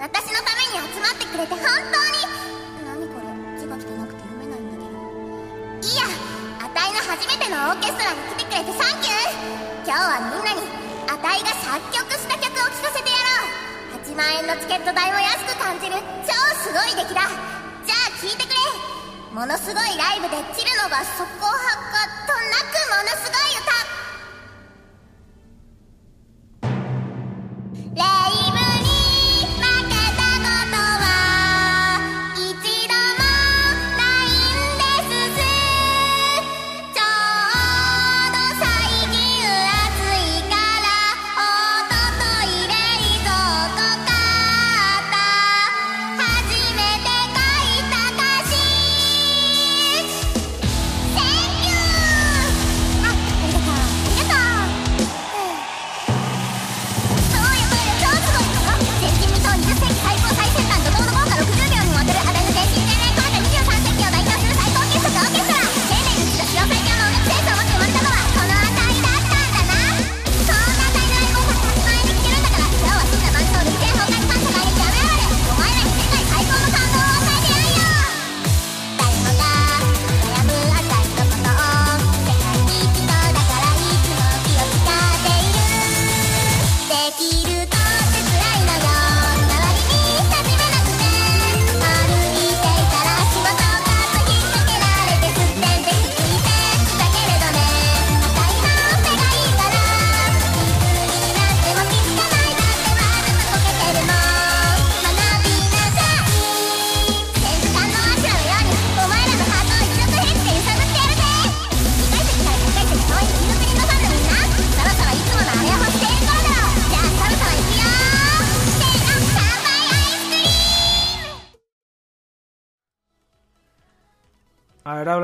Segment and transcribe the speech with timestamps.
[0.00, 2.24] 私のために集まってくれて本当に。
[2.88, 3.28] 何これ。
[3.60, 4.96] 字が汚くて読めないんだけど。
[4.96, 6.08] いや
[6.56, 9.84] あたいの初めてのオーケストラに来てくれてサンキュー。
[9.84, 10.64] 今日はみんなに
[11.04, 14.00] あたいが作曲した曲を聴かせてやろう。
[14.00, 16.00] 8万円のチケット代も安く感じる。
[16.24, 16.32] 超
[16.64, 17.28] すごい出来だ。
[17.84, 19.36] じゃあ聴いてくれ。
[19.36, 23.68] ものすごいライブでチルノが速攻発火となくものすごい歌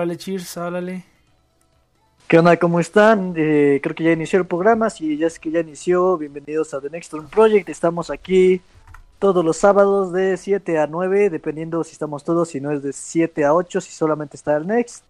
[0.07, 1.05] háblale, Cheers, háblale.
[2.29, 2.57] ¿Qué onda?
[2.57, 3.35] ¿Cómo están?
[3.37, 4.89] Eh, creo que ya inició el programa.
[4.89, 7.69] Si ya es que ya inició, bienvenidos a The Next Room Project.
[7.69, 8.61] Estamos aquí
[9.19, 12.93] todos los sábados de 7 a 9, dependiendo si estamos todos, si no es de
[12.93, 15.03] 7 a 8, si solamente está el Next.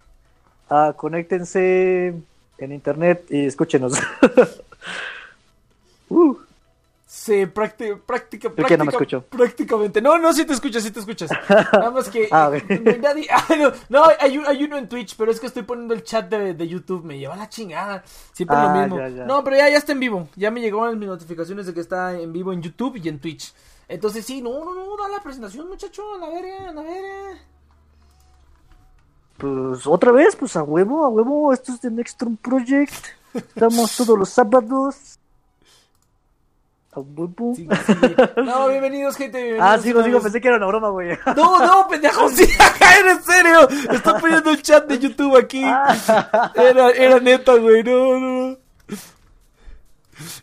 [0.70, 2.14] Ah, conéctense
[2.56, 3.98] en internet y escúchenos.
[6.08, 6.36] Uh,
[7.18, 9.22] Sí, práctica, práctica, que no me práctica- escucho.
[9.22, 10.02] prácticamente.
[10.02, 11.30] No, no, sí te escuchas, sí te escuchas.
[11.72, 12.28] Nada más que.
[12.30, 15.62] Ah, eh, nadie- ah, no, no, hay, hay uno en Twitch, pero es que estoy
[15.62, 17.04] poniendo el chat de, de YouTube.
[17.04, 18.04] Me lleva la chingada.
[18.32, 18.98] Siempre Ah, lo mismo.
[18.98, 19.24] ya, ya.
[19.24, 20.28] No, pero ya, ya está en vivo.
[20.36, 23.54] Ya me llegaron mis notificaciones de que está en vivo en YouTube y en Twitch.
[23.88, 26.02] Entonces, sí, no, no, no, da la presentación, muchacho.
[26.16, 27.38] A la verga, a la verga.
[29.38, 31.50] pues otra vez, pues a huevo, a huevo.
[31.52, 32.92] Esto es The Next Room Project.
[33.34, 35.18] Estamos todos los sábados.
[36.96, 37.68] Sí, sí.
[38.42, 39.36] No, bienvenidos, gente.
[39.42, 40.24] Bienvenidos Ah, sigo, una sigo, vez.
[40.24, 41.10] pensé que era una broma, güey.
[41.36, 42.44] No, no, pendejo, sí,
[42.98, 43.68] era en serio.
[43.92, 45.62] Estoy poniendo el chat de YouTube aquí.
[45.64, 46.52] Ah.
[46.54, 48.56] Era, era neta, güey, no, no.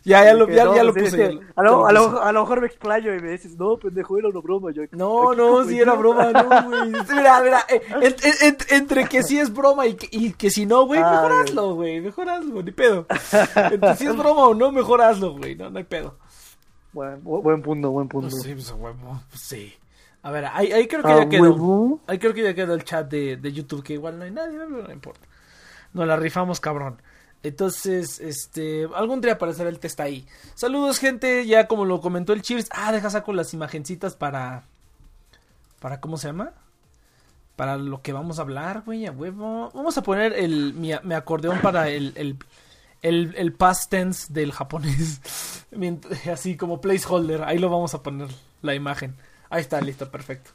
[0.04, 1.18] Ya, ya lo, ya, No, ya lo puse.
[1.18, 3.58] ya lo- a, lo, lo a, lo, a lo mejor me explayo y me dices,
[3.58, 4.70] no, pendejo, era una broma.
[4.70, 6.92] Yo, No, no, sí era broma, no, güey.
[7.12, 10.50] Mira, mira, eh, en- en- en- entre que sí es broma y que, y que
[10.50, 11.42] si no, güey, Ah, mejor güey.
[11.42, 13.06] hazlo, güey, mejor hazlo, ni pedo.
[13.72, 16.18] Entre si es broma o no, mejor hazlo, güey, no, no hay pedo.
[16.94, 18.30] Buen, bu- buen punto, buen punto.
[18.30, 19.74] Sí, pues a huevo, sí.
[20.22, 21.42] A ver, ahí, ahí creo que A ya quedó.
[21.42, 22.00] huevo.
[22.06, 24.56] Ahí creo que ya quedó el chat de, de YouTube, que igual no hay nadie,
[24.56, 25.26] pero no importa.
[25.92, 27.02] Nos la rifamos, cabrón.
[27.42, 30.26] Entonces, este, algún día aparecerá el test ahí.
[30.54, 32.68] Saludos, gente, ya como lo comentó el Cheers.
[32.70, 34.62] Ah, deja saco las imagencitas para...
[35.80, 36.52] ¿Para cómo se llama?
[37.56, 39.70] Para lo que vamos a hablar, güey, a huevo.
[39.74, 42.38] Vamos a poner el, mi, mi acordeón para el, el,
[43.04, 45.20] el, el past tense del japonés.
[46.32, 47.44] Así como placeholder.
[47.44, 48.28] Ahí lo vamos a poner,
[48.62, 49.14] la imagen.
[49.50, 50.50] Ahí está, listo, perfecto.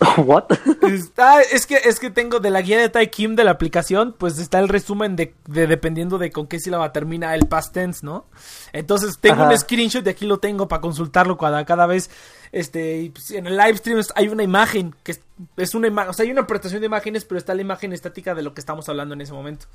[0.16, 0.44] What?
[0.82, 4.14] Está, es que es que tengo de la guía de Tai Kim de la aplicación,
[4.16, 8.06] pues está el resumen de, de dependiendo de con qué sílaba termina el past tense,
[8.06, 8.26] ¿no?
[8.72, 9.50] Entonces tengo Ajá.
[9.50, 12.10] un screenshot y aquí lo tengo para consultarlo cada, cada vez.
[12.52, 15.20] Este, pues, en el live stream hay una imagen que es,
[15.56, 18.34] es una imagen, o sea, hay una presentación de imágenes, pero está la imagen estática
[18.34, 19.66] de lo que estamos hablando en ese momento.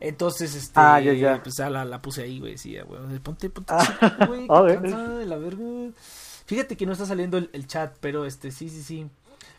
[0.00, 1.42] Entonces, este, Ah, ya, ya.
[1.42, 3.18] pues ya la, la puse ahí, güey, sí, güey.
[3.20, 4.26] Ponte, ponte, Ah.
[4.28, 5.64] güey, cansada de la verga.
[6.46, 9.06] Fíjate que no está saliendo el, el chat, pero este, sí, sí, sí.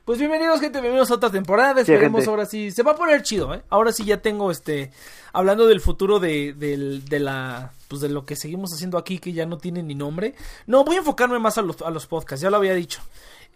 [0.05, 1.81] Pues bienvenidos, gente, bienvenidos a otra temporada.
[1.81, 2.71] Esperemos ahora sí.
[2.71, 3.61] Se va a poner chido, ¿eh?
[3.69, 4.91] Ahora sí ya tengo este.
[5.33, 7.73] Hablando del futuro de, del- de la.
[7.89, 10.33] Pues de lo que seguimos haciendo aquí, que ya no tiene ni nombre.
[10.65, 13.01] No, voy a enfocarme más a los, a los podcasts, ya lo había dicho.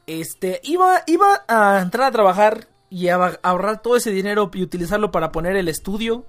[0.06, 5.10] Este, iba, iba a entrar a trabajar y a ahorrar todo ese dinero y utilizarlo
[5.12, 6.24] para poner el estudio.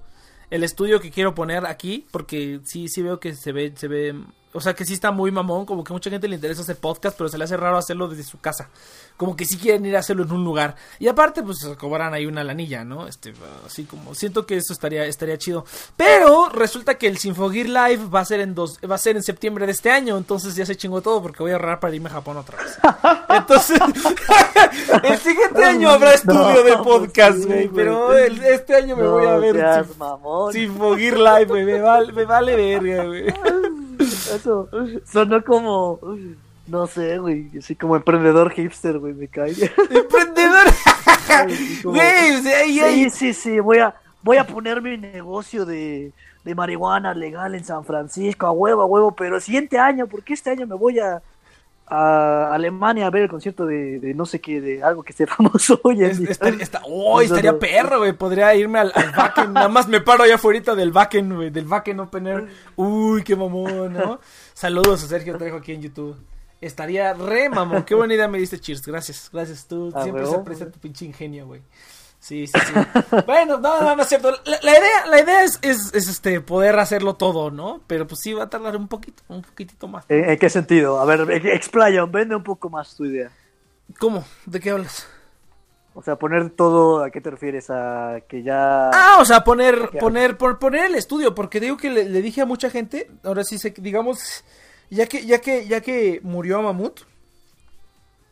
[0.49, 4.15] El estudio que quiero poner aquí, porque sí, sí veo que se ve, se ve
[4.55, 7.17] O sea, que sí está muy mamón, como que mucha gente le interesa hacer podcast,
[7.17, 8.69] pero se le hace raro hacerlo desde su casa.
[9.17, 10.75] Como que sí quieren ir a hacerlo en un lugar.
[10.99, 13.07] Y aparte, pues cobran ahí una lanilla, ¿no?
[13.07, 13.33] Este,
[13.65, 15.65] así como, siento que eso estaría, estaría chido.
[15.97, 19.23] Pero resulta que el Sinfogir Live va a ser en dos, va a ser en
[19.23, 22.09] septiembre de este año, entonces ya se chingó todo porque voy a ahorrar para irme
[22.09, 22.77] a Japón otra vez.
[23.29, 23.79] Entonces,
[25.03, 29.11] el siguiente año habrá estudio de No, podcast, güey, pero el- este año me No
[29.11, 29.87] voy a ver seas.
[30.51, 33.25] Sinfogir Live, güey, me vale, me vale verga, güey.
[33.99, 34.69] Eso
[35.05, 35.99] sonó como,
[36.67, 39.51] no sé, güey, así como emprendedor hipster, güey, me cae.
[39.89, 40.65] Emprendedor.
[41.83, 43.93] Güey, o sea, ahí hay- sí, sí, sí, voy a,
[44.23, 46.11] voy a poner mi negocio de,
[46.43, 50.33] de marihuana legal en San Francisco, a huevo, a huevo, pero el siguiente año, porque
[50.33, 51.21] este año me voy a,
[51.87, 55.27] a Alemania a ver el concierto de, de no sé qué, de algo que esté
[55.27, 56.29] famoso hoy en Es- día.
[56.31, 57.21] estaría, oh,
[57.59, 58.13] perro, güey.
[58.13, 59.53] Podría irme al, al.
[59.53, 61.49] Nada más me paro allá afuera del Wacken, güey.
[61.49, 62.47] Del Wacken Open Air.
[62.75, 64.19] Uy, qué mamón, ¿no?
[64.53, 66.15] Saludos a Sergio Trejo aquí en YouTube.
[66.61, 67.83] Estaría re mamón.
[67.83, 68.85] Qué buena idea me diste, Cheers.
[68.85, 69.67] Gracias, gracias.
[69.67, 71.61] Tú siempre se aprecia tu pinche ingenio, güey.
[72.25, 72.73] Sí, sí, sí.
[73.27, 74.31] bueno, no, no, no es cierto.
[74.45, 77.81] La, la idea, la idea es, es, es, este poder hacerlo todo, ¿no?
[77.85, 80.05] Pero pues sí va a tardar un poquito, un poquitito más.
[80.09, 80.99] ¿En, en qué sentido?
[80.99, 83.29] A ver, ex- explaya, vende un poco más tu idea.
[83.99, 84.25] ¿Cómo?
[84.47, 85.07] ¿De qué hablas?
[85.93, 87.69] O sea, poner todo, ¿a qué te refieres?
[87.69, 88.89] A que ya...
[88.89, 92.41] Ah, o sea, poner, poner, por poner el estudio, porque digo que le, le dije
[92.41, 94.43] a mucha gente, ahora sí que, digamos,
[94.89, 97.01] ya que, ya que, ya que murió Mamut,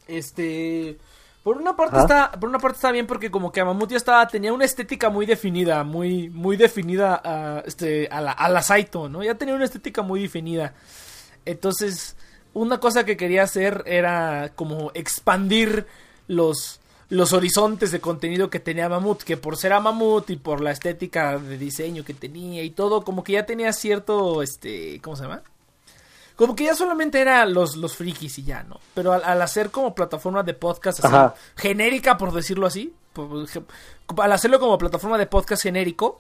[0.08, 0.98] este,
[1.44, 2.04] por una parte Ajá.
[2.04, 5.10] está, por una parte está bien porque como que Mamut ya estaba, tenía una estética
[5.10, 9.22] muy definida, muy, muy definida a, este, a la, a la Saito, ¿no?
[9.24, 10.74] Ya tenía una estética muy definida.
[11.46, 12.16] Entonces,
[12.54, 15.86] una cosa que quería hacer era como expandir
[16.28, 16.80] los,
[17.10, 20.72] los horizontes de contenido que tenía Mamut, que por ser a Mamut y por la
[20.72, 25.24] estética de diseño que tenía y todo, como que ya tenía cierto, este, ¿cómo se
[25.24, 25.44] llama?
[26.36, 28.80] Como que ya solamente era los, los frikis y ya, ¿no?
[28.94, 33.46] Pero al, al hacer como plataforma de podcast así, genérica, por decirlo así, por
[34.22, 36.20] al hacerlo como plataforma de podcast genérico,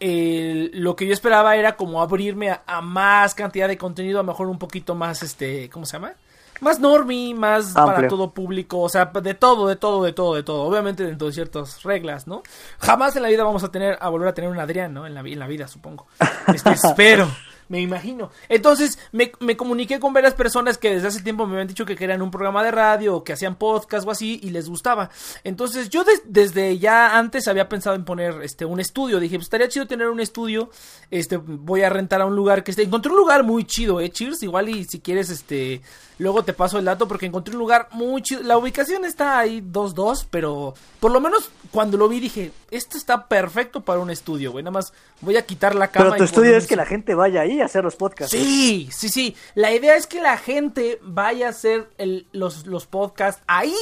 [0.00, 4.28] lo que yo esperaba era como abrirme a, a más cantidad de contenido, a lo
[4.28, 6.12] mejor un poquito más, este, ¿cómo se llama?
[6.60, 10.42] Más normie, más para todo público, o sea, de todo, de todo, de todo, de
[10.42, 10.62] todo.
[10.62, 12.42] Obviamente dentro de ciertas reglas, ¿no?
[12.80, 15.06] Jamás en la vida vamos a tener, a volver a tener un Adrián, ¿no?
[15.06, 16.08] En la, en la vida, supongo.
[16.52, 17.28] Este, espero.
[17.68, 18.30] Me imagino.
[18.48, 21.96] Entonces, me, me comuniqué con varias personas que desde hace tiempo me habían dicho que
[21.96, 25.10] querían un programa de radio o que hacían podcast o así y les gustaba.
[25.44, 29.20] Entonces, yo des- desde ya antes había pensado en poner este un estudio.
[29.20, 30.70] Dije, pues estaría chido tener un estudio.
[31.10, 32.84] Este, voy a rentar a un lugar que esté.
[32.84, 34.42] Encontré un lugar muy chido, eh, Cheers.
[34.42, 35.82] Igual y si quieres, este,
[36.18, 38.42] luego te paso el dato porque encontré un lugar muy chido.
[38.42, 43.26] La ubicación está ahí 2-2, pero por lo menos cuando lo vi dije, esto está
[43.26, 44.62] perfecto para un estudio, güey.
[44.64, 46.06] Nada más voy a quitar la cama.
[46.10, 48.30] Pero tu y estudio es que la gente vaya ahí a hacer los podcasts.
[48.36, 49.36] Sí, sí, sí.
[49.54, 53.74] La idea es que la gente vaya a hacer el- los, los podcasts ahí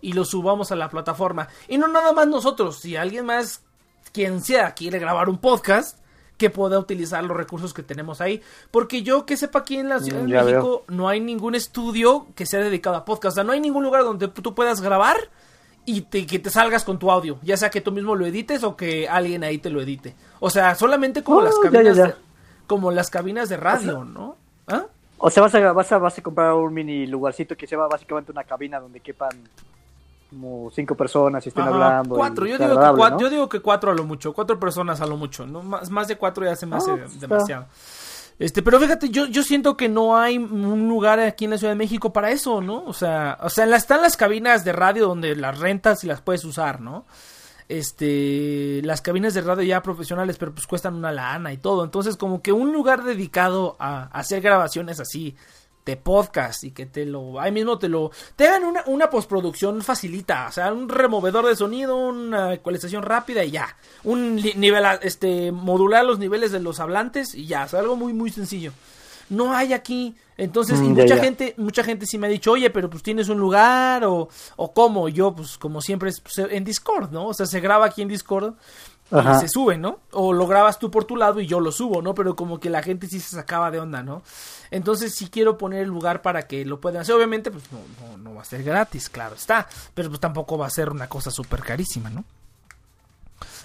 [0.00, 1.48] y los subamos a la plataforma.
[1.68, 3.62] Y no nada más nosotros, si alguien más,
[4.12, 5.98] quien sea, quiere grabar un podcast,
[6.40, 8.40] que pueda utilizar los recursos que tenemos ahí.
[8.70, 11.54] Porque yo que sepa aquí en la Ciudad Mm, de ya México no hay ningún
[11.54, 13.34] estudio que sea dedicado a podcast.
[13.34, 15.16] O sea, no hay ningún lugar donde tú puedas grabar
[15.84, 17.38] y te- que te salgas con tu audio.
[17.42, 20.14] Ya sea que tú mismo lo edites o que alguien ahí te lo edite.
[20.40, 22.06] O sea, solamente como Oh, las ya, cabinas ya.
[22.06, 22.14] de-
[22.66, 24.36] como las cabinas de radio, ¿no?
[24.66, 24.86] ¿Ah?
[25.18, 28.32] O sea, vas a, vas, a, vas a comprar un mini lugarcito que sea básicamente
[28.32, 29.30] una cabina donde quepan
[30.30, 32.14] como cinco personas y estén Ajá, hablando.
[32.14, 33.20] Cuatro, yo digo, que cuatro ¿no?
[33.20, 35.62] yo digo que cuatro a lo mucho, cuatro personas a lo mucho, ¿no?
[35.62, 37.66] Más, más de cuatro ya se me Ah, hace pues demasiado.
[38.38, 41.72] Este, pero fíjate, yo, yo siento que no hay un lugar aquí en la Ciudad
[41.72, 42.84] de México para eso, ¿no?
[42.84, 46.44] O sea, o sea, están las cabinas de radio donde las rentas y las puedes
[46.44, 47.04] usar, ¿no?
[47.68, 51.84] Este, las cabinas de radio ya profesionales, pero pues cuestan una lana y todo.
[51.84, 55.36] Entonces, como que un lugar dedicado a, a hacer grabaciones así
[55.96, 60.46] podcast y que te lo, ahí mismo te lo, te hagan una, una postproducción facilita,
[60.48, 66.04] o sea, un removedor de sonido, una ecualización rápida y ya, un nivel, este, modular
[66.04, 68.72] los niveles de los hablantes y ya, o sea, algo muy, muy sencillo.
[69.28, 71.22] No hay aquí, entonces, y Mm, mucha ya.
[71.22, 74.74] gente, mucha gente sí me ha dicho, oye, pero pues tienes un lugar o, o
[74.74, 77.28] cómo, yo, pues, como siempre, es pues, en Discord, ¿no?
[77.28, 78.54] O sea, se graba aquí en Discord
[79.10, 80.00] y se sube, ¿no?
[80.12, 82.14] O lo grabas tú por tu lado y yo lo subo, ¿no?
[82.14, 84.22] Pero como que la gente sí se sacaba de onda, ¿no?
[84.70, 87.14] Entonces sí quiero poner el lugar para que lo puedan hacer.
[87.14, 89.66] Obviamente, pues no, no, no va a ser gratis, claro está.
[89.94, 92.24] Pero pues tampoco va a ser una cosa súper carísima, ¿no?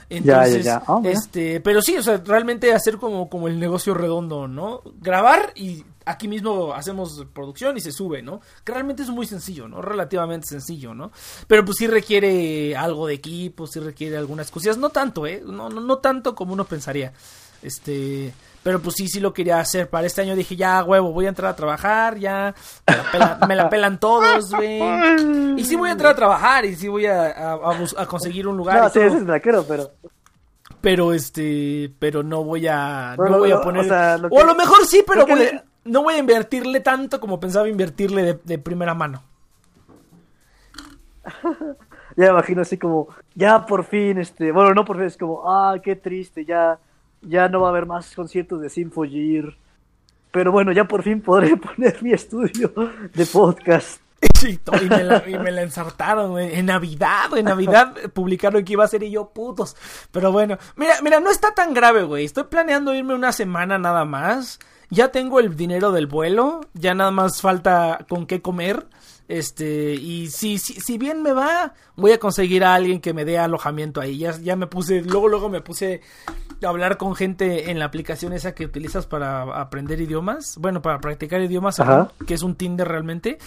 [0.09, 0.83] Ya, ya, ya.
[0.87, 1.13] Ah, mira.
[1.13, 4.81] este, pero sí, o sea, realmente hacer como, como el negocio redondo, ¿no?
[5.01, 8.39] Grabar y aquí mismo hacemos producción y se sube, ¿no?
[8.63, 9.81] Que realmente es muy sencillo, ¿no?
[9.81, 11.11] Relativamente sencillo, ¿no?
[11.47, 15.41] Pero pues sí requiere algo de equipo, sí requiere algunas cosillas, no tanto, ¿eh?
[15.45, 17.11] No, no, no tanto como uno pensaría.
[17.63, 18.31] Este,
[18.65, 19.87] Pero pues sí, sí lo quería hacer.
[19.91, 22.55] Para este año dije, ya, huevo, voy a entrar a trabajar, ya.
[22.87, 24.81] Me la pelan, me la pelan todos, güey.
[25.55, 28.07] Y sí voy a entrar a trabajar y sí voy a, a- a bus- a
[28.07, 28.81] conseguir un lugar.
[28.81, 29.91] No, sí, ese es blaquero, pero.
[30.81, 33.81] Pero este, pero no voy a, no voy a poner.
[33.85, 36.79] o sea, lo o a lo mejor sí, pero voy- le- no voy a invertirle
[36.79, 39.21] tanto como pensaba invertirle de, de primera mano.
[42.17, 45.51] Ya me imagino así como, ya por fin, este, bueno, no por fin, es como,
[45.51, 46.79] ah, qué triste, ya,
[47.27, 49.57] ya no va a haber más conciertos de Sinfogir.
[50.31, 52.73] Pero bueno, ya por fin podré poner mi estudio
[53.13, 54.01] de podcast.
[54.45, 56.55] Y me la, y me la ensartaron, güey.
[56.55, 59.75] En Navidad, en Navidad publicaron que iba a ser y yo putos.
[60.11, 62.25] Pero bueno, mira, mira, no está tan grave, güey.
[62.25, 64.59] Estoy planeando irme una semana nada más.
[64.89, 68.85] Ya tengo el dinero del vuelo, ya nada más falta con qué comer.
[69.27, 73.25] Este, y si, si, si bien me va, voy a conseguir a alguien que me
[73.25, 74.19] dé alojamiento ahí.
[74.19, 76.01] Ya, ya me puse, luego, luego me puse
[76.63, 80.57] hablar con gente en la aplicación esa que utilizas para aprender idiomas.
[80.57, 82.11] Bueno, para practicar idiomas, Ajá.
[82.25, 83.37] que es un Tinder realmente.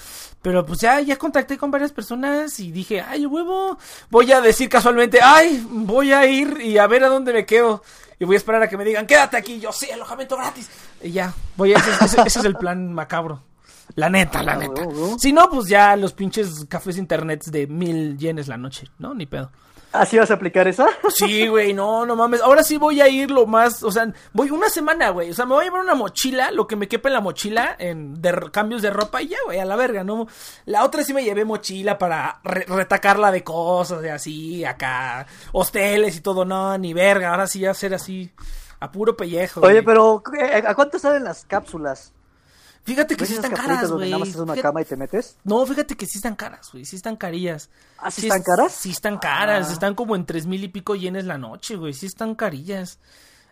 [0.42, 3.78] Pero pues ya, ya contacté con varias personas y dije, ay, huevo,
[4.10, 7.82] voy a decir casualmente, ay, voy a ir y a ver a dónde me quedo.
[8.20, 10.68] Y voy a esperar a que me digan, quédate aquí, yo sí, alojamiento gratis.
[11.02, 13.42] Y ya, voy a, ese, ese- ese es el plan macabro.
[13.94, 14.82] La neta, la Ah, neta.
[15.18, 19.14] Si no, pues ya los pinches cafés internet de mil yenes la noche, ¿no?
[19.14, 19.50] Ni pedo.
[19.90, 20.86] ¿Así vas a aplicar esa?
[21.14, 22.42] Sí, güey, no, no mames.
[22.42, 25.30] Ahora sí voy a ir lo más, o sea, voy una semana, güey.
[25.30, 27.74] O sea, me voy a llevar una mochila, lo que me quepa en la mochila,
[27.78, 30.26] en de cambios de ropa y ya, güey, a la verga, ¿no?
[30.66, 36.16] La otra sí me llevé mochila para re- retacarla de cosas, de así, acá, hosteles
[36.16, 37.30] y todo, no, ni verga.
[37.30, 38.30] Ahora sí ya ser así,
[38.80, 39.60] a puro pellejo.
[39.62, 40.22] Oye, pero
[40.66, 42.12] ¿a cuánto salen las cápsulas?
[42.84, 44.10] Fíjate que ¿Ves sí están caras, güey.
[44.10, 45.36] nada más es una Fíjate- cama y te metes?
[45.44, 46.84] No, fíjate que sí están caras, güey.
[46.86, 47.68] Sí están carillas.
[47.98, 48.72] ¿Ah, sí están caras?
[48.72, 49.66] Sí están caras.
[49.68, 49.72] Ah.
[49.72, 51.92] Están como en tres mil y pico yenes la noche, güey.
[51.92, 52.98] Sí están carillas.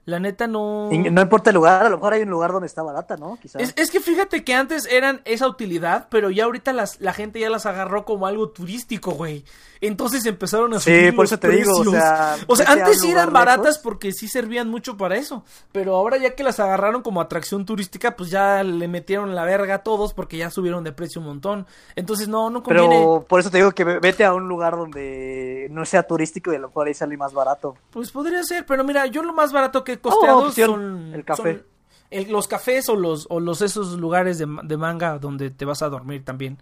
[0.07, 0.89] La neta no...
[0.93, 3.39] Y no importa el lugar, a lo mejor hay un lugar donde está barata, ¿no?
[3.43, 3.61] Quizás.
[3.61, 7.41] Es, es que fíjate que antes eran esa utilidad, pero ya ahorita las, la gente
[7.41, 9.45] ya las agarró como algo turístico, güey.
[9.81, 12.01] Entonces empezaron a Sí, subir por los eso te digo, o precios.
[12.03, 13.79] sea, O sea, antes sí eran baratas lejos.
[13.83, 15.45] porque sí servían mucho para eso.
[15.73, 19.75] Pero ahora ya que las agarraron como atracción turística, pues ya le metieron la verga
[19.75, 21.67] a todos porque ya subieron de precio un montón.
[21.95, 22.89] Entonces no, no conviene.
[22.97, 26.53] Pero por eso te digo que ve- vete a un lugar donde no sea turístico
[26.53, 27.77] y a lo mejor ahí sale más barato.
[27.91, 31.25] Pues podría ser, pero mira, yo lo más barato que he costeado Oh, son el
[31.25, 31.43] café.
[31.59, 31.63] son
[32.11, 35.65] el- los cafés o los o los esos lugares de, ma- de manga donde te
[35.65, 36.59] vas a dormir también.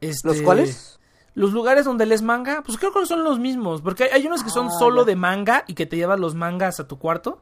[0.00, 1.00] Este, ¿Los cuales?
[1.34, 4.42] Los lugares donde lees manga, pues creo que son los mismos, porque hay, hay unos
[4.42, 5.06] que son Ah, solo ya.
[5.08, 7.40] de manga y que te llevan los mangas a tu cuarto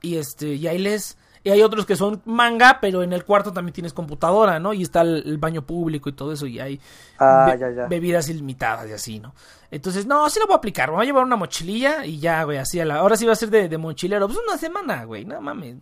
[0.00, 3.52] y este y ahí lees y hay otros que son manga, pero en el cuarto
[3.52, 4.72] también tienes computadora, ¿no?
[4.72, 6.80] Y está el, el baño público y todo eso y hay
[7.18, 7.86] Ah, be- ya, ya.
[7.86, 9.34] bebidas ilimitadas y así, ¿no?
[9.70, 10.90] Entonces, no, sí lo voy a aplicar.
[10.90, 12.96] Me voy a llevar una mochililla y ya, güey, así a la...
[12.96, 14.26] Ahora sí va a ser de, de mochilero.
[14.28, 15.76] Pues una semana, güey, no mames.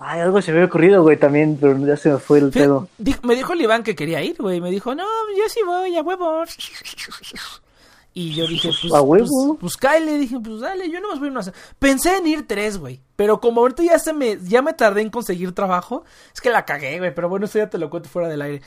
[0.00, 2.88] Ay, algo se me había ocurrido, güey, también, pero ya se me fue el pedo.
[3.22, 4.60] me dijo el Iván que quería ir, güey.
[4.60, 5.04] Me dijo, no,
[5.36, 6.44] yo sí voy, a huevo.
[8.18, 9.26] Y yo dije, pues, ¿A huevo?
[9.28, 10.16] pues, pues cáele.
[10.16, 11.42] Dije, pues dale, yo no más voy a una
[11.78, 12.98] Pensé en ir tres, güey.
[13.14, 16.02] Pero como ahorita ya se me, ya me tardé en conseguir trabajo,
[16.34, 17.14] es que la cagué, güey.
[17.14, 18.62] Pero bueno, eso ya te lo cuento fuera del aire.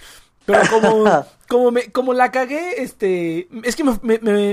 [0.46, 1.04] Pero como,
[1.48, 3.98] como me, como la cagué, este, es que me,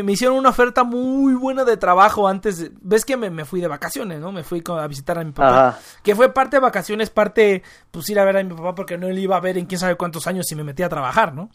[0.03, 3.61] me- hicieron una oferta muy buena de trabajo antes, de- ves que me, me fui
[3.61, 4.33] de vacaciones, ¿no?
[4.33, 5.69] Me fui a visitar a mi papá.
[5.69, 5.79] Ajá.
[6.03, 9.11] Que fue parte de vacaciones, parte, pues ir a ver a mi papá porque no
[9.11, 11.51] le iba a ver en quién sabe cuántos años si me metía a trabajar, ¿no?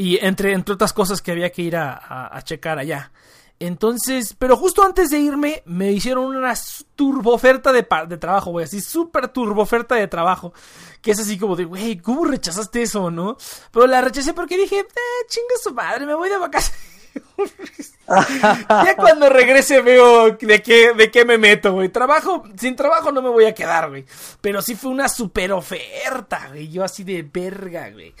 [0.00, 1.92] Y entre, entre otras cosas que había que ir a,
[2.36, 3.10] a- checar allá.
[3.58, 6.54] Entonces, pero justo antes de irme, me hicieron una
[6.94, 10.52] turbo oferta de, de trabajo, güey, así súper turbo oferta de trabajo.
[11.02, 13.36] Que es así como de, güey, ¿cómo rechazaste eso, no?
[13.72, 16.78] Pero la rechacé porque dije, eh, chinga su madre, me voy de vacaciones.
[18.68, 21.88] ya cuando regrese veo de qué, de qué me meto, güey.
[21.88, 24.04] Trabajo, sin trabajo no me voy a quedar, güey.
[24.40, 26.68] Pero sí fue una super oferta, güey.
[26.68, 28.14] Yo así de verga, güey.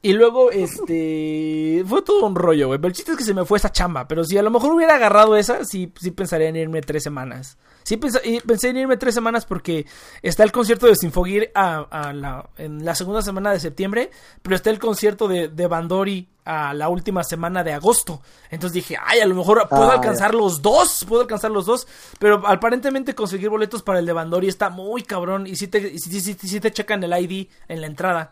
[0.00, 2.78] Y luego, este, fue todo un rollo, güey.
[2.78, 4.06] Pero el chiste es que se me fue esa chamba.
[4.06, 7.58] Pero si a lo mejor hubiera agarrado esa, sí, sí pensaría en irme tres semanas.
[7.82, 9.86] Sí pensé en irme tres semanas porque
[10.22, 14.10] está el concierto de Sinfogir a, a la, en la segunda semana de septiembre,
[14.42, 18.20] pero está el concierto de, de Bandori a la última semana de agosto.
[18.50, 21.88] Entonces dije, ay, a lo mejor puedo Ah, alcanzar los dos, puedo alcanzar los dos,
[22.18, 25.98] pero aparentemente conseguir boletos para el de Bandori está muy cabrón y si te, y
[25.98, 28.30] sí, sí, sí te checan el ID en la entrada.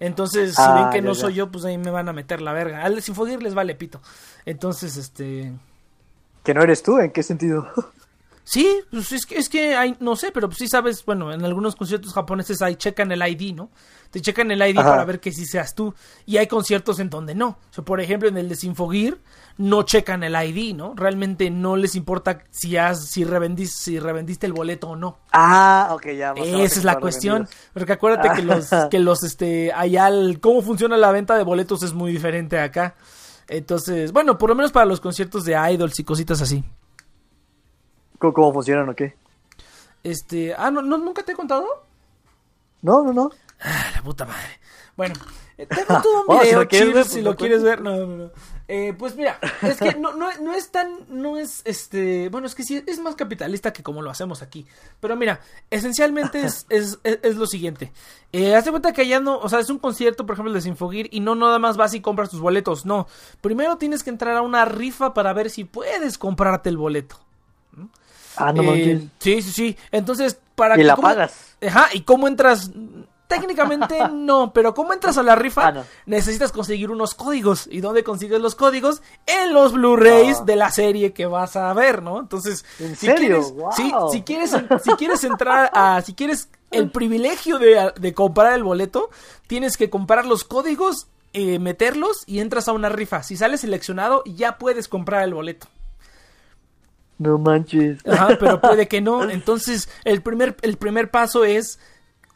[0.00, 1.20] Entonces, si Ah, ven que ya, no ya.
[1.20, 2.84] soy yo, pues ahí me van a meter la verga.
[2.84, 4.00] Al Sinfogir les vale pito.
[4.44, 5.52] Entonces, este...
[6.44, 7.66] Que no eres tú, ¿en qué sentido?
[8.48, 11.44] Sí, pues es que, es que hay, no sé, pero pues sí sabes, bueno, en
[11.44, 13.70] algunos conciertos japoneses hay checan el ID, ¿no?
[14.12, 14.90] Te checan el ID Ajá.
[14.90, 15.92] para ver que sí seas tú.
[16.26, 17.48] Y hay conciertos en donde no.
[17.48, 19.20] O sea, por ejemplo, en el de Sinfogir
[19.58, 20.92] no checan el ID, ¿no?
[20.94, 25.18] Realmente no les importa si has, si revendiste, si revendiste el boleto o no.
[25.32, 26.32] Ah, ok, ya.
[26.32, 27.34] Esa es la cuestión.
[27.44, 27.70] revendidos.
[27.72, 31.82] Porque acuérdate que los, que los, este, allá, el- cómo funciona la venta de boletos
[31.82, 32.94] es muy diferente acá.
[33.48, 36.62] Entonces, bueno, por lo menos para los conciertos de idols y cositas así.
[38.18, 39.14] ¿Cómo, cómo funcionan o qué?
[40.02, 41.66] Este, ah, no, no, nunca te he contado.
[42.82, 43.30] No, no, no.
[43.60, 44.60] Ah, la puta madre.
[44.96, 45.14] Bueno,
[45.58, 47.62] eh, tengo todo un Oh, si video, lo quieres Cheers, ver, si pues lo quieres
[47.62, 47.80] ver.
[47.82, 48.30] No, no, no.
[48.68, 52.54] Eh, pues mira, es que no, no, no es tan, no es, este, bueno, es
[52.56, 54.66] que sí, es más capitalista que como lo hacemos aquí.
[54.98, 57.92] Pero mira, esencialmente es, es, es, es lo siguiente.
[58.32, 60.60] Eh, haz de cuenta que allá no, o sea, es un concierto, por ejemplo, de
[60.60, 63.06] Sinfogir, y no nada más vas y compras tus boletos, no.
[63.40, 67.16] Primero tienes que entrar a una rifa para ver si puedes comprarte el boleto.
[68.36, 69.76] Ah, no Eh, sí, sí, sí.
[69.92, 71.56] Entonces, para Y que- la ¿cómo- pagas.
[71.66, 72.70] Ajá, ¿y cómo entras?
[73.28, 75.66] Técnicamente no, pero ¿cómo entras a la rifa?
[75.66, 75.84] Ah, no.
[76.06, 77.66] Necesitas conseguir unos códigos.
[77.70, 79.02] ¿Y dónde consigues los códigos?
[79.26, 80.44] En los Blu-rays Ah.
[80.44, 82.20] de la serie que vas a ver, ¿no?
[82.20, 83.16] Entonces, ¿En si serio?
[83.42, 84.10] quieres, Wow.
[84.12, 84.50] si quieres,
[84.84, 89.10] si quieres entrar a, si quieres el privilegio de, de comprar el boleto,
[89.48, 93.22] tienes que comprar los códigos, eh, meterlos y entras a una rifa.
[93.24, 95.66] Si sales seleccionado, ya puedes comprar el boleto.
[97.18, 98.06] No manches.
[98.06, 99.24] Ajá, pero puede que no.
[99.30, 101.78] Entonces, el primer, el primer paso es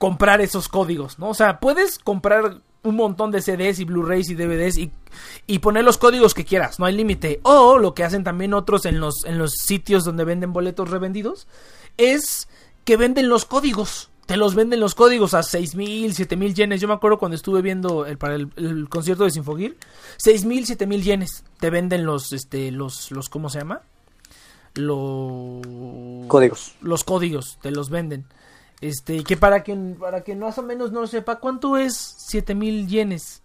[0.01, 1.29] comprar esos códigos, ¿no?
[1.29, 4.91] O sea, puedes comprar un montón de CDs y Blu-rays y DVDs y,
[5.47, 7.41] y poner los códigos que quieras, no hay límite.
[7.43, 11.47] O lo que hacen también otros en los, en los sitios donde venden boletos revendidos
[11.99, 12.49] es
[12.87, 14.09] que venden los códigos.
[14.25, 16.81] Te los venden los códigos a seis mil, siete mil yenes.
[16.81, 19.77] Yo me acuerdo cuando estuve viendo el, para el, el concierto de Sinfogir.
[20.17, 21.45] Seis mil, siete mil yenes.
[21.59, 23.83] Te venden los, este, los, los, ¿cómo se llama?
[24.77, 26.75] Los Códigos.
[26.81, 28.25] los códigos te los venden.
[28.81, 32.89] Este, que para quien, para quien más o menos no lo sepa, ¿cuánto es 7000
[32.89, 33.43] yenes?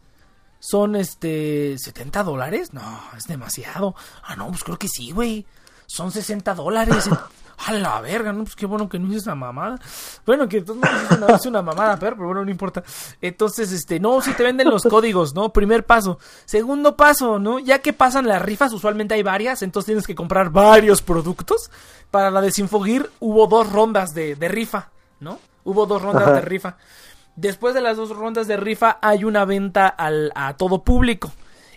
[0.60, 2.74] ¿Son este 70 dólares?
[2.74, 3.96] No, es demasiado.
[4.24, 5.46] Ah, no, pues creo que sí, güey.
[5.86, 7.10] Son 60 dólares.
[7.68, 9.80] A la verga, no, pues qué bueno que no hice una mamada.
[10.26, 12.84] Bueno, que entonces no hice una, hice una mamada, pero, pero bueno, no importa.
[13.22, 15.54] Entonces, este, no, si te venden los códigos, ¿no?
[15.54, 16.20] Primer paso.
[16.44, 17.60] Segundo paso, ¿no?
[17.60, 21.72] Ya que pasan las rifas, usualmente hay varias, entonces tienes que comprar varios productos.
[22.12, 25.40] Para la de Sinfogir hubo dos rondas de, de rifa, ¿no?
[25.64, 26.34] Hubo dos rondas Ajá.
[26.34, 26.78] de rifa.
[27.36, 31.32] Después de las dos rondas de rifa hay una venta al, a todo público.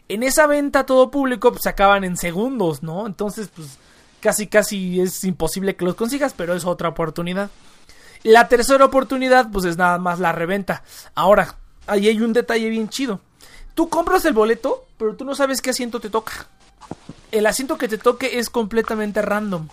[0.08, 3.06] En esa venta a todo público pues, se acaban en segundos, ¿no?
[3.06, 3.78] Entonces, pues
[4.20, 7.50] casi casi es imposible que los consigas, pero es otra oportunidad.
[8.22, 10.82] La tercera oportunidad, pues es nada más la reventa.
[11.14, 13.20] Ahora, ahí hay un detalle bien chido.
[13.74, 16.32] Tú compras el boleto, pero tú no sabes qué asiento te toca.
[17.30, 19.68] El asiento que te toque es completamente random.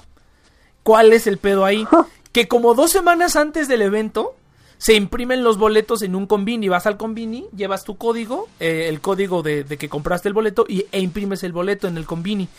[0.83, 1.87] ¿Cuál es el pedo ahí?
[2.35, 4.35] Que como dos semanas antes del evento,
[4.77, 6.67] se imprimen los boletos en un convini.
[6.67, 10.65] Vas al convini, llevas tu código, eh, el código de, de que compraste el boleto,
[10.67, 12.49] y, e imprimes el boleto en el convini.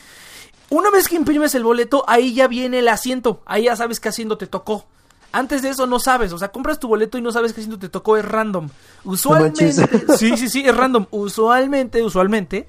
[0.70, 3.42] Una vez que imprimes el boleto, ahí ya viene el asiento.
[3.44, 4.86] Ahí ya sabes qué asiento te tocó.
[5.30, 7.78] Antes de eso no sabes, o sea, compras tu boleto y no sabes qué asiento
[7.78, 8.70] te tocó, es random.
[9.04, 9.72] Usualmente,
[10.16, 11.04] sí, sí, sí, es random.
[11.10, 12.66] Usualmente, usualmente,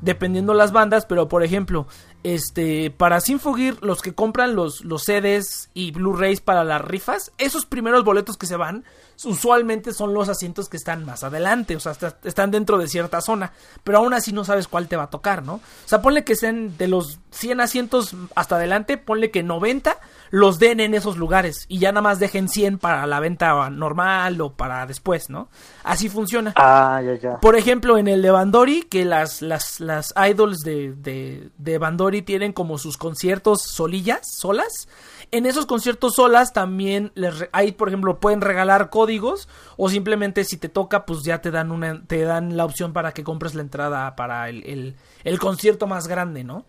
[0.00, 1.86] dependiendo las bandas, pero por ejemplo,
[2.34, 7.66] este, para Sinfogir, los que compran los, los CDs y Blu-rays para las rifas, esos
[7.66, 8.84] primeros boletos que se van,
[9.24, 13.20] usualmente son los asientos que están más adelante, o sea, está- están dentro de cierta
[13.20, 13.52] zona,
[13.84, 15.54] pero aún así no sabes cuál te va a tocar, ¿no?
[15.54, 19.96] O sea, ponle que sean de los 100 asientos hasta adelante, ponle que 90
[20.30, 24.40] los den en esos lugares y ya nada más dejen 100 para la venta normal
[24.40, 25.48] o para después, ¿no?
[25.84, 26.52] Así funciona.
[26.56, 27.40] Ah, ya, ya.
[27.40, 32.22] Por ejemplo, en el de Bandori, que las, las, las idols de, de, de Bandori
[32.22, 34.88] tienen como sus conciertos solillas, solas.
[35.32, 40.56] En esos conciertos solas también les hay, por ejemplo, pueden regalar códigos o simplemente si
[40.56, 43.62] te toca, pues ya te dan una, te dan la opción para que compres la
[43.62, 46.64] entrada para el, el, el concierto más grande, ¿no?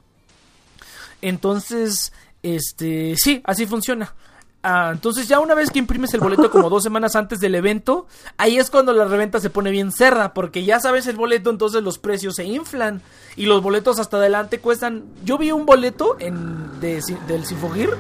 [1.22, 4.14] Entonces, este, sí, así funciona.
[4.64, 8.08] Ah, entonces ya una vez que imprimes el boleto como dos semanas antes del evento,
[8.38, 11.84] ahí es cuando la reventa se pone bien cerda, porque ya sabes el boleto, entonces
[11.84, 13.02] los precios se inflan
[13.36, 15.06] y los boletos hasta adelante cuestan.
[15.24, 17.92] Yo vi un boleto en de, del Sinfogir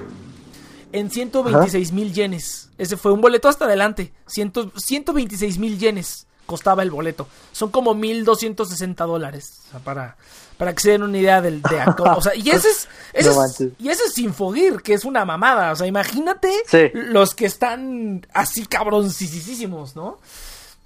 [0.91, 2.69] en 126 mil yenes.
[2.77, 7.27] Ese fue un boleto hasta adelante, 100 126 mil yenes costaba el boleto.
[7.51, 9.59] Son como 1260 dólares.
[9.67, 10.17] O sea, para,
[10.57, 11.79] para que se den una idea del de
[12.15, 15.23] O sea, y ese es, ese No es- y ese es Sinfogir, que es una
[15.25, 15.71] mamada.
[15.71, 16.89] O sea, imagínate Sí.
[16.93, 20.17] los que están así cabroncísimos, ¿no?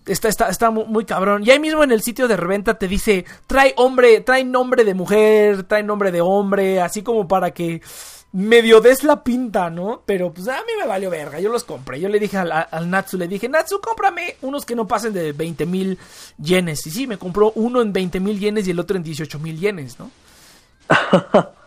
[0.06, 1.44] Está, está, está mu- muy cabrón.
[1.46, 4.96] Y ahí mismo en el sitio de reventa te dice, trae hombre, trae nombre de
[4.96, 7.82] mujer, trae nombre de hombre, así como para que
[8.34, 10.04] medio des la pinta, ¿no?
[10.06, 12.00] Pero pues a mí me valió verga, yo los compré.
[12.00, 15.34] Yo le dije al, al Natsu, le dije, Natsu, cómprame unos que no pasen de
[15.34, 15.98] 20 mil
[16.38, 16.86] yenes.
[16.88, 19.60] Y sí, me compró uno en 20 mil yenes y el otro en 18 mil
[19.60, 20.12] yenes, ¿no?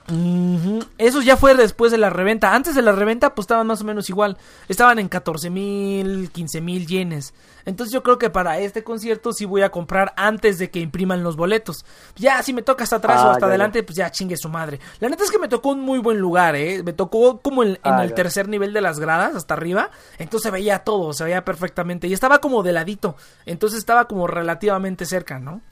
[0.99, 2.55] Eso ya fue después de la reventa.
[2.55, 4.37] Antes de la reventa, pues estaban más o menos igual.
[4.69, 7.33] Estaban en 14 mil, 15 mil yenes.
[7.65, 11.23] Entonces yo creo que para este concierto sí voy a comprar antes de que impriman
[11.23, 11.87] los boletos.
[12.17, 14.51] Ya, si me toca hasta atrás Ah, o hasta ya, adelante, pues ya chingue su
[14.51, 14.79] madre.
[15.01, 16.83] La neta es que me tocó un muy buen lugar, ¿eh?
[16.83, 18.15] Me tocó como en, en Ah, el ya.
[18.17, 19.91] tercer nivel de las gradas, hasta arriba.
[20.19, 22.07] Entonces se veía todo, se veía perfectamente.
[22.09, 23.17] Y estaba como de ladito.
[23.47, 25.63] Entonces estaba como relativamente cerca, ¿no?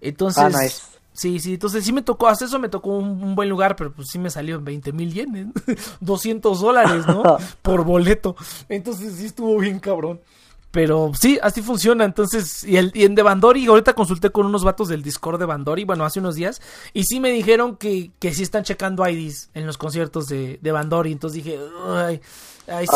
[0.00, 0.42] Entonces...
[0.42, 0.82] Ah, nice.
[1.12, 3.92] Sí, sí, entonces sí me tocó, hasta eso me tocó un, un buen lugar, pero
[3.92, 5.48] pues sí me salió en 20 mil yenes,
[6.00, 7.36] 200 dólares, ¿no?
[7.62, 8.36] Por boleto.
[8.68, 10.20] Entonces sí estuvo bien cabrón.
[10.70, 12.04] Pero sí, así funciona.
[12.04, 15.46] Entonces, y, el, y en de Bandori, ahorita consulté con unos vatos del Discord de
[15.46, 19.50] Bandori, bueno, hace unos días, y sí me dijeron que, que sí están checando IDs
[19.54, 21.10] en los conciertos de, de Bandori.
[21.10, 22.20] Entonces dije, ay,
[22.68, 22.92] ay, sí.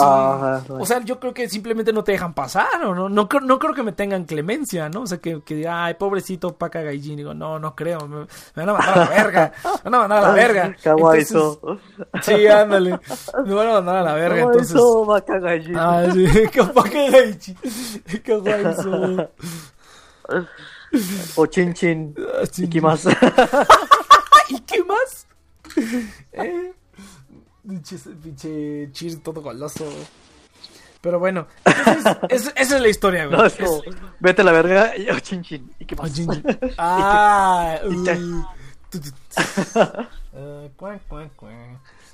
[0.68, 3.58] O sea, yo creo que simplemente no te dejan pasar, o no, no, creo- no
[3.58, 5.02] creo que me tengan clemencia, ¿no?
[5.02, 7.16] O sea, que, que diga, ay, pobrecito Paca Gaijin.
[7.16, 8.26] Digo, no, no creo, me, me
[8.64, 10.76] van a mandar a la verga, me van a mandar a la verga.
[10.82, 11.78] Kawaii Entonces, so.
[12.22, 12.98] Sí, ándale,
[13.46, 14.70] me van a mandar a la verga, entonces.
[14.78, 15.98] so, vaca gallina.
[16.00, 16.26] Ah, sí,
[16.74, 17.56] Paca Gaijin.
[21.36, 22.14] O chin chin.
[22.40, 22.64] Ah, sí.
[22.64, 23.04] ¿Y qué más?
[24.48, 25.26] ¿Y qué más?
[26.32, 26.72] Eh,
[27.66, 29.84] pinche, cheers todo goloso.
[31.00, 31.46] Pero bueno,
[32.30, 33.36] es- esa es la historia, güey.
[33.38, 33.82] No, es como,
[34.20, 34.96] vete a la verga.
[34.96, 35.70] y- O chin chin.
[35.78, 36.12] ¿Y qué Ah, más?
[36.14, 36.44] chin, chin.
[36.78, 37.78] Ah.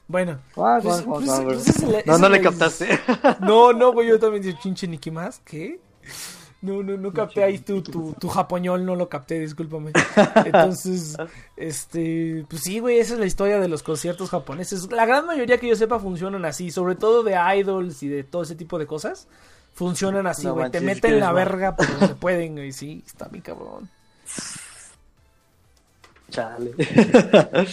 [0.08, 0.40] Bueno,
[2.06, 2.98] No, no le captaste.
[3.40, 5.80] No, no, güey, yo también dije chin chin y qué más, ¿qué?
[6.62, 9.92] No, no, no capté ahí tu, tu, tu japoñol, no lo capté, discúlpame.
[10.44, 11.16] Entonces,
[11.56, 14.92] este, pues sí, güey, esa es la historia de los conciertos japoneses.
[14.92, 18.42] La gran mayoría que yo sepa funcionan así, sobre todo de idols y de todo
[18.42, 19.26] ese tipo de cosas.
[19.72, 23.42] Funcionan así, No güey, te meten la verga por donde pueden, güey, sí, está bien
[23.42, 23.88] cabrón.
[26.30, 26.72] Chale.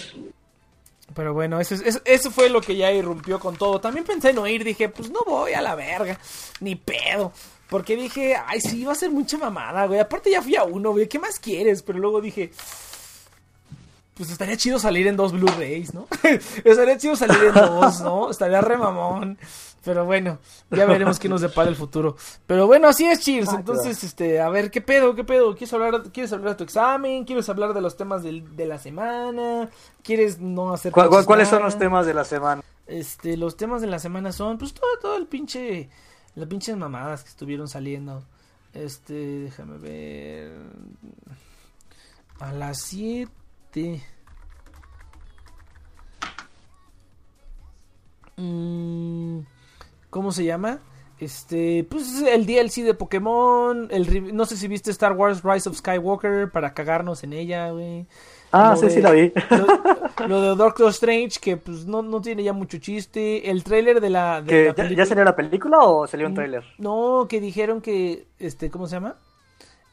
[1.13, 3.79] Pero bueno, eso, es- eso, eso fue lo que ya irrumpió con todo.
[3.79, 6.17] También pensé en oír, dije, pues no voy a la verga,
[6.59, 7.31] ni pedo.
[7.69, 9.99] Porque dije, ay, sí, va a ser mucha mamada, güey.
[9.99, 11.83] Aparte ya fui a uno, güey, ¿qué más quieres?
[11.83, 12.51] Pero luego dije,
[14.15, 16.07] pues estaría chido salir en dos Blu-rays, ¿no?
[16.63, 18.31] estaría chido salir en dos, ¿no?
[18.31, 19.37] Estaría re mamón.
[19.83, 20.39] Pero bueno,
[20.71, 22.17] ya veremos qué nos depara el futuro.
[22.45, 23.49] Pero bueno, así es, Cheers.
[23.49, 25.15] Ah, Entonces, este, a ver, ¿qué pedo?
[25.15, 25.53] ¿Qué pedo?
[25.55, 27.23] ¿Quieres hablar, ¿quieres hablar de tu examen?
[27.23, 29.69] ¿Quieres hablar de los temas del- de la semana?
[30.03, 32.63] ¿Quieres no hacer ¿Cuál- ¿Cuáles son los temas de la semana?
[32.85, 35.89] Este, los temas de la semana son, pues todo, todo el pinche,
[36.37, 38.23] las pinches mamadas que estuvieron saliendo.
[38.71, 40.51] Este, déjame ver.
[42.39, 44.03] A las 7.
[48.35, 49.39] Mm,
[50.11, 50.79] ¿Cómo se llama?
[51.19, 53.87] Este, pues el DLC de Pokémon.
[53.89, 58.05] El, no sé si viste Star Wars Rise of Skywalker para cagarnos en ella, güey.
[58.57, 59.31] Ah, Lo sí, de- sí la vi.
[59.49, 63.49] Lo, lo de Doctor Strange, que pues no, no tiene ya mucho chiste.
[63.51, 66.63] El tráiler de la, de ¿Que la ya, salió la película o salió un tráiler?
[66.77, 69.15] No, que dijeron que, este, ¿cómo se llama?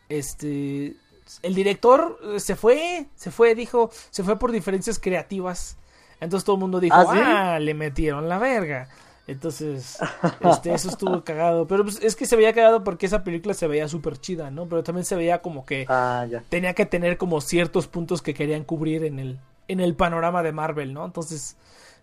[0.09, 0.94] Este,
[1.42, 5.77] el director eh, se fue, se fue, dijo, se fue por diferencias creativas.
[6.20, 8.88] Entonces todo el mundo dijo, ¿Ah, ah, le metieron la verga.
[9.26, 10.04] Entonces,
[10.40, 11.66] este, eso estuvo cagado.
[11.66, 14.68] Pero pues, es que se veía cagado porque esa película se veía súper chida, ¿no?
[14.68, 16.44] Pero también se veía como que Ah, ya.
[16.50, 20.52] tenía que tener como ciertos puntos que querían cubrir en el, en el panorama de
[20.52, 21.04] Marvel, ¿no?
[21.06, 21.56] Entonces,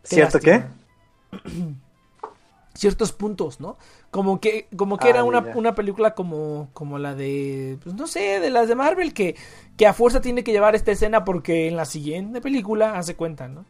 [0.09, 0.63] qué ¿Cierto qué?
[2.73, 3.77] Ciertos puntos, ¿no?
[4.11, 8.07] Como que, como que Ah, era una, una película como, como la de, pues no
[8.07, 9.35] sé, de las de Marvel, que,
[9.77, 13.49] que a fuerza tiene que llevar esta escena porque en la siguiente película hace cuenta,
[13.49, 13.65] ¿no?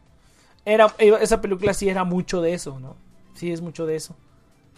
[0.64, 2.96] Era, esa película sí era mucho de eso, ¿no?
[3.34, 4.16] Sí es mucho de eso.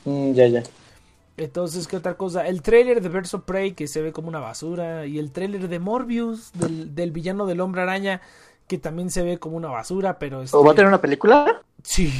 [0.05, 0.62] Mm, ya, ya.
[1.37, 2.47] Entonces, ¿qué otra cosa?
[2.47, 5.07] El trailer de of Prey que se ve como una basura.
[5.07, 8.21] Y el trailer de Morbius, del, del villano del hombre araña,
[8.69, 10.43] que también se ve como una basura, pero...
[10.43, 11.62] este, ¿O va a tener una película?
[11.83, 12.12] Sí,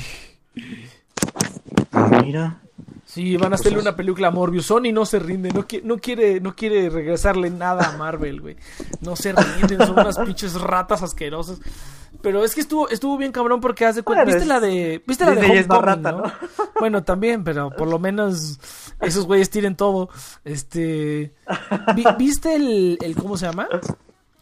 [2.23, 2.61] Mira.
[3.15, 4.67] Sí, van a hacerle una película a Morbius.
[4.67, 8.57] Sony no se rinde, no, qui- no, quiere, no quiere regresarle nada a Marvel, güey.
[9.01, 11.61] No se rinden, son unas pinches ratas asquerosas.
[12.23, 14.25] Pero es que estuvo, estuvo bien cabrón porque hace cuenta.
[14.25, 15.03] ¿Viste la de.
[15.07, 16.23] ¿Viste la de es más Homecoming, rata, ¿no?
[16.23, 16.33] ¿no?
[16.81, 18.59] Bueno, también, pero por lo menos
[19.01, 20.09] esos güeyes tiren todo.
[20.45, 21.33] Este.
[21.95, 23.15] vi- ¿Viste el, el.
[23.17, 23.69] ¿Cómo se llama?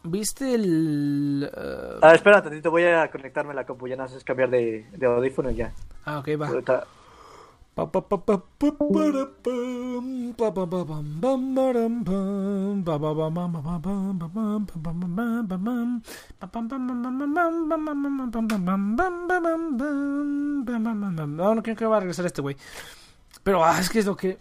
[0.04, 1.50] ¿Viste el.
[1.52, 4.86] uh, Ah, espera tantito, voy a conectarme a la compu, ya no haces cambiar de,
[4.92, 5.72] de audífono y ya.
[6.04, 6.84] ah, ok, va.
[21.26, 22.56] No, no creo que va a regresar este güey.
[23.42, 24.38] Pero ah, es que es lo que.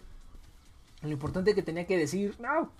[1.00, 2.36] Lo importante que tenía que decir.
[2.38, 2.70] No.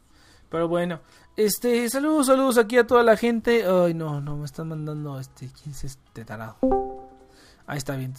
[0.50, 1.00] Pero bueno.
[1.34, 3.64] Este, saludos, saludos aquí a toda la gente.
[3.66, 5.48] Ay, no, no, me están mandando este.
[5.48, 6.58] ¿Quién es este tarado?
[7.66, 8.14] Ahí está bien.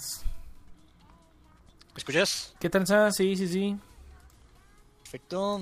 [1.94, 2.56] ¿Me escuchas?
[2.60, 3.12] ¿Qué tranza?
[3.12, 3.78] Sí, sí, sí.
[5.04, 5.62] Perfecto.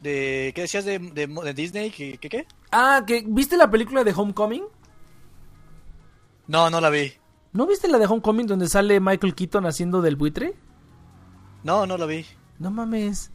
[0.00, 1.90] De, ¿Qué decías de, de, de Disney?
[1.90, 2.46] ¿Qué, ¿Qué qué?
[2.70, 4.64] Ah, que ¿viste la película de Homecoming?
[6.46, 7.12] No, no la vi.
[7.52, 10.54] ¿No viste la de Homecoming donde sale Michael Keaton haciendo del buitre?
[11.62, 12.26] No, no la vi.
[12.58, 13.30] No mames.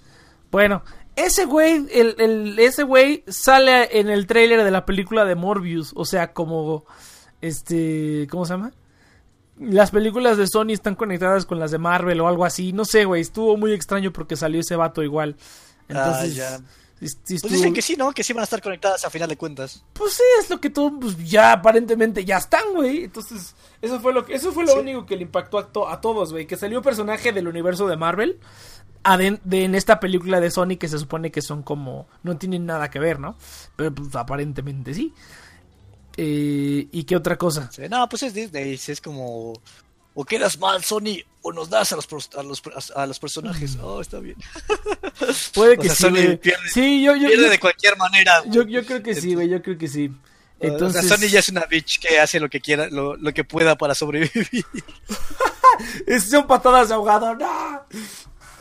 [0.51, 0.83] Bueno,
[1.15, 5.93] ese güey, el, el- ese güey sale en el tráiler de la película de Morbius.
[5.95, 6.85] O sea, como,
[7.41, 8.71] este, ¿cómo se llama?
[9.59, 12.73] Las películas de Sony están conectadas con las de Marvel o algo así.
[12.73, 13.21] No sé, güey.
[13.21, 15.35] Estuvo muy extraño porque salió ese vato igual.
[15.87, 16.57] Entonces, ya.
[16.99, 18.11] sí- sí Pues dicen que sí, ¿no?
[18.11, 19.83] Que sí van a estar conectadas a final de cuentas.
[19.93, 23.05] Pues sí, es lo que todo, pues ya aparentemente ya están, güey.
[23.05, 24.79] Entonces, eso fue lo que, eso fue lo Sí.
[24.79, 26.45] único que le impactó a, to- a todos, güey.
[26.45, 28.39] Que salió un personaje del universo de Marvel
[29.03, 32.65] aden- de, en esta película de Sony que se supone que son como, no tienen
[32.65, 33.37] nada que ver, ¿no?
[33.75, 35.13] Pero pues aparentemente sí.
[36.17, 37.69] Eh, ¿Y qué otra cosa?
[37.89, 38.79] No, pues es Disney.
[38.87, 39.53] Es como.
[40.19, 42.63] O quedas mal, Sony, o nos das a los, a los,
[42.95, 43.77] a los personajes.
[43.81, 44.35] Oh, está bien.
[45.53, 48.43] Puede O que sea, sí, Sony pierde- Sí, yo, yo, Pierde yo, de cualquier manera.
[48.47, 49.47] yo, yo creo que sí, güey.
[49.47, 50.11] Yo creo que sí.
[50.59, 53.31] Entonces, O sea, Sony ya es una bitch que hace lo que quiera, lo, lo
[53.31, 54.47] que pueda para sobrevivir.
[56.07, 57.35] es- son patadas de ahogado.
[57.35, 57.81] No.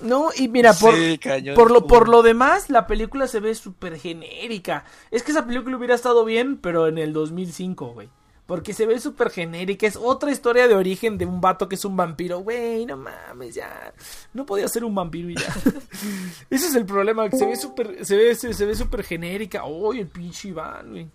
[0.02, 1.18] No, y mira, por, Sí.
[1.54, 4.84] Por lo, por lo demás, la película se ve súper genérica.
[5.10, 8.08] Es que esa película hubiera estado bien, pero en el 2005, güey.
[8.46, 9.86] Porque se ve súper genérica.
[9.86, 12.38] Es otra historia de origen de un vato que es un vampiro.
[12.40, 13.92] Güey, no mames, ya.
[14.34, 15.48] No podía ser un vampiro y ya.
[16.50, 17.28] Ese es el problema.
[17.28, 19.64] Que se ve súper se ve, se, se ve súper genérica.
[19.66, 21.08] Uy, el pinche Iván, güey.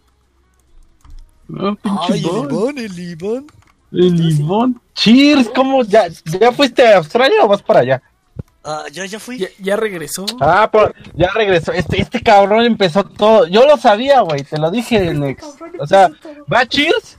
[1.47, 2.77] No, pinche Ay, el Iván.
[2.77, 3.47] el limón.
[3.93, 4.81] El limón.
[4.93, 5.83] Cheers, ¿cómo?
[5.83, 8.01] ¿Ya, ¿Ya fuiste a Australia o vas para allá?
[8.63, 9.39] Ah, ya, ya fui.
[9.39, 10.25] Ya, ya regresó.
[10.39, 11.71] Ah, pero ya regresó.
[11.71, 13.47] Este, este cabrón empezó todo.
[13.47, 14.43] Yo lo sabía, güey.
[14.43, 15.43] Te lo dije, Nex.
[15.79, 16.11] O sea,
[16.51, 17.17] va Cheers,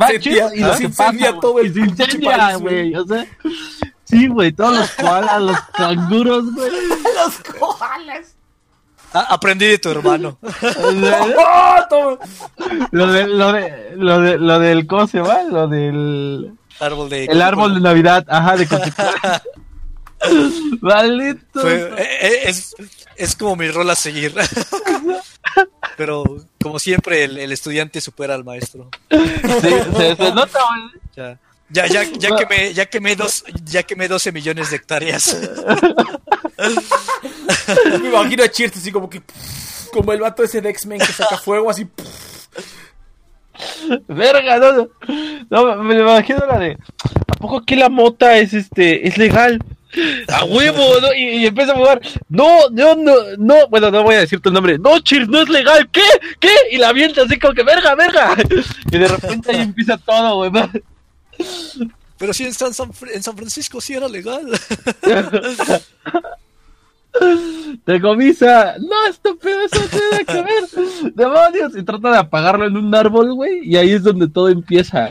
[0.00, 1.66] va Cheers y lo se que incendia pasa, todo güey.
[1.66, 2.94] el Y se pinche incendia, güey.
[2.94, 3.26] O sea,
[4.04, 4.52] sí, güey.
[4.52, 6.70] Todos los koalas, los canguros, güey.
[6.70, 8.34] Los koalas.
[9.14, 10.38] Ah, aprendí de tu hermano.
[12.90, 15.18] Lo, de, lo, de, lo, de, lo del, ¿cómo se?
[15.18, 16.54] Lo del...
[16.80, 17.26] árbol de.
[17.26, 18.66] El árbol de Navidad, ajá, de.
[20.80, 21.60] Maldito.
[21.60, 22.74] Fue- eh, eh, es,
[23.16, 24.34] es como mi rol a seguir.
[25.96, 26.24] Pero,
[26.62, 28.88] como siempre, el, el estudiante supera al maestro.
[29.10, 29.18] Sí,
[29.96, 30.82] se, se nota, güey.
[31.16, 31.38] Ya,
[31.70, 35.36] ya, ya, ya quemé, ya quemé dos, ya quemé 12 millones de hectáreas.
[38.00, 39.22] Me imagino a Cheers así como que.
[39.92, 41.86] Como el vato ese de X-Men que saca fuego así.
[44.08, 44.88] Verga, no, no,
[45.50, 46.78] no, me imagino la de,
[47.28, 49.62] ¿a poco aquí la mota es este, es legal?
[50.28, 51.14] A huevo, ¿no?
[51.14, 54.50] Y, y empieza a jugar, no, no, no, no, bueno, no voy a decir tu
[54.50, 56.02] nombre, no, Cheers, no es legal, ¿qué?
[56.40, 56.54] ¿Qué?
[56.70, 58.36] Y la avienta así como que, verga, verga.
[58.90, 60.50] Y de repente ahí empieza todo, güey.
[62.18, 62.72] Pero sí, en San,
[63.12, 64.46] en San Francisco sí era legal.
[67.84, 71.12] Te comisa, no, estúpido, eso no tiene que ver.
[71.14, 75.10] Demonios, y trata de apagarlo en un árbol, güey, y ahí es donde todo empieza.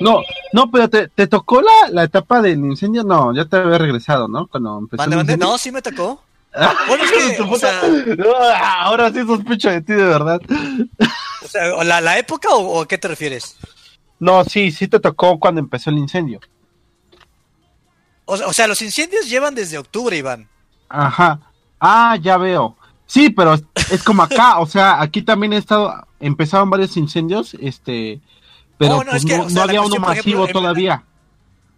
[0.00, 0.20] No,
[0.52, 4.28] no, pero te, te tocó la, la etapa del incendio, no, ya te había regresado,
[4.28, 4.46] ¿no?
[4.46, 5.36] Cuando empezó Mande, mande.
[5.36, 6.22] No, sí me tocó.
[6.86, 7.80] Bueno, es que, o sea,
[8.84, 10.40] ahora sí sospecho de ti, de verdad.
[11.44, 13.56] o sea, ¿la, la época o, o a qué te refieres?
[14.20, 16.38] No, sí, sí te tocó cuando empezó el incendio.
[18.24, 20.48] O, o sea, los incendios llevan desde octubre, Iván.
[20.88, 21.40] Ajá.
[21.80, 22.76] Ah, ya veo.
[23.06, 28.20] Sí, pero es como acá, o sea, aquí también he estado, empezaron varios incendios, este,
[28.88, 30.44] pero No, no, pues es que, no, o sea, no la había uno cuestión, masivo
[30.44, 31.04] ejemplo, todavía.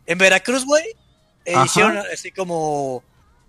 [0.07, 0.85] En Veracruz, güey,
[1.45, 3.03] eh, hicieron así como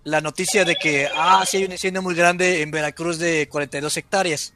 [0.04, 3.96] la noticia de que, ah, sí hay un incendio muy grande en Veracruz de 42
[3.96, 4.54] hectáreas.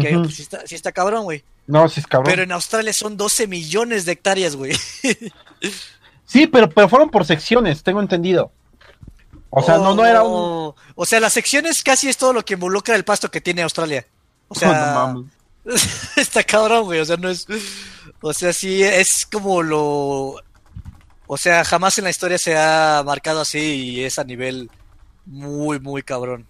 [0.00, 1.44] Que pues, sí, está, sí está cabrón, güey.
[1.66, 2.30] No, sí es cabrón.
[2.30, 4.72] Pero en Australia son 12 millones de hectáreas, güey.
[6.26, 8.50] Sí, pero, pero fueron por secciones, tengo entendido.
[9.50, 10.32] O sea, no, no era un...
[10.34, 13.62] Oh, O sea, las secciones casi es todo lo que involucra el pasto que tiene
[13.62, 14.06] Australia.
[14.48, 15.32] O sea, No mames.
[16.16, 17.00] está cabrón, güey.
[17.00, 17.46] O sea, no es.
[18.20, 20.36] O sea, sí, es como lo.
[21.28, 24.70] O sea, jamás en la historia se ha marcado así y es a nivel
[25.26, 26.46] muy, muy cabrón.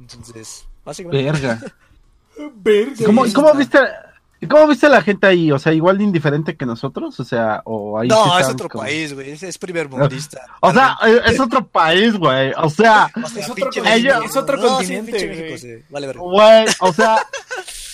[0.00, 1.30] Entonces, básicamente.
[1.30, 1.60] Verga.
[2.56, 3.06] Verga.
[3.06, 3.78] ¿Cómo, Sí, cómo viste,
[4.40, 5.52] ¿Y cómo viste a la gente ahí?
[5.52, 8.68] O sea, igual de indiferente que nosotros, o sea, o ahí sí No, es otro
[8.70, 9.30] como- país, güey.
[9.32, 10.40] Es, es primer mundista.
[10.60, 12.52] O sea, es otro país, güey.
[12.56, 14.22] O sea, O sea, es otro México.
[14.24, 15.40] es otro No, sí, continente, güey.
[15.42, 15.84] México, sí.
[15.90, 16.22] Vale, verga.
[16.22, 17.16] güey, o sea,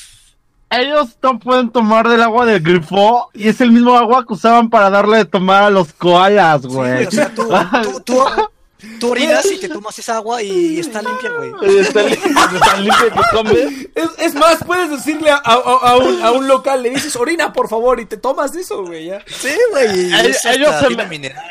[0.81, 4.71] ellos no pueden tomar del agua del grifo y es el mismo agua que usaban
[4.71, 7.07] para darle de tomar a los koalas, Sí, güey.
[7.07, 8.25] o sea, tú, tú, tú,
[9.01, 11.53] tú orinas y te tomas esa agua y está limpia, güey.
[11.81, 13.57] Está li- está que comes.
[13.95, 17.53] Es, es más, puedes decirle a, a- a un, a un local, le dices, orina,
[17.53, 19.23] por favor, y te tomas eso, güey, ya.
[19.27, 20.13] Sí, güey.
[20.15, 21.45] Ellos- ellos se tiene me- mineral.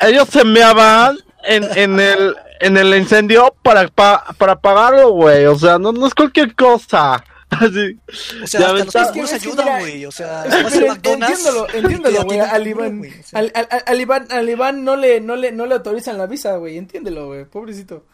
[0.00, 5.46] Ellos se meaban en, en el en el incendio para, pa- para apagarlo, güey.
[5.46, 7.22] O sea, no, no es cualquier cosa.
[7.60, 7.98] Así.
[8.42, 10.04] O sea, Ya hasta los que ayudan, güey.
[10.06, 12.40] O sea, te entiéndelo, güey.
[12.40, 16.18] Al Iván, al, al- al Iván, al Iván no le, no le, no le autorizan
[16.18, 16.76] la visa, güey.
[16.76, 17.44] Entiéndelo, güey.
[17.46, 18.04] Pobrecito.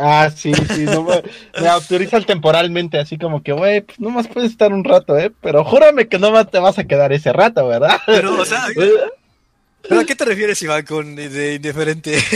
[0.00, 1.22] Ah, sí, sí, no me,
[1.60, 5.30] me autorizan temporalmente, así como que, güey, pues nomás puedes estar un rato, ¿eh?
[5.40, 7.98] Pero júrame que no te vas a quedar ese rato, ¿verdad?
[8.04, 8.66] Pero, o sea,
[9.88, 12.18] ¿pero a qué te refieres, Iván, con de indiferente?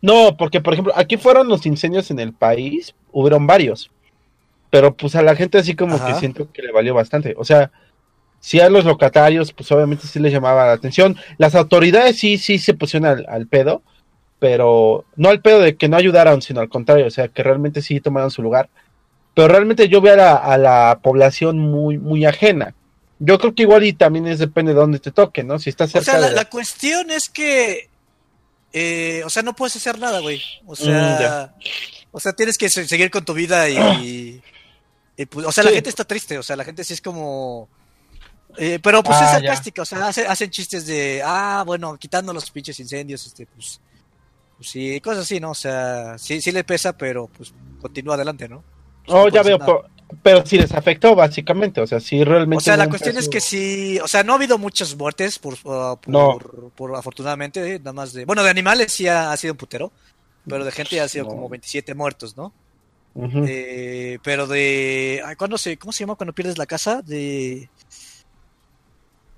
[0.00, 3.90] No, porque, por ejemplo, aquí fueron los incendios en el país, hubieron varios,
[4.74, 6.06] pero pues a la gente así como Ajá.
[6.08, 7.32] que siento que le valió bastante.
[7.38, 7.70] O sea,
[8.40, 11.16] sí a los locatarios, pues obviamente sí les llamaba la atención.
[11.38, 13.82] Las autoridades sí, sí se pusieron al, al pedo,
[14.40, 17.82] pero no al pedo de que no ayudaron, sino al contrario, o sea, que realmente
[17.82, 18.68] sí tomaron su lugar.
[19.32, 22.74] Pero realmente yo veo a la, a la población muy, muy ajena.
[23.20, 25.60] Yo creo que igual y también es depende de dónde te toque, ¿no?
[25.60, 26.34] Si estás O cerca sea, la, de...
[26.34, 27.88] la cuestión es que.
[28.72, 30.42] eh, o sea, no puedes hacer nada, güey.
[30.66, 31.54] O Mm, sea.
[32.10, 34.42] o sea, tienes que se- seguir con tu vida y.
[35.16, 36.38] y, pues, o sea, la gente está triste.
[36.38, 37.68] O sea, la gente sí es como.
[38.56, 39.38] eh, pero pues Ah, es ya.
[39.38, 39.82] sarcástica.
[39.82, 41.22] O sea, hace- hacen chistes de.
[41.24, 43.80] Ah, bueno, quitando los pinches incendios, este, pues.
[44.56, 45.50] pues sí, cosas así, ¿no?
[45.50, 48.62] O sea, sí, sí le pesa, pero pues continúa adelante, ¿no?
[49.08, 49.82] Oh, No ya veo, hacer nada.
[49.82, 49.88] po-
[50.22, 52.58] pero sí les afectó básicamente, o sea, sí realmente...
[52.58, 55.54] O sea, la cuestión es que sí, o sea, no ha habido muchas muertes por,
[55.54, 56.38] uh, por, No.
[56.76, 59.90] por afortunadamente, eh, nada más de, bueno, de animales sí ha, ha sido un putero,
[60.48, 61.30] pero de gente ha sido No.
[61.30, 62.52] como 27 muertos, ¿no?
[63.16, 67.00] Eh, pero de, ¿cuándo se, cómo se llama cuando pierdes la casa?
[67.02, 67.68] De,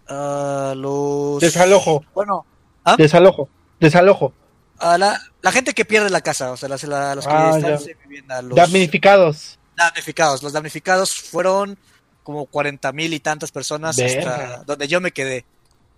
[0.08, 2.04] ah, los, Desalojo.
[2.14, 2.46] bueno,
[2.84, 2.96] ¿ah?
[2.96, 3.48] Desalojo,
[3.80, 4.32] desalojo.
[4.78, 7.52] a la, la gente que pierde la casa, o sea, las- la- los que Ah,
[7.56, 9.58] están sin vivienda, los Damnificados.
[9.76, 11.78] damnificados, los damnificados fueron
[12.22, 14.34] como 40 mil y tantas personas Verga.
[14.54, 15.44] hasta donde yo me quedé.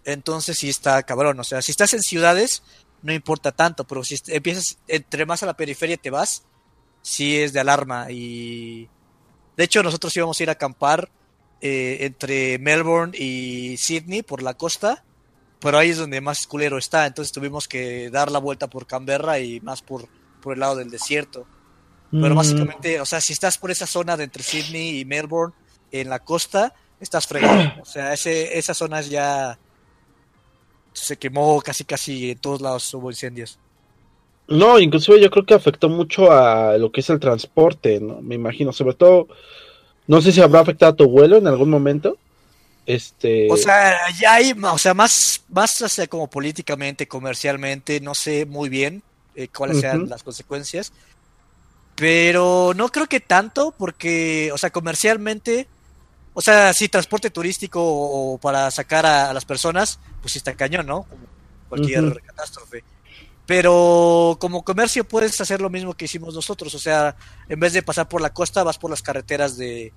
[0.04, 1.38] Entonces sí está cabrón.
[1.40, 2.62] O sea, si estás en ciudades,
[3.02, 6.42] no importa tanto, pero si empiezas, entre más a la periferia te vas,
[7.08, 8.10] sí es de alarma.
[8.10, 8.88] Y
[9.56, 11.08] de hecho, nosotros íbamos a ir a acampar
[11.60, 15.04] eh, entre Melbourne y Sydney por la costa,
[15.58, 17.06] pero ahí es donde más culero está.
[17.06, 20.06] Entonces tuvimos que dar la vuelta por Canberra y más por,
[20.42, 21.46] por el lado del desierto.
[22.10, 25.54] Pero Mm, básicamente, o sea, si estás por esa zona de entre Sydney y Melbourne,
[25.90, 27.72] en la costa, estás fregado.
[27.82, 29.58] O sea, ese, esa zona es ya
[30.92, 33.58] se quemó casi casi en todos lados hubo incendios.
[34.48, 38.22] No, inclusive yo creo que afectó mucho a lo que es el transporte, ¿no?
[38.22, 39.28] Me imagino, sobre todo,
[40.06, 42.16] no sé si habrá afectado a tu vuelo en algún momento.
[42.86, 43.48] Este...
[43.50, 48.14] O sea, ya hay, ma- o sea, más, más o sea, como políticamente, comercialmente, no
[48.14, 49.02] sé muy bien
[49.36, 50.92] eh, cuáles sean las consecuencias.
[51.94, 55.66] Pero no creo que tanto, porque, o sea, comercialmente,
[56.32, 60.38] o sea, sí, transporte turístico o, o para sacar a, a las personas, pues sí
[60.38, 61.02] está cañón, ¿no?
[61.02, 61.22] Como
[61.68, 62.82] cualquier catástrofe.
[63.48, 67.16] Pero como comercio puedes hacer lo mismo que hicimos nosotros, o sea,
[67.48, 69.94] en vez de pasar por la costa, vas por las carreteras de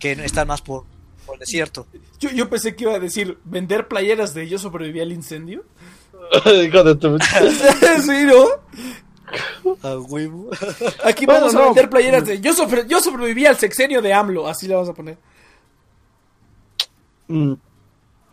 [0.00, 0.82] que están más por,
[1.24, 1.86] por el desierto.
[2.18, 5.62] Yo, yo pensé que iba a decir vender playeras de yo sobreviví al incendio.
[6.46, 7.16] Hijo de tu-
[8.02, 8.44] sí, ¿no?
[9.88, 10.50] A huevo.
[11.04, 11.64] Aquí Bueno, vamos a no.
[11.66, 14.48] vender playeras de yo, sobre- yo sobreviví al sexenio de AMLO.
[14.48, 15.16] Así le vamos a poner.
[17.28, 17.52] Mm,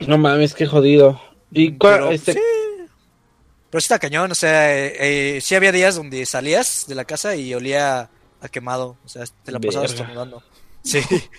[0.07, 1.21] No mames, qué jodido.
[1.51, 2.39] ¿Y cuál, Pero, este, sí.
[3.71, 7.05] Pero sí está cañón, o sea, eh, eh, sí había días donde salías de la
[7.05, 8.09] casa y olía
[8.41, 10.43] a quemado, o sea, te la pasabas estornudando.
[10.83, 11.01] Sí.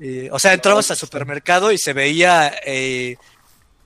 [0.00, 3.16] Eh, o sea, entrabas al supermercado y se veía, eh,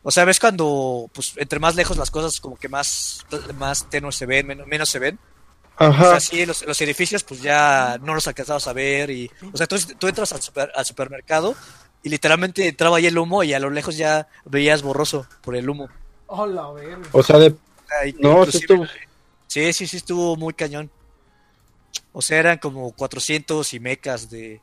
[0.02, 3.24] o sea, ves cuando, pues, entre más lejos las cosas como que más,
[3.58, 5.18] más tenues se ven, menos, menos se ven.
[5.78, 6.10] O Ajá.
[6.10, 9.66] sea, sí, los, los edificios pues ya no los alcanzabas a ver y, o sea,
[9.66, 11.54] tú, tú entras al, super- al supermercado
[12.02, 15.66] y literalmente entraba ahí el humo y a lo lejos ya veías borroso por el
[15.70, 15.88] humo.
[16.26, 16.66] Hola.
[17.12, 17.54] O sea, de...
[18.00, 18.86] Sea, No, sí estuvo...
[19.46, 20.90] Sí, sí, sí, estuvo muy cañón.
[22.12, 24.60] O sea, eran como 400 y mecas de...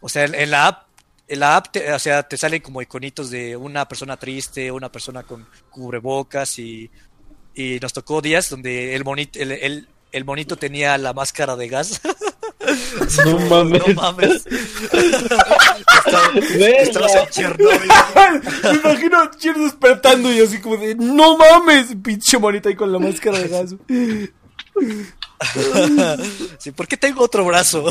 [0.00, 0.88] O sea, en en la app,
[1.28, 4.90] en la app, te- o sea, te salen como iconitos de una persona triste, una
[4.92, 6.90] persona con cubrebocas y,
[7.54, 11.68] y nos tocó días donde el monito, el, el, el monito tenía la máscara de
[11.68, 12.00] gas.
[13.24, 13.82] No mames.
[13.86, 14.46] No mames.
[16.80, 17.90] Estamos en Chernobyl.
[18.64, 22.98] Me imagino a despertando y así como de, no mames, pinche monita ahí con la
[22.98, 23.74] máscara de gas.
[26.58, 27.84] Sí, ¿por qué tengo otro brazo?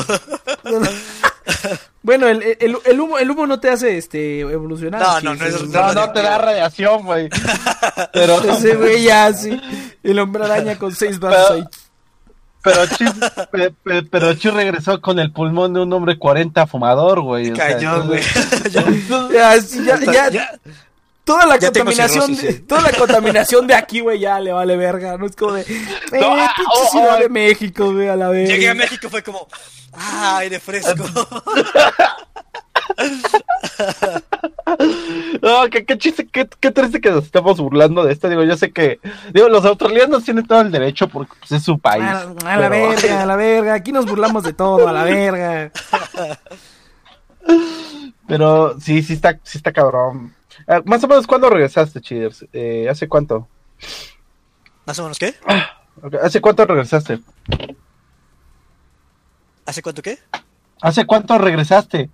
[2.02, 5.22] Bueno, el, el, el humo, el humo no te hace este evolucionar.
[5.22, 5.68] No, no, es-.
[5.68, 7.28] No, no te da radiación, güey.
[8.12, 9.60] Pero, Ese güey ya, sí.
[10.02, 11.64] El hombre araña con seis brazos ahí.
[12.62, 17.50] Pero pe- pero Chis regresó con el pulmón de un hombre 40 fumador, güey.
[17.50, 18.22] o Cayó, güey.
[19.32, 20.50] Ya, ya, ya,
[21.24, 22.60] toda la contaminación, cirrosis, de, sí.
[22.60, 25.86] toda la contaminación de aquí, güey, ya le vale verga, no es como de, eh,
[26.20, 27.22] No, ah, pinche oh, Ciudad oh.
[27.22, 28.48] de México, güey, a la vez.
[28.48, 29.46] Llegué a México fue como,
[29.92, 31.04] ah, aire fresco.
[35.42, 38.28] No, qué, qué chiste, qué, qué triste que nos estamos burlando de esto.
[38.28, 39.00] Digo, yo sé que,
[39.32, 42.04] digo, los australianos tienen todo el derecho porque pues, es su país.
[42.04, 45.72] A, a la verga, a la verga, aquí nos burlamos de todo, a la verga.
[48.26, 50.34] Pero sí, sí está, sí está cabrón.
[50.66, 52.46] Ah, más o menos, ¿cuándo regresaste, Cheers?
[52.52, 53.48] Eh, ¿Hace cuánto?
[54.86, 55.34] ¿Más o menos qué?
[56.02, 57.20] Ok, ¿Hace cuánto regresaste?
[59.66, 60.18] ¿Hace cuánto qué?
[60.80, 62.10] ¿Hace cuánto regresaste?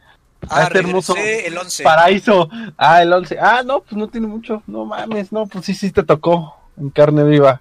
[0.48, 1.82] Ah, este hermoso el 11.
[1.82, 2.48] paraíso.
[2.76, 3.38] Ah, el 11.
[3.40, 4.62] Ah, no, pues no tiene mucho.
[4.66, 7.60] No mames, no, pues sí, sí te tocó en carne viva.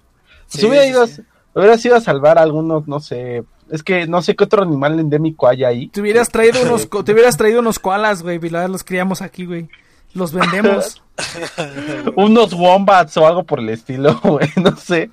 [0.50, 1.22] Pues Sí, hubiera ido, sí.
[1.54, 3.44] hubieras ido a salvar a algunos, no sé.
[3.70, 5.88] Es que no sé qué otro animal endémico hay ahí.
[5.88, 9.44] Te hubieras traído unos, co- te hubieras traído unos koalas, güey, y los criamos aquí,
[9.44, 9.68] güey.
[10.14, 11.02] Los vendemos.
[12.16, 15.10] Unos wombats o algo por el estilo, güey, no sé.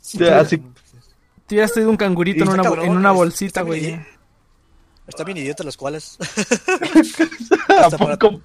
[0.00, 0.58] Sí, así-
[1.46, 4.00] Te hubieras traído un cangurito en una, cabrón, en una bolsita, güey.
[5.08, 6.16] Están bien idiotas los cuales.
[7.68, 8.40] ¿A Hasta para- poco?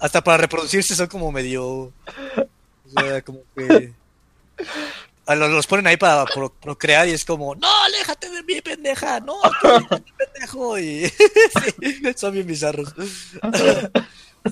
[0.00, 1.64] Hasta para reproducirse son como medio.
[1.64, 1.92] O
[2.94, 3.92] sea, como que.
[5.26, 8.60] a los, los ponen ahí para pro- procrear y es como, no, aléjate de mí,
[8.60, 10.78] pendeja, no, tú pendejo.
[10.78, 11.06] Y
[11.80, 12.92] sí, son bien bizarros.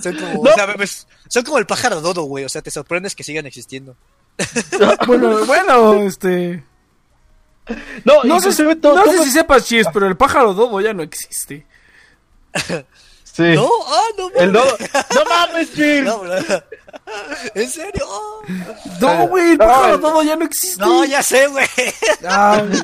[0.03, 2.45] Son como, o sea, ves- son como el pájaro dodo, güey.
[2.45, 3.97] O sea, te sorprendes que sigan existiendo.
[5.07, 6.65] Bueno, bueno, este.
[8.05, 10.81] No, No sé, si- inclusive todo- no sé si sepas, Cheers, pero el pájaro dodo
[10.81, 11.67] ya no existe.
[13.35, 13.43] Sí.
[13.57, 14.53] No, ah, no, El mames.
[14.53, 14.79] dodo.
[15.13, 16.05] No mames, Cheers.
[16.07, 16.23] No.
[17.57, 18.07] ¿En serio?
[19.01, 20.81] No, güey, el No, pájaro el- dodo ya no existe.
[20.81, 21.67] No, ya sé, güey.
[22.25, 22.81] Ah, güey.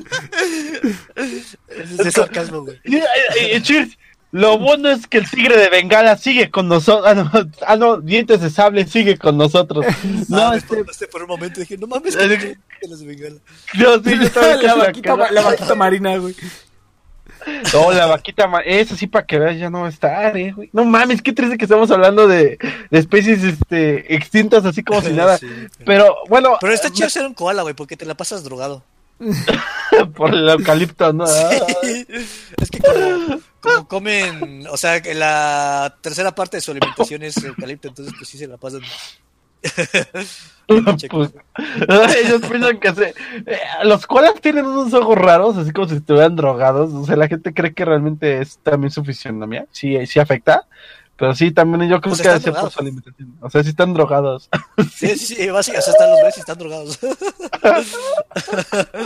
[1.69, 2.81] Es de sarcasmo, güey.
[2.85, 3.97] Y- y- y- Cheers,
[4.33, 7.05] Lo bueno es que el tigre de Bengala sigue con nosotros.
[7.07, 7.31] Ah, no,
[7.67, 9.85] ah, no, dientes de sable sigue con nosotros.
[10.29, 10.85] No, No, este.
[11.09, 12.29] por un momento dije, no mames, que
[12.89, 13.37] de Bengala.
[13.75, 16.35] Yo sí, yo estaba la, vaquita, la vaquita marina, güey.
[17.73, 20.53] No, la vaquita, ma- esa sí para que veas ya no va a estar, eh,
[20.53, 20.69] güey.
[20.75, 22.59] No mames, qué triste que estamos hablando de,
[22.91, 25.39] de especies este, extintas así como si nada.
[25.39, 25.47] Sí,
[25.79, 28.85] pero- Pero bueno, Pero está chido ser un koala, güey, porque te la pasas drogado.
[30.15, 31.25] por el eucalipto, ¿no?
[31.25, 31.51] Ah,
[31.83, 37.37] es que como, como comen, o sea, que la tercera parte de su alimentación es
[37.43, 38.83] eucalipto, entonces pues sí se la pasan.
[41.11, 41.33] pues,
[42.17, 43.09] ellos piensan que se...
[43.47, 46.93] eh, los koalas tienen unos ojos raros, así como si estuvieran drogados.
[46.93, 49.67] O sea, la gente cree que realmente es también su fisionomía.
[49.73, 50.67] Sí, sí afecta.
[51.21, 52.73] Pero sí, también yo creo Pues que drogados.
[52.73, 53.37] su alimentación.
[53.43, 54.49] O sea, sí están drogados.
[54.97, 56.99] Sí, sí, sí, básicamente, o sea, están los ves y están drogados.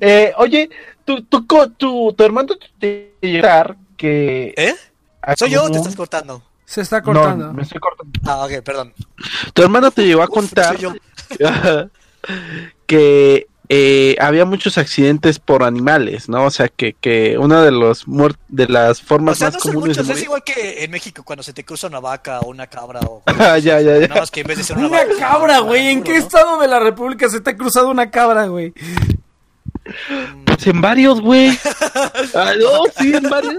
[0.00, 0.70] Eh, oye,
[1.04, 2.48] tu, tu, co- tu, tu hermano
[2.78, 4.54] te llegar que...
[4.56, 4.74] ¿Eh?
[5.38, 6.42] ¿Soy yo o te estás cortando?
[6.64, 7.48] Se está cortando.
[7.48, 8.18] No, me estoy cortando.
[8.24, 8.94] Ah, ok, perdón.
[9.52, 10.94] Tu hermano te llegó a Uf, contar soy yo.
[12.86, 16.44] que eh, había muchos accidentes por animales, ¿no?
[16.44, 18.04] O sea, que, que una de los
[18.48, 21.22] de las O formas sea, más no son comunes de es igual que en México
[21.22, 23.22] cuando se te cruza una vaca o una cabra o...
[23.26, 24.08] Ah, ya, ya, ya.
[24.08, 25.18] Nada más que en vez de ser una, Una vaca...
[25.18, 25.88] cabra, güey.
[25.88, 26.18] ¿En qué ¿no?
[26.18, 28.72] estado de la República se te ha cruzado una cabra, güey?
[30.44, 31.56] Pues en varios, güey.
[32.34, 33.58] Ah, no, sí, en varios.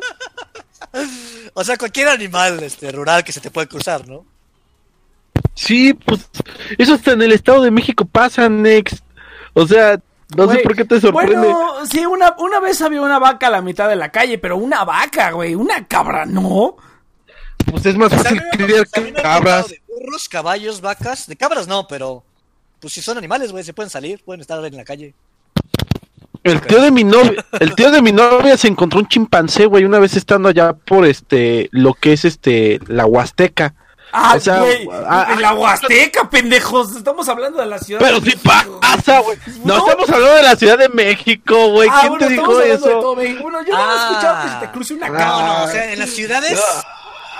[1.54, 4.26] O sea, cualquier animal este, rural que se te puede cruzar, ¿no?
[5.54, 6.28] Sí, pues
[6.78, 9.04] eso hasta en el Estado de México pasa, Next.
[9.60, 10.00] O sea,
[10.38, 11.36] no sé por qué te sorprende.
[11.36, 14.56] Bueno, sí, una, una vez había una vaca a la mitad de la calle, pero
[14.58, 15.54] una vaca, güey.
[15.54, 16.78] Una cabra, ¿no?
[17.70, 18.88] Pues es más fácil criar
[19.22, 19.70] cabras.
[19.70, 22.24] De burros, caballos, vacas, de cabras no, pero...
[22.80, 25.14] Pues si son animales, güey, se pueden salir, pueden estar en la calle.
[26.44, 29.84] El tío de mi novia, el tío de mi novia se encontró un chimpancé, güey,
[29.84, 33.76] una vez estando allá por este, lo que es este, la Huasteca.
[34.12, 34.88] Ah, O sea, güey.
[35.08, 36.96] ah, en la Huasteca, pendejos.
[36.96, 38.02] Estamos hablando de la ciudad.
[38.02, 38.80] Pero de sí México.
[38.80, 39.38] pasa, güey.
[39.64, 39.88] No, No.
[39.88, 41.90] estamos hablando de la Ciudad de México, güey.
[41.92, 43.16] Ah, ¿Quién bueno, te dijo eso?
[43.16, 44.08] Bueno, yo no he Ah.
[44.10, 45.12] escuchado que se te cruce una Ah.
[45.12, 45.28] cabra.
[45.30, 46.60] No, no, o sea, en las ciudades...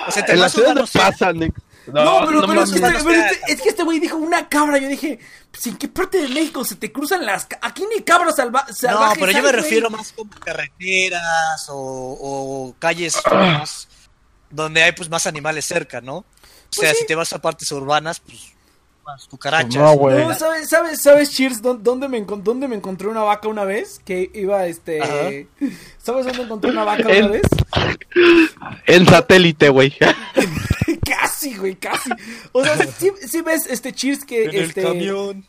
[0.08, 1.54] O sea, En la más ciudad no urbanos sean- pasa, Nick.
[1.88, 4.48] No, pero, no pero es, que este, pero este- es que este güey dijo una
[4.48, 4.78] cabra.
[4.78, 5.20] Yo dije,
[5.52, 7.48] pues, ¿en qué parte de México se te cruzan las...
[7.62, 9.54] Aquí ni cabras salva No, salvajes pero yo me güey.
[9.54, 13.88] refiero más como carreteras o, o calles más-
[14.52, 16.26] donde hay pues más animales cerca, ¿no?
[16.72, 16.98] O sea, Pues sí.
[17.02, 18.54] si te vas a partes urbanas, pues
[19.06, 19.76] más cucarachas.
[19.76, 20.18] No, güey.
[20.24, 23.64] No, ¿sabes, sabes, sabes, Cheers, dó- dónde me, encon- dónde me encontré una vaca una
[23.66, 24.00] vez?
[24.06, 25.02] Que iba, este...
[25.02, 25.30] Ajá.
[25.98, 27.42] ¿Sabes dónde encontré una vaca En- una vez?
[28.86, 29.96] En satélite, güey.
[31.06, 32.10] casi, güey, casi.
[32.52, 34.84] O sea, sí, sí ves, este, Cheers, que, En el este...
[34.84, 35.46] camión.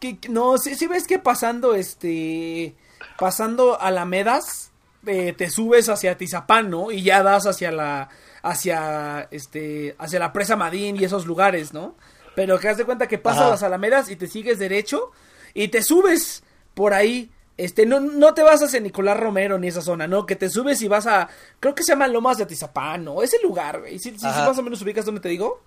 [0.00, 2.74] que- no, sí, sí ves que pasando, este...
[3.18, 4.70] Pasando Alamedas,
[5.06, 6.90] eh, te subes hacia Tizapán, ¿no?
[6.90, 8.08] Y ya das hacia la...
[8.44, 9.96] Hacia, este...
[9.98, 11.96] Hacia la presa Madín y esos lugares, ¿no?
[12.36, 13.50] Pero que haz de cuenta que pasas Ajá.
[13.50, 15.10] las Alamedas y te sigues derecho
[15.54, 16.42] y te subes
[16.74, 17.30] por ahí.
[17.56, 20.26] Este, no, no te vas hacia Nicolás Romero ni esa zona, ¿no?
[20.26, 21.28] Que te subes y vas a.
[21.60, 23.22] Creo que se llama Lomas de Atizapán, ¿no?
[23.22, 23.98] Ese lugar, güey.
[23.98, 24.46] ¿Sí, sí, sí Ajá.
[24.46, 25.62] más o menos ubicas donde te digo?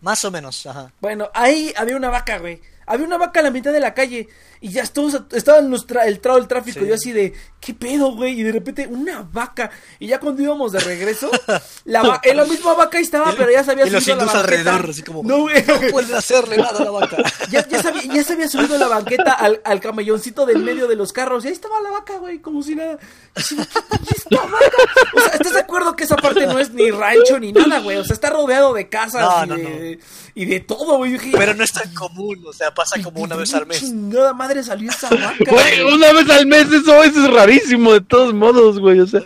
[0.00, 0.92] Más o menos, ajá.
[1.00, 2.60] Bueno, ahí había una vaca, güey.
[2.86, 4.28] Había una vaca a la mitad de la calle.
[4.60, 6.80] Y ya todos estaba en los tra- el trao del tráfico.
[6.80, 6.86] Sí.
[6.88, 8.40] Yo así de, ¿qué pedo, güey?
[8.40, 9.70] Y de repente, una vaca.
[9.98, 11.30] Y ya cuando íbamos de regreso,
[11.84, 14.30] la, eh, la misma vaca estaba, pero ya se había y los subido a la
[14.32, 15.64] hindús alrededor, así como, No, güey.
[15.92, 17.16] Pueden hacerle nada a la vaca.
[17.50, 20.86] Ya, ya, se había, ya se había subido la banqueta al, al camelloncito del medio
[20.86, 21.44] de los carros.
[21.44, 22.98] Y ahí estaba la vaca, güey, como si nada.
[23.36, 24.70] Y así de, ¿qué es esta vaca?
[25.14, 27.96] O sea, ¿estás de acuerdo que esa parte no es ni rancho ni nada, güey?
[27.96, 30.00] O sea, está rodeado de casas No, y, no, de,
[30.34, 31.16] y de todo, güey.
[31.32, 33.78] Pero no es tan común, o sea, pasa como una vez al mes.
[33.80, 35.36] Chingada madre salió esa vaca.
[35.46, 39.00] Güey, una vez al mes, eso, eso es rarísimo de todos modos, güey.
[39.00, 39.20] O sea,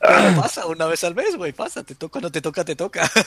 [0.00, 3.10] pasa una vez al mes, güey, pasa, te toca, no te toca, te toca.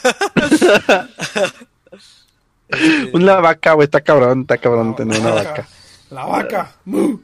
[3.13, 5.67] Una vaca, güey, está cabrón, está cabrón tener una vaca.
[6.09, 6.75] La vaca.
[6.83, 7.19] Mu.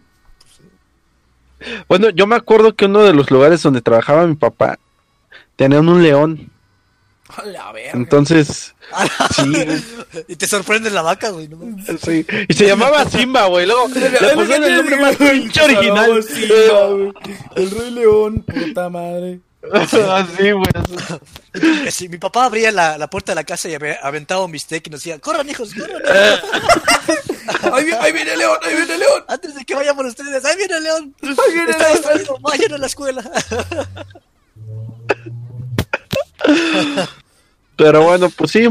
[1.88, 4.78] Bueno, yo me acuerdo que uno de los lugares donde trabajaba mi papá
[5.56, 6.51] tenían un león.
[7.38, 7.92] A la verga.
[7.94, 8.74] Entonces,
[9.36, 9.82] sí, güey,
[10.28, 11.48] y te sorprende la vaca, güey.
[11.48, 11.58] ¿no?
[12.04, 12.26] sí.
[12.48, 13.66] Y se llamaba Simba, güey.
[13.66, 16.24] Luego le pusieron el nombre más pinche original.
[16.24, 17.14] Sí, güey.
[17.56, 19.40] el Rey León, puta madre.
[19.72, 20.66] Así, güey.
[21.84, 24.52] Que Si mi papá abría la, la puerta de la casa y ave- aventaba un
[24.52, 26.02] bistec y nos decía, corran hijos, corran.
[26.02, 26.42] hijos".
[27.74, 29.24] Ahí, vi- ahí viene León, ahí viene León.
[29.28, 31.16] Antes de que vayamos ustedes, ahí viene el león.
[31.22, 32.42] Ahí viene Está León.
[32.42, 33.24] vayan a la escuela.
[37.84, 38.68] Pero bueno, pues sí,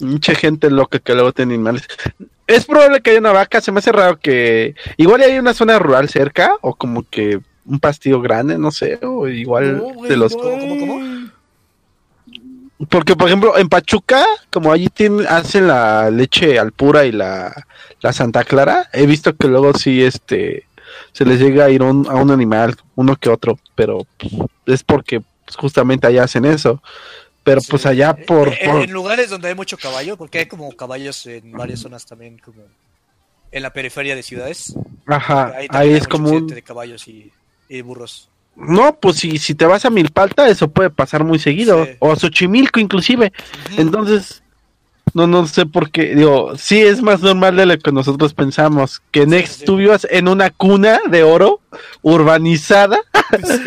[0.00, 1.84] mucha gente loca que luego tiene animales.
[2.48, 5.78] Es probable que haya una vaca, se me hace raro que igual hay una zona
[5.78, 10.16] rural cerca o como que un pastillo grande, no sé, o igual No, güey, de
[10.16, 10.34] los...
[10.34, 11.00] no, ¿Cómo, cómo.
[12.88, 17.52] Porque por ejemplo en Pachuca, como allí tienen, hacen la leche al pura y la,
[18.00, 20.64] la Santa Clara, he visto que luego sí este
[21.12, 24.06] se les llega a ir un- a un animal, uno que otro, pero
[24.66, 25.20] es porque
[25.56, 26.82] justamente allá hacen eso.
[27.42, 30.70] Pero pues allá por, En, por- en lugares donde hay mucho caballo, porque hay como
[30.76, 32.62] caballos en varias zonas también, como
[33.52, 34.74] en la periferia de ciudades.
[35.06, 37.32] ajá, Ahí, es como un, de caballos y,
[37.68, 38.28] y burros.
[38.56, 41.84] No, pues si, si te vas a Milpalta, eso puede pasar muy seguido.
[41.86, 41.92] Sí.
[42.00, 43.32] O a Xochimilco, inclusive.
[43.78, 44.42] Entonces,
[45.14, 46.14] no, no sé por qué.
[46.14, 49.00] Digo, sí es más normal de lo que nosotros pensamos.
[49.10, 49.64] Que Next sí.
[49.64, 51.60] tú vivas en una cuna de oro
[52.02, 53.00] urbanizada.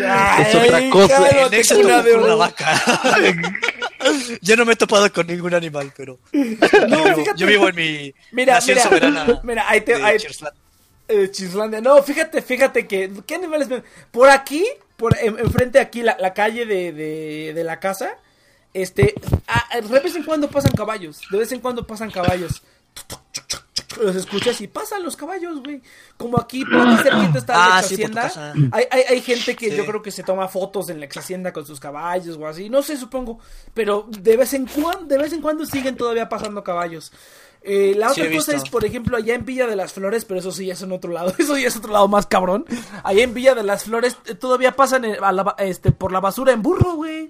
[0.06, 1.48] Ay, otra cosa.
[1.50, 2.38] Nexa cuna de una oro.
[2.38, 2.80] vaca.
[4.42, 7.38] Yo no me he topado con ningún animal, pero No, yo, fíjate.
[7.40, 9.40] yo vivo en mi Mira, nación mira, soberana.
[9.44, 10.18] mira, ahí te- de ahí-.
[11.08, 11.80] Eh, Chislandia.
[11.80, 13.10] No, fíjate, fíjate que.
[13.26, 13.68] ¿Qué animales?
[14.10, 14.64] Por aquí,
[14.96, 18.10] por en- enfrente aquí, la, la calle de, de, de la casa.
[18.74, 19.14] Este.
[19.48, 21.22] ah, de vez en cuando pasan caballos.
[21.30, 22.62] De vez en cuando pasan caballos.
[24.00, 25.80] Los escuchas y pasan los caballos, güey.
[26.16, 28.32] Como aquí, por aquí cerquita está la Ah, ex sí, hacienda.
[28.72, 29.76] hay, hay, hay gente que Sí.
[29.76, 32.68] yo creo que se toma fotos en la ex hacienda con sus caballos o así.
[32.68, 33.38] No sé, supongo.
[33.72, 37.12] Pero de vez en cuando, de vez en cuando siguen todavía pasando caballos.
[37.62, 40.40] Eh, la Sí, otra cosa es, por ejemplo, allá en Villa de las Flores, pero
[40.40, 41.32] eso sí ya es en otro lado.
[41.38, 42.66] Eso ya es otro lado más cabrón.
[43.04, 46.18] Allá en Villa de las Flores eh, todavía pasan eh, a la este, por la
[46.20, 47.26] basura en burro, güey.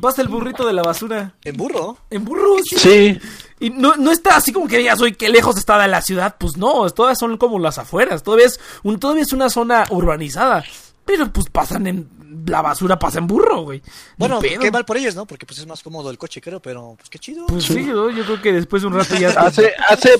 [0.00, 1.34] Pasa el burrito de la basura.
[1.44, 1.98] En burro.
[2.10, 2.76] En burro, sí.
[2.78, 3.20] Sí.
[3.60, 6.36] Y no, no está así como que digas, oye, qué lejos está de la ciudad.
[6.38, 8.22] Pues no, todavía son como las afueras.
[8.22, 10.64] Todavía es, un, todavía es una zona urbanizada.
[11.04, 12.18] Pero pues pasan en.
[12.46, 13.82] La basura pasa en burro, güey.
[14.16, 14.60] Bueno, pedo.
[14.60, 15.26] qué mal por ellos, ¿no?
[15.26, 17.46] Porque pues es más cómodo el coche, creo, pero pues qué chido.
[17.46, 19.30] Pues sí, yo, yo creo que después de un rato ya.
[19.36, 20.10] Hace, hace,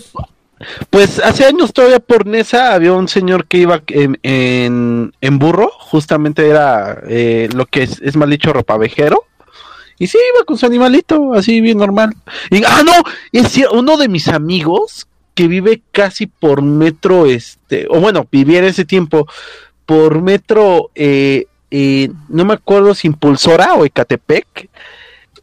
[0.90, 5.70] pues hace años todavía por Nesa había un señor que iba en, en, en burro,
[5.78, 9.24] justamente era eh, lo que es, es mal dicho ropavejero.
[9.98, 12.14] Y sí, iba con su animalito, así bien normal.
[12.50, 12.92] Y, ah, no,
[13.32, 18.64] es uno de mis amigos que vive casi por metro, este, o bueno, vivía en
[18.66, 19.26] ese tiempo
[19.86, 24.68] por metro, eh, eh, no me acuerdo si Impulsora o Ecatepec.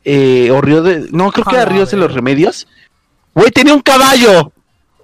[0.03, 1.07] eh, o Río de...
[1.11, 2.13] No, creo que era la Ríos de los.
[2.13, 2.67] Remedios.
[3.33, 4.51] Güey, tenía un caballo.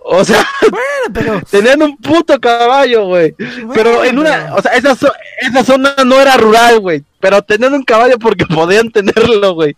[0.03, 1.41] O sea, Bueno, pero.
[1.49, 3.35] tenían un puto caballo, güey.
[3.73, 4.95] Pero en una, o sea, esa,
[5.39, 7.03] esa zona no era rural, güey.
[7.21, 9.75] Pero tenían un caballo porque podían tenerlo, güey.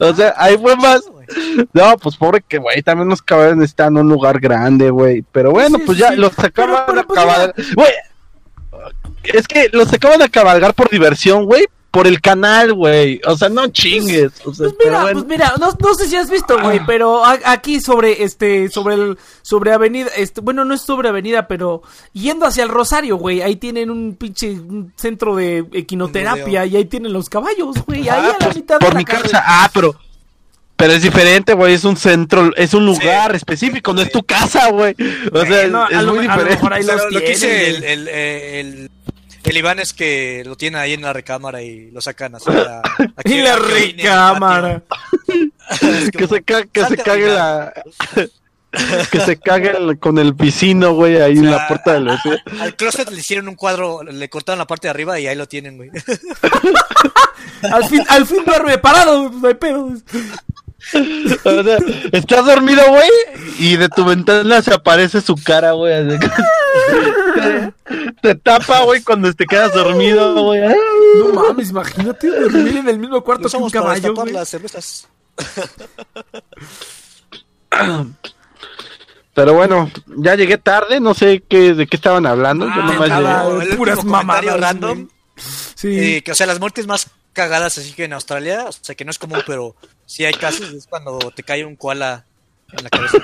[0.00, 1.02] O sea, ahí fue más.
[1.74, 5.22] No, pues pobre que, güey, también los caballos necesitan un lugar grande, güey.
[5.30, 6.16] Pero bueno, Sí, pues sí, ya sí.
[6.16, 7.54] los sacaban Pero- pero, a pues, cabalgar.
[7.74, 7.90] Güey,
[9.24, 11.66] es que los sacaban a cabalgar por diversión, güey.
[11.90, 13.18] Por el canal, güey.
[13.26, 14.30] O sea, no chingues.
[14.44, 15.20] O sea, Pues mira, bueno.
[15.20, 18.94] pues mira, no, no sé si has visto, güey, pero a- aquí sobre este, sobre
[18.94, 21.82] el, sobre avenida, este, bueno, no es sobre avenida, pero
[22.12, 26.84] yendo hacia el Rosario, güey, ahí tienen un pinche un centro de equinoterapia y ahí
[26.84, 29.22] tienen los caballos, güey, ahí Ah, a la mitad de por la mi calle.
[29.22, 29.42] casa.
[29.46, 29.94] Ah, pero.
[30.76, 31.74] Pero es diferente, güey.
[31.74, 34.94] Es un centro, es un lugar específico, no es tu casa, güey.
[35.32, 36.58] O sea, Bueno, a es lo- muy a lo diferente.
[36.86, 38.90] Pero lo que dice el, el, eh, el,
[39.44, 42.50] el Iván es que lo tiene ahí en la recámara y lo sacan así.
[42.50, 42.82] a-
[43.24, 44.82] En la recámara.
[45.82, 47.84] Es que se, ca- que se "Salte a cague orinar".
[48.16, 48.28] la.
[49.10, 52.36] que se cague el- con el vecino, güey, ahí en la puerta del vecino.
[52.60, 55.46] Al closet le hicieron un cuadro, le cortaron la parte de arriba y ahí lo
[55.46, 55.90] tienen, güey.
[57.70, 59.92] Al fin, al fin duerme parado, no hay pedo.
[61.44, 61.78] O sea,
[62.12, 63.10] estás dormido, güey,
[63.58, 66.06] y de tu ventana se aparece su cara, güey.
[66.18, 67.72] te,
[68.22, 70.60] te tapa, güey, cuando te quedas dormido, güey.
[71.18, 74.34] No mames, imagínate dormir en el mismo cuarto que un caballo, destapar güey.
[74.34, 75.08] las cervezas.
[79.34, 82.66] Pero bueno, ya llegué tarde, no sé qué, de qué estaban hablando.
[82.66, 83.54] yo Ah, nomás nada, llegué.
[83.56, 85.08] güey, el puras mamadas, random.
[85.76, 85.88] Sí.
[86.16, 87.08] eh, que, o sea, las muertes más
[87.38, 89.76] cagadas así que en Australia, o sea, que no es común, pero
[90.06, 92.24] sí hay casos, es cuando te cae un koala
[92.72, 93.18] en la cabeza.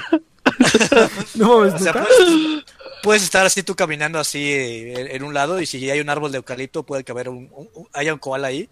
[1.35, 2.65] no mames, O sea, puedes,
[3.03, 6.09] puedes estar así tú caminando así eh, en, en un lado y si hay un
[6.11, 8.69] árbol de eucalipto puede que haber un, un- un- haya un koala ahí.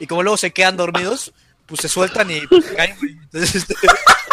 [0.00, 1.32] Y como luego se quedan dormidos,
[1.66, 3.12] pues se sueltan y pues, caen, güey.
[3.12, 3.74] Entonces, este,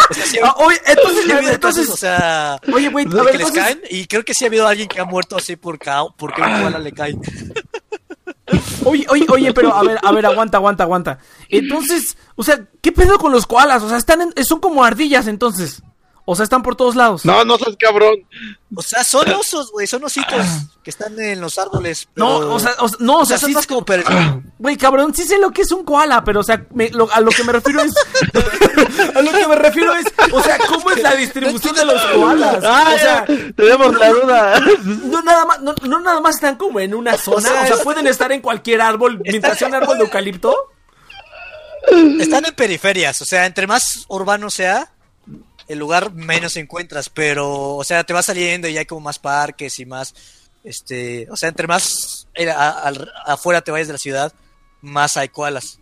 [0.09, 2.87] o sea, sí ha- Ah, oye, entonces, sí ha habido entonces, casos, o sea, oye,
[2.89, 5.35] güey, que les entonces, caen y creo que sí ha habido alguien que ha muerto
[5.35, 7.15] así por ca- porque un koala le cae.
[8.85, 11.19] Oye, oye, oye, pero a ver, a ver, aguanta, aguanta, aguanta.
[11.49, 13.83] Entonces, o sea, ¿qué pedo con los koalas?
[13.83, 15.81] O sea, están en- son como ardillas entonces.
[16.25, 17.25] O sea, están por todos lados.
[17.25, 18.15] No, no seas cabrón.
[18.73, 20.45] O sea, son osos, güey, son ositos
[20.81, 22.07] que están en los árboles.
[22.15, 24.05] No, o sea, o sea, no, o o sea, sea, son sí, más como per-
[24.57, 27.19] güey, cabrón, sí sé lo que es un koala, pero o sea, me- lo- a
[27.19, 27.93] lo que me refiero es,
[29.15, 32.63] a lo que me refiero es, o sea, ¿cómo es la distribución de los koalas?
[32.63, 34.59] Ah, O sea, tenemos la duda.
[34.85, 37.83] no nada más, no, no nada más están como en una zona, o sea, sea,
[37.83, 40.55] pueden estar en cualquier árbol, mientras sea un árbol de eucalipto.
[42.19, 44.89] Están en periferias, o sea, entre más urbano sea,
[45.67, 49.79] el lugar menos encuentras, pero, o sea, te vas saliendo y hay como más parques
[49.79, 50.13] y más,
[50.63, 52.91] este, o sea, entre más eh, a-
[53.25, 54.33] afuera te vayas de la ciudad,
[54.81, 55.79] más hay koalas.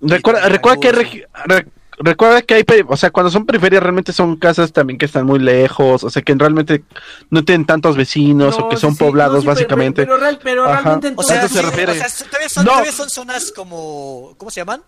[0.00, 1.66] Recuerda, recuerda que regi- re-
[1.98, 5.26] recuerda que hay, peri- o sea, cuando son periferias realmente son casas también que están
[5.26, 6.82] muy lejos, o sea, que realmente
[7.30, 10.02] no tienen tantos vecinos o que son sí, poblados no, sí, pero- básicamente.
[10.42, 11.36] Pero, realmente O entonces...
[11.36, 11.92] sea, eso se refiere.
[11.92, 12.70] o sea, todavía son, No.
[12.72, 14.82] todavía son zonas como, ¿cómo se llaman?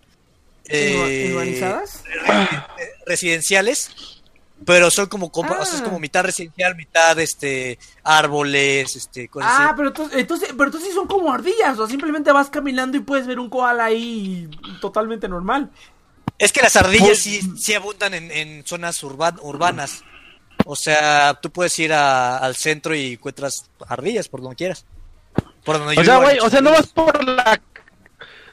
[0.67, 2.03] Eh, ¿Urbanizadas?
[3.07, 3.91] residenciales,
[4.67, 5.85] pero son como, compa- o sea, es Ah.
[5.85, 9.75] como mitad residencial, mitad, este, árboles, este, cosas Ah, así.
[9.77, 13.01] pero entonces, entonces, pero entonces sí son como ardillas, o sea, simplemente vas caminando y
[13.01, 14.49] puedes ver un koala ahí
[14.81, 15.71] totalmente normal.
[16.39, 20.03] Es que las ardillas Pues- sí, sí abundan en, en zonas urban- urbanas.
[20.65, 24.85] O sea, tú puedes ir a- al centro y encuentras ardillas por donde quieras.
[25.65, 27.61] Por donde O yo sea, güey, o sea, no vas por la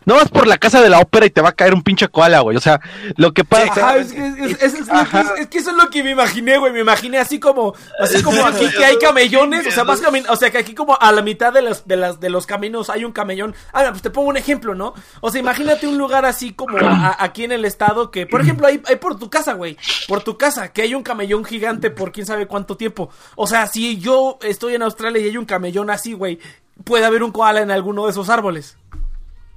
[0.06, 2.08] no vas por la casa de la ópera y te va a caer un pinche
[2.08, 2.58] koala, güey.
[2.58, 2.80] O sea,
[3.18, 5.34] lo que pasa Ajá, es que, es, es- es lo que- Ajá.
[5.38, 6.74] es que eso es lo que me imaginé, güey.
[6.74, 10.50] Me imaginé así como, así como aquí que hay camellones, o sea, vas o sea,
[10.52, 13.12] que aquí como a la mitad de los, de las, de los caminos hay un
[13.12, 13.56] camellón.
[13.74, 14.94] Ah, pues te pongo un ejemplo, ¿no?
[15.22, 18.68] O sea, imagínate un lugar así como a- aquí en el estado que, por ejemplo,
[18.68, 19.78] hay, hay por tu casa, güey,
[20.08, 23.10] por tu casa, que hay un camellón gigante por quién sabe cuánto tiempo.
[23.36, 26.40] O sea, si yo estoy en Australia y hay un camellón así, güey,
[26.84, 28.78] puede haber un koala en alguno de esos árboles.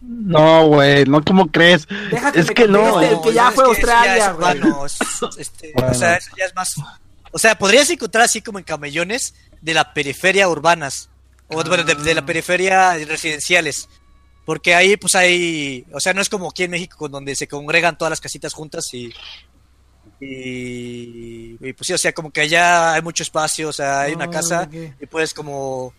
[0.04, 1.86] No, güey, no, ¿cómo crees?
[2.10, 2.90] Deja que es que no.
[2.92, 3.14] conteste.
[3.14, 4.60] el que ya fue Australia, güey.
[4.86, 4.98] es-
[5.38, 5.90] este, Bueno.
[5.90, 6.74] O sea, eso ya es más.
[7.30, 11.08] O sea, podrías encontrar así como en camellones de la periferia urbanas.
[11.48, 13.88] O bueno, de, de la periferia residenciales.
[14.44, 15.86] Porque ahí, pues hay.
[15.92, 18.92] O sea, no es como aquí en México, donde se congregan todas las casitas juntas
[18.92, 19.12] y.
[20.20, 24.12] Y, y, pues sí, o sea, como que allá hay mucho espacio, o sea, hay
[24.14, 25.92] una Ah, casa y puedes como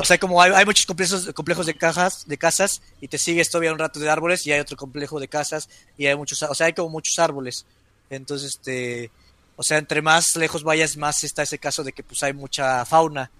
[0.00, 3.50] o sea, como hay, hay muchos complejos, complejos de cajas, de casas, y te sigues
[3.50, 5.68] todavía un rato de árboles, y hay otro complejo de casas,
[5.98, 7.66] y hay muchos, o sea, hay como muchos árboles.
[8.10, 9.10] Entonces, este,
[9.56, 12.84] o sea, entre más lejos vayas, más está ese caso de que pues hay mucha
[12.84, 13.30] fauna.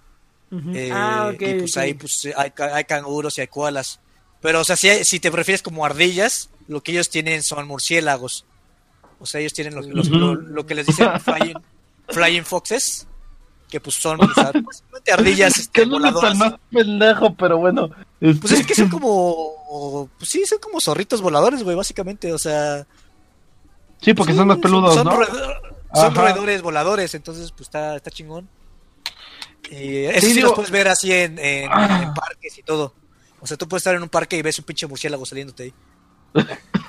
[0.73, 1.41] Eh, ah, ok.
[1.41, 3.99] y pues ahí pues hay, hay canguros y hay koalas.
[4.41, 7.67] Pero, o sea, si, hay- si te prefieres como ardillas, lo que ellos tienen son
[7.67, 8.45] murciélagos.
[9.19, 11.55] O sea, ellos tienen lo, los- lo- lo que les dicen flying,
[12.09, 13.07] flying foxes,
[13.75, 16.35] que pues son o sea, básicamente ardillas este, voladoras.
[16.37, 17.89] más pendejo, pero bueno.
[18.21, 22.37] este, Pues es que son como, pues sí, son como zorritos voladores, güey, básicamente, o
[22.37, 22.87] sea...
[24.01, 25.17] Sí, porque son más peludos, son ¿no?
[25.93, 28.47] son roedores voladores, entonces pues está, está chingón.
[29.69, 32.03] Y eso Sí, sí, digo- los puedes ver así en, en- Ah.
[32.03, 32.93] en parques y todo.
[33.41, 35.73] O sea, tú puedes estar en un parque y ves un pinche murciélago saliéndote ahí.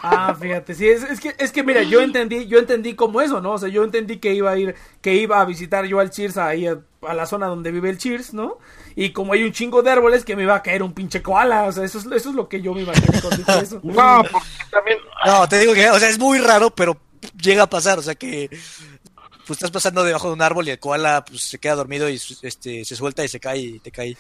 [0.03, 3.40] Ah, fíjate, sí, es, es que, es que mira, yo entendí, yo entendí como eso,
[3.40, 3.53] ¿no?
[3.53, 6.36] O sea, yo entendí que iba a ir, que iba a visitar yo al Cheers
[6.36, 8.59] ahí a, a la zona donde vive el Cheers, ¿no?
[8.94, 11.64] Y como hay un chingo de árboles, que me iba a caer un pinche koala,
[11.64, 13.80] o sea, eso es, eso es lo que yo me imaginé cuando dije eso.
[13.82, 14.99] No, porque también.
[15.24, 16.97] No, te digo que, o sea, es muy raro, pero
[17.40, 18.49] llega a pasar, o sea que
[19.47, 22.20] pues estás pasando debajo de un árbol y el koala pues se queda dormido y
[22.42, 24.16] este se suelta y se cae y te cae a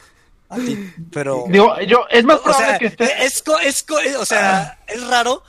[0.54, 0.92] ti.
[1.10, 3.24] Pero Digo, yo, es más o probable sea, que esté.
[3.26, 5.42] es, co- es, co- o sea, es raro,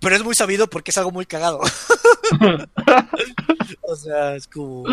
[0.00, 1.60] pero es muy sabido porque es algo muy cagado.
[3.82, 4.84] o sea, es como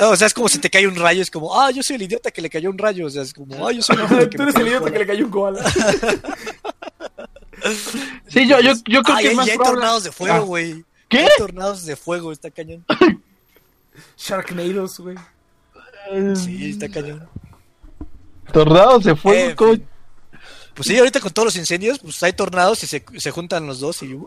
[0.00, 2.02] o sea, es como si te cae un rayo, es como, ah, yo soy el
[2.02, 4.28] idiota que le cayó un rayo, o sea, es como, ah, yo soy el idiota
[4.30, 5.64] que Tú eres el idiota que le cayó un koala.
[8.28, 9.80] Sí, yo, yo, yo creo Ay, que es hay, más hay probable.
[9.80, 10.84] tornados de fuego, Ah, güey.
[11.08, 11.20] ¿Qué?
[11.20, 12.84] Hay tornados de fuego, está cañón.
[14.18, 15.16] Sharknados, güey.
[16.36, 17.26] Sí, está cañón.
[18.54, 19.80] Tornados de fuego, Eh.
[20.74, 23.78] Pues sí, ahorita con todos los incendios, pues hay tornados y se, se juntan los
[23.78, 24.12] dos y...
[24.12, 24.24] uh,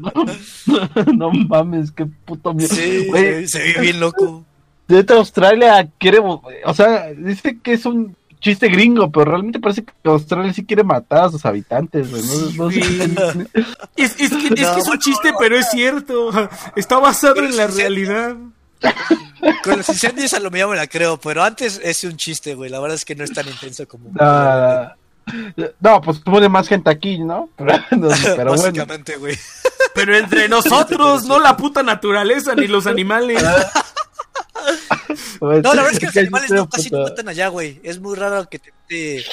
[0.00, 0.12] no,
[1.14, 2.74] no mames, qué puto miedo.
[2.74, 4.44] sí, se, se ve bien loco.
[4.88, 6.18] neta, Australia quiere.
[6.18, 10.82] O sea, dice que es un chiste gringo, pero realmente parece que Australia sí quiere
[10.82, 12.22] matar a sus habitantes, güey.
[12.56, 12.80] No, no Sí,
[13.96, 16.30] Es, es que, es, que es un chiste, pero es cierto.
[16.74, 18.36] Está basado en la realidad.
[19.64, 22.70] Con los incendios a lo mejor me la creo, pero antes es un chiste, güey.
[22.70, 24.10] La verdad es que no es tan intenso como...
[24.12, 24.92] No,
[25.80, 27.48] no, pues pone más gente aquí, ¿no?
[27.56, 28.54] Pero, no, pero bueno.
[28.62, 29.38] Básicamente, güey.
[29.94, 33.42] Pero entre nosotros, no la puta naturaleza ni los animales.
[35.38, 37.10] Pues, No, la verdad es que los animales no, casi no puta.
[37.10, 37.80] matan allá, güey.
[37.82, 39.24] Es muy raro que te, te-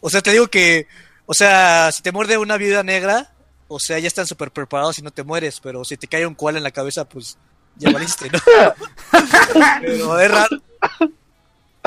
[0.00, 0.86] O sea, te digo que...
[1.26, 3.32] O sea, si te muerde una viuda negra,
[3.68, 6.34] o sea, ya están súper preparados y no te mueres, pero si te cae un
[6.34, 7.38] koala en la cabeza, pues
[7.82, 8.38] ya valiste, ¿no?
[9.80, 10.62] pero es raro.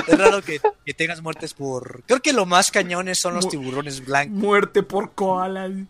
[0.07, 2.03] Es raro que, que tengas muertes por...
[2.05, 4.35] Creo que lo más cañones son los Mu- tiburones blancos.
[4.37, 5.69] Muerte por koala.
[5.69, 5.85] No,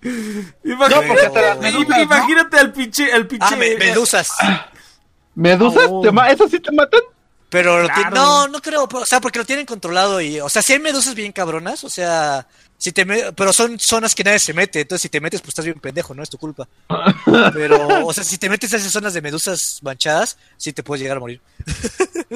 [0.64, 3.48] Imagínate, al pinche, al pinche.
[3.50, 4.30] Ah, me- medusas.
[5.34, 5.88] ¿Medusas?
[5.90, 6.02] Oh.
[6.02, 7.02] ¿Te ma- ¿Esas sí te matan?
[7.50, 8.02] Pero lo Claro.
[8.02, 10.80] tienen- no, no creo, o sea, porque lo tienen controlado y, o sea, si hay
[10.80, 12.48] medusas bien cabronas, o sea,
[12.78, 15.50] si te me- pero son zonas que nadie se mete, entonces si te metes pues
[15.50, 16.68] estás bien pendejo, no es tu culpa.
[17.54, 21.02] Pero, o sea, si te metes a esas zonas de medusas manchadas, sí te puedes
[21.02, 21.42] llegar a morir.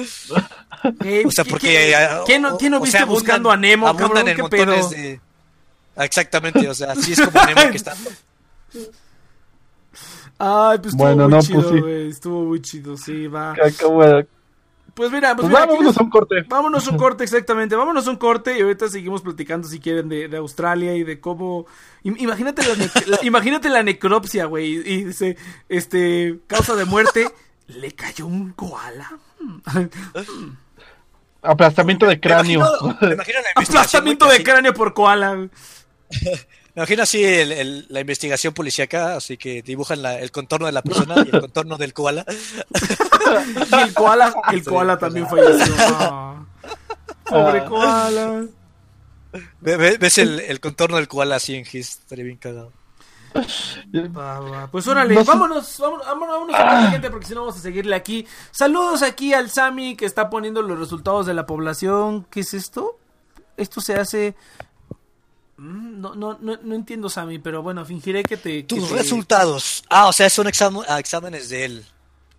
[1.04, 3.50] Eh, O sea, ¿qué- porque ¿Quién no, o- quién no o viste sea, abundan- buscando
[3.50, 4.28] a Nemo, abundan cabrón?
[4.28, 4.90] en ¿Qué montones pedo?
[5.02, 5.20] de
[5.96, 7.94] Ah, Exactamente, o sea, sí es como Nemo que está.
[10.38, 11.80] Ay, pues estuvo Bueno, muy no, chido, pues sí.
[11.80, 12.08] güey.
[12.08, 13.54] Estuvo muy chido, sí, va.
[13.54, 14.26] Qué- qué bueno.
[14.94, 16.34] Pues mira, pues, Pues mira, vámonos a un corte.
[16.48, 17.76] Vámonos a un corte, exactamente.
[17.76, 21.20] Vámonos a un corte y ahorita seguimos platicando si quieren de, de Australia y de
[21.20, 21.66] cómo.
[22.04, 24.76] Im- Imagínate la, nec- la- imagínate la necropsia, güey.
[24.76, 25.36] Y dice,
[25.68, 27.28] este, causa de muerte,
[27.68, 29.10] le cayó un koala.
[31.42, 32.60] Aplastamiento de Me cráneo.
[32.60, 35.48] imagino, me imagino la investigación, Aplastamiento de cráneo por koala.
[36.74, 40.72] Me imagino así el- el- la investigación policíaca, así que dibujan la- el contorno de
[40.72, 40.82] la
[41.14, 42.24] persona y el contorno del koala.
[43.70, 45.74] Y el koala, el koala también falleció.
[47.32, 47.44] Ah.
[47.46, 48.44] Pobre koala.
[49.60, 51.90] Ve- ve- ¿Ves el, el contorno del koala así en Gis?
[52.00, 52.72] Estaría bien cagado.
[54.72, 57.60] Pues órale, No vámonos, vámonos, vámonos, vámonos a la siguiente porque si no vamos a
[57.60, 58.26] seguirle aquí.
[58.50, 62.26] Saludos aquí al Sami que está poniendo los resultados de la población.
[62.30, 62.98] ¿Qué es esto?
[63.56, 64.34] Esto se hace...
[65.60, 68.64] Mm, No, no, no, no entiendo, Sami, pero bueno, fingiré que te...
[68.66, 69.84] que Tus te- resultados.
[69.90, 71.86] Ah, o sea, son exam- ah, exámenes de él.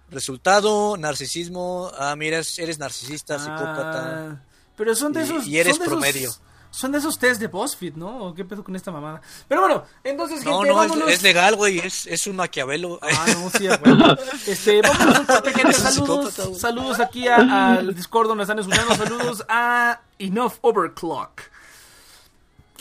[0.10, 1.92] Resultado, narcisismo.
[1.98, 4.30] Ah, mira, eres narcisista, psicópata.
[4.32, 4.42] Ah,
[4.76, 5.46] pero son de esos...
[5.48, 6.34] y eres son de esos- promedio.
[6.72, 8.26] son de esos test de BuzzFeed, ¿no?
[8.26, 9.22] ¿O qué pedo con esta mamada?
[9.48, 11.10] Pero bueno, entonces, No, gente, no, es, vámonos.
[11.14, 11.80] es legal, güey.
[11.80, 13.00] Es, es un maquiavelo.
[13.02, 14.18] Ah, no, sí, huevo.
[14.48, 15.74] Este, vamos a un corte, gente.
[15.74, 15.94] Saludos,
[16.34, 16.60] psicópata, güey.
[16.60, 18.96] saludos aquí al Discord donde están escuchando.
[18.96, 21.42] Saludos a Enough Overclock.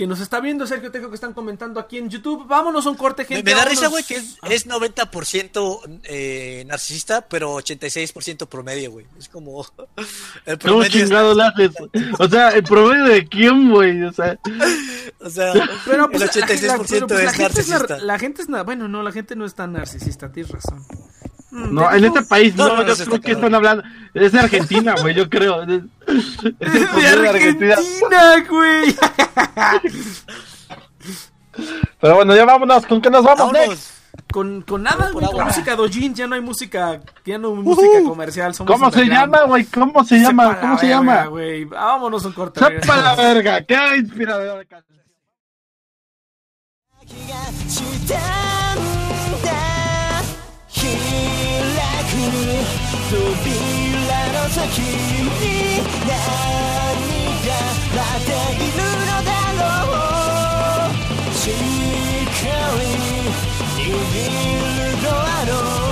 [0.01, 2.47] Que nos está viendo Sergio Tejo que están comentando aquí en YouTube.
[2.47, 3.43] Vámonos a un corte, Me, gente.
[3.45, 3.79] me da vámonos.
[3.79, 9.07] risa, güey, que es, Ah, es 90% eh, narcisista, pero 86% promedio, güey.
[9.19, 9.67] Es como.
[10.47, 10.87] El ¿Cómo promedio.
[10.87, 11.73] es- chingado haces?
[12.19, 14.03] O sea, ¿el promedio de quién, güey?
[14.05, 14.39] O sea,
[15.21, 15.53] o sea,
[15.85, 17.99] Pero pues, el la- la- 86% pero, pues, la es gente es nar- narcisista.
[17.99, 20.83] La gente es na- bueno, no, la gente no es tan narcisista, tienes razón.
[21.52, 23.26] Mm, no, te en digo- este país No, no, no, no, yo se creo está
[23.28, 23.46] que cabrón.
[23.46, 23.84] están hablando.
[24.14, 25.64] Es de Argentina, güey, yo creo.
[25.64, 25.76] Es, es
[26.46, 27.74] el de promedio de Argentina.
[27.76, 28.96] Argentina, güey.
[32.02, 33.70] Pero bueno, ya vámonos, ¿con qué nos vamos, Vámonos.
[33.70, 33.92] Nex?
[34.32, 35.46] Con, con nada, Por güey, con agua.
[35.46, 38.54] música dojin, ya no hay música, ya no hay música comercial.
[38.54, 39.34] somos ¿Cómo se underground.
[39.34, 39.66] llama, güey?
[39.66, 40.46] ¿Cómo se Sepa llama?
[40.48, 41.26] la ¿Cómo se verga, llama?
[41.28, 41.66] güey.
[41.66, 42.60] Vámonos un corte.
[42.60, 43.18] ¡Sepa la regresamos.
[43.18, 43.62] verga!
[43.64, 44.96] ¡Qué inspirador de canción!
[47.08, 47.36] 気が
[47.70, 48.16] した
[48.74, 49.52] んだ
[53.11, 53.17] 扉
[54.33, 56.13] の先に何
[57.47, 57.49] が
[57.97, 58.29] 待って
[58.63, 59.63] いるのだろ
[60.87, 61.35] う。
[61.35, 62.45] しっか
[62.77, 62.83] り
[63.77, 63.85] 握
[64.77, 65.90] るドアの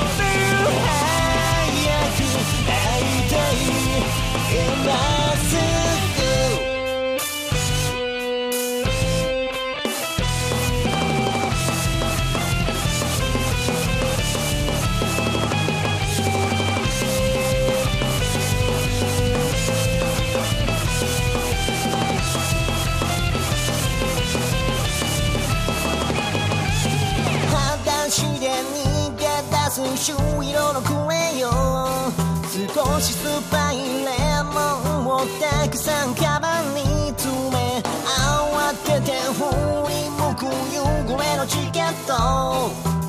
[42.07, 42.13] と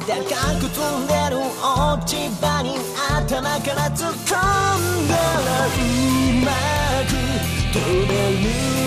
[0.07, 0.13] 高
[0.59, 2.77] く積んでる落ち葉に
[3.09, 5.69] 頭から突っ込んだらう
[6.43, 6.51] ま
[7.05, 7.11] く
[7.73, 7.77] 飛
[8.07, 8.13] べ
[8.73, 8.78] る。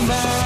[0.00, 0.43] Maximum.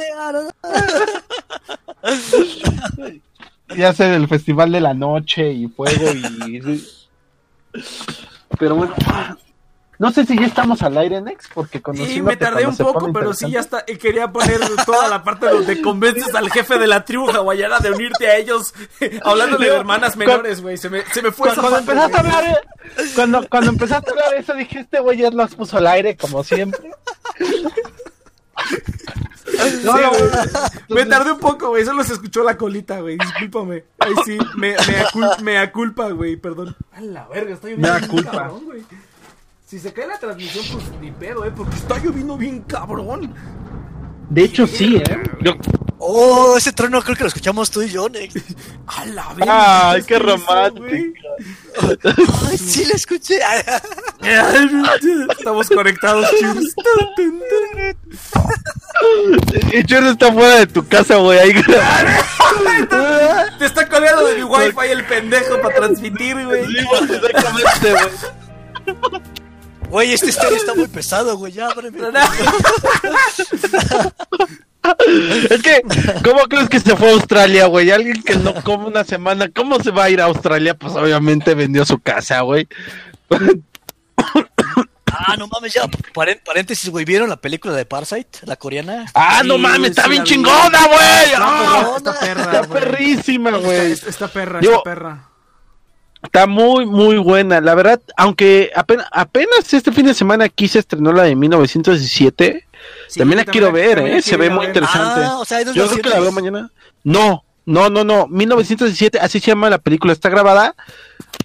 [0.00, 0.50] Soriano.
[3.76, 6.84] Y hace el festival de la noche y fuego y.
[8.58, 8.94] Pero bueno.
[10.00, 12.92] No sé si ya estamos al aire, Nex, porque Y conociéndote me tardé cuando un
[12.94, 13.84] poco, pero sí ya está.
[13.86, 17.90] y Quería poner toda la parte donde convences al jefe de la tribu hawaiana de
[17.90, 18.72] unirte a ellos,
[19.22, 20.78] hablándole de hermanas menores, güey.
[20.78, 22.62] Se me, se me fue Cuando, esa cuando parte, empezaste a hablar,
[22.96, 26.16] eh, cuando, cuando empezaste a hablar eso, dije, este güey ya nos puso al aire,
[26.16, 26.90] como siempre.
[29.84, 30.22] No, Sí, no, güey.
[30.88, 30.94] no.
[30.94, 31.84] Me tardé un poco, güey.
[31.84, 33.16] Solo se escuchó la colita, güey.
[33.18, 33.84] Discúlpame.
[33.98, 34.38] Ay, sí.
[34.56, 36.36] Me, me, acul- me aculpa, güey.
[36.36, 36.76] Perdón.
[36.92, 38.82] A la verga, está lloviendo Mea bien cabrón, güey.
[39.66, 41.52] Si se cae la transmisión, pues ni pedo, eh.
[41.56, 43.34] Porque está lloviendo bien cabrón.
[44.30, 45.22] De hecho, sí, ¿eh?
[45.42, 45.56] Yo-
[46.02, 48.34] Oh, ese trueno creo que lo escuchamos tú y yo, Nex.
[48.86, 49.90] A la verga.
[49.90, 50.88] Ay, ¿qué romántico.
[52.48, 53.38] Ay, sí, lo escuché.
[55.38, 56.74] Estamos conectados, cheers.
[59.72, 61.38] Y Churro está fuera de tu casa, güey.
[61.38, 61.52] Ahí
[63.58, 66.64] Te está colgando de mi wifi el pendejo para transmitir, güey.
[66.66, 69.22] Sí, exactamente, güey.
[69.90, 71.52] Güey, este estéreo está muy pesado, güey.
[71.52, 71.98] Ya, ábreme.
[75.50, 75.82] Es que,
[76.24, 77.90] ¿cómo crees que se fue a Australia, güey?
[77.90, 80.74] Alguien que no come una semana, ¿cómo se va a ir a Australia?
[80.74, 82.66] Pues obviamente vendió su casa, güey.
[85.06, 85.82] Ah, no mames, ya.
[86.14, 87.04] Paréntesis, güey.
[87.04, 88.38] ¿Vieron la película de Parasite?
[88.44, 89.04] La coreana.
[89.14, 91.24] Ah, Sí, no mames, está sí bien chingona, güey.
[91.26, 92.80] Está Ah, perra, está perra, Está güey.
[92.80, 93.92] perrísima, güey.
[93.92, 95.29] Está, está perra, Digo, está perra.
[96.22, 97.60] Está muy, muy buena.
[97.60, 102.66] La verdad, aunque apenas, apenas este fin de semana aquí se estrenó la de 1917,
[103.08, 104.22] Sí, también la quiero ver, ¿eh?
[104.22, 104.68] Se ve muy ver.
[104.68, 105.20] interesante.
[105.24, 106.70] Ah, o sea, Yo creo que la veo mañana.
[107.04, 108.26] No, no, no, no.
[108.28, 110.12] 1917, así se llama la película.
[110.12, 110.74] Está grabada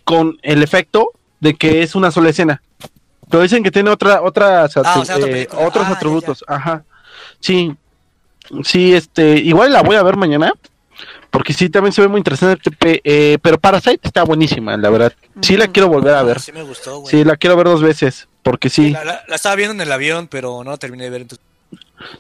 [0.03, 2.61] con el efecto de que es una sola escena.
[3.29, 6.43] Pero dicen que tiene otra, otras, Ah, o sea, otra eh, otros Ah, ya, atributos.
[6.47, 6.83] Ajá.
[7.39, 7.75] Sí.
[8.63, 10.53] Sí, este, igual la voy a ver mañana.
[11.31, 12.59] Porque sí, también se ve muy interesante.
[12.81, 15.13] eh, pero Parasite está buenísima, la verdad.
[15.41, 16.39] Sí la quiero volver a ver.
[16.39, 17.11] Sí me gustó, güey.
[17.11, 18.27] Sí, la quiero ver dos veces.
[18.43, 18.91] Porque sí.
[18.91, 21.21] La, la- la estaba viendo en el avión, pero no la terminé de ver.
[21.21, 21.45] Entonces...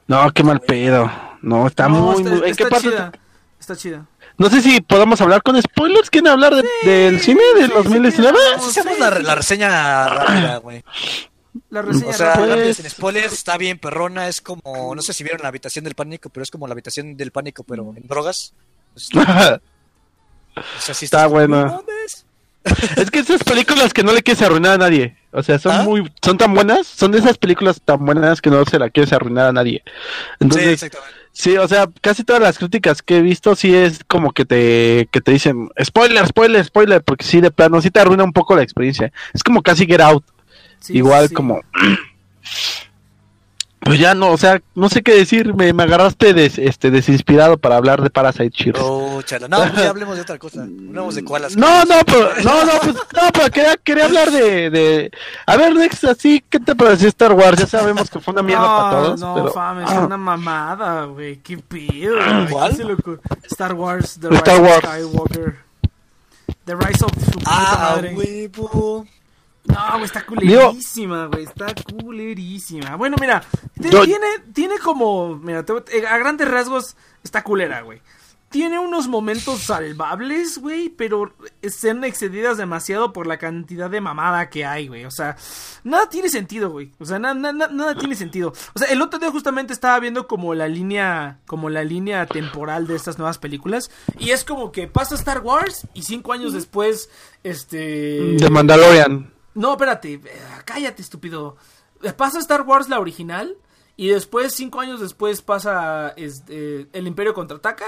[0.07, 1.11] No, qué mal pedo.
[1.41, 2.39] No, está No, muy, está, muy.
[2.39, 2.89] ¿En está qué parte?
[2.89, 3.11] chida.
[3.59, 4.05] Está chida.
[4.37, 6.09] No sé si podamos hablar con spoilers.
[6.09, 8.37] ¿Quieren hablar de- del cine del 2019?
[8.59, 10.83] sí, Hacemos la, la reseña rápida, güey.
[11.69, 12.45] La reseña O sea, rápida.
[12.47, 14.27] rápida, Pues- sin spoilers, está bien perrona.
[14.27, 17.15] Es como, no sé si vieron la habitación del pánico, pero es como la habitación
[17.15, 18.53] del pánico, pero en drogas.
[20.57, 21.79] O sea, sí Está buena.
[22.95, 25.15] Es que esas películas que no le quieres arruinar a nadie.
[25.31, 25.83] O sea, son ¿Ah?
[25.83, 29.13] muy, son tan buenas, son de esas películas tan buenas que no se la quieres
[29.13, 29.83] arruinar a nadie.
[29.85, 29.91] Sí,
[30.39, 31.15] Entonces, exactamente.
[31.33, 35.07] sí, o sea, casi todas las críticas que he visto sí es como que te,
[35.11, 38.55] que te dicen spoiler, spoiler, spoiler, porque sí de plano sí te arruina un poco
[38.55, 39.11] la experiencia.
[39.33, 40.23] Es como casi Get Out,
[40.79, 41.35] Sí, igual sí.
[41.35, 41.61] como
[43.85, 47.57] pues ya no, o sea, no sé qué decir, me, me agarraste des- este desinspirado
[47.57, 48.79] para hablar de Parasite Cheers.
[48.81, 49.47] Oh, chala.
[49.47, 50.63] No, pues ya hablemos de otra cosa.
[50.63, 51.55] Hablemos de koalas.
[51.55, 55.11] No, no, pero, no, no, pues, no, pero quería, quería hablar de, de,
[55.45, 57.59] a ver, Nex, así, ¿qué te pareció Star Wars?
[57.59, 60.17] Ya sabemos que fue una mierda no, para todos, No, pero, fame, es ah, una
[60.17, 61.37] mamada, güey.
[61.37, 62.15] Qué pido.
[62.49, 62.71] ¿Cuál?
[63.51, 64.83] Star Wars, The Star Rise Wars.
[64.83, 65.55] of Skywalker.
[66.65, 68.15] The Rise of su Ah, madre.
[68.15, 69.05] huevo.
[69.67, 71.43] No, güey, está culerísima, güey.
[71.43, 72.95] Está culerísima.
[72.95, 73.43] Bueno, mira,
[73.75, 75.35] Yo- tiene, tiene como.
[75.37, 78.01] Mira, te- eh, a grandes rasgos está culera, güey.
[78.51, 84.63] Tiene unos momentos salvables, güey, pero están excedidas demasiado por la cantidad de mamada que
[84.63, 85.03] hay, güey.
[85.03, 85.35] O sea,
[85.83, 86.91] nada tiene sentido, güey.
[86.99, 88.53] O sea, na- na- na- nada tiene sentido.
[88.73, 92.87] O sea, el otro día justamente estaba viendo como la línea, como la línea temporal
[92.87, 93.89] de estas nuevas películas.
[94.19, 97.09] Y es como que pasa Star Wars y cinco años después,
[97.43, 98.37] este...
[98.37, 99.33] de Mandalorian.
[99.55, 100.21] No, espérate, eh,
[100.65, 101.57] cállate, estúpido.
[102.17, 103.57] Pasa Star Wars la original
[103.97, 107.85] y después, cinco años después, pasa este, el Imperio contraataca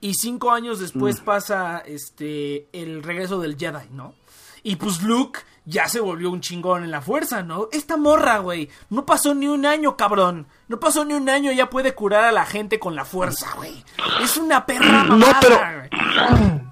[0.00, 4.14] y cinco años después pasa este el regreso del Jedi, ¿no?
[4.62, 7.68] Y pues Luke ya se volvió un chingón en la fuerza, ¿no?
[7.72, 10.46] Esta morra, güey, no pasó ni un año, cabrón.
[10.68, 13.84] No pasó ni un año, ya puede curar a la gente con la fuerza, güey.
[14.22, 16.67] Es una perra No, pero-.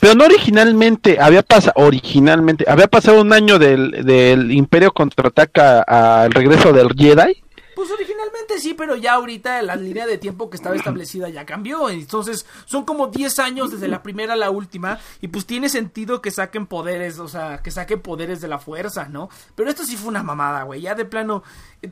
[0.00, 6.32] Pero no originalmente, había pasado, originalmente, había pasado un año del, del Imperio contraataca al
[6.32, 7.42] regreso del Jedi.
[7.76, 11.90] Pues originalmente sí, pero ya ahorita la línea de tiempo que estaba establecida ya cambió.
[11.90, 14.98] Entonces son como 10 años desde la primera a la última.
[15.20, 19.08] Y pues tiene sentido que saquen poderes, o sea, que saquen poderes de la fuerza,
[19.10, 19.28] ¿no?
[19.54, 20.80] Pero esto sí fue una mamada, güey.
[20.80, 21.42] Ya de plano,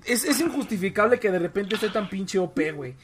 [0.07, 2.95] es, es injustificable que de repente esté tan pinche OP, güey.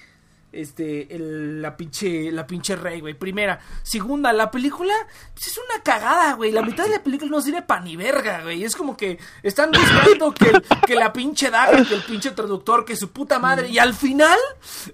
[0.52, 3.14] Este, el- la pinche, la pinche rey, güey.
[3.14, 3.60] Primera.
[3.82, 4.94] Segunda, la película
[5.34, 6.52] pues, es una cagada, güey.
[6.52, 8.64] La mitad de la película no sirve pa' ni verga, güey.
[8.64, 10.52] Es como que están buscando que,
[10.86, 13.68] que la pinche daga, que el pinche traductor, que su puta madre.
[13.68, 14.38] Y al final,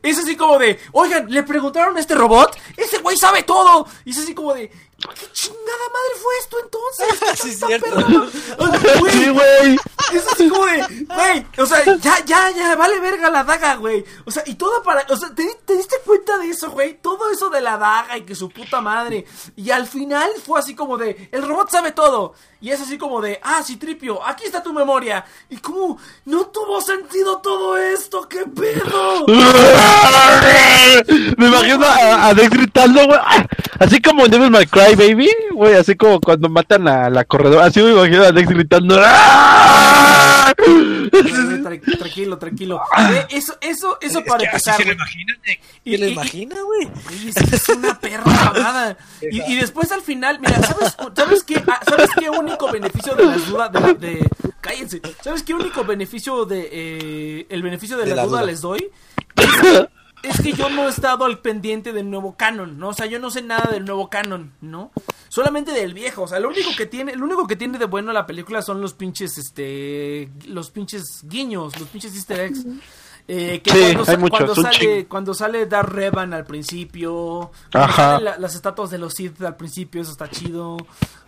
[0.03, 3.87] es así como de, oigan, le preguntaron a este robot, ese güey sabe todo.
[4.05, 4.71] Y es así como de,
[5.15, 7.31] ¿qué chingada madre fue esto entonces?
[7.31, 7.95] ¿Qué Sí, es cierto.
[7.95, 8.29] perra?
[8.59, 9.77] O sea, güey, Sí, güey.
[10.13, 14.05] es así como de, güey, o sea, ya, ya, ya, vale verga la daga, güey.
[14.25, 16.95] O sea, y todo para, o sea, ¿te, te diste cuenta de eso, güey?
[17.01, 19.27] Todo eso de la daga y que su puta madre.
[19.57, 22.35] Y al final fue así como de, el robot sabe todo.
[22.67, 25.25] Y es así como de, ah, sí, Tripio, aquí está tu memoria.
[25.49, 29.25] Y como, no tuvo sentido todo esto, qué pedo.
[31.39, 33.21] Me imagino a, a Dex gritando, güey.
[33.79, 35.31] Así como en Devil May Cry, baby.
[35.53, 37.67] Güey, así como cuando matan a la corredora.
[37.67, 38.97] Así me imagino a Dex gritando.
[38.99, 40.26] ¡Ah!
[40.55, 42.81] Tra- Tranquilo, tranquilo.
[42.99, 44.83] Eh, Eso, eso, eso para empezar.
[44.83, 44.97] güey.
[45.85, 46.89] Y- ¿Qué le y- imagina, güey?
[47.53, 48.97] Es, una perra mamada.
[49.23, 51.63] Y, y después al final, mira, ¿sabes, ¿sabes qué?
[51.67, 54.29] Ah, ¿Sabes qué único beneficio de la duda de, la- de-
[54.61, 55.01] cállense?
[55.23, 58.51] ¿Sabes qué único beneficio de eh, el beneficio de, De la, la duda, duda.
[58.51, 58.91] les doy?
[60.29, 62.89] Es que yo no he estado al pendiente del nuevo canon, ¿no?
[62.89, 64.91] O sea, yo no sé nada del nuevo canon, ¿no?
[65.29, 68.13] Solamente del viejo, o sea, lo único que tiene, lo único que tiene de bueno
[68.13, 72.65] la película son los pinches, este, los pinches guiños, los pinches easter eggs.
[73.29, 77.89] Eh, que Sí, cuando, hay muchos, cuando sale, cuando sale Darth Revan al principio, cuando
[77.93, 78.03] Ajá.
[78.13, 80.77] salen la- las estatuas de los Sith al principio, eso está chido.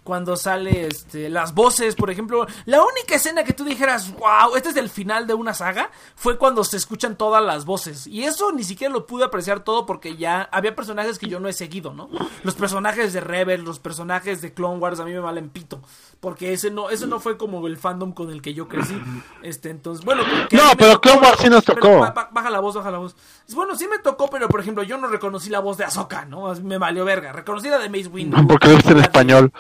[0.09, 4.71] Cuando sale este, las voces, por ejemplo, la única escena que tú dijeras, wow, este
[4.71, 8.07] es el final de una saga, fue cuando se escuchan todas las voces.
[8.07, 11.49] Y eso ni siquiera lo pude apreciar todo porque ya había personajes que yo no
[11.49, 12.09] he seguido, ¿no?
[12.43, 15.83] Los personajes de Rebel, los personajes de Clone Wars a mí me valen pito.
[16.21, 18.99] Porque ese no, ese no fue como el fandom con el que yo crecí.
[19.43, 20.23] Este, entonces, bueno.
[20.53, 21.99] No, pero tocó, Clone Wars sí nos tocó.
[21.99, 23.15] ba- ba- baja la voz, baja la voz.
[23.55, 26.55] Bueno, sí me tocó, pero por ejemplo, yo no reconocí la voz de Ahsoka, ¿no?
[26.63, 27.31] Me valió verga.
[27.33, 28.39] Reconocí la de Mace Windu.
[28.49, 29.53] Porque viste en español.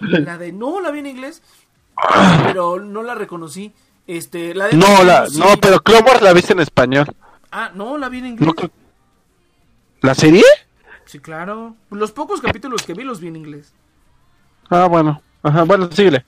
[0.00, 1.42] La de, no, la vi en inglés,
[2.44, 3.72] pero no la reconocí.
[4.06, 5.38] Este, la de No, la, sí.
[5.38, 7.06] no, pero Clone la viste en español.
[7.52, 8.54] Ah, no, la vi en inglés.
[8.60, 8.70] No
[10.00, 10.44] ¿La serie?
[11.04, 11.76] Sí, claro.
[11.90, 13.72] Los pocos capítulos que vi los vi en inglés.
[14.70, 15.20] Ah, bueno.
[15.42, 16.24] Ajá, bueno, síguele.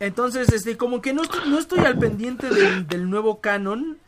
[0.00, 3.98] Entonces, este, como que no estoy, no estoy al pendiente del, del nuevo canon.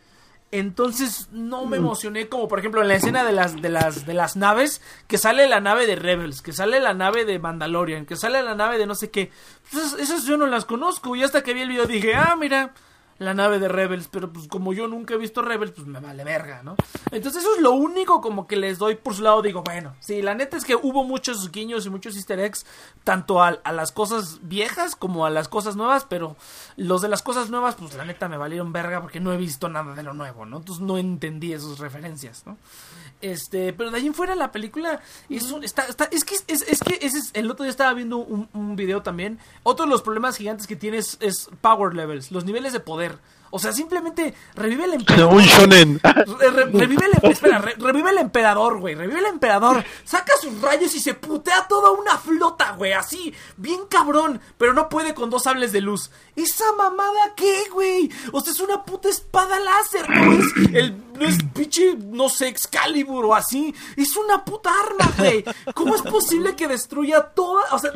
[0.52, 4.14] Entonces no me emocioné como por ejemplo en la escena de las de las de
[4.14, 8.16] las naves que sale la nave de Rebels, que sale la nave de Mandalorian, que
[8.16, 9.31] sale la nave de no sé qué.
[9.73, 12.36] Pues esas, esas yo no las conozco y hasta que vi el video dije, "Ah,
[12.39, 12.73] mira,
[13.18, 16.24] la nave de Rebels", pero pues como yo nunca he visto Rebels, pues me vale
[16.24, 16.76] verga, ¿no?
[17.10, 20.22] Entonces eso es lo único como que les doy por su lado, digo, bueno, sí,
[20.22, 22.66] la neta es que hubo muchos guiños y muchos easter eggs
[23.05, 26.36] tanto a, a las cosas viejas como a las cosas nuevas, pero
[26.76, 29.68] los de las cosas nuevas, pues la neta me valieron verga porque no he visto
[29.68, 30.59] nada de lo nuevo, ¿no?
[30.59, 32.56] Entonces no entendí esas referencias, ¿no?
[33.22, 36.62] Este, pero de ahí en fuera la película es, un- está, está- es que es,
[36.68, 39.38] es que ese es, el otro día estaba viendo un, un video también.
[39.62, 43.05] Otro de los problemas gigantes que tiene es, es power levels, los niveles de poder.
[43.50, 45.32] O sea, simplemente revive el emperador.
[45.32, 46.00] Un shonen.
[46.02, 48.94] Re- re- revive el, espera, re- revive el emperador, güey.
[48.96, 49.82] Revive el emperador.
[50.04, 52.92] Saca sus rayos y se putea toda una flota, güey.
[52.92, 54.40] Así, bien cabrón.
[54.58, 56.10] Pero no puede con dos sables de luz.
[56.34, 58.10] ¿Esa mamada qué, güey?
[58.32, 60.10] O sea, es una puta espada láser.
[60.10, 60.96] No es el.
[61.14, 63.72] No es pinche, no sé, Excalibur o así.
[63.96, 65.44] Es una puta arma, güey.
[65.72, 67.62] ¿Cómo es posible que destruya toda.
[67.70, 67.90] O sea,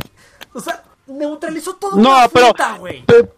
[0.55, 3.05] o sea, neutralizó toda No, una pero, flota, güey.
[3.05, 3.35] pe- pe-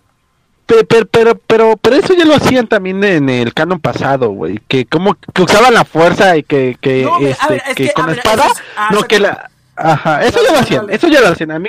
[0.88, 4.60] pero, pero, pero, pero eso ya lo hacían también en el canon pasado, güey.
[4.68, 7.92] Que como que usaban la fuerza y que, que, No, este, ver, es que, que,
[7.92, 9.48] con ver, espada, es- ah, no que la...
[9.74, 11.50] Ajá, eso ya lo hacían, eso ya lo hacían.
[11.50, 11.68] A mí,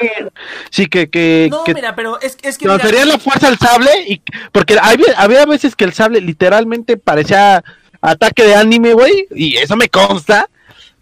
[0.70, 2.66] sí que, que, No, que mira, pero es, es que.
[2.66, 4.22] mira, transferían la fuerza al sable y
[4.52, 7.64] porque había, había veces que el sable literalmente parecía
[8.02, 10.50] ataque de anime, güey, y eso me consta.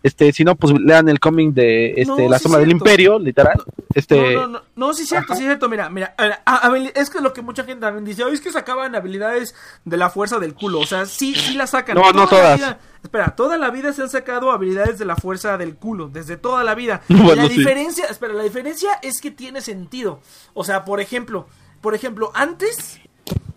[0.03, 2.71] Este, si no, pues lean el cómic de este, No, La sí Sombra del.
[2.71, 3.61] Imperio, literal.
[3.93, 6.77] Este, No, no, no, no, sí es cierto, sí es cierto, mira, mira, a a-
[6.95, 9.53] es que lo que mucha gente también dice, "Ay, es que sacaban habilidades
[9.85, 11.95] de la fuerza del culo, o sea, sí, sí las sacan.
[11.95, 12.57] No, no Toda la todas.
[12.59, 16.37] vida- espera, toda la vida se han sacado habilidades de la fuerza del culo, desde
[16.37, 17.01] toda la vida.
[17.09, 17.57] Bueno, la sí.
[17.57, 20.21] diferencia, espera, la diferencia es que tiene sentido,
[20.53, 21.47] o sea, por ejemplo,
[21.81, 23.00] por ejemplo, antes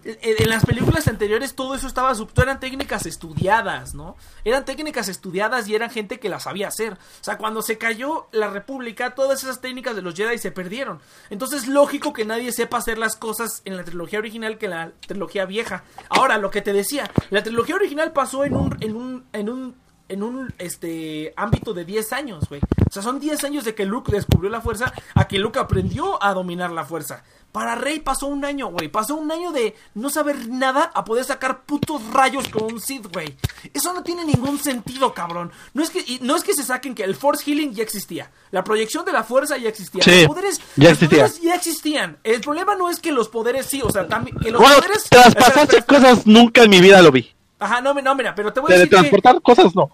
[0.05, 4.16] en, en las películas anteriores todo eso estaba sub- eran técnicas estudiadas, ¿no?
[4.44, 6.92] Eran técnicas estudiadas y eran gente que las sabía hacer.
[6.94, 11.01] O sea, cuando se cayó la República, todas esas técnicas de los Jedi se perdieron.
[11.30, 14.92] Entonces, lógico que nadie sepa hacer las cosas en la trilogía original que en la
[15.06, 15.84] trilogía vieja.
[16.10, 19.84] Ahora, lo que te decía, la trilogía original pasó en un en un en un
[20.06, 22.60] en un este ámbito de 10 años, güey.
[22.60, 26.22] O sea, son 10 años de que Luke descubrió la fuerza a que Luke aprendió
[26.22, 27.24] a dominar la fuerza.
[27.55, 28.89] Para Rey pasó un año, güey.
[28.89, 33.06] Pasó un año de no saber nada a poder sacar putos rayos con un Sith,
[33.12, 33.36] güey.
[33.72, 35.52] Eso no tiene ningún sentido, cabrón.
[35.72, 38.28] No es que y no es que se saquen que el Force Healing ya existía.
[38.51, 40.02] La proyección de la fuerza ya existía.
[40.02, 41.18] Sí, los poderes ya los existía.
[41.26, 42.18] poderes ya existían.
[42.24, 45.05] El problema no es que los poderes sí, o sea, también que los Bueno, poderes
[45.05, 47.32] espera, cosas nunca en mi vida lo vi.
[47.60, 49.93] Ajá, no, no, mira, pero te voy a decir que Teletransportar cosas no.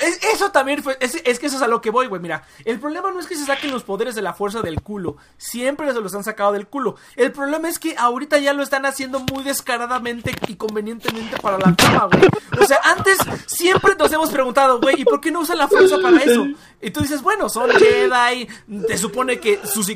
[0.00, 0.96] Es- eso también fue.
[1.00, 2.20] Es, es que eso es a lo que voy, güey.
[2.20, 5.16] Mira, el problema no es que se saquen los poderes de la fuerza del culo.
[5.36, 6.96] Siempre se los han sacado del culo.
[7.16, 11.74] El problema es que ahorita ya lo están haciendo muy descaradamente y convenientemente para la
[11.74, 12.28] trama, güey.
[12.60, 15.98] O sea, antes siempre nos hemos preguntado, güey, ¿y por qué no usan la fuerza
[16.00, 16.46] para eso?
[16.80, 18.46] Y tú dices, bueno, son Jedi.
[18.86, 19.94] Te supone que su, su,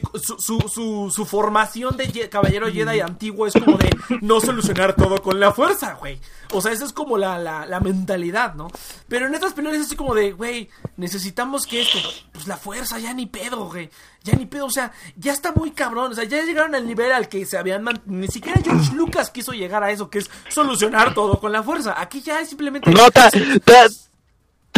[0.69, 3.91] su, su- formación de caballero Jedi antiguo es como de
[4.23, 6.19] no solucionar todo con la fuerza, güey.
[6.53, 8.69] O sea, esa es como la, la, la mentalidad, ¿no?
[9.07, 11.99] Pero en estas películas es así como de, güey, necesitamos que esto.
[12.33, 13.91] Pues la fuerza, ya ni pedo, güey.
[14.25, 16.13] Ya ni pedo, o sea, ya está muy cabrón.
[16.13, 17.83] O sea, ya llegaron al nivel al que se habían.
[17.83, 21.63] man- Ni siquiera George Lucas quiso llegar a eso, que es solucionar todo con la
[21.63, 21.95] fuerza.
[22.01, 22.91] Aquí ya es simplemente.
[22.91, 23.31] No, ta-
[23.65, 23.87] ta-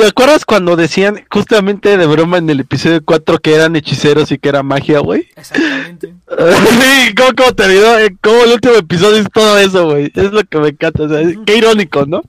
[0.00, 4.38] ¿Te acuerdas cuando decían justamente de broma en el episodio 4 que eran hechiceros y
[4.38, 5.28] que era magia, güey?
[5.36, 6.14] Exactamente.
[6.38, 7.98] sí, ¿cómo, cómo te olvidó?
[7.98, 10.10] Eh, Como el último episodio es todo eso, güey.
[10.14, 11.02] Es lo que me encanta.
[11.02, 12.22] O sea, es- qué irónico, ¿no?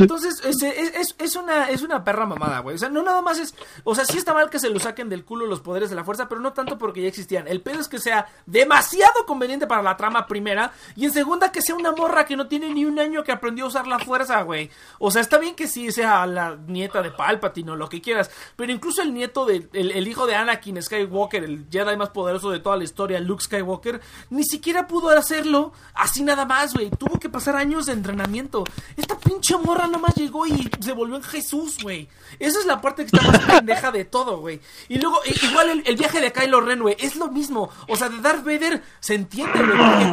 [0.00, 2.74] Entonces, es, es, es- es una, es una perra mamada, güey.
[2.74, 3.54] O sea, no nada más es.
[3.84, 6.02] O sea, sí está mal que se lo saquen del culo los poderes de la
[6.02, 7.46] fuerza, pero no tanto porque ya existían.
[7.46, 10.72] El pedo es que sea demasiado conveniente para la trama primera.
[10.96, 13.66] Y en segunda, que sea una morra que no tiene ni un año que aprendió
[13.66, 14.70] a usar la fuerza, güey.
[14.98, 18.30] O sea, está bien que sí sea la nieta de Palpatine o lo que quieras.
[18.56, 19.68] Pero incluso el nieto de.
[19.72, 24.00] El, hijo de Anakin Skywalker, el Jedi más poderoso de toda la historia, Luke Skywalker,
[24.30, 26.90] ni siquiera pudo hacerlo así nada más, güey.
[26.90, 28.64] Tuvo que pasar años de entrenamiento.
[28.96, 32.08] Esta pinche morra nomás llegó y se volvió en Jesús, güey.
[32.38, 34.60] Esa es la parte que está más pendeja de todo, güey.
[34.88, 37.70] Y luego, igual el, viaje de Kylo Ren, güey, es lo mismo.
[37.88, 39.60] O sea, de Darth Vader se entiende,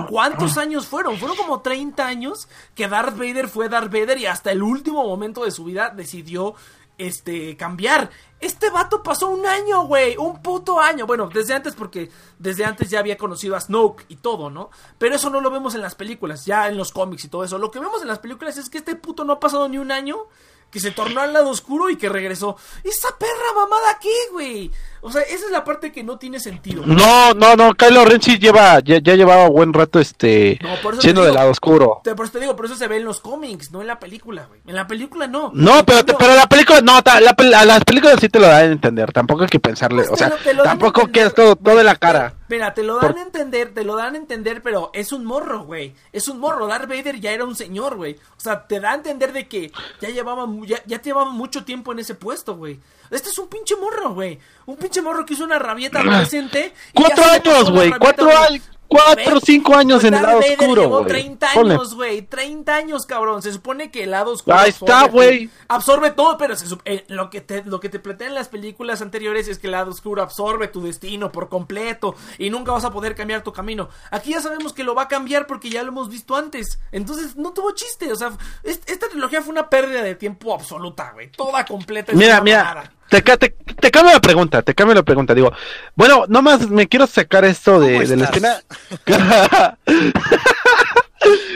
[0.09, 1.17] ¿Cuántos años fueron?
[1.17, 5.43] Fueron como 30 años que Darth Vader fue Darth Vader y hasta el último momento
[5.43, 6.55] de su vida decidió
[6.99, 8.11] este, cambiar.
[8.39, 11.07] Este vato pasó un año, güey, un puto año.
[11.07, 14.69] Bueno, desde antes porque desde antes ya había conocido a Snoke y todo, ¿no?
[14.97, 17.57] Pero eso no lo vemos en las películas, ya en los cómics y todo eso.
[17.57, 19.91] Lo que vemos en las películas es que este puto no ha pasado ni un
[19.91, 20.27] año,
[20.71, 22.55] que se tornó al lado oscuro y que regresó.
[22.83, 24.71] Esa perra mamada aquí, güey.
[25.01, 26.83] O sea, esa es la parte que no tiene sentido.
[26.85, 27.73] No, no, no.
[27.73, 32.01] Kylo Ren sí lleva, ya, ya llevaba buen rato este No, siendo del lado oscuro.
[32.03, 33.97] Te, por eso te digo, por eso se ve en los cómics, no en la
[33.99, 34.59] película, güey.
[34.67, 35.51] En la película no.
[35.53, 38.39] No, pero, cambio- pero la película, no, ta- la, pel- a las películas sí te
[38.39, 41.23] lo dan a entender, tampoco hay que pensarle, Pues o sea, lo- tampoco entender.
[41.23, 42.33] que es todo, todo de la cara.
[42.49, 45.23] Mira, te lo dan Por- a entender, te lo dan a entender, pero es un
[45.23, 45.93] morro, güey.
[46.11, 46.67] Es un morro.
[46.67, 48.15] Darth Vader ya era un señor, güey.
[48.37, 49.71] O sea, te da a entender de que
[50.01, 50.45] ya llevaba,
[50.85, 52.79] ya llevaba mucho tiempo en ese puesto, güey.
[53.11, 54.39] Este es un pinche morro, güey.
[54.65, 56.73] Un pinche morro que hizo una rabieta adolescente.
[56.93, 61.07] Cuatro años, güey, cuatro años, cuatro, cinco años en el lado Vader oscuro, llevó güey.
[61.09, 61.73] 30 Ponle.
[61.75, 62.21] años, güey.
[62.23, 63.41] 30 años, cabrón.
[63.43, 64.57] Se supone que el lado oscuro.
[64.57, 65.49] Ahí está, absorbe- güey.
[65.67, 69.47] Absorbe todo, pero se eh, lo, que te, lo que te plantean las películas anteriores
[69.47, 73.13] es que el lado oscuro absorbe tu destino por completo y nunca vas a poder
[73.15, 73.89] cambiar tu camino.
[74.11, 76.79] Aquí ya sabemos que lo va a cambiar porque ya lo hemos visto antes.
[76.91, 78.11] Entonces no tuvo chiste.
[78.11, 78.31] O sea,
[78.63, 81.31] es- esta trilogía fue una pérdida de tiempo absoluta, güey.
[81.31, 82.11] Toda completa.
[82.13, 82.91] Mira, mira.
[83.09, 85.51] Te, te, te cambio la pregunta, te cambio la pregunta, digo,
[85.95, 88.63] bueno, nomás me quiero sacar esto de, ¿Cómo de la escena.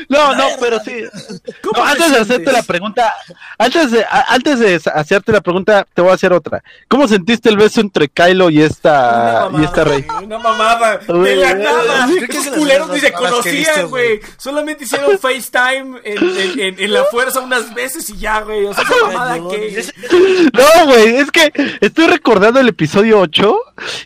[0.10, 0.92] No, no, pero sí.
[1.62, 3.14] ¿Cómo No, te antes de hacerte la pregunta,
[3.58, 6.64] antes de, a- antes de hacerte la pregunta, te voy a hacer otra.
[6.88, 10.06] ¿Cómo sentiste el beso entre Kylo y esta, Una y esta rey?
[10.24, 10.98] Una mamada.
[10.98, 12.08] De la nada.
[12.08, 14.20] creo que es Esos de las culeros ni se conocían, güey.
[14.38, 18.66] Solamente hicieron FaceTime en, en, en, en la fuerza unas veces y ya, güey.
[18.66, 19.86] O sea, esa mamada no, que.
[20.54, 23.58] No, güey, es que estoy recordando el episodio 8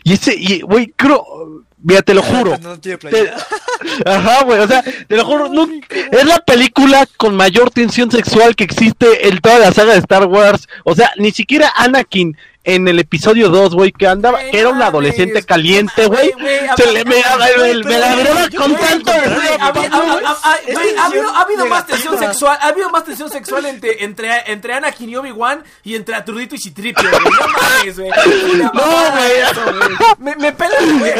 [0.04, 1.24] y ese, y, güey, creo,
[1.88, 2.56] mira, te lo juro.
[2.58, 3.32] No tiene Te-.
[4.06, 8.54] Ajá, güey, o sea, te lo juro, no- es la película con mayor tensión sexual
[8.54, 10.68] que existe en toda la saga de Star Wars.
[10.84, 12.36] O sea, ni siquiera Anakin
[12.74, 16.32] en el episodio 2, güey, que andaba, que era un no adolescente caleante, güey.
[16.76, 22.90] Se le me, la con tanto ha- habido- ha habido más tensión sexual, ha habido
[22.90, 27.22] más tensión sexual entre, entre, entre Anakin y Obi-Wan y entre Atrudito y Citripio, güey.
[27.22, 28.10] No mames, güey.
[28.74, 29.88] Mamada güey.
[30.18, 31.12] Me, me pelan, güey.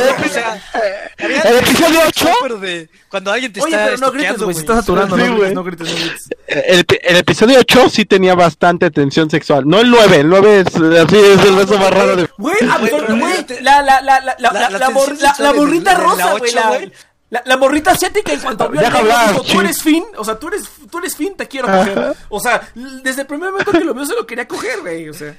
[1.18, 4.54] El episodio 8, pero de cuando alguien te está no grites, güey.
[4.54, 5.16] Se está saturando.
[5.16, 5.54] No, grites, güey.
[5.54, 6.28] no grites, no grites.
[6.46, 9.64] el, el episodio 8 sí tenía bastante tensión sexual.
[9.66, 12.28] No el 9, el 9 es así, es el beso más raro de.
[12.38, 16.52] Güey, pero güey, la, la, la, la, la, la- la rosa, güey.
[16.52, 17.42] La.
[17.44, 18.90] La, morrita asiática en cuanto vio al
[19.32, 22.16] dijo, tú eres Finn, o sea, tú eres, tú eres Finn, te quiero coger.
[22.30, 25.12] O sea, desde el primer momento que lo vio se lo quería coger, güey, o
[25.12, 25.36] sea.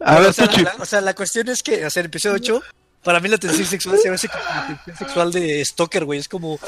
[0.00, 2.10] A ver, o, sea, la, o sea, la cuestión es que, o sea, en el
[2.10, 2.62] episodio 8,
[3.02, 6.18] para mí la tensión sexual se me hace como la tensión sexual de Stalker, güey.
[6.20, 6.58] Es como.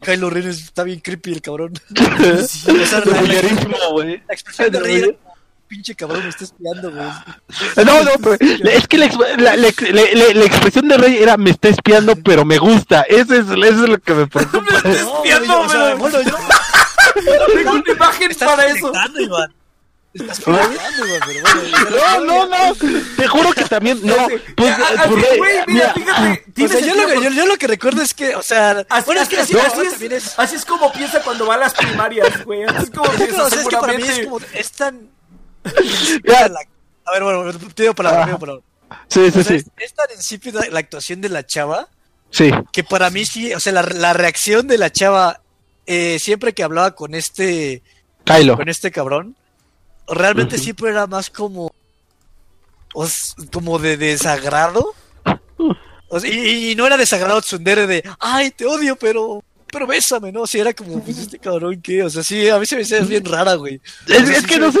[0.00, 1.74] Kylo Ren es- está bien creepy el cabrón.
[1.96, 5.18] o sea, la, la- expresión de como,
[5.74, 7.08] pinche cabrón me está espiando, güey.
[7.84, 8.36] No, no, pero
[8.70, 9.06] es que la,
[9.38, 9.72] la- la-
[10.34, 13.02] la- expresión de Rey era me está espiando, pero me gusta.
[13.02, 14.62] Eso es, eso es lo que me preocupa.
[14.70, 16.36] Me está No, espiando, güey, o sea, bueno, yo.
[17.54, 18.92] Tengo una imagen Estás para eso.
[19.18, 19.54] Iván.
[20.14, 22.24] Estás proyectando, Iván, pero bueno.
[22.24, 22.74] No, no, no.
[23.16, 23.98] Te juro que también.
[24.04, 24.14] No,
[24.56, 26.44] pues, Ah, ah, pues, sí, güey, mira, mira, fíjate.
[26.48, 28.42] O tiene sea, yo lo, que, porque- yo, yo lo que recuerdo es que, o
[28.42, 30.38] sea, Así, bueno, es así, que así, la así es, es.
[30.38, 32.62] así es como piensa cuando va a las primarias, güey.
[32.62, 34.38] Así es como No, piensa o sea, es que para mí es como.
[34.52, 35.08] Es tan.
[36.24, 36.60] La-
[37.06, 38.62] a ver, bueno, te digo palabra, digo palabra.
[39.08, 39.54] Sí, sí, O sea, sí.
[39.56, 41.88] es, es tan insípida la actuación de la chava
[42.30, 42.50] Sí.
[42.72, 45.40] que para mí sí, o sea, la, la reacción de la chava
[45.86, 47.82] eh, siempre que hablaba con este
[48.24, 48.56] Kylo.
[48.56, 49.36] con este cabrón,
[50.08, 51.72] realmente siempre era más como
[52.94, 54.94] os- como de desagrado.
[56.08, 60.30] O sea, y, y no era desagrado tsundere de, ay, te odio, pero pero bésame,
[60.30, 60.42] ¿no?
[60.42, 62.04] O sea, era como, pues este cabrón, ¿qué?
[62.04, 63.80] O sea, sí, a mí se me hacía bien rara, güey.
[64.06, 64.78] Es, O sea, es sí que se- no sé.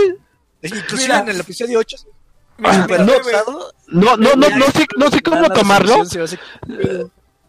[0.76, 1.18] Inclusive Mira.
[1.20, 1.96] en el episodio 8,
[2.58, 6.02] Mira, super mira, forzado, No, no, no, no sé, no sé cómo tomarlo.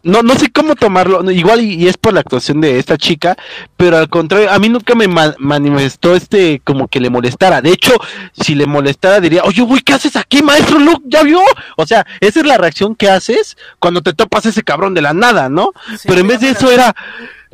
[0.04, 1.24] No, no sé cómo tomarlo.
[1.24, 3.36] no, Igual y, y es por la actuación de esta chica,
[3.76, 7.60] pero al contrario, a mí nunca me ma- manifestó este como que le molestara.
[7.60, 7.94] De hecho,
[8.40, 11.02] si le molestara diría, oye, güey, ¿qué haces aquí, maestro Luke?
[11.08, 11.40] ¿Ya vio?
[11.76, 15.14] O sea, esa es la reacción que haces cuando te topas ese cabrón de la
[15.16, 15.72] nada, ¿no?
[15.98, 16.96] Sí, pero en vez de eso era,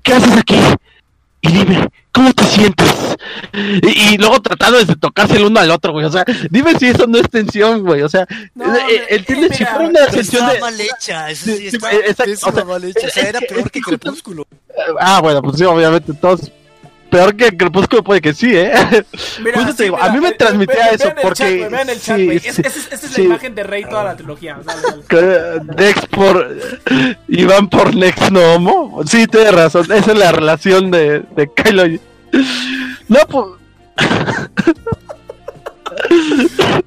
[0.04, 0.58] ¿qué haces aquí?
[1.40, 3.18] Y dime, ¿cómo te sientes?
[3.54, 6.06] Y, y luego tratando de tocarse el uno al otro, güey.
[6.06, 8.02] O sea, dime si eso no es tensión, güey.
[8.02, 10.60] O sea, No, eh, eh, eh, entiendes si fuera una tensión de...
[10.60, 13.08] mal hecha, eso Sí, sí, sí, estaba exacto, pésima o sea, mal hecha.
[13.08, 14.48] O sea, era peor que que Crepúsculo.
[15.00, 16.52] Ah, bueno, pues sí, obviamente todos.
[17.12, 18.72] Peor que Crepúsculo puede que sí, ¿eh?
[19.44, 21.36] Mira, Justo te sí, digo, mira, a mí me transmitía ve- ve- eso el porque.
[21.38, 22.40] chat, güey, vean el chat, sí, güey.
[22.40, 23.22] sí, Es- esa es, esa es sí.
[23.22, 24.60] la imagen de Rey toda la trilogía.
[24.66, 25.04] Dale, dale.
[25.08, 26.58] Que Dex por.
[27.28, 29.02] Iván por Nex no homo.
[29.06, 29.84] Sí, tienes razón.
[29.92, 31.84] Esa es la relación de, de Kylo.
[33.10, 33.46] No, pues.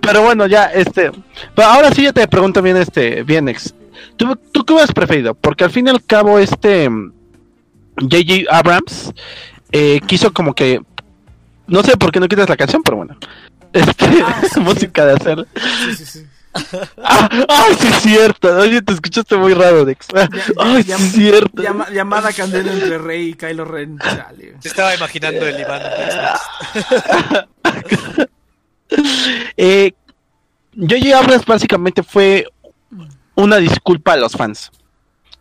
[0.00, 1.10] Pero bueno, ya, este.
[1.54, 3.74] Pero ahora sí ya te pregunto bien, este, bien, ex.
[4.16, 5.34] ¿Tú, ¿Tú qué hubieras preferido?
[5.34, 6.88] Porque al fin y al cabo, este.
[7.96, 8.44] J.J.
[8.50, 9.12] Abrams
[9.72, 10.80] eh, quiso como que.
[11.66, 13.16] No sé por qué no quitas la canción, pero bueno.
[13.72, 15.46] Este, Ah, sí, música de hacer.
[15.56, 16.26] Sí, sí, sí.
[17.02, 18.56] Ah, ay, sí es cierto.
[18.58, 20.06] Oye, te escuchaste muy raro, Dex.
[20.14, 21.60] Ya- Ay, ya- sí es cierto.
[21.62, 23.98] Llama- llamada candela entre Rey y Kylo Ren.
[23.98, 24.54] Chale.
[24.60, 25.82] Se estaba imaginando el Iván.
[29.56, 29.92] Eh,
[30.76, 31.18] J.J.
[31.18, 32.46] Abrams básicamente fue
[33.34, 34.70] una disculpa a los fans.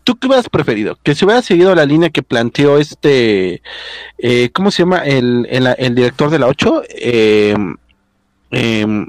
[0.03, 0.97] ¿Tú qué hubieras preferido?
[1.03, 3.61] Que se hubiera seguido la línea que planteó este,
[4.17, 4.99] eh, ¿cómo se llama?
[4.99, 6.83] El, el, el director de la 8.
[6.89, 7.55] Eh,
[8.51, 9.07] em,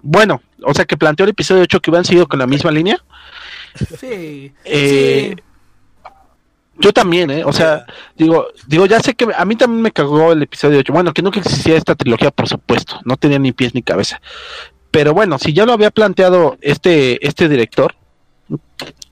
[0.00, 3.02] bueno, o sea que planteó el episodio 8 que hubieran seguido con la misma línea.
[3.98, 4.52] Sí.
[4.64, 5.42] Eh, sí.
[6.80, 7.44] Yo también, ¿eh?
[7.44, 7.84] O sea,
[8.16, 10.92] digo, digo, ya sé que a mí también me cagó el episodio 8.
[10.92, 13.00] Bueno, que nunca existía esta trilogía, por supuesto.
[13.04, 14.20] No tenía ni pies ni cabeza.
[14.92, 17.94] Pero bueno, si ya lo había planteado este, este director,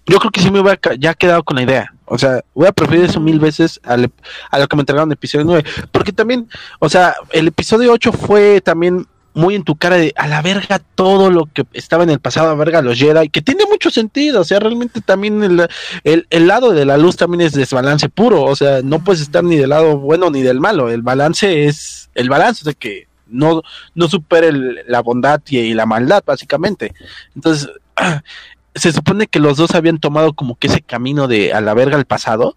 [0.06, 1.92] yo creo que sí me hubiera ya quedado con la idea.
[2.04, 5.44] O sea, hubiera preferido eso mil veces a lo que me entregaron en el episodio
[5.44, 5.64] 9.
[5.90, 9.06] Porque también, o sea, el episodio 8 fue también
[9.36, 12.46] muy en tu cara de a la verga todo lo que estaba en el pasado,
[12.46, 14.40] a la verga los Jedi, que tiene mucho sentido.
[14.40, 18.44] O sea, realmente también el, el, lado de la luz también es desbalance puro.
[18.44, 20.88] O sea, no puedes estar ni del lado bueno ni del malo.
[20.88, 23.62] El balance es el balance de que no,
[23.94, 24.52] no supere
[24.86, 26.94] la bondad y la maldad, básicamente.
[27.34, 27.68] Entonces,
[28.76, 31.98] se supone que los dos habían tomado como que ese camino de a la verga
[31.98, 32.56] el pasado.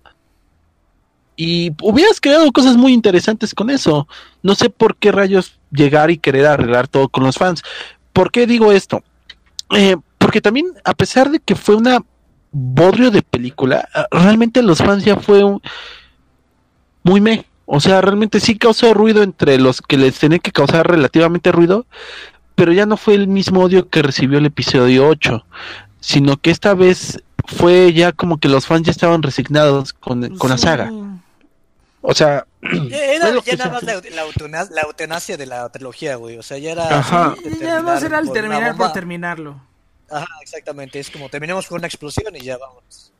[1.35, 4.07] Y hubieras creado cosas muy interesantes con eso.
[4.43, 7.63] No sé por qué rayos llegar y querer arreglar todo con los fans.
[8.11, 9.03] ¿Por qué digo esto?
[9.75, 12.03] Eh, porque también, a pesar de que fue una
[12.51, 15.61] bodrio de película, ah, realmente los fans ya fue un
[17.03, 17.45] muy me.
[17.65, 21.85] O sea, realmente sí causó ruido entre los que les tenía que causar relativamente ruido,
[22.55, 25.45] pero ya no fue el mismo odio que recibió el episodio 8,
[25.99, 30.49] sino que esta vez fue ya como que los fans ya estaban resignados con, con
[30.49, 30.91] la saga.
[32.01, 36.15] O sea, Era Es lo ya nada más la, la la eutanasia de la trilogía,
[36.15, 36.37] güey.
[36.37, 36.99] O sea, ya era.
[36.99, 37.35] Ajá.
[37.59, 39.61] Ya más era el terminar por terminarlo.
[40.09, 40.99] Ajá, exactamente.
[40.99, 43.11] Es como terminamos con una explosión y ya vamos.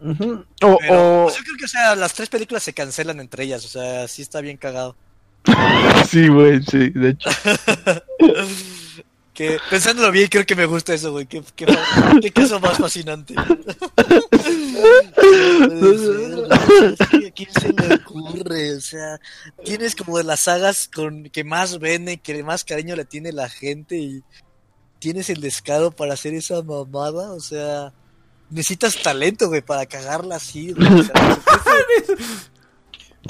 [0.00, 3.20] ujú, o, Pero o- pues, yo creo que, o sea, las tres películas se cancelan
[3.20, 3.64] entre ellas.
[3.64, 4.94] O sea, sí está bien cagado.
[6.08, 7.30] sí, güey, sí, de hecho.
[9.70, 11.26] Pensándolo bien, creo que me gusta eso, güey.
[11.26, 11.66] Qué, qué,
[12.32, 13.34] caso más fascinante.
[17.34, 18.74] Quién se le ocurre?
[18.76, 19.20] O sea,
[19.64, 23.48] tienes como de las sagas con que más vende, que más cariño le tiene la
[23.48, 24.24] gente y
[24.98, 27.32] tienes el descaro para hacer esa mamada.
[27.32, 27.92] O sea,
[28.50, 30.74] necesitas talento, güey, para cagarla así.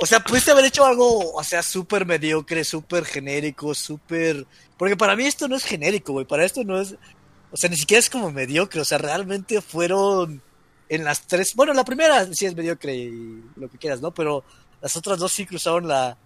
[0.00, 4.46] o sea, pudiste haber hecho algo, o sea, súper mediocre, súper genérico, súper...
[4.76, 6.24] Porque para mí esto no es genérico, güey.
[6.26, 6.94] Para esto no es...
[7.50, 8.80] O sea, ni siquiera es como mediocre.
[8.80, 10.40] O sea, realmente fueron
[10.88, 11.54] en las tres...
[11.54, 14.12] Bueno, la primera sí es mediocre y lo que quieras, ¿no?
[14.12, 14.44] Pero
[14.80, 16.16] las otras dos sí cruzaron la,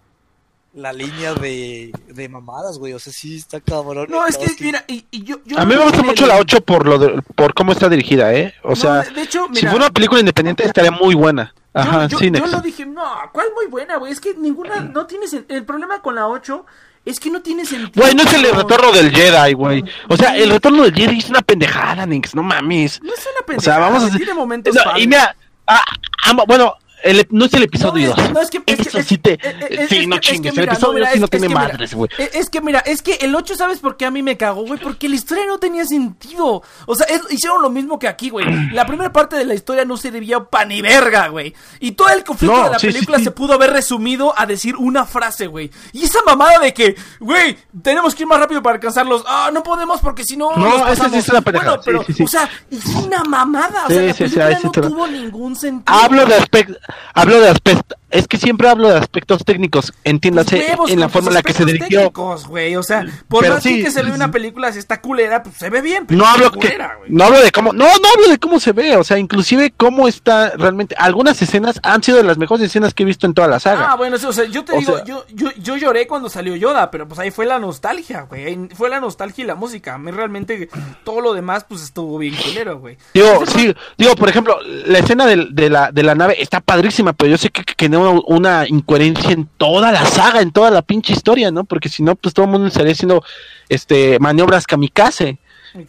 [0.73, 2.93] la línea de, de mamadas, güey.
[2.93, 4.07] O sea, sí está cabrón.
[4.09, 6.37] No, es que, mira, y, y yo, yo A mí me gusta mucho el- la
[6.37, 8.53] 8 por lo de- por cómo está dirigida, ¿eh?
[8.63, 11.53] O No, sea, de, si fuera una película independiente estaría muy buena.
[11.73, 14.11] Ajá, yo, yo, sí, yo lo dije, no, ¿cuál muy buena, güey?
[14.11, 16.65] Es que ninguna, no tiene El problema con la 8
[17.05, 18.03] es que no tiene sentido.
[18.03, 19.83] Güey, no es el retorno del Jedi, güey.
[20.07, 23.01] O sea, el retorno del Jedi es una pendejada, Nix, no mames.
[23.01, 24.17] No es una O pendejada, sea, vamos a hacer...
[24.17, 25.35] tiene momentos No, y mira,
[25.67, 25.83] ah,
[26.25, 28.25] ah, bueno, el- no es el episodio No, 2.
[28.25, 29.33] es- no, es que- es que- Eso es- sí te...
[29.33, 31.11] eh, eh, es- sí, es no que- es que chingues, mira, el episodio mira, 2
[31.11, 32.09] sí es- no es tiene madres, güey.
[32.17, 34.65] eh, Es que mira, es que el 8, ¿sabes por qué a mí me cagó,
[34.65, 34.79] güey?
[34.79, 36.63] Porque la historia no tenía sentido.
[36.85, 38.45] O sea, es- hicieron lo mismo que aquí, güey.
[38.73, 41.53] La primera parte de la historia no se debía pa' ni verga, güey.
[41.79, 43.25] Y todo el conflicto No, de la sí, película sí.
[43.25, 45.69] se pudo haber resumido a decir una frase, güey.
[45.91, 49.23] Y esa mamada de que, güey, tenemos que ir más rápido para alcanzarlos.
[49.27, 50.55] Ah, no podemos porque si no.
[50.55, 53.85] No, esa sí es una pendejada, Bueno, pero, o sea, es una mamada.
[53.85, 55.97] O Sí, sea, la sí, sí, película no tuvo ningún sentido.
[55.97, 56.77] Hablo de aspectos,
[57.13, 61.33] hablo de aspectos, es que siempre hablo de aspectos técnicos, entiéndase, en la forma en
[61.35, 61.87] la que se dirigió.
[61.99, 62.75] técnicos, güey.
[62.75, 65.57] O sea, por Pero más sí, que se ve una película, si está culera, pues
[65.57, 66.05] se ve bien.
[66.05, 68.71] pero No hablo que, culera, no hablo de cómo, no, no hablo de cómo se
[68.71, 72.93] ve, o sea, inclusive cómo está realmente, algunas escenas han sido de las mejores escenas
[72.93, 73.91] que he visto en toda la saga.
[73.91, 76.29] Ah, bueno, sí, o sea, yo te O digo, sea- yo, yo, yo lloré cuando
[76.29, 78.69] salió Yoda, pero pues ahí fue la nostalgia, güey.
[78.75, 79.95] Fue la nostalgia y la música.
[79.95, 80.69] A mí realmente
[81.03, 82.97] todo lo demás, pues estuvo bien culero, güey.
[83.13, 87.31] Digo, sí, digo, por ejemplo, la escena de, la, de la nave está padrísima, pero
[87.31, 90.81] yo sé que, que, que no una incoherencia en toda la saga, en toda la
[90.81, 91.63] pinche historia, ¿no?
[91.63, 93.23] Porque si no, pues todo el mundo estaría haciendo
[93.69, 95.39] este maniobras kamikaze.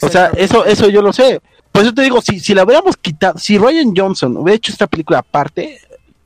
[0.01, 1.41] O sea, eso, eso yo lo sé.
[1.70, 4.86] Por eso te digo, si, si la hubiéramos quitado, si Ryan Johnson hubiera hecho esta
[4.86, 5.81] película aparte,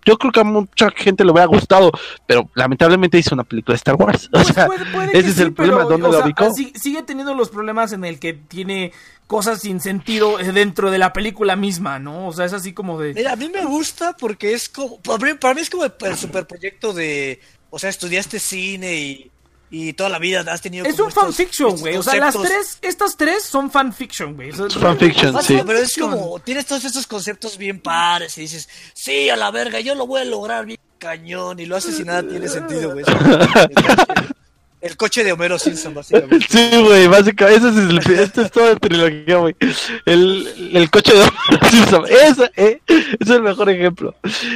[0.09, 1.93] yo creo que a mucha gente le hubiera gustado,
[2.27, 4.27] pero lamentablemente hizo una película de Star Wars.
[4.29, 6.27] O Pues sea, puede- puede ese es sí, el problema, pero, ¿dónde o lo sea,
[6.27, 6.55] ubicó?
[6.75, 8.93] sigue teniendo los problemas en el que tiene
[9.27, 12.29] cosas sin sentido eh, dentro de la película misma, ¿no?
[12.29, 13.13] O sea, es así como de...
[13.13, 14.99] Mira, a mí me gusta porque es como.
[15.03, 17.41] Para mí, para mí es como el, el superproyecto de.
[17.71, 19.31] O sea, estudiaste cine y,
[19.71, 20.85] y toda la vida has tenido.
[20.87, 21.97] Es como un estos- fanfiction, güey.
[21.97, 24.51] O sea, las tres, estas tres son fanfiction, güey.
[24.51, 25.61] O sea, Fanfiction, sí.
[25.67, 26.39] pero es como.
[26.41, 30.21] Tienes todos estos conceptos bien pares y dices, sí, a la verga, yo lo voy
[30.23, 31.61] a lograr bien cañón.
[31.61, 33.05] Y lo haces y nada tiene sentido, güey.
[34.81, 36.47] El coche de Homero Simpson, básicamente.
[36.49, 39.57] Sí, güey, básicamente, ese es el, esta es toda la trilogía, güey.
[40.05, 41.25] El, el coche de
[41.71, 42.81] Simpson, ese, eh,
[43.19, 44.15] es el mejor ejemplo.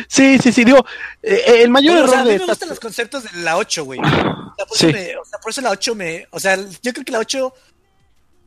[0.09, 0.85] Sí, sí, sí, digo,
[1.23, 3.25] eh, el mayor Bueno, o sea, error a mí de me esta- gustan los conceptos
[3.25, 3.99] de la 8, güey.
[3.99, 4.87] O, sea, por Sí.
[4.91, 6.27] eso o sea, por eso la 8 me...
[6.31, 7.53] O sea, yo creo que la 8...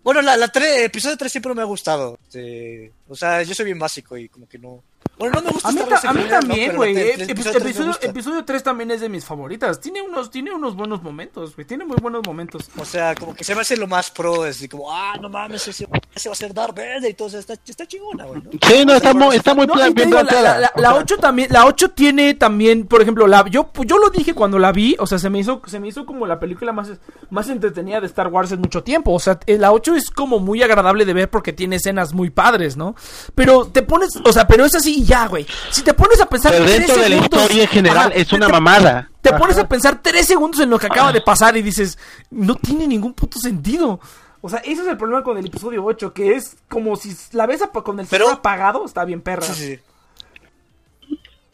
[0.03, 2.17] Bueno, la, la 3, episodio 3 siempre me ha gustado.
[2.27, 4.81] este, o sea, yo soy bien básico y como que no...
[5.17, 6.97] Bueno, no me gusta A mí, ta- a mí también, güey.
[6.97, 8.07] eh, epi- episodio 3 me Episodio, gusta.
[8.07, 9.79] episodio 3 también es de mis favoritas.
[9.79, 11.65] Tiene unos, tiene unos buenos momentos, güey.
[11.65, 12.69] Tiene muy buenos momentos.
[12.77, 15.67] O sea, como que se me hace lo más pro, así como, ah, no mames,
[15.69, 18.49] ese, ese va a ser Darth Vader y todo eso, está, está chingona, güey, ¿no?
[18.51, 20.59] Sí, no, está muy, está muy No, plan- bien digo, la, planteada.
[20.59, 24.09] la, la- la 8 también, la 8 tiene también, por ejemplo, la yo yo lo
[24.09, 26.73] dije cuando la vi, o sea, se me hizo se me hizo como la película
[26.73, 26.89] más
[27.29, 30.39] más entretenida de Star Wars en mucho tiempo, o sea, eh, la 8 es como
[30.39, 32.95] muy agradable de ver porque tiene escenas muy padres, ¿no?
[33.33, 35.45] Pero te pones, o sea, pero es así y ya, güey.
[35.71, 38.15] Si te pones a pensar Pero tres dentro de la segundos- historia en general Ajá,
[38.15, 39.09] es una te- mamada.
[39.21, 39.37] Te Ajá.
[39.37, 41.97] pones a pensar tres segundos en lo que acaba de pasar y dices,
[42.31, 43.99] no tiene ningún puto sentido.
[44.41, 47.45] O sea, ese es el problema con el episodio 8, que es como si la
[47.47, 49.41] ves con el Pero- apagado, está bien perra.
[49.43, 49.79] Sí, sí.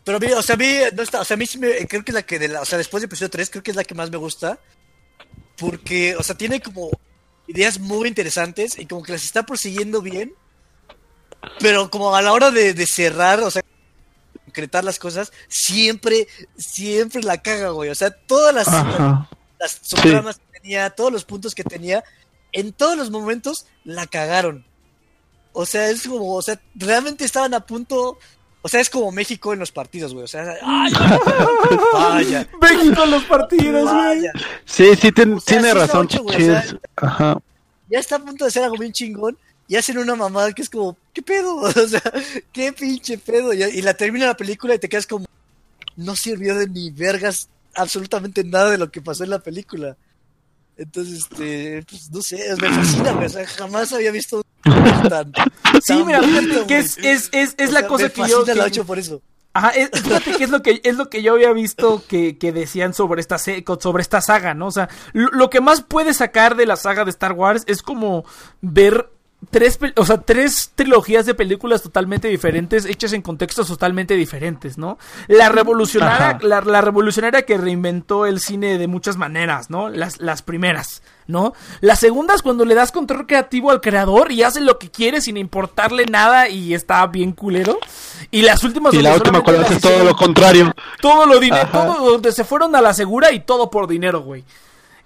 [0.03, 2.03] Pero mira, o sea, a mí, no está, o sea, a mí sí me, creo
[2.03, 3.77] que es la que, de la, o sea, después de episodio 3, creo que es
[3.77, 4.59] la que más me gusta.
[5.57, 6.89] Porque, o sea, tiene como
[7.47, 10.33] ideas muy interesantes y como que las está prosiguiendo bien.
[11.59, 13.63] Pero como a la hora de, de cerrar, o sea,
[14.45, 16.27] concretar las cosas, siempre,
[16.57, 17.89] siempre la caga, güey.
[17.89, 19.29] O sea, todas las, Ajá.
[19.59, 22.03] las subtramas que tenía, todos los puntos que tenía,
[22.51, 24.65] en todos los momentos la cagaron.
[25.53, 28.17] O sea, es como, o sea, realmente estaban a punto.
[28.63, 30.23] O sea, es como México en los partidos, güey.
[30.25, 30.93] O sea, ¡ay!
[31.93, 34.21] Vaya, México en los partidos, güey.
[34.65, 35.39] Sí, sí, O sea, tiene
[35.71, 36.65] sí razón, ocho, güey, Chiches.
[36.65, 37.37] o sea- Ajá.
[37.89, 39.37] Ya está a punto de ser algo bien chingón.
[39.71, 41.55] Y hacen una mamada que es como, ¿qué pedo?
[41.61, 42.01] O sea,
[42.51, 43.53] ¿qué pinche pedo?
[43.53, 45.25] Y, y la termina la película y te quedas como,
[45.95, 49.95] no sirvió de ni vergas absolutamente nada de lo que pasó en la película.
[50.75, 53.27] Entonces, este, pues no sé, me fascina, güey.
[53.27, 55.31] O sea, jamás había visto un tan.
[55.81, 58.43] Sí, mira, fíjate que es, es, es, es O la sea, cosa me que yo.
[58.45, 59.21] la que- 8 por eso.
[59.53, 62.51] Ajá, es- fíjate que es lo que es lo que yo había visto que, que
[62.51, 64.67] decían sobre esta sobre esta saga, ¿no?
[64.67, 67.81] O sea, lo, lo que más puedes sacar de la saga de Star Wars es
[67.81, 68.25] como
[68.61, 69.09] ver
[69.49, 74.97] tres, o sea, tres trilogías de películas totalmente diferentes hechas en contextos totalmente diferentes, ¿no?
[75.27, 79.89] La revolucionaria, la, la revolucionaria que reinventó el cine de muchas maneras, ¿no?
[79.89, 81.53] Las, las primeras, ¿no?
[81.79, 85.37] Las segundas cuando le das control creativo al creador y hace lo que quiere sin
[85.37, 87.79] importarle nada y está bien culero.
[88.29, 90.71] Y las últimas Y la última cuando todo lo contrario.
[91.01, 94.43] todo lo dinero, todo donde se fueron a la segura y todo por dinero, güey.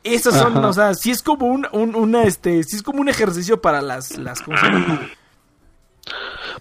[0.06, 0.68] Esas son, Ajá.
[0.68, 3.82] o sea, sí es como un, un- una, este, sí es como un ejercicio para
[3.82, 4.42] las, las.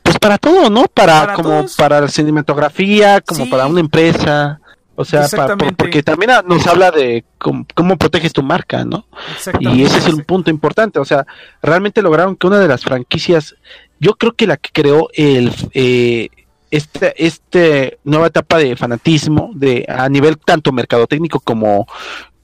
[0.02, 0.84] Pues para todo, ¿no?
[0.84, 1.76] Para, Para como todos.
[1.76, 3.50] para la cinematografía, como Sí.
[3.50, 4.60] para una empresa.
[4.96, 9.06] O sea, para- porque también nos habla de cómo, cómo proteges tu marca, ¿no?
[9.58, 10.98] Y ese es un punto importante.
[11.00, 11.26] O sea,
[11.62, 13.56] realmente lograron que una de las franquicias,
[13.98, 16.28] yo creo que la que creó el eh,
[16.70, 21.86] este, este nueva etapa de fanatismo, de a nivel tanto mercadotécnico como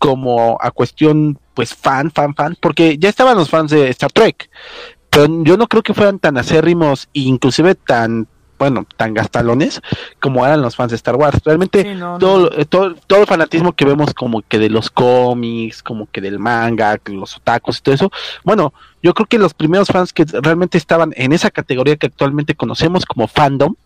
[0.00, 4.50] como a cuestión pues fan, fan, fan, porque ya estaban los fans de Star Trek,
[5.10, 8.26] pero yo no creo que fueran tan acérrimos e inclusive tan
[8.58, 9.80] bueno, tan gastalones
[10.20, 11.40] como eran los fans de Star Wars.
[11.44, 12.18] Realmente Sí, no, no.
[12.18, 16.20] todo, eh, todo, todo el fanatismo que vemos como que de los cómics, como que
[16.20, 18.12] del manga, que los otakus y todo eso,
[18.44, 22.54] bueno, yo creo que los primeros fans que realmente estaban en esa categoría que actualmente
[22.54, 23.76] conocemos como fandom,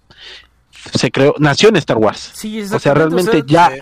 [0.92, 2.30] se creó, nació en Star Wars.
[2.34, 3.72] Sí, O sea, realmente o sea, ya,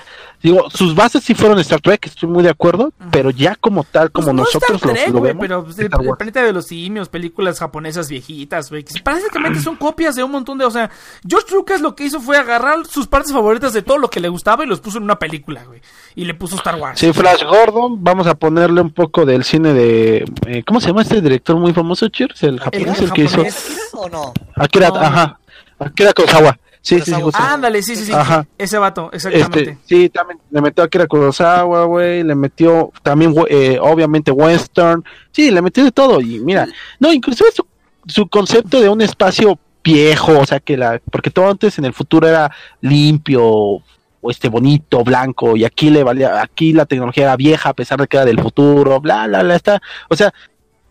[0.42, 4.10] digo, sus bases sí fueron Star Trek, estoy muy de acuerdo, pero ya como tal,
[4.12, 7.08] como pues no nosotros Star lo- vemos, pero pues, el, el planeta de los simios,
[7.08, 10.90] películas japonesas viejitas, güey, que prácticamente son copias de un montón de, o sea,
[11.28, 14.28] George Lucas lo que hizo fue agarrar sus partes favoritas de todo lo que le
[14.28, 15.80] gustaba y los puso en una película, güey,
[16.14, 16.98] y le puso Star Wars.
[16.98, 21.02] Sí, Flash Gordon, vamos a ponerle un poco del cine de, eh, ¿cómo se llama
[21.02, 22.42] este director muy famoso, Cheers?
[22.42, 23.90] El japonés, el, que hizo, japonés.
[23.92, 24.32] ¿O no?
[24.56, 25.00] Akira, No, no.
[25.00, 25.38] ajá,
[25.78, 27.22] Akira Kurosawa, sí, sí, sí.
[27.32, 28.46] Ándale, sí, sí, sí, Ajá.
[28.58, 29.60] ese vato, exactamente.
[29.60, 35.02] Este, sí, también le metió a Akira Kurosawa, güey, le metió también, eh, obviamente, western,
[35.30, 36.66] sí, le metió de todo, y mira,
[37.00, 37.66] no, inclusive su,
[38.06, 41.94] su concepto de un espacio viejo, o sea, que la, porque todo antes en el
[41.94, 42.50] futuro era
[42.80, 43.80] limpio,
[44.24, 48.00] o este bonito, blanco, y aquí le valía, aquí la tecnología era vieja a pesar
[48.00, 50.32] de que era del futuro, bla, bla, bla, está, o sea,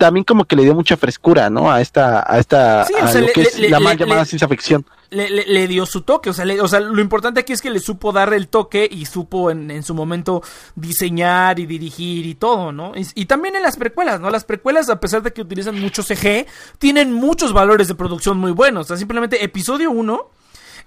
[0.02, 1.72] también como que le dio mucha frescura, ¿no?
[1.72, 3.98] A esta, a esta, Sí, a sea, lo le- que es le- la le- mal
[3.98, 4.86] llamada ciencia ficción.
[5.12, 7.80] le, dio su toque, o sea, le- o sea, lo importante aquí es que le
[7.80, 10.42] supo dar el toque y supo en, en su momento
[10.76, 12.94] diseñar y dirigir y todo, ¿no?
[12.96, 14.30] Y, y también en las precuelas, ¿no?
[14.30, 16.48] Las precuelas, a pesar de que utilizan mucho CG,
[16.80, 18.86] tienen muchos valores de producción muy buenos.
[18.86, 20.30] O sea, simplemente episodio 1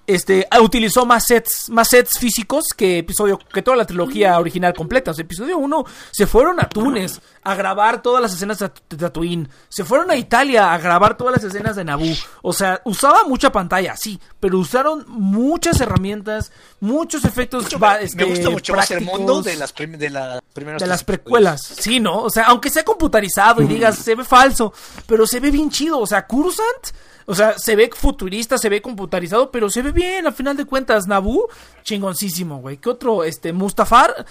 [0.06, 4.74] este, ah, utilizó más sets, más sets físicos que episodio, que toda la trilogía original
[4.74, 5.10] completa.
[5.10, 8.82] O sea, episodio 1 se fueron a Túnez a grabar todas las escenas de Tat-
[8.88, 9.48] de Tatooine.
[9.68, 12.14] Se fueron a Italia a grabar todas las escenas de Naboo.
[12.42, 17.64] O sea, usaba mucha pantalla, sí, pero usaron muchas herramientas, muchos efectos.
[17.78, 21.04] me este, gusta mucho más el mundo de las, prim- de la primeras de las
[21.04, 21.60] precuelas.
[21.62, 22.18] Sí, ¿no?
[22.22, 24.72] O sea, aunque sea computarizado y digas, se ve falso,
[25.06, 25.98] pero se ve bien chido.
[25.98, 26.88] O sea, Coruscant,
[27.26, 30.64] o sea, se ve futurista, se ve computarizado, pero se ve bien, al final de
[30.64, 31.06] cuentas.
[31.06, 31.48] Naboo,
[31.82, 32.76] chingoncísimo, güey.
[32.76, 33.24] ¿Qué otro?
[33.24, 34.26] Este, Mustafar,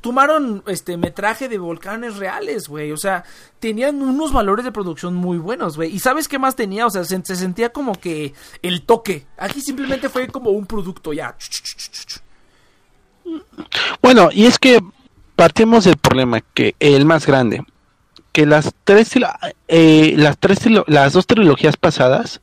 [0.00, 2.92] tomaron este metraje de volcanes reales, güey.
[2.92, 3.24] O sea,
[3.60, 5.94] tenían unos valores de producción muy buenos, güey.
[5.94, 6.86] ¿Y sabes qué más tenía?
[6.86, 9.26] O sea, se, se sentía como que el toque.
[9.36, 11.36] Aquí simplemente fue como un producto ya.
[14.02, 14.80] Bueno, y es que
[15.36, 17.64] partimos del problema que el más grande,
[18.32, 19.10] que las tres,
[19.68, 22.40] eh, las tres, las dos trilogías pasadas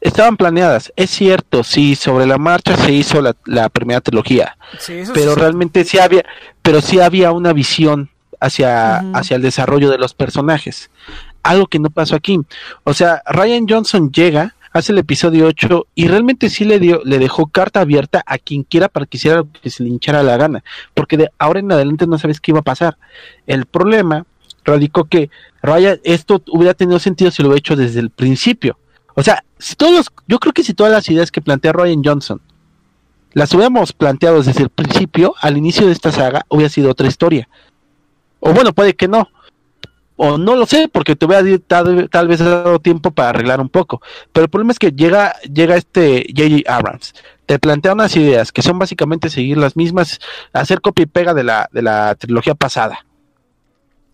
[0.00, 0.92] estaban planeadas.
[0.96, 5.40] Es cierto, sí, sobre la marcha se hizo la, la primera trilogía, Sí, pero sí.
[5.40, 6.24] realmente sí había,
[6.62, 10.90] pero sí había una visión hacia, hacia el desarrollo de los personajes.
[11.42, 12.38] Algo que no pasó aquí.
[12.84, 17.18] O sea, Ryan Johnson llega, hace el episodio 8 y realmente sí le dio, le
[17.18, 20.36] dejó carta abierta a quien quiera para que hiciera lo que se le hinchara la
[20.36, 20.62] gana.
[20.94, 22.98] Porque de ahora en adelante no sabes qué iba a pasar.
[23.46, 24.26] El problema
[24.64, 25.30] radicó que
[25.62, 28.78] Ryan, esto hubiera tenido sentido si lo hubiera hecho desde el principio.
[29.14, 32.40] O sea, si todos, yo creo que si todas las ideas que plantea Ryan Johnson
[33.32, 37.48] las hubiéramos planteado desde el principio, al inicio de esta saga, hubiera sido otra historia.
[38.40, 39.28] O bueno, puede que no.
[40.16, 43.68] O no lo sé, porque te hubiera tal, tal vez dado tiempo para arreglar un
[43.68, 44.02] poco.
[44.32, 46.74] Pero el problema es que llega, llega este J.J.
[46.74, 47.14] Abrams,
[47.46, 50.18] te plantea unas ideas que son básicamente seguir las mismas,
[50.52, 53.06] hacer copia y pega de la, de la trilogía pasada.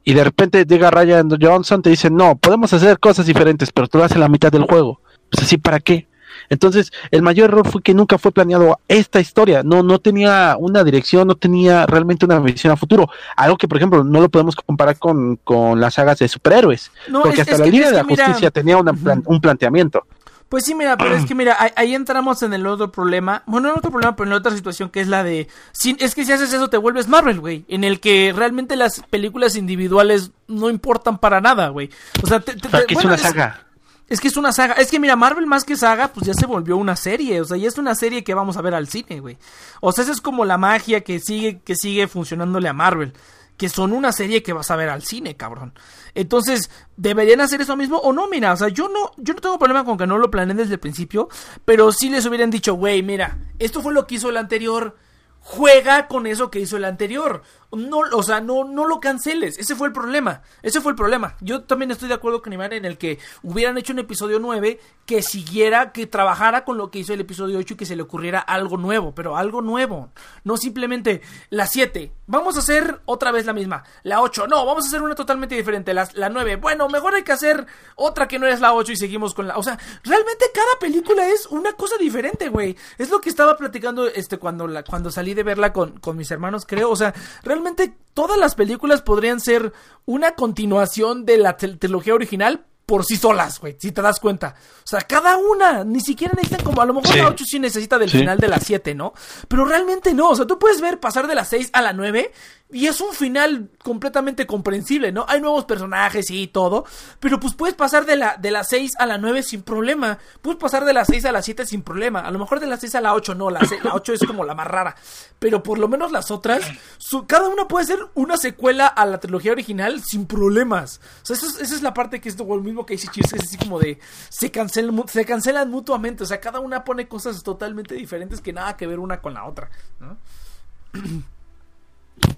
[0.08, 3.98] Y de repente llega Ryan Johnson, te dice, no, podemos hacer cosas diferentes, pero tú
[3.98, 5.00] lo haces la mitad del juego.
[5.30, 6.06] Pues así, ¿para qué?
[6.48, 10.84] Entonces, el mayor error fue que nunca fue planeado esta historia, no, no tenía una
[10.84, 14.54] dirección, no tenía realmente una visión a futuro, algo que por ejemplo no lo podemos
[14.54, 17.90] comparar con, con las sagas de superhéroes, No, porque es- hasta es la que- Liga
[17.90, 20.06] de la mira, Justicia tenía una plan- un planteamiento.
[20.48, 23.42] Pues sí, mira, pero es que mira, ahí, ahí entramos en el otro problema.
[23.46, 25.48] Bueno, no el otro problema, pero en la otra situación que es la de.
[25.72, 27.64] si- es que si haces eso te vuelves Marvel, güey.
[27.68, 31.90] En el que realmente las películas individuales no importan para nada, güey.
[32.22, 33.62] O sea, te, te- O sea, te- que bueno, es una saga.
[34.08, 34.74] Es que es una saga.
[34.74, 37.40] Es que mira, Marvel más que saga, pues ya se volvió una serie.
[37.40, 39.36] O sea, ya es una serie que vamos a ver al cine, güey.
[39.80, 43.14] O sea, esa es como la magia que sigue, que sigue funcionándole a Marvel.
[43.56, 45.72] Que son una serie que vas a ver al cine, cabrón.
[46.14, 48.28] Entonces, ¿deberían hacer eso mismo o no?
[48.28, 50.74] Mira, o sea, yo no, yo no tengo problema con que no lo planeen desde
[50.74, 51.28] el principio.
[51.64, 54.96] Pero sí les hubieran dicho, güey, mira, esto fue lo que hizo el anterior.
[55.40, 57.42] Juega con eso que hizo el anterior.
[57.76, 59.58] No, o sea, no, no lo canceles.
[59.58, 60.42] Ese fue el problema.
[60.62, 61.36] Ese fue el problema.
[61.40, 64.80] Yo también estoy de acuerdo con Iván en el que hubieran hecho un episodio 9
[65.04, 68.02] que siguiera, que trabajara con lo que hizo el episodio 8 y que se le
[68.02, 70.10] ocurriera algo nuevo, pero algo nuevo.
[70.44, 72.12] No simplemente la 7.
[72.26, 73.84] Vamos a hacer otra vez la misma.
[74.02, 74.46] La 8.
[74.48, 75.94] No, vamos a hacer una totalmente diferente.
[75.94, 76.56] La, la 9.
[76.56, 79.56] Bueno, mejor hay que hacer otra que no es la 8 y seguimos con la...
[79.58, 82.76] O sea, realmente cada película es una cosa diferente, güey.
[82.98, 86.30] Es lo que estaba platicando este cuando, la, cuando salí de verla con, con mis
[86.30, 86.90] hermanos, creo.
[86.90, 87.65] O sea, realmente
[88.14, 89.72] todas las películas podrían ser
[90.04, 94.54] una continuación de la trilogía original por sí solas, güey, si te das cuenta.
[94.84, 97.18] O sea, cada una, ni siquiera necesitan como, a lo mejor Sí.
[97.18, 98.18] la 8 sí necesita del Sí.
[98.18, 99.12] final de la 7, ¿no?
[99.48, 102.32] Pero realmente no, o sea, tú puedes ver pasar de la 6 a la 9
[102.72, 105.24] y es un final completamente comprensible, ¿no?
[105.28, 106.84] Hay nuevos personajes y todo,
[107.20, 110.18] pero pues puedes pasar de la, de la 6 a la 9 sin problema.
[110.42, 112.20] Puedes pasar de la 6 a la 7 sin problema.
[112.20, 114.24] A lo mejor de la 6 a la 8 no, la, se- la 8 es
[114.26, 114.96] como la más rara.
[115.38, 116.60] Pero por lo menos las otras,
[116.98, 121.00] su- cada una puede ser una secuela a la trilogía original sin problemas.
[121.22, 123.30] O sea, eso es- esa es la parte que es lo mismo que dice Cheers,
[123.30, 126.24] que es así como de se cancelan, se cancelan mutuamente.
[126.24, 129.44] O sea, cada una pone cosas totalmente diferentes que nada que ver una con la
[129.44, 129.70] otra.
[130.00, 130.16] ¿no?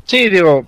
[0.04, 0.66] Sí, digo,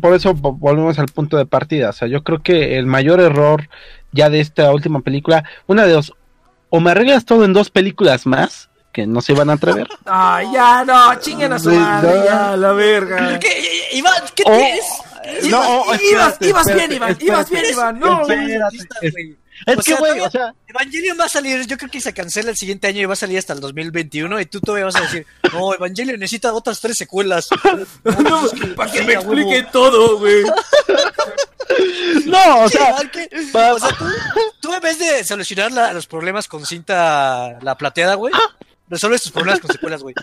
[0.00, 1.90] por eso vo- volvemos al punto de partida.
[1.90, 3.68] O sea, yo creo que el mayor error
[4.12, 6.12] ya de esta última película, una de dos,
[6.70, 10.48] o me arreglas todo en dos películas más, que no se van a atrever, Ay,
[10.52, 12.24] ya, no, chinguen a su madre, no.
[12.26, 13.38] ya, la verga.
[13.38, 13.48] ¿Qué,
[13.92, 14.84] Iván, ¿qué O- tienes?
[15.50, 18.00] No, ibas, espérate, ibas espérate, bien, Iván, espérate, ibas bien, Iván.
[18.00, 19.36] No, espérate.
[19.66, 22.50] Es O que, güey, o sea, Evangelion va a salir, yo creo que se cancela
[22.50, 25.02] el siguiente año y va a salir hasta el 2021 y tú todavía vas a
[25.02, 27.48] decir, no, Evangelion necesita otras tres secuelas.
[28.04, 28.42] no,
[28.76, 29.32] para que me huevo.
[29.32, 30.42] explique todo, güey.
[32.26, 34.04] no, o sea, tú,
[34.60, 38.32] tú en vez de solucionar la- los problemas con cinta la plateada, güey,
[38.88, 40.14] resuelves tus problemas con secuelas, güey.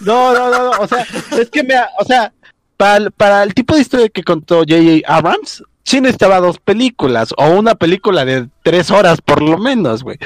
[0.00, 1.06] no, no, no, no, o sea,
[1.38, 2.32] es que me, o sea,
[2.76, 5.02] para, el- para el tipo de historia que contó J.J.
[5.06, 10.18] Abrams, sí necesitaba dos películas, o una película de tres horas por lo menos, güey.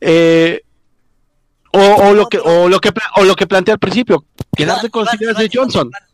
[0.00, 0.62] Eh,
[1.72, 4.24] o, o lo que, o lo que, o lo que planteé al principio,
[4.56, 5.90] quedarte con las ideas de Johnson.
[5.90, 6.13] Iván,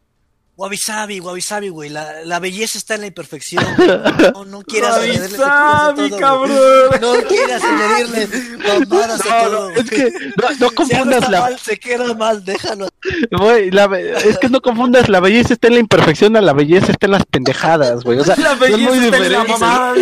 [0.60, 1.88] Wabi Sabi, Wabi Sabi, güey.
[1.88, 3.64] La, la belleza está en la imperfección.
[4.34, 6.50] No, no quieras Wabi añadirle Sabi, a cabrón.
[6.90, 7.00] güey.
[7.00, 8.28] No quieras añadirle
[8.58, 9.70] mamadas a No, todo.
[9.70, 12.88] no, es que no, no confundas la, mal, se queda mal, déjalo.
[13.30, 16.92] güey, la es que no confundas la belleza está en la imperfección a la belleza
[16.92, 18.18] está en las pendejadas, güey.
[18.18, 19.94] O sea, La belleza muy está en la mamada.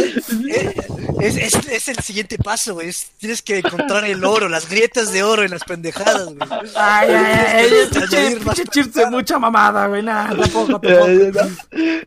[1.21, 2.89] Es, es, es el siguiente paso, güey.
[2.89, 6.37] Es- Tienes que encontrar el oro, las grietas de oro en las pendejadas, güey.
[6.77, 10.03] Ay, ay, ay, más pinche chirte, mucha mamada, güey.
[10.03, 10.33] Nah,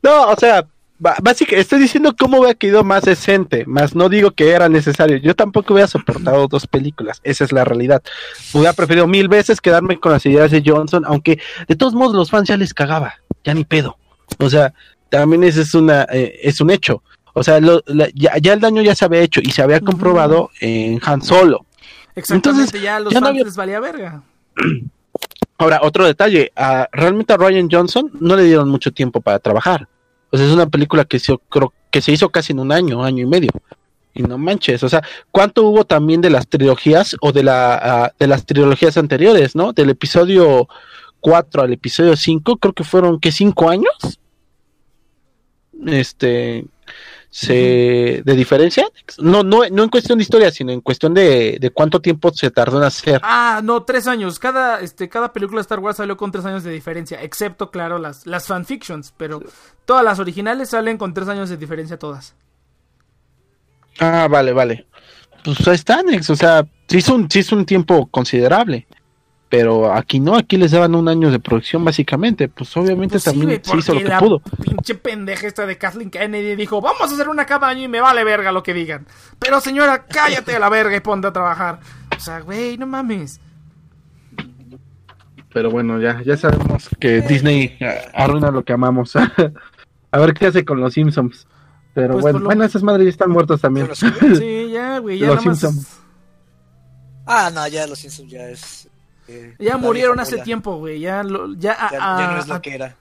[0.03, 0.65] no, o sea,
[0.99, 5.17] básicamente estoy diciendo cómo hubiera quedado más decente, más no digo que era necesario.
[5.17, 8.01] Yo tampoco hubiera soportado dos películas, esa es la realidad.
[8.53, 12.29] Hubiera preferido mil veces quedarme con las ideas de Johnson, aunque de todos modos los
[12.29, 13.97] fans ya les cagaba, ya ni pedo.
[14.37, 14.73] O sea,
[15.09, 17.03] también ese es una eh, es un hecho.
[17.33, 19.79] O sea, lo- la- ya, ya el daño ya se había hecho y se había
[19.79, 21.65] comprobado en Han Solo.
[22.13, 24.21] Exactamente, Entonces, ya los ya no fans había- les valía verga.
[25.61, 26.51] Ahora, otro detalle,
[26.91, 29.87] realmente a Ryan Johnson no le dieron mucho tiempo para trabajar.
[30.33, 33.21] Sea, es una película que se, creo que se hizo casi en un año, año
[33.21, 33.51] y medio.
[34.15, 38.25] Y no manches, o sea, ¿cuánto hubo también de las trilogías o de, la, de
[38.25, 39.71] las trilogías anteriores, ¿no?
[39.71, 40.67] Del episodio
[41.19, 43.31] 4 al episodio 5, creo que fueron, ¿qué?
[43.31, 44.19] ¿Cinco años?
[45.85, 46.65] Este,
[47.31, 48.85] se, de diferencia.
[49.17, 52.51] No, no, no en cuestión de historia, sino en cuestión de, de cuánto tiempo se
[52.51, 53.21] tardó en hacer.
[53.23, 54.37] Ah, no, tres años.
[54.37, 57.97] Cada, este, cada película de Star Wars salió con tres años de diferencia, excepto, claro,
[57.97, 59.41] las, las fanfictions, pero
[59.85, 62.35] todas las originales salen con tres años de diferencia todas.
[63.99, 64.85] Ah, vale, vale.
[65.43, 68.87] Pues ahí está, Nex, o sea, sí hizo, un, sí hizo un tiempo considerable.
[69.51, 72.47] Pero aquí no, aquí les daban un año de producción básicamente.
[72.47, 74.39] Pues obviamente Pues sí, también sí hizo lo que la pudo.
[74.39, 77.99] Pinche pendeja esta de Kathleen Kennedy dijo, vamos a hacer una cada año y me
[77.99, 79.05] vale verga lo que digan.
[79.39, 81.81] Pero señora, cállate a la verga y ponte a trabajar.
[82.15, 83.41] O sea, güey, no mames.
[85.53, 89.13] Pero bueno, ya, ya sabemos que Disney eh, arruina lo que amamos.
[90.11, 91.45] a ver qué hace con los Simpsons.
[91.93, 93.89] Pero Pues bueno, lo- bueno, esas madres ya están muertas también.
[93.93, 95.59] Sí, ya, güey, ya Los nada más.
[95.59, 95.85] Simpson.
[97.25, 98.87] Ah, no, ya los Simpsons ya es.
[99.27, 100.99] Eh, Ya murieron hace tiempo, güey.
[100.99, 102.95] Ya, lo- ya, Ya, a- ya no es a- lo que era.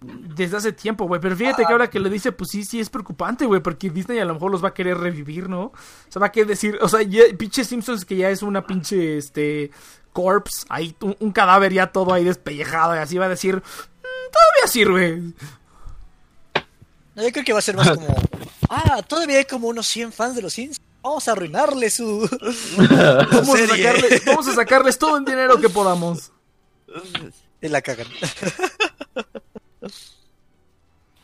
[0.00, 1.20] desde hace tiempo, güey.
[1.20, 3.60] Pero fíjate que ahora que lo dice, pues sí, sí es preocupante, güey.
[3.60, 5.62] Porque Disney a lo mejor los va a querer revivir, ¿no?
[5.64, 5.72] O
[6.08, 9.18] sea, va a querer decir, o sea, ya, pinche Simpsons que ya es una pinche,
[9.18, 9.70] este,
[10.12, 13.60] corpse, ahí, un, un cadáver ya todo ahí despellejado y así va a decir, "Mm,
[14.32, 15.22] todavía sirve.
[17.14, 18.06] No, yo creo que va a ser más como.
[18.70, 20.84] Ah, todavía hay como unos 100 fans de los Simpsons.
[21.02, 22.20] Vamos a arruinarle su.
[23.32, 26.32] Vamos a, sacarle- vamos a sacarles todo el dinero que podamos.
[27.60, 28.06] Y la cagan.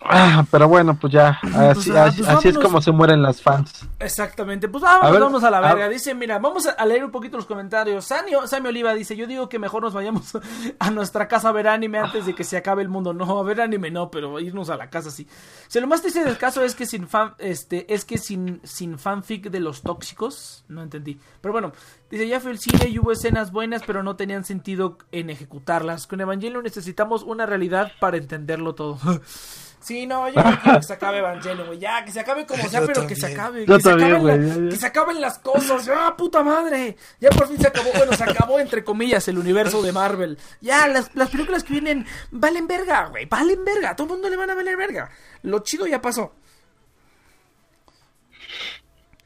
[0.06, 1.38] Ah, pero bueno, pues ya.
[1.54, 3.86] Así, ah, así, pues así es como se mueren las fans.
[3.98, 5.88] Exactamente, pues vámonos, A ver, vamos a la a- verga.
[5.88, 8.04] Dice, mira, vamos a- leer un poquito los comentarios.
[8.04, 10.32] Sammy, Sammy Oliva dice, yo digo que mejor nos vayamos
[10.78, 13.14] a nuestra casa a ver anime antes de que se acabe el mundo.
[13.14, 15.26] No, a ver anime no, pero irnos a la casa sí.
[15.68, 18.98] Si lo más triste del caso es que sin fan, este, es que sin, sin
[18.98, 21.18] fanfic de los tóxicos, no entendí.
[21.40, 21.72] Pero bueno,
[22.10, 26.06] dice, ya fue el cine y hubo escenas buenas, pero no tenían sentido en ejecutarlas.
[26.06, 28.98] Con Evangelion necesitamos una realidad para entenderlo todo.
[29.84, 31.78] Sí, no, yo no quiero que se acabe Evangelion, güey.
[31.78, 33.66] Ya, que se acabe como sea, Yo pero que se acabe.
[33.66, 34.68] Yo que, se acaben la- güey, ya, ya.
[34.70, 35.90] que se acaben las cosas.
[35.94, 36.96] ¡Ah, puta madre!
[37.20, 37.90] Ya por fin se acabó.
[37.94, 40.38] Bueno, se acabó entre comillas el universo de Marvel.
[40.62, 43.26] Ya, las, las películas que vienen valen verga, güey.
[43.26, 43.90] Valen verga.
[43.90, 45.10] A todo el mundo le van a valer verga.
[45.42, 46.32] Lo chido ya pasó.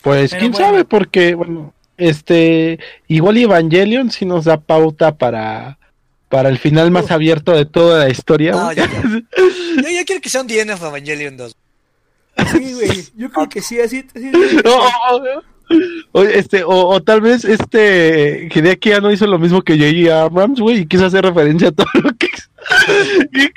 [0.02, 0.66] Pues Pero quién bueno.
[0.66, 2.78] sabe, porque, bueno, este,
[3.08, 5.78] igual Evangelion sí nos da pauta para,
[6.28, 8.52] para el final más abierto de toda la historia.
[8.52, 11.56] No, yo, yo, yo quiero que sea un DNF Evangelion 2.
[12.52, 13.04] Sí, güey.
[13.16, 14.04] Yo creo que sí, así.
[14.14, 14.30] así-
[14.64, 15.42] O- o-
[16.12, 20.22] o- este, o, o tal vez este Hideaki ya no hizo lo mismo que J.J.
[20.22, 22.28] Abrams, güey, y quiso hacer referencia a todo lo que
[23.32, 23.50] y,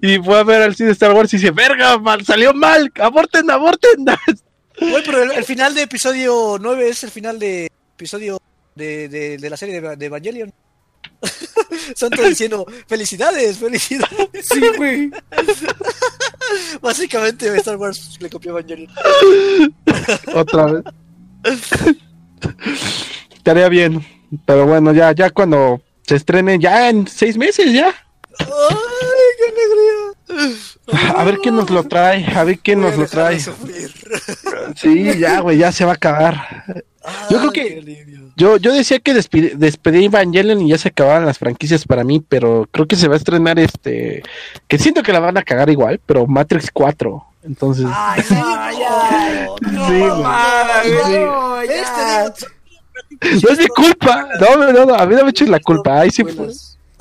[0.14, 3.50] y fue a ver al cine Star Wars y dice, verga, mal, salió mal, aborten,
[3.50, 4.04] aborten.
[4.80, 8.40] Güey, pero el, el final de episodio 9 es el final de episodio
[8.76, 10.52] de, de, de la serie de, de Evangelion.
[11.96, 14.46] Son todos diciendo, felicidades, felicidades.
[14.48, 15.10] Sí, güey.
[16.80, 18.92] Básicamente Star Wars le copió a Evangelion.
[20.34, 20.84] Otra vez.
[23.34, 24.04] Estaría bien,
[24.46, 27.88] pero bueno, ya, ya cuando se estrene, ya en seis meses, ya.
[28.38, 28.46] ¡Ay,
[29.38, 30.07] qué alegría!
[31.16, 33.40] A ver quién nos lo trae, a ver quién Voy nos a lo trae.
[34.76, 36.64] Sí, ya, güey, ya se va a acabar.
[37.30, 38.06] Yo creo que-.
[38.36, 42.68] Yo, yo decía que despedí Evangelion y ya se acababan las franquicias para mí, pero
[42.70, 44.22] creo que se va a estrenar este,
[44.68, 47.24] que siento que la van a cagar igual, pero Matrix 4.
[47.42, 48.22] Entonces, Ay,
[53.42, 54.28] no, es mi culpa.
[54.40, 56.00] No, no, no, a mí no me eches la culpa.
[56.00, 56.48] Ahí sí fue.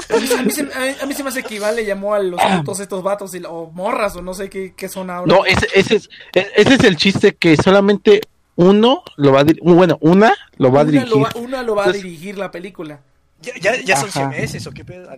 [0.09, 0.61] A mí, se- a mí se,
[1.01, 3.41] a mí- se me hace que Iván le llamó a los putos estos vatos y,
[3.47, 5.34] o morras o no sé qué, qué son ahora.
[5.34, 8.21] No, ese, ese, es, e- ese es el chiste que solamente
[8.55, 11.09] uno lo va a dir- bueno, una lo va a dirigir.
[11.09, 13.01] lo va, una lo va a dirigir la película.
[13.41, 14.29] Ya, ya, ya son Ajá.
[14.29, 15.09] meses o qué pedo.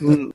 [0.00, 0.30] Mm.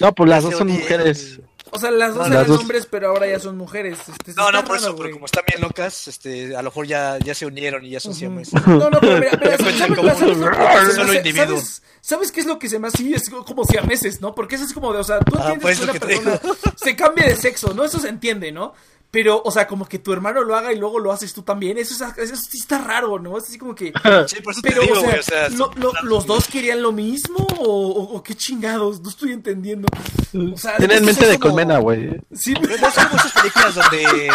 [0.00, 1.40] No, pues las dos son mujeres.
[1.70, 2.60] O sea, las dos No, eran las dos.
[2.60, 3.98] hombres, pero ahora ya son mujeres.
[4.08, 5.12] Este, No, no, por eso, pero güey.
[5.12, 8.14] como están bien locas, este, a lo mejor ya, ya se unieron y ya son
[8.14, 8.52] siames.
[8.66, 11.46] No, no, pero mira, mira, ¿sabes, sabes- como sabes individuo.
[11.58, 12.98] ¿Sabes- ¿Sabes qué es lo que se me hace?
[12.98, 14.34] Sí, es como si a meses, ¿no?
[14.34, 16.40] Porque eso es como de, o sea, tú Ah, entiendes pues que una que persona
[16.42, 16.56] digo.
[16.76, 17.84] se cambia de sexo, ¿no?
[17.84, 18.72] Eso se entiende, ¿no?
[19.10, 21.78] Pero, o sea, como que tu hermano lo haga y luego lo haces tú también,
[21.78, 23.38] eso, es- eso sí está raro, ¿no?
[23.38, 23.86] Es así como que...
[24.28, 26.46] Sí, por eso Pero, te digo, o sea, güey, o sea, lo- lo- ¿los dos
[26.46, 29.00] querían lo mismo o, o- o qué chingados?
[29.00, 29.88] No estoy entendiendo.
[30.34, 32.20] O sea, Tienen mente de como- colmena, güey.
[32.34, 33.98] Sí, No es como esas películas donde.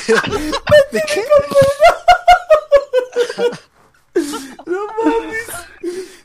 [0.92, 1.24] ¿De qué?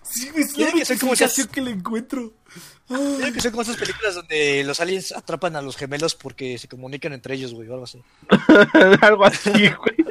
[0.03, 0.71] sí, güey, es la
[1.29, 2.33] que que le encuentro.
[2.87, 6.67] Tiene que ser como esas películas donde los aliens atrapan a los gemelos porque se
[6.67, 8.01] comunican entre ellos, güey, o algo así.
[9.01, 10.05] Algo así, güey.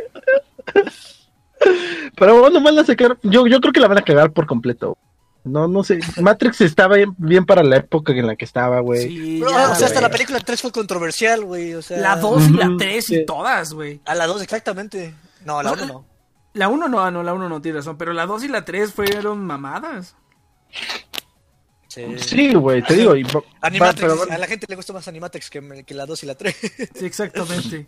[2.17, 3.17] Pero bueno, van a sacar.
[3.23, 4.99] Yo, yo creo que la van a cagar por completo.
[5.45, 6.01] No, no sé.
[6.21, 9.09] Matrix estaba bien, bien para la época en la que estaba, güey.
[9.09, 11.99] Sí, Pero, ya, o sea, hasta la película 3 fue controversial, güey, o sea.
[11.99, 13.17] La 2 y la Ujú, 3 sí.
[13.17, 14.01] y todas, güey.
[14.07, 15.15] A la 2, exactamente.
[15.45, 16.05] No, la 1 no.
[16.55, 18.65] La 1 no, ah, no, la 1 no tiene razón, pero la 2 y la
[18.65, 20.17] 3 fueron mamadas.
[21.95, 22.19] Sí.
[22.19, 23.15] Sí, güey, te digo.
[23.15, 26.23] Y, va- Animatrix, pero a la gente le gusta más Animatrix que, que la 2
[26.25, 26.57] y la 3.
[26.95, 27.87] Sí, exactamente.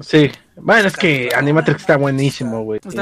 [0.00, 0.30] sí.
[0.56, 2.80] Bueno, es que Animatrix está buenísimo, güey.
[2.88, 2.96] Sí,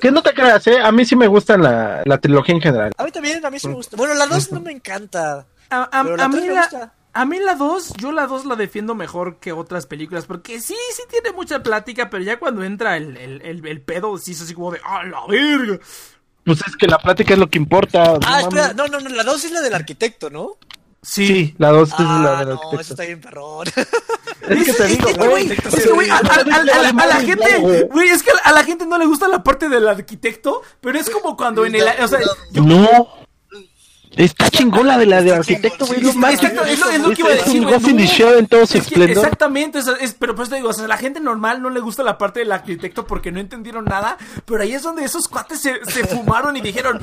[0.00, 0.78] Que no te creas, ¿eh?
[0.82, 2.92] A mí sí me gusta la, la trilogía en general.
[2.96, 3.96] A mí también, a mí sí me gusta.
[3.96, 5.46] Bueno, la 2 no me encanta.
[5.70, 6.94] A, a- Pero la a mí la, gusta.
[7.12, 10.76] a mí la 2, yo la 2 la defiendo mejor que otras películas, porque sí,
[10.94, 14.40] sí tiene mucha plática, pero ya cuando entra el, el, el, el pedo, sí es
[14.42, 15.78] así como de, ¡ah, la verga!
[16.44, 18.04] Pues es que la plática es lo que importa.
[18.14, 18.76] no Ah, espera, mames.
[18.76, 20.56] no, no, no, la 2 es la del arquitecto, ¿no?
[21.02, 22.80] Sí, la dos es Ah, la del no, arquitecto.
[22.82, 23.66] eso está bien perrón.
[24.48, 25.28] Es que te digo, güey.
[25.46, 27.82] güey, es que, güey, a, a- a- a- a la gente, güey.
[27.84, 31.08] güey, es que a la gente no le gusta la parte del arquitecto, pero es
[31.08, 32.18] como cuando en el, o sea,
[32.52, 33.08] yo, No.
[34.16, 36.00] Está chingón la de la de arquitecto, güey.
[36.00, 38.38] Es lo- es lo que iba a Es decir, un güey, no.
[38.38, 39.24] En todo su Es esplendor.
[39.24, 42.02] exactamente, es- pero pues te digo, o sea, a la gente normal no le gusta
[42.02, 45.84] la parte del arquitecto porque no entendieron nada, pero ahí es donde esos cuates se,
[45.86, 47.00] se fumaron y dijeron,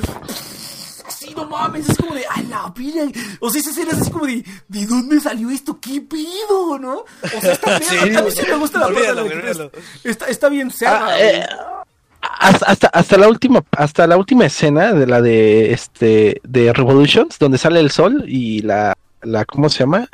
[1.07, 3.03] así no mames, es como de, a la vida,
[3.39, 5.79] o sea, esa escena es así como de, ¿de dónde salió esto?
[5.79, 6.97] ¿Qué pido, no?
[7.23, 9.71] O sea, está bien, Sí, a mí sí me gusta la parte del arquitecto.
[10.03, 11.45] Está, está bien Ah, eh,
[12.39, 17.37] hasta, hasta, hasta la última hasta la última escena de la de este de Revolutions
[17.39, 20.07] donde sale el sol y la la cómo se llama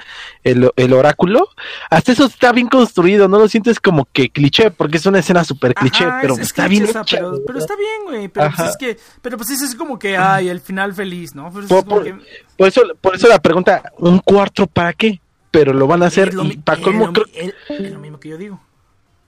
[0.46, 1.50] el, el oráculo
[1.90, 5.44] hasta eso está bien construido no lo sientes como que cliché porque es una escena
[5.44, 7.04] súper cliché Ajá, pero es- es está bien hecha,
[7.46, 8.28] pero, está bien, güey.
[8.30, 11.50] Pero pues es que, pero pues es como que, ay, el final feliz, ¿no?
[11.52, 12.16] Pero es por, como por- que-
[12.58, 15.20] por eso por eso la pregunta un cuarto para qué
[15.52, 18.00] pero lo van a hacer es lo y mi- para es colmo lo creo- lo
[18.00, 18.60] mismo que yo digo.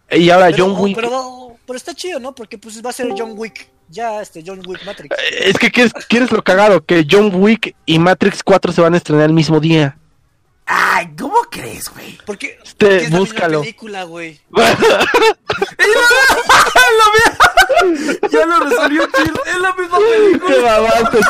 [0.09, 2.33] y ahora Pero, John Wick pero, pero está chido, ¿no?
[2.35, 3.69] Porque pues va a ser John Wick.
[3.89, 5.15] Ya, este, John Wick Matrix.
[5.41, 8.97] es que quieres, quieres lo cagado que John Wick y Matrix 4 se van a
[8.97, 9.97] estrenar el mismo día
[10.67, 12.17] Ay, ¿cómo crees, güey?
[12.25, 13.59] Porque, Este, porque es la búscalo.
[13.59, 14.39] misma película, güey.
[18.31, 20.79] ya lo resolvió Chir, es la misma ¡Qué película.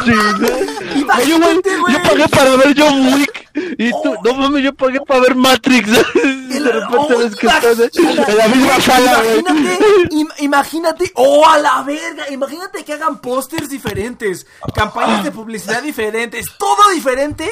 [0.01, 1.93] Oye, güey, Imagínate, güey.
[1.93, 3.45] yo pagué para ver John Wick.
[3.77, 5.89] Y tú, no mames, yo pagué para ver Matrix.
[6.55, 9.39] De repente oh, ves que estás en la misma sala, güey.
[9.39, 9.79] Imagínate,
[10.11, 16.47] im- imagínate, oh a la verga, imagínate que hagan pósters diferentes, campañas de publicidad diferentes,
[16.57, 17.49] todo diferente,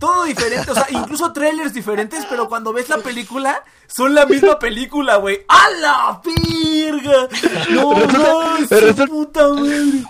[0.00, 4.58] todo diferente, o sea, incluso trailers diferentes, pero cuando ves la película, son la misma
[4.58, 5.44] película, güey.
[5.46, 7.28] ¡A la verga!
[7.70, 10.02] No, no, su puta madre.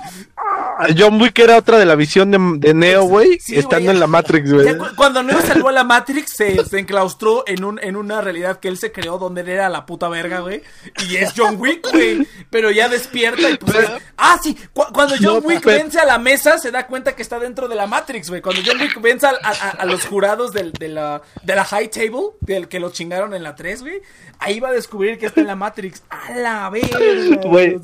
[0.97, 4.07] John Wick era otra de la visión de, de Neo, güey, Sí, estando en la
[4.07, 4.79] Matrix, güey.
[4.79, 8.59] Cu- cuando Neo salvó a la Matrix, se, se enclaustró en, un, en una realidad
[8.61, 10.63] que él se creó donde él era la puta verga, güey.
[11.09, 12.27] Y es John Wick, güey.
[12.49, 13.77] Pero ya despierta y pues...
[13.77, 14.57] es- Ah, sí.
[14.73, 17.39] cu- cuando John No, Wick pero- vence a la mesa, se da cuenta que está
[17.39, 18.41] dentro de la Matrix, güey.
[18.41, 21.65] Cuando John Wick vence a, a- a- a los jurados del- de, la, de la
[21.65, 24.01] High Table, del que lo chingaron en la 3, güey.
[24.39, 26.03] Ahí va a descubrir que está en la Matrix.
[26.09, 26.99] A la verga.
[27.51, 27.77] Güey,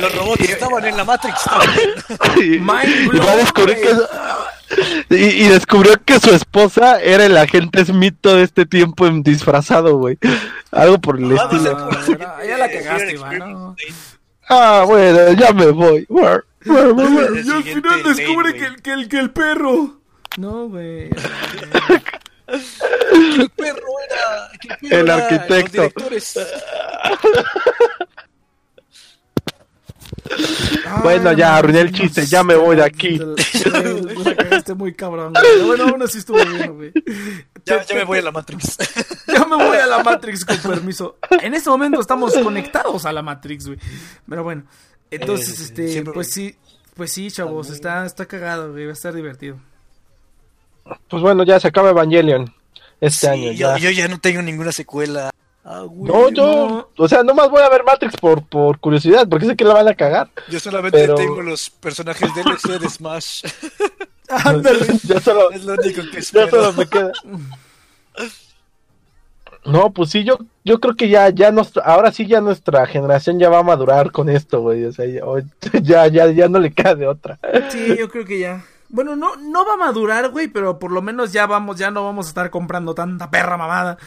[0.00, 1.45] Los robots estaban en la Matrix.
[2.36, 4.00] Y- Mind y va a descubrir blown,
[5.08, 5.16] que...
[5.16, 9.96] Y, y descubrió que su esposa era el agente Smith todo este tiempo en disfrazado,
[9.96, 10.18] güey.
[10.72, 11.88] Algo por el estilo.
[12.20, 13.76] Ah, ya la cagaste, Iván, ¿no?
[14.48, 16.04] Ah, bueno, ya me voy.
[16.08, 17.30] War, war, war, war.
[17.44, 20.00] Y al final descubre que el, que, el, que el perro.
[20.36, 21.08] No, güey.
[22.48, 24.50] el perro era.
[24.60, 25.82] que el, perro El era arquitecto.
[25.82, 26.38] Los directores.
[31.02, 33.18] Bueno, ya, arruiné el chiste, ya me voy de aquí.
[34.38, 35.44] Cagaste muy cabrón, güey.
[35.54, 36.92] Pero Bueno, aún así estuvo bien, güey.
[37.64, 38.76] Ya, ya me voy a la Matrix.
[39.26, 41.18] Ya me voy a la Matrix con permiso.
[41.42, 43.78] En este momento estamos conectados a la Matrix, güey.
[44.28, 44.64] Pero bueno,
[45.10, 46.56] entonces, Eh, este, siempre- pues sí,
[46.94, 49.58] pues sí, chavos, está, está cagado, güey, va a estar divertido.
[51.08, 52.54] Pues bueno, ya se acaba Evangelion
[53.00, 53.52] este Sí, año.
[53.52, 53.78] yo, Ya.
[53.78, 55.30] yo ya no tengo ninguna secuela.
[55.68, 56.12] Ah, güey.
[56.12, 59.64] No, yo, o sea, nomás voy a ver Matrix por, por curiosidad, porque sé que
[59.64, 60.30] la van a cagar.
[60.48, 63.44] Yo solamente Pero- tengo los personajes DLC de Smash.
[64.28, 64.86] Ándale.
[65.02, 66.50] ya solo, es lo único que ya espero.
[66.50, 67.10] solo me queda.
[69.64, 73.40] No, pues sí, yo, yo creo que ya, ya nuestra, ahora sí ya nuestra generación
[73.40, 74.84] ya va a madurar con esto, güey.
[74.84, 75.22] O sea, ya,
[75.82, 77.40] ya, ya, ya no le queda de otra.
[77.70, 78.64] Sí, yo creo que ya.
[78.88, 82.04] Bueno, no, no va a madurar, güey, pero por lo menos ya vamos, ya no
[82.04, 83.98] vamos a estar comprando tanta perra mamada.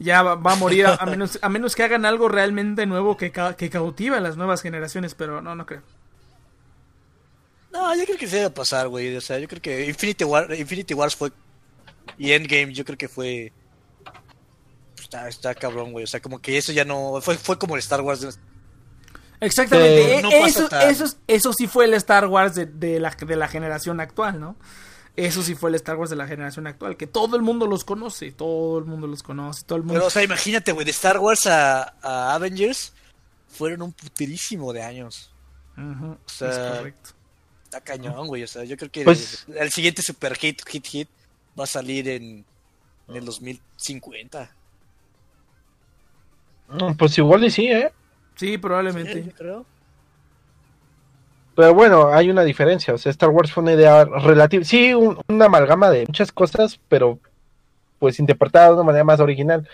[0.00, 3.16] Ya va, va a morir, a, a menos, a menos que hagan algo realmente nuevo
[3.16, 5.82] que, ca- que cautive a las nuevas generaciones, pero no, no creo.
[7.72, 9.14] No, yo creo que se debe pasar, güey.
[9.16, 11.30] O sea, yo creo que Infinity, War, Infinity Wars fue.
[12.16, 13.52] Y Endgame, yo creo que fue.
[15.00, 16.04] Está, está cabrón, güey.
[16.04, 17.20] O sea, como que eso ya no.
[17.20, 18.20] Fue, fue como el Star Wars.
[18.20, 18.30] de-
[19.40, 23.10] Exactamente, Eh, no pasa eso, eso, eso sí fue el Star Wars de, de la,
[23.10, 24.56] de la generación actual, ¿no?
[25.26, 27.84] Eso sí fue el Star Wars de la generación actual, que todo el mundo los
[27.84, 29.94] conoce, todo el mundo los conoce, todo el mundo...
[29.94, 32.92] Pero, o sea, imagínate, güey, de Star Wars a, a Avengers
[33.48, 35.32] fueron un puterísimo de años.
[35.76, 37.10] Ujú, o sea, es correcto.
[37.64, 38.44] Está cañón, güey.
[38.44, 41.08] O sea, yo creo que Pues- el, el siguiente super hit, hit, hit
[41.58, 42.44] va a salir en,
[43.08, 44.50] en el 2050.
[46.68, 47.92] Mm, Pues igual y sí, ¿eh?
[48.36, 49.24] Sí, probablemente.
[49.24, 49.66] yo creo.
[51.58, 52.94] Pero bueno, hay una diferencia.
[52.94, 54.62] O sea, Star Wars fue una idea relativa.
[54.64, 57.18] Sí, un- una amalgama de muchas cosas, pero
[57.98, 59.68] pues interpretada de una manera más original.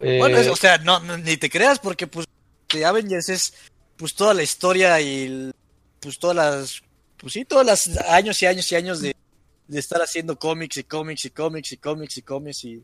[0.00, 2.24] Eh, Bueno, es- o sea, no, no, ni te creas, porque pues
[2.72, 3.52] de Avengers es
[3.98, 5.50] pues toda la historia y
[6.00, 6.82] pues todas las,
[7.18, 9.14] pues sí, todos los años y años y años de,
[9.66, 12.82] de estar haciendo cómics y cómics y cómics y cómics y cómics y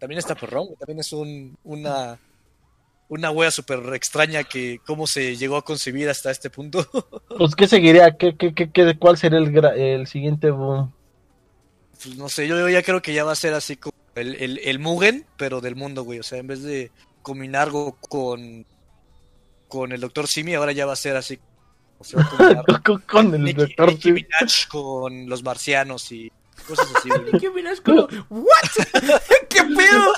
[0.00, 2.18] también está perrón, güey, también es un, una,
[3.08, 6.86] una wea súper extraña que cómo se llegó a concebir hasta este punto.
[7.36, 8.16] Pues, ¿qué seguiría?
[8.16, 10.92] ¿Qué, qué, qué, qué- cuál sería el, el siguiente boom?
[12.02, 14.60] Pues no sé, yo ya creo que ya va a ser así como el, el,
[14.64, 16.20] el Mugen, pero del mundo, güey.
[16.20, 16.90] O sea, en vez de
[17.22, 18.64] combinar algo con,
[19.68, 21.38] con el Doctor Simi, ahora ya va a ser así.
[21.98, 24.14] O sea, va a combinar Con, el doctor Nicki Sim.
[24.14, 26.30] Minaj con los marcianos y
[26.64, 27.40] cosas así, güey.
[27.40, 28.44] ¿Qué miras como, ¿what?
[29.48, 30.12] ¿Qué pedo?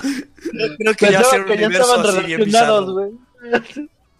[0.78, 3.10] Creo que ya va a Pensaba ser un universo así bien bizarro.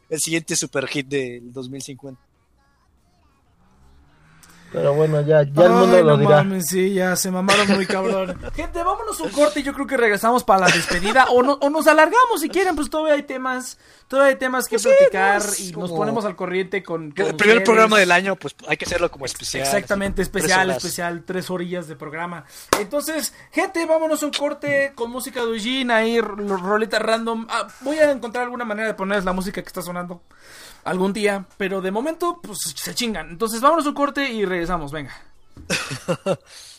[0.09, 2.21] El siguiente super hit del 2050.
[4.77, 6.37] Pero bueno, ya, ya el mundo Ay, lo no dirá.
[6.37, 8.39] mames, sí, ya se mamaron muy cabrón.
[8.55, 11.25] Gente, vámonos un corte y yo creo que regresamos para la despedida.
[11.31, 14.79] O, no, o nos alargamos si quieren, pues todavía hay temas, todavía hay temas que
[14.79, 17.11] platicar pues, y nos como- ponemos al corriente con.
[17.13, 17.63] con El primer ustedes.
[17.63, 19.65] programa del año, pues hay que hacerlo como especial.
[19.65, 22.45] Exactamente, así, especial, especial, tres orillas de programa.
[22.79, 27.47] Entonces, gente, vámonos a un corte con música de Eugene, ahí ro- roleta random.
[27.49, 30.23] Ah, voy a encontrar alguna manera de ponerles la música que está sonando
[30.87, 33.31] algún día, pero de momento, pues se chingan.
[33.31, 35.27] Entonces, vámonos a un corte y regresamos, venga.「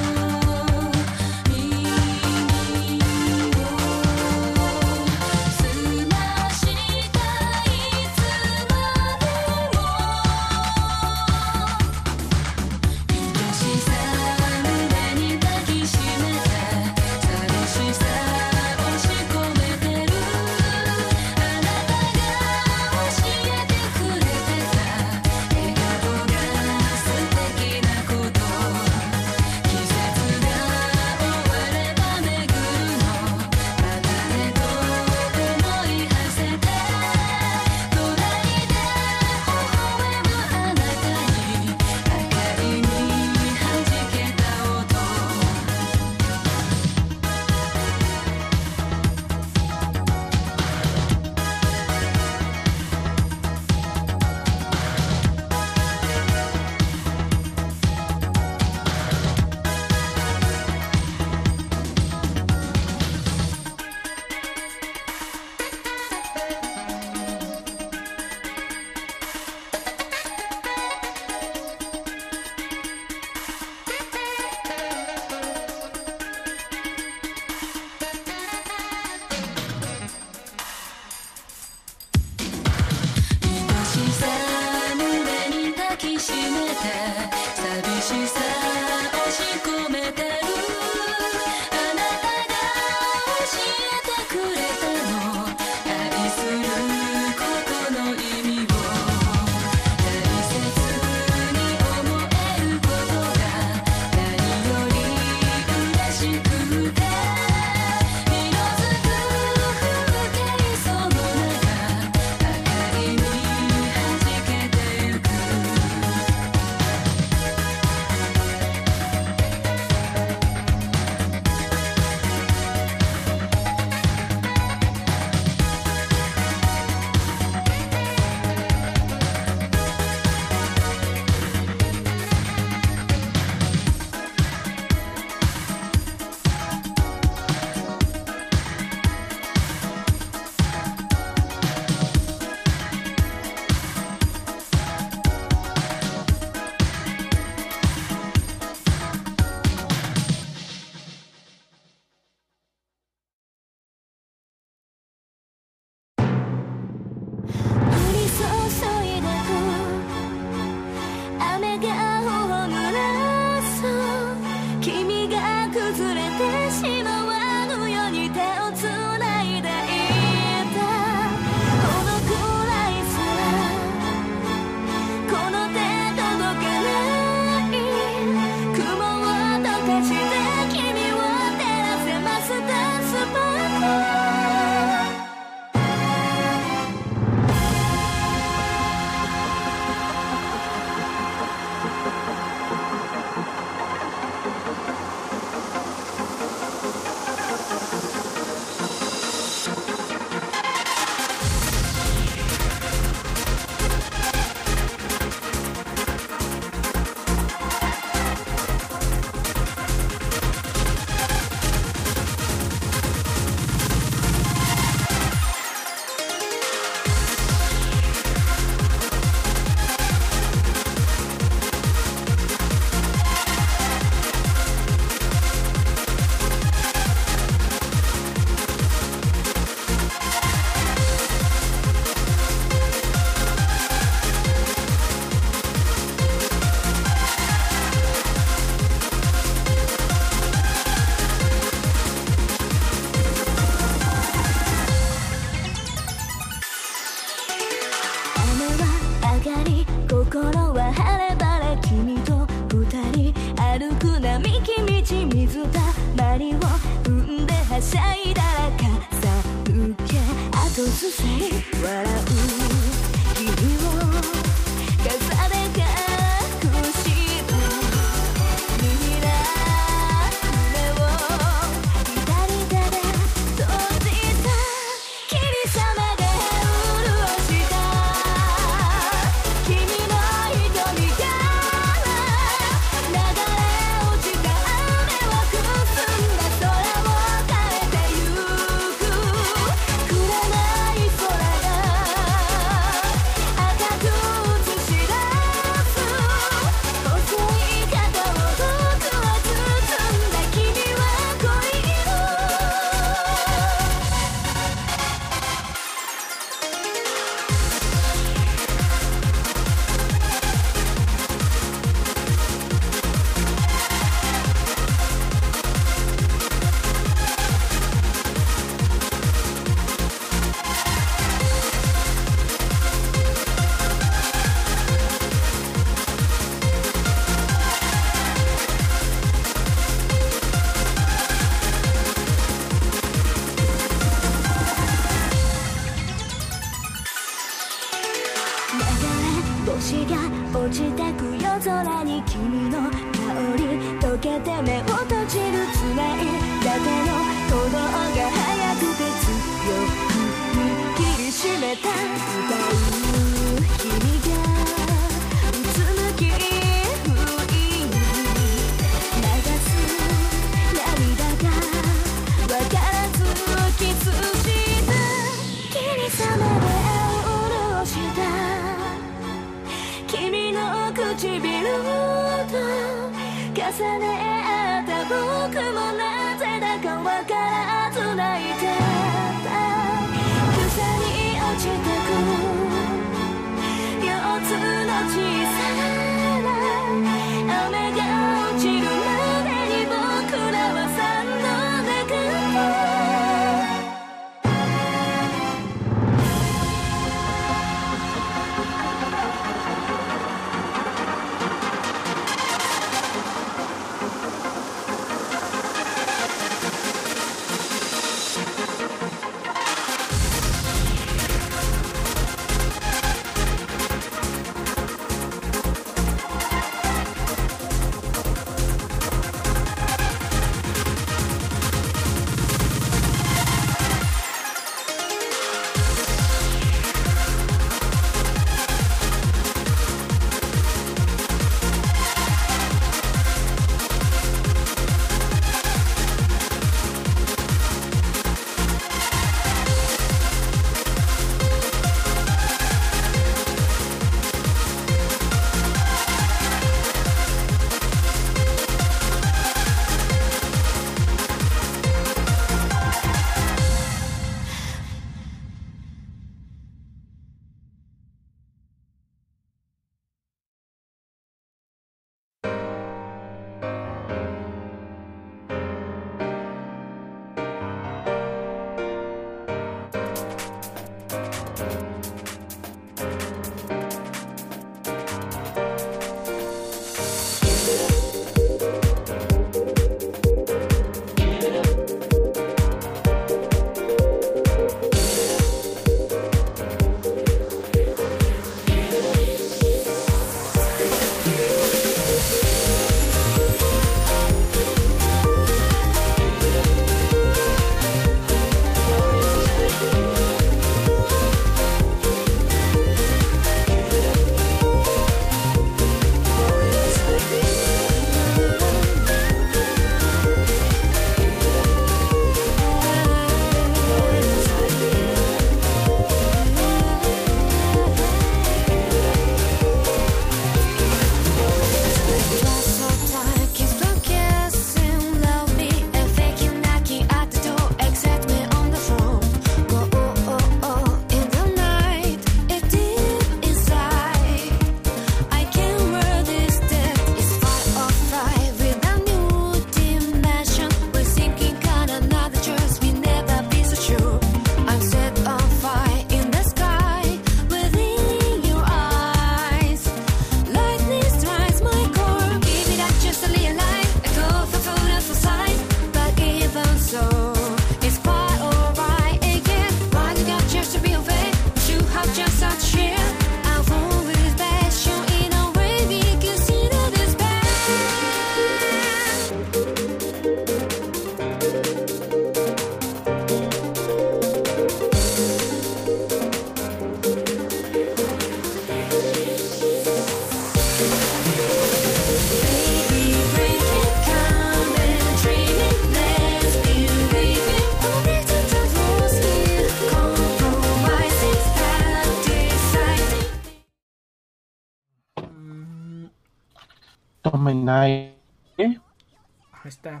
[599.52, 600.00] Ahí está.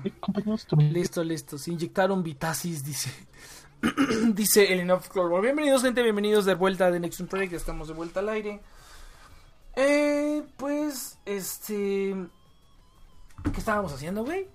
[0.92, 1.58] Listo, listo.
[1.58, 3.10] Se inyectaron Vitasis, dice.
[4.34, 5.40] dice el Enough Clorbo.
[5.40, 6.02] Bienvenidos, gente.
[6.02, 7.52] Bienvenidos de vuelta de Nexus Project.
[7.52, 8.60] Ya estamos de vuelta al aire.
[9.76, 12.14] Eh, pues, este.
[13.44, 14.46] ¿Qué estábamos haciendo, güey?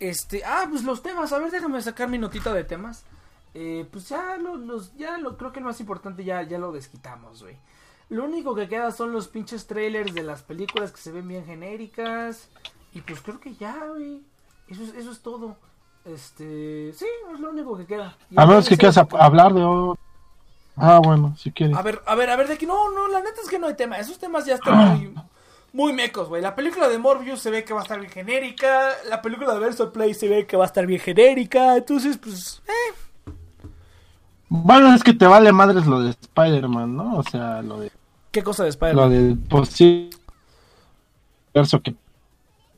[0.00, 0.42] Este.
[0.44, 1.32] Ah, pues los temas.
[1.32, 3.04] A ver, déjame sacar mi notita de temas.
[3.54, 4.94] Eh, pues ya lo- los.
[4.96, 7.56] Ya lo creo que el más importante ya, ya lo desquitamos, güey.
[8.08, 11.44] Lo único que queda son los pinches trailers de las películas que se ven bien
[11.44, 12.48] genéricas.
[12.94, 14.22] Y pues creo que ya, güey.
[14.68, 15.56] Eso es, eso es todo.
[16.04, 16.92] Este.
[16.92, 18.16] Sí, es lo único que queda.
[18.30, 19.94] Y A se- quieras hab- hablar de.
[20.76, 21.76] Ah, bueno, si quieres.
[21.76, 22.66] a ver, a ver, a ver, de aquí.
[22.66, 23.98] No, no, la neta es que no hay tema.
[23.98, 25.14] Esos temas ya están muy,
[25.72, 26.42] muy mecos, güey.
[26.42, 28.90] La película de Morbius se ve que va a estar bien genérica.
[29.08, 31.76] La película de Verso Play se ve que va a estar bien genérica.
[31.76, 32.94] Entonces, pues, eh.
[34.48, 37.16] Bueno, es que te vale madres lo de Spider-Man, ¿no?
[37.16, 37.90] O sea, lo de.
[38.30, 39.10] ¿Qué cosa de Lo Spider-Man?
[39.10, 40.10] del posible.
[41.52, 41.94] Que.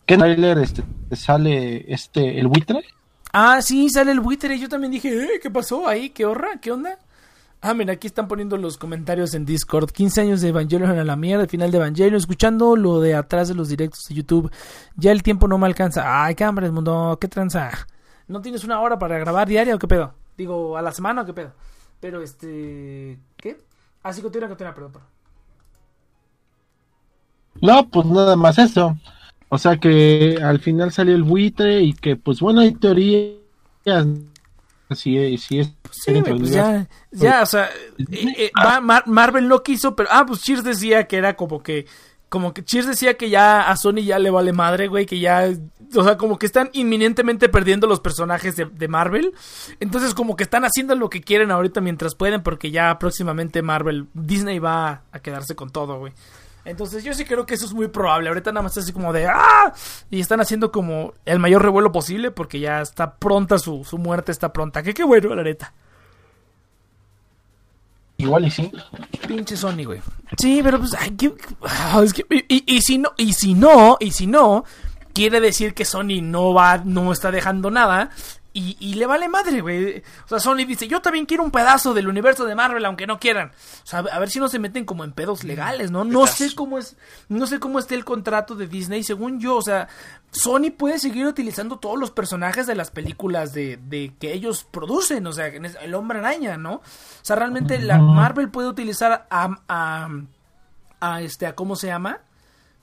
[0.07, 2.83] ¿Qué trailer este, te sale este, el buitre?
[3.33, 4.59] Ah, sí, sale el buitre.
[4.59, 6.11] Yo también dije, eh, ¿qué pasó ahí?
[6.11, 6.59] ¿Qué horra?
[6.61, 6.99] ¿Qué onda?
[7.61, 9.91] Ah, mira, aquí están poniendo los comentarios en Discord.
[9.91, 12.15] 15 años de Evangelion a la mierda, el final de Evangelion.
[12.15, 14.51] Escuchando lo de atrás de los directos de YouTube.
[14.97, 16.25] Ya el tiempo no me alcanza.
[16.25, 17.19] Ay, hambre, mundo.
[17.21, 17.71] ¿Qué tranza?
[18.29, 20.15] ¿No tienes una hora para grabar diario o qué pedo?
[20.39, 21.53] Digo, a la semana o qué pedo.
[22.01, 23.19] Pero este.
[23.37, 23.59] ¿Qué?
[24.03, 24.93] Ah, sí, continúa, continúa, perdón.
[24.93, 25.09] perdón.
[27.61, 28.97] No, pues nada más eso.
[29.49, 33.35] O sea que al final salió el buitre y que, pues bueno, hay teorías.
[34.95, 35.75] Si, si es.
[35.91, 37.67] Sí, pues ya, ya, o sea,
[37.99, 41.63] eh, eh, va- Mar- Marvel no quiso, pero, ah, pues Cheers decía que era como
[41.63, 41.87] que,
[42.29, 45.49] como que Cheers decía que ya a Sony ya le vale madre, güey, que ya,
[45.95, 49.33] o sea, como que están inminentemente perdiendo los personajes de, de Marvel,
[49.81, 54.09] entonces como que están haciendo lo que quieren ahorita mientras pueden, porque ya próximamente Marvel,
[54.15, 56.13] Disney va a quedarse con todo, güey.
[56.65, 58.29] Entonces yo sí creo que eso es muy probable.
[58.29, 59.73] Ahorita nada más así como de ¡Ah!
[60.11, 64.33] Y están haciendo como el mayor revuelo posible porque ya está pronta su, su muerte,
[64.33, 64.83] está pronta.
[64.83, 65.73] Que qué bueno, la neta.
[68.19, 68.71] Igual y sí.
[69.27, 70.01] Pinche Sony, güey.
[70.37, 71.17] Sí, pero pues, ay,
[71.63, 74.65] ah, que- y- y si no, y si no, y si no,
[75.15, 78.11] quiere decir que Sony no va, no está dejando nada.
[78.59, 80.03] Y, y le vale madre, güey.
[80.25, 83.21] O sea, Sony dice, yo también quiero un pedazo del universo de Marvel, aunque no
[83.21, 83.53] quieran.
[83.85, 86.03] O sea, a ver si no se meten como en pedos legales, ¿no?
[86.03, 86.97] No sé cómo es,
[87.29, 89.05] no sé cómo esté el contrato de Disney.
[89.05, 89.87] Según yo, o sea,
[90.33, 95.25] Sony puede seguir utilizando todos los personajes de las películas de, de que ellos producen.
[95.29, 96.73] O sea, el hombre araña, ¿no?
[96.73, 96.83] O
[97.23, 100.09] sea, realmente la Marvel puede utilizar a, a,
[100.99, 102.23] a este, a cómo se llama,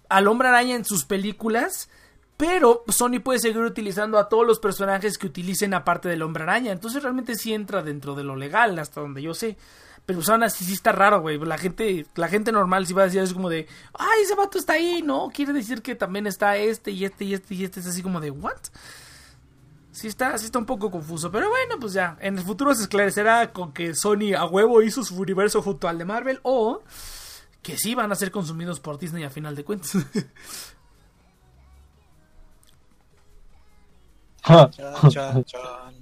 [0.07, 1.89] al hombre araña en sus películas,
[2.37, 6.71] pero Sony puede seguir utilizando a todos los personajes que utilicen aparte del hombre araña.
[6.71, 9.57] Entonces realmente sí entra dentro de lo legal, hasta donde yo sé.
[10.05, 11.39] Pero pues, aún así sí está raro, güey.
[11.39, 14.57] La gente, la gente normal sí va a decir es como de, ay, ese vato
[14.57, 15.29] está ahí, ¿no?
[15.33, 17.79] Quiere decir que también está este y este y este y este.
[17.79, 18.57] Es así como de, ¿what?
[19.91, 22.81] Sí está, sí está un poco confuso, pero bueno, pues ya, en el futuro se
[22.81, 26.83] esclarecerá con que Sony a huevo hizo su universo junto al de Marvel o
[27.61, 29.95] que sí van a ser consumidos por Disney a final de cuentas.
[34.45, 34.71] Chan,
[35.09, 35.95] chan, chan.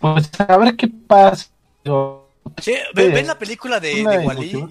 [0.00, 1.46] Pues a ver qué pasa.
[2.62, 4.68] Sí, ¿ven, ven la película de, de Wally?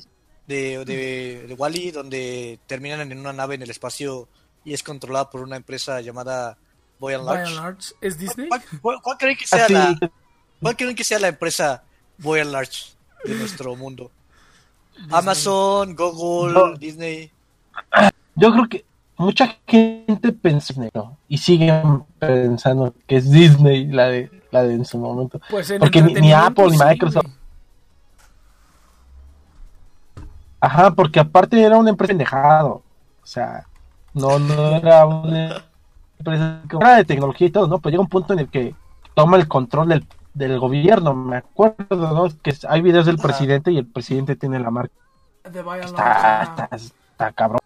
[0.47, 4.27] De, de, de Wally, donde terminan en una nave en el espacio
[4.65, 6.57] y es controlada por una empresa llamada
[6.99, 7.43] Boy and Large.
[7.47, 8.47] and large, ¿es Disney?
[8.49, 10.11] ¿Cuál, cuál- cuál creen que sea Así, la,
[10.61, 11.83] cuál creen que sea la empresa
[12.17, 12.87] Boy and Large
[13.25, 14.11] de nuestro mundo?
[15.11, 16.75] Amazon, Google, No.
[16.75, 17.31] Disney.
[18.35, 18.85] yo creo que
[19.19, 24.97] mucha gente pensó y siguen pensando que es Disney la de la de en su
[24.97, 25.39] momento.
[25.49, 27.27] Pues en Porque ni- Apple ni Microsoft.
[30.61, 32.81] Ajá, porque aparte era una empresa pendejado.
[33.21, 33.65] O sea,
[34.13, 35.63] no, no era una
[36.17, 36.61] empresa
[36.97, 37.79] de tecnología y todo, ¿no?
[37.79, 38.75] Pero llega un punto en el que
[39.13, 41.13] toma el control del, del gobierno.
[41.13, 42.27] Me acuerdo, ¿no?
[42.41, 44.93] Que hay videos del presidente y el presidente tiene la marca.
[45.43, 47.59] Está, large, está, está cabrón.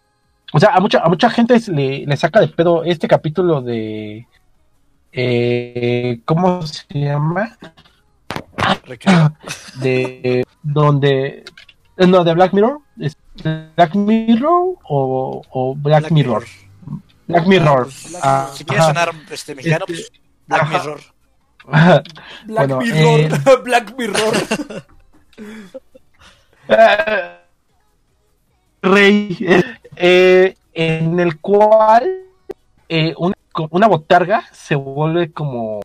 [0.54, 4.28] O sea, a mucha, a mucha gente le, le saca de pedo este capítulo de.
[5.12, 7.58] Eh, ¿Cómo se llama?
[9.82, 10.46] De.
[10.62, 11.44] Donde.
[11.98, 12.80] eh, No, de Black Mirror.
[13.00, 13.18] ¿Es
[13.76, 16.44] ¿Black Mirror o, o Black, Black Mirror?
[16.44, 17.02] Mirror.
[17.28, 17.88] Black Mirror.
[18.10, 20.78] Black Ah, Si quieres sonar este, mexicano, Este, pues Black ajá.
[20.80, 21.02] Mirror.
[22.46, 23.30] Black Bueno, Mirror, eh,
[23.64, 24.34] Black Mirror.
[26.70, 27.38] Eh,
[28.82, 29.38] Rey,
[29.96, 32.10] eh, en el cual
[32.90, 33.36] eh, una,
[33.70, 35.82] una botarga se vuelve como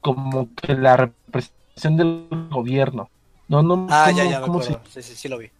[0.00, 3.08] como que la representación del gobierno.
[3.48, 4.80] No, no, Ah, ¿cómo- ya, ya me cómo acuerdo.
[4.90, 5.50] se- Sí, sí, sí lo vi.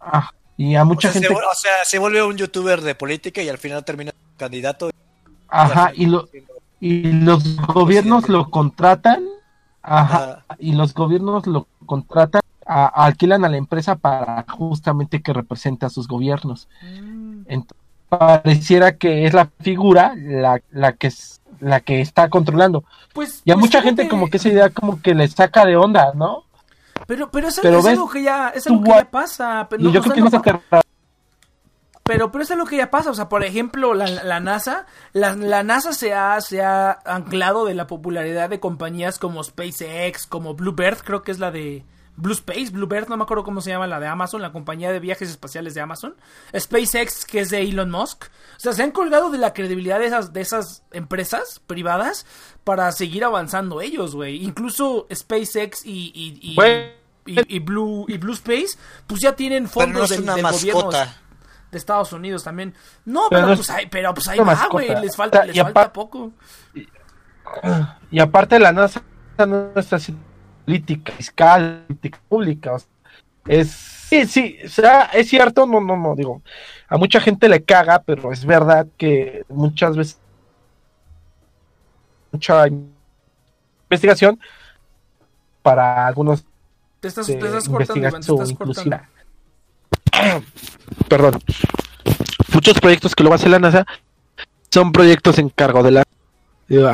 [0.00, 3.42] Ah, Y a O mucha sea, gente, o sea, se vuelve un youtuber de política
[3.42, 4.90] y al final termina candidato.
[5.48, 6.28] ajá, y, lo,
[6.80, 9.24] y los gobiernos lo contratan,
[9.82, 15.86] ajá, y los gobiernos lo contratan, a- alquilan a la empresa para justamente que represente
[15.86, 16.68] a sus gobiernos.
[17.46, 17.76] Entonces,
[18.08, 22.84] pareciera que es la figura la, la que es la que está controlando.
[23.12, 25.76] Pues, Y a pues mucha gente como que esa idea como que le saca de
[25.76, 26.44] onda, ¿no?
[27.06, 29.66] Pero, pero, es, pero es ves, algo que ya, es algo que ya pasa.
[29.68, 30.60] Pero, no, yo creo que no- aterra-
[32.04, 33.10] Pero, pero eso es lo que ya pasa.
[33.10, 37.64] O sea, por ejemplo, la, la NASA, la, la NASA se ha, se ha anclado
[37.66, 41.84] de la popularidad de compañías como SpaceX, como Bluebird, creo que es la de
[42.20, 45.00] Blue Space, Bluebird, no me acuerdo cómo se llama la de Amazon, la compañía de
[45.00, 46.14] viajes espaciales de Amazon.
[46.56, 48.24] SpaceX, que es de Elon Musk.
[48.24, 52.26] O sea, se han colgado de la credibilidad de esas, de esas empresas privadas
[52.64, 54.44] para seguir avanzando ellos, güey.
[54.44, 56.56] Incluso SpaceX y, y, y-
[57.26, 60.90] y- y Blue, y Blue Space, pues ya tienen Pero fondos no del, del gobierno
[61.70, 62.74] de Estados Unidos también.
[63.04, 64.88] No, Pero pero, no pues es ahí, pero pues ahí va, güey.
[65.00, 66.32] Les falta, O sea, les y falta poco.
[68.10, 69.02] Y aparte la NASA
[69.46, 70.22] no está haciendo
[70.70, 72.74] política fiscal, política pública.
[72.74, 72.88] o sea,
[73.46, 76.42] es sí, sí, o sea, es cierto, no, no, no, digo,
[76.88, 80.20] a mucha gente le caga, pero es verdad que muchas veces
[82.30, 82.68] mucha
[83.88, 84.38] investigación
[85.62, 86.44] para algunos
[87.00, 89.00] Te estás, te estás cortando, te estás cortando.
[91.08, 91.40] Perdón.
[92.52, 93.86] Muchos proyectos que luego hace la NASA
[94.70, 96.04] son proyectos en cargo de la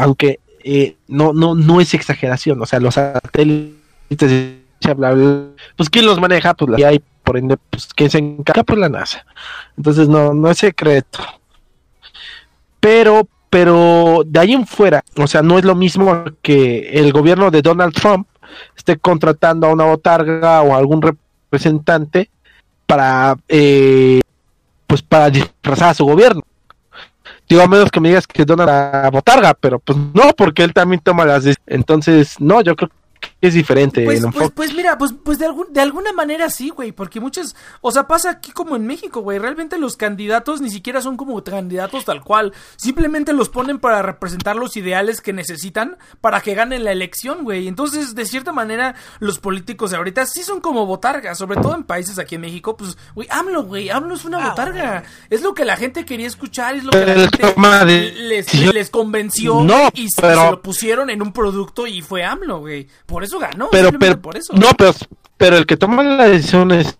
[0.00, 4.56] aunque eh, no no no es exageración, o sea, los satélites
[4.96, 5.14] bla,
[5.76, 8.88] pues quién los maneja, pues la hay por ende pues quién se encarga pues la
[8.88, 9.24] NASA.
[9.76, 11.20] Entonces no no es secreto.
[12.80, 17.52] Pero pero de ahí en fuera, o sea, no es lo mismo que el gobierno
[17.52, 18.26] de Donald Trump
[18.76, 22.28] esté contratando a una botarga o a algún representante
[22.86, 24.20] para eh,
[24.88, 26.42] pues para disfrazar a su gobierno.
[27.48, 30.72] Digo, a menos que me digas que dona la botarga, pero pues no, porque él
[30.72, 32.90] también toma las Entonces, no, yo creo
[33.40, 34.54] es diferente Pues, el pues, enfoque.
[34.56, 38.06] pues mira, pues, pues de, algún, de alguna manera sí, güey, porque muchas, o sea,
[38.06, 42.22] pasa aquí como en México, güey, realmente los candidatos ni siquiera son como candidatos tal
[42.24, 47.44] cual, simplemente los ponen para representar los ideales que necesitan para que ganen la elección,
[47.44, 51.74] güey, entonces de cierta manera los políticos de ahorita sí son como botargas, sobre todo
[51.74, 55.52] en países aquí en México, pues, güey, AMLO, güey, AMLO es una botarga, es lo
[55.54, 57.20] que la gente quería escuchar, es lo que la Pero
[57.54, 62.00] gente de- les, les convenció No, y pero- se lo pusieron en un producto y
[62.00, 64.52] fue AMLO, güey, por eso ganó, pero, pero, por eso.
[64.54, 64.94] no, pero,
[65.36, 66.96] pero el que toma la decisión es,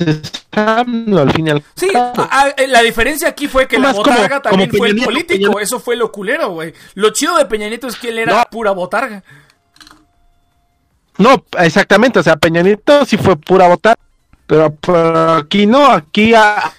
[0.53, 2.23] AMLO, al fin y al Sí, cabo.
[2.31, 5.39] a- a- la diferencia aquí fue que la como- botarga como también fue el político,
[5.39, 5.61] Nieto.
[5.61, 6.73] eso fue lo culero, güey.
[6.95, 8.45] Lo chido de Peña Nieto es que él era No.
[8.51, 9.23] pura botarga.
[11.19, 13.99] No, exactamente, o sea, Peña Nieto sí fue pura botarga,
[14.47, 16.73] pero, pero aquí no, aquí a,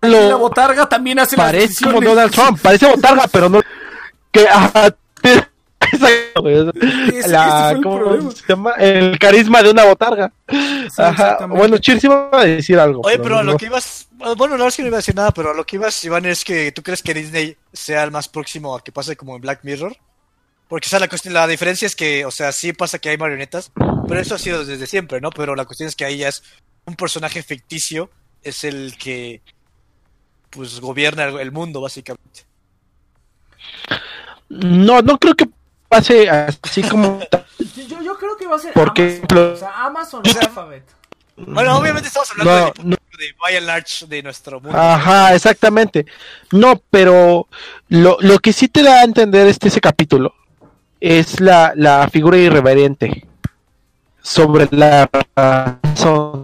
[0.00, 3.60] lo- la botarga también hace parece como Donald Trump, parece botarga, pero no
[4.30, 4.48] que
[5.92, 6.70] exacto, güey,
[7.18, 8.30] ese la- fue el ¿cómo problema.
[8.32, 8.72] se llama?
[8.72, 10.32] el carisma de una botarga.
[10.46, 10.84] Ajá.
[10.86, 11.58] exactamente.
[11.58, 13.02] Bueno, Chirsi va a decir algo.
[13.04, 14.08] Oye, pero a no- lo que ibas.
[14.36, 16.24] Bueno, no es que no iba a decir nada, pero a lo que ibas, Iván,
[16.26, 19.42] es que tú crees que Disney sea el más próximo a que pase como en
[19.42, 19.96] Black Mirror.
[20.68, 23.18] Porque, o sea, la, cuestión, la diferencia es que, o sea, sí pasa que hay
[23.18, 23.72] marionetas,
[24.08, 25.30] pero eso ha sido desde siempre, ¿no?
[25.30, 26.42] Pero la cuestión es que ahí ya es
[26.86, 28.10] un personaje ficticio,
[28.42, 29.42] es el que,
[30.50, 32.46] pues, gobierna el mundo, básicamente.
[34.48, 35.48] No, no creo que
[35.92, 37.20] pase así como
[37.88, 39.52] Yo, yo creo que va a ser ¿Por Amazon.
[39.52, 40.84] O sea, Amazon o Alphabet.
[41.36, 42.96] Bueno, obviamente estamos hablando No, de, no.
[43.18, 44.78] de by and large de nuestro mundo.
[44.78, 46.06] Ajá, exactamente.
[46.50, 47.46] No, pero
[47.88, 50.34] lo, lo que sí te da a entender este ese capítulo
[51.00, 53.26] es la, la figura irreverente
[54.22, 56.41] sobre la razón.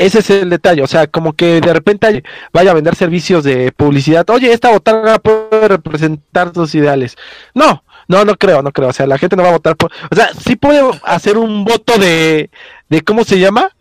[0.00, 2.24] Ese es el detalle, o sea, como que de repente
[2.54, 4.28] vaya a vender servicios de publicidad.
[4.30, 7.18] Oye, esta botarga puede representar tus ideales.
[7.52, 8.88] No, no, no creo, no creo.
[8.88, 9.92] O sea, la gente no va a votar por.
[10.10, 12.48] O sea, sí puede hacer un voto de,
[12.88, 13.76] de ¿cómo se llama?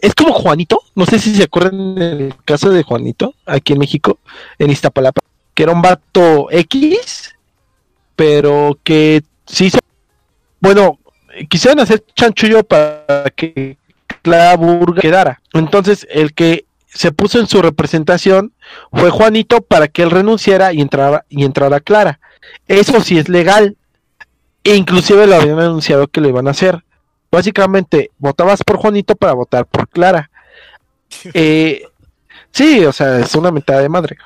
[0.00, 0.82] Es como Juanito.
[0.96, 4.18] No sé si se acuerdan del caso de Juanito aquí en México,
[4.58, 5.20] en Iztapalapa,
[5.54, 7.36] que era un vato X,
[8.16, 9.78] pero que sí hizo.
[10.58, 10.98] Bueno,
[11.48, 13.76] quisieron hacer chanchullo para que
[14.22, 15.42] Clara Burga quedara.
[15.52, 18.52] Entonces, el que se puso en su representación
[18.92, 22.20] fue Juanito para que él renunciara y entrara, y entrara Clara.
[22.68, 23.76] Eso sí es legal.
[24.64, 26.84] E inclusive lo habían anunciado que lo iban a hacer.
[27.30, 30.30] Básicamente, votabas por Juanito para votar por Clara.
[31.34, 31.82] Eh,
[32.52, 34.16] sí, o sea, es una mentada de madre.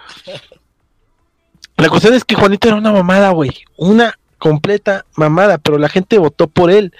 [1.76, 3.50] La cuestión es que Juanito era una mamada, güey.
[3.76, 6.92] Una completa mamada, pero la gente votó por él.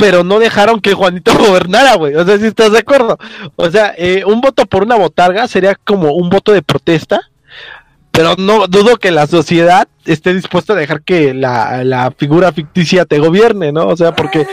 [0.00, 2.16] Pero no dejaron que Juanito gobernara, güey.
[2.16, 3.18] O sea, si estás de acuerdo.
[3.56, 7.30] O sea, eh, un voto por una botarga sería como un voto de protesta,
[8.10, 13.04] pero no dudo que la sociedad esté dispuesta a dejar que la, la figura ficticia
[13.04, 13.86] te gobierne, ¿no?
[13.86, 14.46] O sea, porque...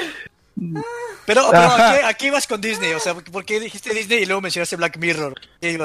[1.25, 4.39] Pero, pero aquí, aquí ibas con Disney, o sea, ¿por qué dijiste Disney y luego
[4.39, 5.35] mencionaste Black Mirror?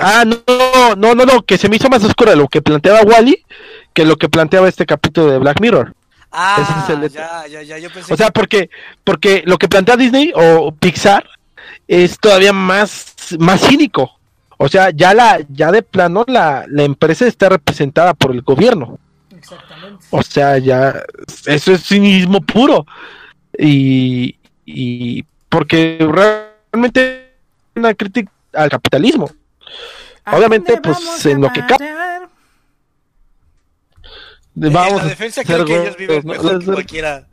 [0.01, 3.45] Ah, no, no, no, no, que se me hizo más oscuro lo que planteaba Wally
[3.93, 5.95] que lo que planteaba este capítulo de Black Mirror.
[6.33, 8.71] Ah, ese es el- ya, ya, ya, yo pensé O sea, porque,
[9.05, 11.27] porque lo que plantea Disney o Pixar
[11.87, 14.11] es todavía más, más cínico.
[14.57, 18.99] O sea, ya la, ya de plano la, la empresa está representada por el gobierno.
[19.37, 20.05] Exactamente.
[20.11, 21.03] O sea, ya
[21.47, 22.87] eso es cinismo puro.
[23.59, 27.33] Y, y porque realmente
[27.75, 29.29] es una crítica al capitalismo.
[30.33, 32.02] Obviamente, ¿A dónde pues, en lo que ca- parar?
[34.55, 37.27] Vamos en la defensa ser creo que ellos viven mejor que cualquiera.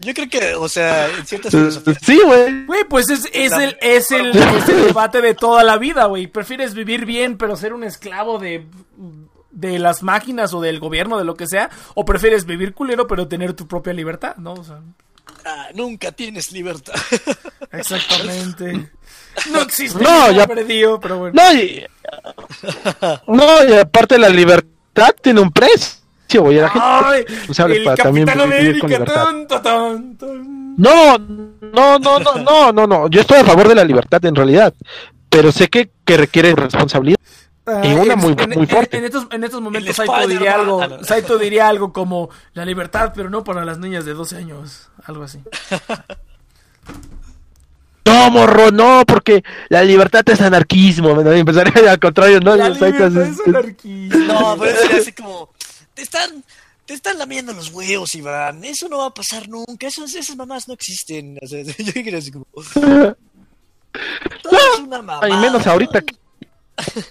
[0.00, 1.98] Yo creo que, o sea, en ciertas Eh, filosofías.
[2.04, 2.66] Sí, güey.
[2.66, 6.26] Güey, pues es, es el, es, el, es el debate de toda la vida, güey.
[6.28, 8.66] ¿Prefieres vivir bien pero ser un esclavo de,
[9.50, 11.68] de las máquinas o del gobierno, de lo que sea?
[11.94, 14.52] ¿O prefieres vivir culero pero tener tu propia libertad, no?
[14.54, 14.80] O sea,
[15.44, 16.94] Ah, nunca tienes libertad.
[17.72, 18.90] exactamente.
[19.52, 20.02] No existe.
[20.02, 21.40] No, No, ya- perdido, pero bueno.
[21.40, 21.86] No, y,
[23.28, 25.97] no, y aparte la libertad tiene un precio,
[26.36, 26.56] güey.
[26.58, 29.24] La gente Ay, responsable el para también vivir con libertad.
[29.24, 29.46] tan,
[30.18, 30.18] tan.
[30.76, 33.08] No, no, no, no, no, no, no.
[33.08, 34.74] Yo estoy a favor de la libertad en realidad,
[35.30, 37.18] pero sé que, que requiere responsabilidad.
[37.82, 38.96] Y una muy- en, muy en- fuerte.
[38.98, 41.04] En, estos, en estos momentos Saito diría algo, no.
[41.04, 45.24] Saito diría algo como la libertad, pero no para las niñas de 12 años, algo
[45.24, 45.40] así.
[48.04, 51.14] No, morro, no, porque la libertad es anarquismo.
[51.22, 51.30] ¿no?
[51.32, 52.56] Empezaría al contrario, ¿no?
[52.56, 54.08] La libertad es- anarquía.
[54.16, 55.50] No, pero sería así como.
[55.98, 56.44] Te están.
[56.86, 58.62] Te están lamiendo los huevos, Iván.
[58.64, 59.88] Eso no va a pasar nunca.
[59.88, 61.36] Esos, esas mamás no existen.
[61.42, 62.46] O sea, yo quería así como.
[62.54, 63.16] Todo
[64.56, 65.28] es una mamá.
[65.28, 66.02] Y menos ahorita.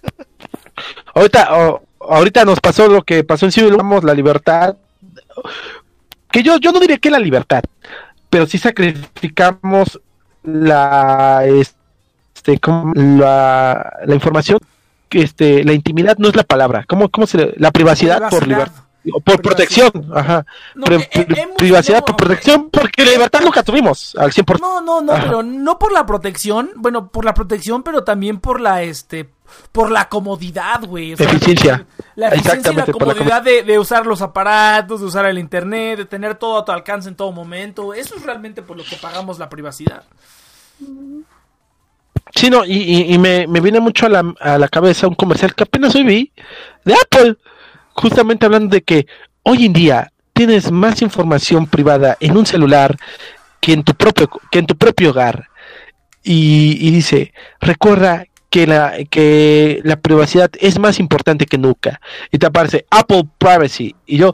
[1.13, 4.77] ahorita, o- ahorita nos pasó lo que pasó en Civil vamos, la libertad.
[6.31, 7.63] Que yo, yo no diría que la libertad,
[8.29, 9.99] pero sí sacrificamos
[10.43, 14.59] la, este, como la, la información,
[15.11, 18.83] este, la intimidad no es la palabra, ¿cómo, cómo se le- la privacidad, por libertad.
[19.13, 19.91] o Por Privacidad.
[19.91, 20.45] protección, ajá.
[20.75, 24.59] No, Pri- eh, eh, privacidad por protección, porque libertad nunca tuvimos al 100%.
[24.59, 25.23] No, no, no, Ajá.
[25.23, 29.29] pero no por la protección, bueno, por la protección, pero también por la, este,
[29.71, 31.13] por la comodidad, güey.
[31.13, 31.85] o sea, Eficiencia.
[32.15, 36.05] La eficiencia y la comodidad de, de usar los aparatos, de usar el internet, de
[36.05, 37.93] tener todo a tu alcance en todo momento.
[37.93, 40.03] Eso es realmente por lo que pagamos la privacidad.
[42.37, 45.15] Sí, no, y, y- y me, me viene mucho a la, a la cabeza un
[45.15, 46.31] comercial que apenas hoy vi
[46.85, 47.35] de Apple,
[47.93, 49.07] justamente hablando de que
[49.41, 52.95] hoy en día tienes más información privada en un celular
[53.59, 55.45] que en tu propio, que en tu propio hogar.
[56.23, 61.99] Y, y dice, recuerda que la, que la privacidad es más importante que nunca.
[62.31, 63.95] Y te aparece Apple Privacy.
[64.05, 64.33] Y yo,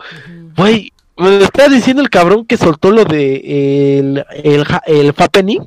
[0.57, 5.65] güey, me lo está diciendo el cabrón que soltó lo de el, el, el Fappening.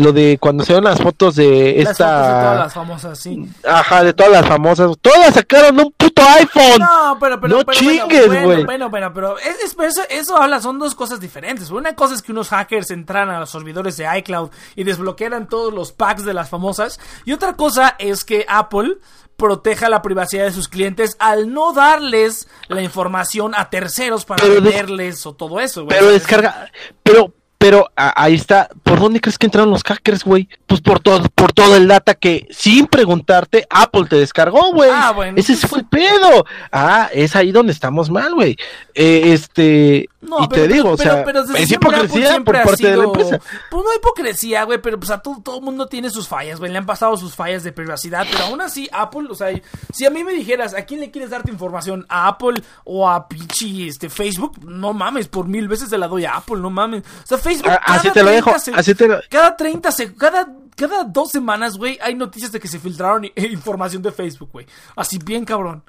[0.00, 2.40] Lo de cuando se ven las fotos de Las fotos de esta.
[2.42, 3.48] todas las famosas, sí.
[3.66, 4.92] Ajá, de todas las famosas.
[5.02, 6.78] Todas sacaron un puto iPhone.
[6.80, 8.44] No, pero, pero, No pero chingues, güey.
[8.44, 11.70] bueno, bueno, bueno, pero es, es- pero eso, eso habla, son dos cosas diferentes.
[11.72, 15.74] Una cosa es que unos hackers entran a los servidores de iCloud y desbloquearan todos
[15.74, 17.00] los packs de las famosas.
[17.24, 18.98] Y otra cosa es que Apple
[19.36, 24.60] proteja la privacidad de sus clientes al no darles la información a terceros para Pero
[24.62, 25.96] venderles o todo eso, güey.
[25.98, 26.70] Pero descarga.
[27.02, 28.68] Pero, pero a- ahí está.
[28.82, 30.48] ¿Por dónde crees que entraron los hackers, güey?
[30.66, 34.90] Pues por todo, por todo el data que sin preguntarte Apple te descargó, güey.
[34.92, 36.44] Ah, bueno, Ese fue el pedo.
[36.72, 38.56] Ah, es ahí donde estamos mal, güey.
[38.94, 40.08] Eh, este.
[40.20, 42.86] No, y pero- te digo, pero- o sea, pero- pero desde es hipocresía por parte
[42.88, 43.38] de la sido- empresa.
[43.70, 46.70] Pues no hipocresía, güey, pero pues a todo, todo mundo tiene sus fallas, güey.
[46.72, 49.48] Le han pasado sus fallas de privacidad, pero aún así Apple, o sea,
[49.92, 52.04] si a mí me dijeras, ¿a quién le quieres dar tu información?
[52.08, 54.58] ¿A Apple o a pinche este, Facebook?
[54.64, 57.02] No mames, por mil veces se la doy a Apple, no mames.
[57.22, 57.70] O sea, Facebook...
[57.72, 60.14] Ah, así cada te lo 30 dejo, se- así te lo- Cada 30 se...
[60.14, 60.48] Cada...
[60.76, 64.64] Cada dos semanas, güey, hay noticias de que se filtraron i- información de Facebook, güey.
[64.94, 65.82] Así bien cabrón.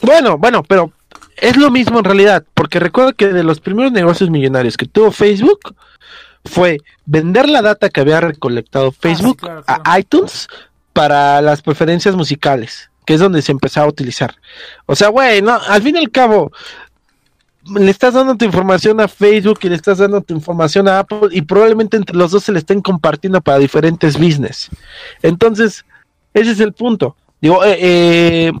[0.00, 0.92] Bueno, bueno, pero
[1.36, 5.10] es lo mismo en realidad, porque recuerdo que de los primeros negocios millonarios que tuvo
[5.10, 5.74] Facebook
[6.46, 9.82] fue vender la data que había recolectado Facebook claro, claro.
[9.84, 10.48] a iTunes
[10.94, 14.36] para las preferencias musicales, que es donde se empezaba a utilizar.
[14.86, 16.52] O sea, güey, no, al fin y al cabo
[17.74, 21.28] le estás dando tu información a Facebook y le estás dando tu información a Apple
[21.30, 24.68] y probablemente entre los dos se le estén compartiendo para diferentes business.
[25.22, 25.84] Entonces,
[26.34, 27.16] ese es el punto.
[27.40, 28.52] Digo, eh, eh,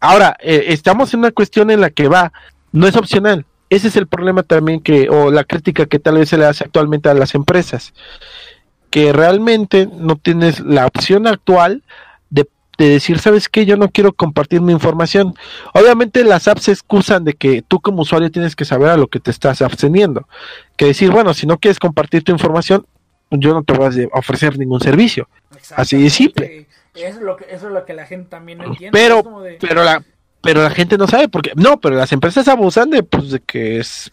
[0.00, 2.32] Ahora, eh, estamos en una cuestión en la que va,
[2.72, 3.44] no es opcional.
[3.70, 6.64] ese es el problema también que, o la crítica que tal vez se le hace
[6.64, 7.92] actualmente a las empresas,
[8.90, 11.82] que realmente no tienes la opción actual
[12.78, 13.66] de, de decir, ¿sabes qué?
[13.66, 15.34] Yo no quiero compartir mi información.
[15.74, 19.08] Obviamente las apps se excusan de que tú como usuario tienes que saber a lo
[19.08, 20.26] que te estás absteniendo.
[20.76, 22.86] Que decir, bueno, si no quieres compartir tu información,
[23.30, 25.28] yo no te voy a ofrecer ningún servicio.
[25.76, 26.66] Así de simple.
[26.94, 28.90] Eso es lo que, eso es lo que la gente también entiende.
[28.98, 30.02] Pero, de- pero la,
[30.42, 33.78] pero la gente no sabe porque, no, pero las empresas abusan de, pues, de que
[33.78, 34.10] es,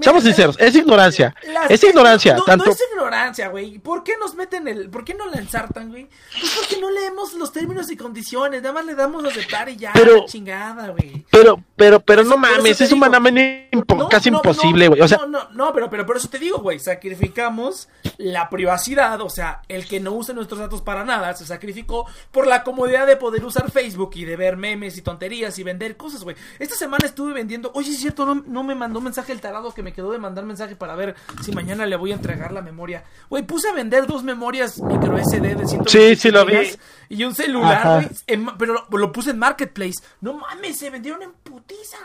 [0.00, 3.78] seamos sinceros, es ignorancia, Las- es ignorancia, no, tanto, No es ignorancia, güey.
[3.78, 4.90] ¿Por qué nos meten el.?
[4.90, 6.08] ¿Por qué no la ensartan, güey?
[6.40, 8.62] Pues porque no leemos los términos y condiciones.
[8.62, 11.24] Nada más le damos a aceptar y ya, Pero- chingada, güey.
[11.30, 15.08] pero, pero, pero Eso- no mames, es humanamente impo- No, casi no, imposible, güey, o
[15.08, 16.78] sea, No, no, no, pero, pero por eso te digo, güey.
[16.78, 17.88] Sacrificamos
[18.18, 19.20] la privacidad.
[19.20, 23.06] O sea, el que no use nuestros datos para nada se sacrificó por la comodidad
[23.06, 26.36] de poder usar Facebook y de ver memes y tonterías y vender cosas, güey.
[26.58, 27.70] Esta semana estuve vendiendo.
[27.74, 30.44] Oye, es cierto, no, no me mandó mensaje el tarado que me quedó de mandar
[30.44, 33.04] mensaje para ver si mañana le voy a entregar la memoria.
[33.28, 36.70] Güey, puse a vender dos memorias micro SD de 120 Sí, sí lo vi.
[37.08, 38.16] Y un celular, güey.
[38.26, 39.94] en- pero lo, lo puse en Marketplace.
[40.20, 41.98] No mames, se vendieron en putiza.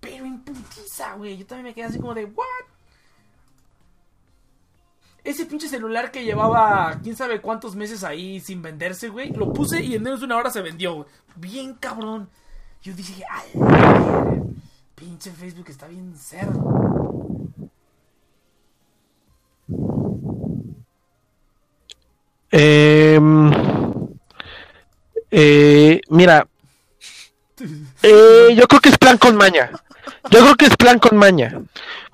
[0.00, 1.36] Pero en putiza, güey.
[1.36, 2.44] Yo también me quedé así como de, ¿what?
[5.24, 9.30] Ese pinche celular que llevaba quién sabe cuántos meses ahí sin venderse, güey.
[9.32, 11.06] Lo puse y en menos de una hora se vendió, güey.
[11.36, 12.30] Bien cabrón.
[12.82, 13.50] Yo dije, ay,
[14.98, 16.62] pinche Facebook está bien cerdo.
[22.50, 23.50] Em,
[25.30, 26.46] eh, mira,
[28.02, 29.70] eh, yo creo que es plan con maña.
[30.30, 31.60] Yo creo que es plan con maña.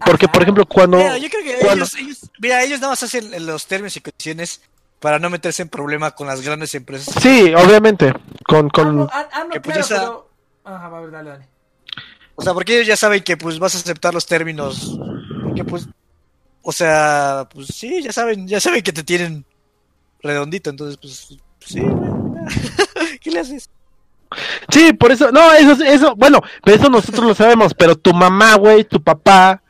[0.05, 0.97] Porque, por ejemplo, cuando.
[0.99, 4.01] Mira, yo creo que cuando- ellos, ellos- mira, ellos nada más hacen los términos y
[4.01, 4.61] condiciones
[4.99, 7.15] para no meterse en problema con las grandes empresas.
[7.23, 8.13] Sí, obviamente.
[8.47, 8.97] Con, Ah, con...
[8.97, 10.31] no, ah, no, que pues claro, esa- pero...
[10.65, 11.49] Ajá, va a ver, dale, dale.
[12.37, 14.99] O sea, porque ellos ya saben que pues vas a aceptar los términos.
[15.45, 15.87] Porque pues,
[16.63, 19.45] o sea, pues sí, ya saben, ya saben que te tienen
[20.23, 22.11] redondito, entonces pues, sí, güey.
[23.21, 23.71] ¿Qué le haces?
[24.71, 25.31] Sí, por eso.
[25.31, 26.17] No, eso, eso.
[26.17, 27.73] Bueno, pero eso nosotros lo sabemos.
[27.75, 29.63] Pero tu mamá, güey, tu papá.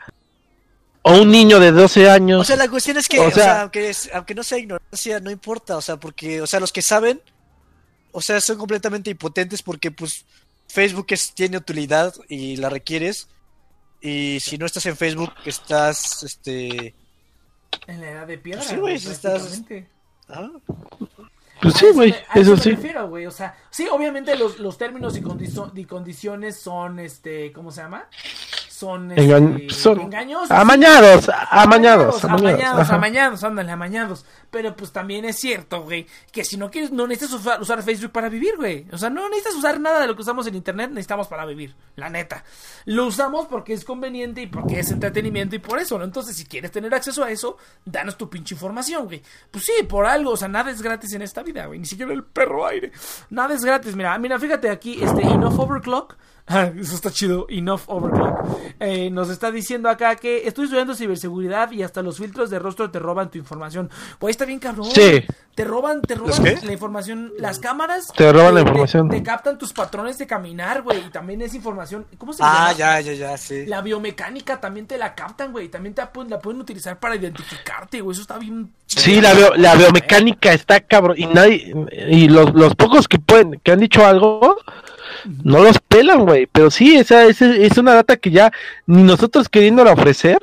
[1.03, 2.41] O un niño de 12 años.
[2.41, 4.57] O sea, la cuestión es que, O o sea, sea- aunque, es- aunque no sea
[4.59, 7.21] ignorancia, no importa, o sea, porque, o sea, los que saben,
[8.11, 10.25] o sea, son completamente impotentes porque, pues,
[10.75, 13.29] Facebook es, tiene utilidad y la requieres,
[14.01, 16.95] y si no estás en Facebook, estás, este,
[17.87, 19.63] En la edad de piedra, Sí, güey, estás-
[20.29, 20.51] ah,
[21.63, 22.11] pues sí, eso güey.
[22.35, 22.71] me- Eso me sí.
[22.73, 23.27] refiero, güey.
[23.27, 27.83] O sea, sí, obviamente los, los términos y, condicio- y condiciones son, este, ¿cómo se
[27.83, 28.09] llama?
[28.69, 30.51] Son, este, Engañ- son engañosos.
[30.51, 32.95] Amañados, amañados, Amañados, amañados, ajá.
[32.97, 34.25] amañados, ándale, amañados.
[34.55, 38.29] Pero pues también es cierto, güey, que si no quieres, no necesitas usar, Facebook para
[38.29, 38.87] vivir, güey.
[38.93, 41.75] O sea, no necesitas usar nada de lo que usamos en Internet, necesitamos para vivir,
[41.97, 42.45] la neta.
[42.85, 46.05] Lo usamos porque es conveniente y porque es entretenimiento y por eso, ¿no?
[46.05, 49.23] Entonces, si quieres tener acceso a eso, danos tu pinche información, güey.
[49.51, 51.81] Pues sí, por algo, o sea, nada es gratis en esta vida, güey.
[51.81, 52.93] Ni siquiera el perro aire.
[53.31, 56.15] Nada es gratis, mira, mira, fíjate aquí, este, Enough Overclock.
[56.47, 58.45] Ah, Eso está chido, Enough Overclock.
[58.79, 62.91] Eh, nos está diciendo acá que estoy estudiando ciberseguridad y hasta los filtros de rostro
[62.91, 63.89] te roban tu información.
[64.19, 64.87] Pues está bien cabrón.
[64.93, 65.25] Sí.
[65.55, 66.67] Te roban, te ¿Los roban qué?
[66.67, 68.09] la información, las cámaras.
[68.17, 69.09] Te roban la información.
[69.09, 70.99] Te, captan tus patrones de caminar, güey.
[70.99, 72.07] Y también es información.
[72.19, 72.73] ¿Cómo se ah, llama?
[72.73, 73.65] ya, ya, ya, sí.
[73.67, 75.69] La biomecánica también te la captan, güey.
[75.69, 78.15] También te la pueden, la pueden utilizar para identificarte, güey.
[78.15, 78.73] Eso está bien.
[78.87, 81.15] Sí, la, bio- la biomecánica está cabrón.
[81.19, 81.73] Y nadie.
[82.09, 84.57] Y los, los pocos que pueden, que han dicho algo.
[85.45, 86.47] No los pelan, güey.
[86.47, 88.51] Pero sí, esa, esa es una data que ya
[88.87, 90.39] ni nosotros queriéndola ofrecer.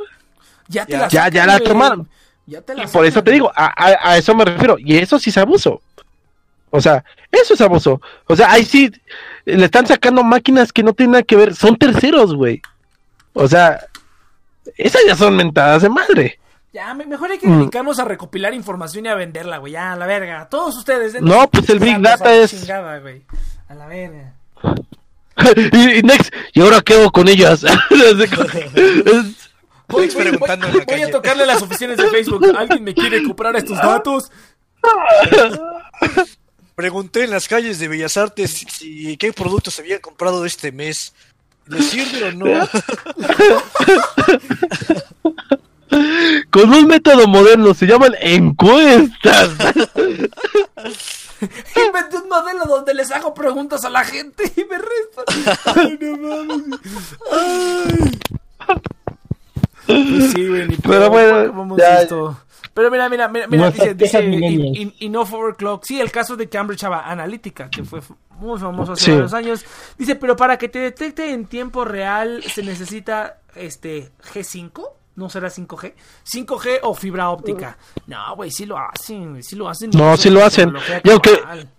[0.69, 0.99] Ya te Ya.
[0.99, 2.07] la Ya- sacan, ya la tomaron.
[2.47, 4.77] Ya te la Y por eso te digo, a, a- a eso me refiero.
[4.79, 5.81] Y eso sí es abuso.
[6.69, 8.01] O sea, eso es abuso.
[8.27, 8.91] O sea, ahí sí
[9.45, 11.53] le están sacando máquinas que no tienen nada que ver.
[11.55, 12.61] Son terceros, güey.
[13.33, 13.79] O sea,
[14.77, 16.39] esas ya son mentadas de madre.
[16.73, 17.59] Ya, me- mejor hay que Mm.
[17.59, 19.73] dedicarnos a recopilar información y a venderla, güey.
[19.73, 20.47] Ya, a la verga.
[20.49, 21.21] Todos ustedes.
[21.21, 23.21] No, pues el Big Data es- chingada, güey.
[23.67, 24.33] A la verga.
[25.73, 27.65] y, y next, ¿y ahora qué hago con ellas?
[29.91, 32.45] Voy, Estoy preguntando en la voy a tocarle a las oficinas de Facebook.
[32.57, 34.31] ¿Alguien me quiere comprar estos datos?
[36.75, 41.13] Pregunté en las calles de Bellas Artes si, si- qué productos habían comprado este mes.
[41.67, 42.67] ¿Les sirve o no?
[46.49, 49.49] con un método moderno, se llaman encuestas.
[51.85, 55.57] Inventé un modelo donde les hago preguntas a la gente y me restan.
[55.75, 56.79] Ay, no mames.
[57.31, 58.19] Ay.
[59.85, 62.37] Pues sí, güey, ni Pero bueno, ¿cómo hemos ya- visto?
[62.73, 65.83] Pero mira, mira, mira, mira dice, dice in- in- Enough Overclock.
[65.83, 67.99] Sí, el caso de Cambridge Analytica, que fue
[68.39, 69.11] muy famoso hace Sí.
[69.11, 69.65] varios años.
[69.97, 74.83] Dice, pero para que te detecte en tiempo real se necesita este G5.
[75.13, 75.93] ¿No será 5G?
[76.23, 77.77] 5G o fibra óptica.
[78.07, 79.89] No, güey, sí lo hacen, sí lo hacen.
[79.93, 80.73] No, sí lo hacen.
[81.03, 81.69] Y aunque- actual.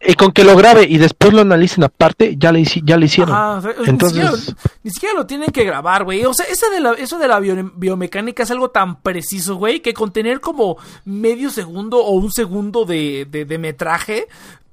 [0.00, 3.34] Y con que lo grabe y después lo analicen aparte, ya le, ya lo hicieron.
[3.82, 6.24] Ni Entonces, siquiera- Ni siquiera lo tienen que grabar, güey.
[6.24, 9.80] O sea, esa de la, eso de la bio- biomecánica es algo tan preciso, güey,
[9.80, 14.28] que con tener como medio segundo o un segundo de, de, de metraje,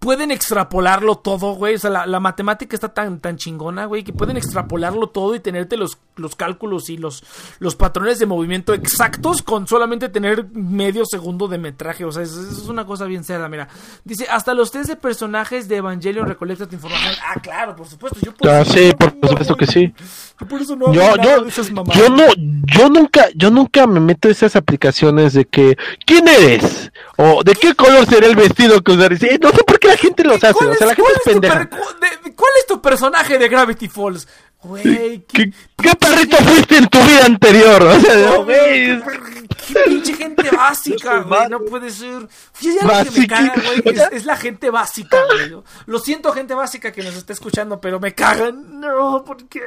[0.06, 1.74] pueden extrapolarlo todo, güey.
[1.74, 5.40] O sea, la, la matemática está tan, tan chingona, güey, que pueden extrapolarlo todo y
[5.40, 7.24] tenerte los, los cálculos y los,
[7.58, 12.06] los patrones de movimiento exactos con solamente tener medio segundo de metraje.
[12.06, 13.68] O sea, es, es una cosa bien cerda, mira.
[14.04, 17.16] Dice, hasta los test de personajes de Evangelion recolectan información.
[17.28, 18.20] Ah, claro, por supuesto.
[18.22, 19.92] Yo por Ah, eso sí, por supuesto que sí.
[20.40, 21.98] Yo por eso no hago yo, nada yo, de esas mamadas.
[21.98, 26.92] yo no, yo nunca, yo nunca me meto esas aplicaciones de que, ¿quién eres?
[27.18, 29.18] O de qué color será el vestido que usaré.
[29.18, 30.54] Sí, no sé por qué la gente los hace.
[30.54, 31.60] ¿Cuál O sea, la gente es es pendeja.
[31.60, 31.68] de-
[32.36, 34.28] ¿Cuál es tu personaje de Gravity Falls?
[34.62, 37.84] Güey, ¿Qué, qué perrito fuiste en tu vida anterior?
[37.84, 39.18] O sea, No, güey, güey,
[39.68, 42.28] qué pinche gente básica, güey, no puede ser.
[42.54, 43.36] Fíjate algo que me Básica.
[43.36, 45.50] caga, güey, es, es la gente básica, güey.
[45.50, 48.80] Yo- Lo siento, gente básica que nos está escuchando, pero me cagan.
[48.80, 49.62] No, ¿por qué?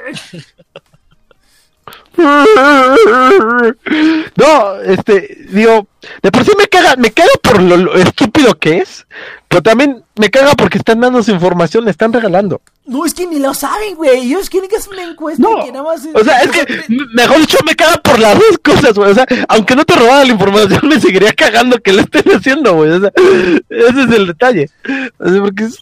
[4.37, 5.87] No, este, digo,
[6.23, 9.07] de por sí me caga, me caga por lo, lo estúpido que es,
[9.49, 12.61] pero también me caga porque están dando su información, le están regalando.
[12.87, 14.27] No, es que ni lo saben, güey.
[14.27, 16.67] Ellos quieren que es una encuesta No, que nada más o sea, es que,
[17.15, 19.11] mejor dicho, me caga por las dos cosas, güey.
[19.11, 22.75] O sea, aunque no te robara la información, me seguiría cagando que lo estén haciendo,
[22.75, 22.91] güey.
[22.93, 23.13] O sea,
[23.69, 24.71] ese es el detalle.
[25.19, 25.79] O sea, porque es-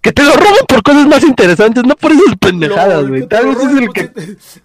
[0.00, 3.26] que te lo roben por cosas más interesantes, no por esas pendejadas, güey.
[3.26, 4.10] Tal vez es el que...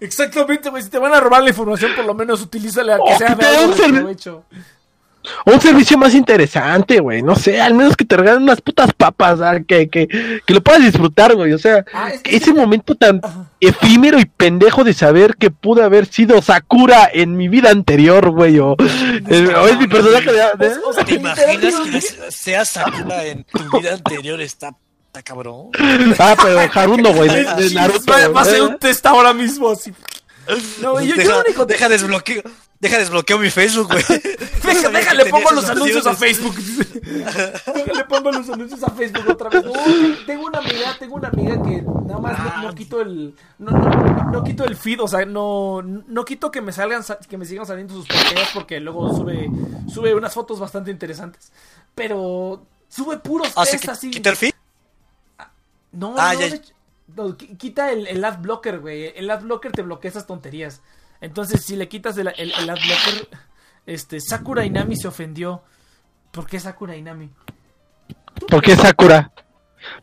[0.00, 0.82] Exactamente, güey.
[0.82, 3.34] Si te van a robar la información, por lo menos utilízala a que O sea
[3.36, 3.64] que de
[5.46, 7.22] un servicio más interesante, güey.
[7.22, 10.08] No sé, al menos que te regalen unas putas papas, ah, que, que,
[10.44, 11.52] que lo puedas disfrutar, güey.
[11.52, 13.20] O sea, Ah, es- que ese momento tan
[13.60, 18.58] efímero y pendejo de saber que pude haber sido Sakura en mi vida anterior, güey.
[18.58, 20.76] O, eh, o es mi personaje de.
[21.04, 24.40] ¿Te imaginas que seas Sakura en tu vida anterior?
[24.40, 24.74] Está,
[25.08, 25.70] está cabrón.
[26.18, 28.12] Ah, pero Haruno, güey, de, Naruto.
[28.34, 28.72] Va, a ser güey.
[28.72, 29.92] un test ahora mismo, así.
[30.80, 31.66] No, yo, deja, lo único...
[31.66, 32.42] deja desbloqueo.
[32.80, 34.04] Deja desbloqueo mi Facebook, güey.
[34.62, 36.14] Deja, que pongo los anuncios a.
[36.14, 36.54] Facebook.
[36.54, 39.64] déjale, pongo los anuncios a Facebook otra vez.
[40.26, 43.34] Tengo una amiga, tengo una amiga que nada más no, no quito el.
[43.58, 47.18] No, no, no, quito el feed, o sea, no, no quito que me salgan, sa-
[47.18, 49.50] que me sigan saliendo sus porquerías porque luego sube,
[49.92, 51.50] sube unas fotos bastante interesantes.
[51.96, 54.10] Pero sube puros Ah, ¿se test así.
[54.10, 54.52] quita el feed?
[55.98, 56.48] No, Ah, no, ya.
[56.50, 56.60] de
[57.16, 59.12] no, quita el, el ad blocker, güey.
[59.16, 60.82] El ad blocker te bloquea esas tonterías.
[61.20, 63.28] Entonces, si le quitas el, el, el ad blocker,
[63.86, 65.62] este, Sakura Inami se ofendió.
[66.30, 67.30] ¿Por qué Sakura Inami?
[68.48, 69.32] ¿Por qué Sakura?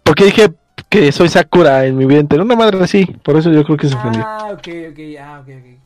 [0.04, 0.54] Porque dije
[0.90, 2.44] que soy Sakura en mi vida entera.
[2.44, 4.24] Una madre así, por eso yo creo que se ofendió.
[4.26, 5.80] Ah, ok, ok, ah, ok, ok.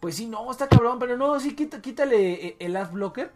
[0.00, 3.32] Pues sí, no, está cabrón, pero no, sí, quita, quítale eh, el ad blocker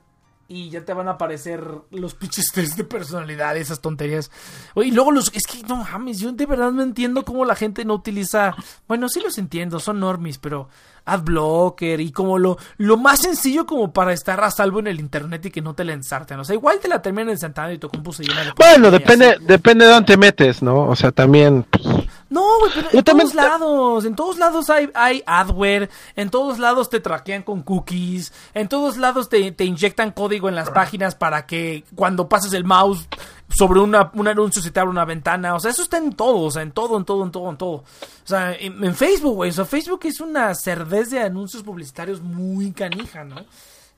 [0.53, 4.31] y ya te van a aparecer los pinches test de personalidad, esas tonterías.
[4.75, 7.55] Oye, y luego los, es que no mames, yo de verdad no entiendo cómo la
[7.55, 8.55] gente no utiliza,
[8.87, 10.69] bueno, sí los entiendo, son normis, pero
[11.05, 15.01] ad blocker y como lo, lo más sencillo como para estar a salvo en el
[15.01, 16.39] internet y que no te la ensarten.
[16.39, 19.39] O sea, igual te la terminan ensartando y tu compu se llena de Bueno, depende,
[19.41, 20.89] depende de dónde te metes, ¿no?
[20.89, 21.67] O sea, también.
[21.71, 25.91] pues, No, güey, pero Yo en también- todos lados, en todos lados hay, hay adware,
[26.17, 30.55] en todos lados te traquean con cookies, en todos lados te, te inyectan código en
[30.55, 33.07] las páginas para que cuando pases el mouse
[33.51, 36.39] sobre una, un anuncio se te abra una ventana, o sea, eso está en todo,
[36.41, 37.71] o sea, en todo, en todo, en todo, en todo.
[37.73, 37.85] O
[38.25, 42.73] sea, en, en Facebook, güey, o sea, Facebook es una cerdez de anuncios publicitarios muy
[42.73, 43.45] canija, ¿no?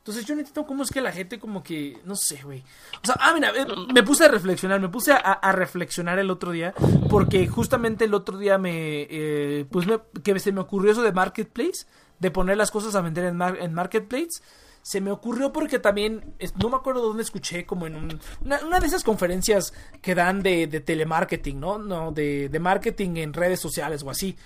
[0.05, 2.63] Entonces yo no entiendo cómo es que la gente como que, no sé, güey.
[3.03, 6.51] O sea, ah, mira, eh, me puse a reflexionar, me puse a, reflexionar el otro
[6.53, 6.75] día,
[7.09, 9.87] porque justamente el otro día me, eh, pues
[10.23, 11.87] que se me ocurrió eso de Marketplace,
[12.19, 14.43] de poner las cosas a vender en, mar- en Marketplace.
[14.83, 18.87] Se me ocurrió porque también, no me acuerdo dónde escuché, como en un- una, de
[18.87, 21.79] esas conferencias que dan de, de telemarketing, ¿no?
[21.79, 24.37] No, de, de marketing en redes sociales o así.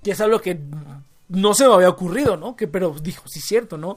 [0.00, 0.60] Que es algo que
[1.30, 2.54] no se me había ocurrido, ¿no?
[2.56, 3.96] Que, pero dijo, sí es cierto, ¿no?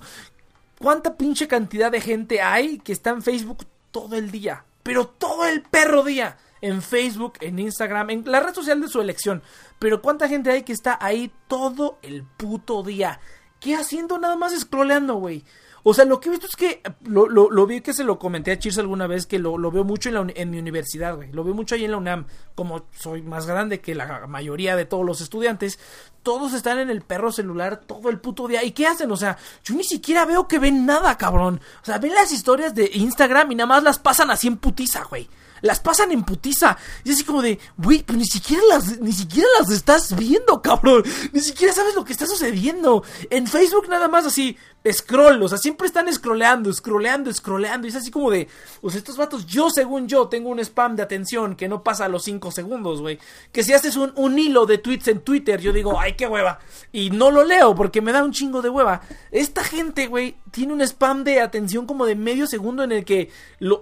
[0.82, 4.66] ¿Cuánta pinche cantidad de gente hay que está en Facebook todo el día?
[4.82, 6.38] Pero todo el perro día.
[6.60, 9.44] En Facebook, en Instagram, en la red social de su elección.
[9.78, 13.20] Pero ¿cuánta gente hay que está ahí todo el puto día?
[13.60, 15.44] ¿Qué haciendo nada más scrolleando, güey?
[15.84, 18.20] O sea, lo que he visto es que lo, lo, lo vi que se lo
[18.20, 21.16] comenté a Cheers alguna vez, que lo, lo veo mucho en, la, en mi universidad,
[21.16, 21.32] güey.
[21.32, 22.26] Lo veo mucho ahí en la UNAM.
[22.56, 25.80] Como soy más grande que la mayoría de todos los estudiantes,
[26.24, 28.64] todos están en el perro celular todo el puto día.
[28.64, 29.12] ¿Y qué hacen?
[29.12, 31.62] O sea, yo ni siquiera veo que ven nada, cabrón.
[31.82, 35.04] O sea, ven las historias de Instagram y nada más las pasan así en putiza,
[35.04, 35.28] güey.
[35.62, 36.78] Las pasan en putiza.
[37.04, 41.04] Y así como de, güey, pues ni siquiera las, ni siquiera las estás viendo, cabrón.
[41.32, 43.04] Ni siquiera sabes lo que está sucediendo.
[43.30, 44.58] En Facebook nada más así,
[44.90, 45.42] scroll.
[45.44, 47.88] O sea, siempre están scrolleando, scrolleando, scrolleando.
[47.88, 48.48] Y es así como de,
[48.82, 52.10] pues estos vatos, yo según yo tengo un spam de atención que no pasa a
[52.10, 53.20] los 5 segundos, güey.
[53.52, 56.60] Que si haces un, un hilo de tweets en Twitter, yo digo, ay, qué hueva.
[56.92, 59.02] Y no lo leo porque me da un chingo de hueva.
[59.32, 63.30] Esta gente, güey, tiene un spam de atención como de medio segundo en el que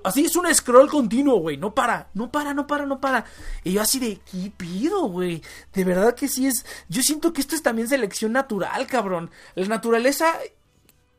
[0.03, 1.57] así es un scroll continuo, güey.
[1.57, 3.25] No para, no para, no para, no para.
[3.63, 5.41] Y yo así de, ¿qué pido, güey?
[5.73, 6.65] De verdad que sí es.
[6.87, 9.31] Yo siento que esto es también selección natural, cabrón.
[9.55, 10.35] La naturaleza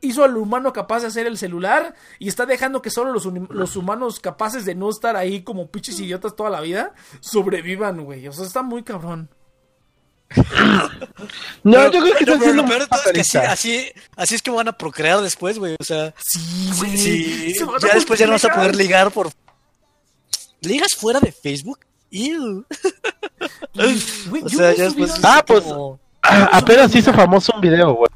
[0.01, 4.19] hizo al humano capaz de hacer el celular y está dejando que solo los, humanos
[4.19, 8.27] capaces de no estar ahí como pinches idiotas toda la vida sobrevivan, güey.
[8.27, 9.29] O sea, está muy cabrón.
[11.63, 13.31] No, Pero- yo creo que pero- están pero siendo lo muy peor de todo es
[13.31, 13.37] que así,
[13.77, 15.75] así, así es que van a procrear después, güey.
[15.79, 16.97] O sea, Sí, sí, güey.
[16.97, 19.29] sí, Se ya después ya no vas a poder ligar por.
[20.61, 21.79] ¿Ligas fuera de Facebook?
[22.11, 22.65] Ew.
[24.43, 25.13] O sea, ya después.
[25.23, 28.09] Ah, pues, como- Ah, apenas hizo famoso un video, güey.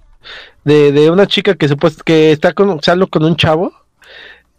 [0.66, 3.72] De, de una chica que supuest que está con, saliendo con un chavo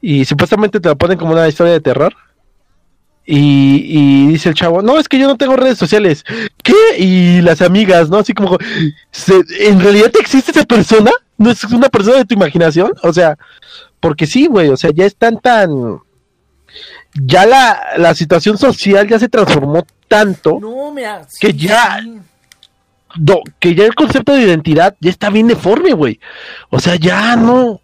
[0.00, 2.14] y supuestamente te lo ponen como una historia de terror.
[3.28, 6.24] Y, y dice el chavo, no, es que yo no tengo redes sociales.
[6.62, 6.74] ¿Qué?
[6.98, 8.18] Y las amigas, ¿no?
[8.18, 8.56] Así como,
[9.10, 11.10] ¿se- ¿en realidad existe esa persona?
[11.36, 12.92] ¿No es una persona de tu imaginación?
[13.02, 13.36] O sea,
[13.98, 15.98] porque sí, güey, o sea, ya están tan...
[17.14, 21.26] Ya la, la situación social ya se transformó tanto No, mira.
[21.40, 22.18] Que ya- sí.
[23.60, 26.20] Que ya el concepto de identidad ya está bien deforme, güey.
[26.70, 27.80] O sea, ya no,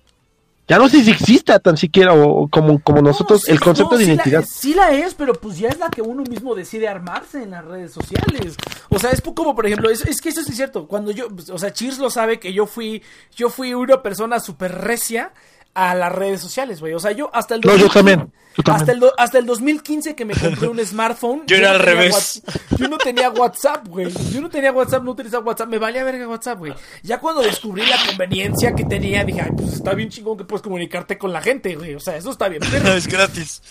[0.69, 3.93] ya no sé si exista tan siquiera o, o como, como nosotros sí, el concepto
[3.93, 4.45] no, de sí la- identidad.
[4.49, 7.65] sí la es, pero pues ya es la que uno mismo decide armarse en las
[7.65, 8.57] redes sociales.
[8.89, 10.87] O sea, es como, por ejemplo, es, es que eso es cierto.
[10.87, 13.03] Cuando yo, pues, o sea, Cheers lo sabe que yo fui,
[13.37, 15.33] yo fui una persona súper recia
[15.75, 16.93] a las redes sociales, güey.
[16.95, 18.81] O sea, yo hasta el No, yo 2015 también, yo también.
[18.81, 21.43] Hasta el, do- hasta el 2015 que me compré un smartphone.
[21.47, 22.43] Yo era no al revés.
[22.79, 24.13] Yo no tenía WhatsApp, güey.
[24.31, 25.69] Yo no tenía WhatsApp, no utilizaba WhatsApp.
[25.69, 26.75] Me valía verga WhatsApp, güey.
[27.03, 30.63] Ya cuando descubrí la conveniencia que tenía, dije, ay, pues está bien chingón que puedes
[30.63, 31.95] comunicarte con la gente, güey.
[31.95, 32.61] O sea, eso está bien.
[32.71, 32.93] perro.
[32.95, 33.63] es gratis.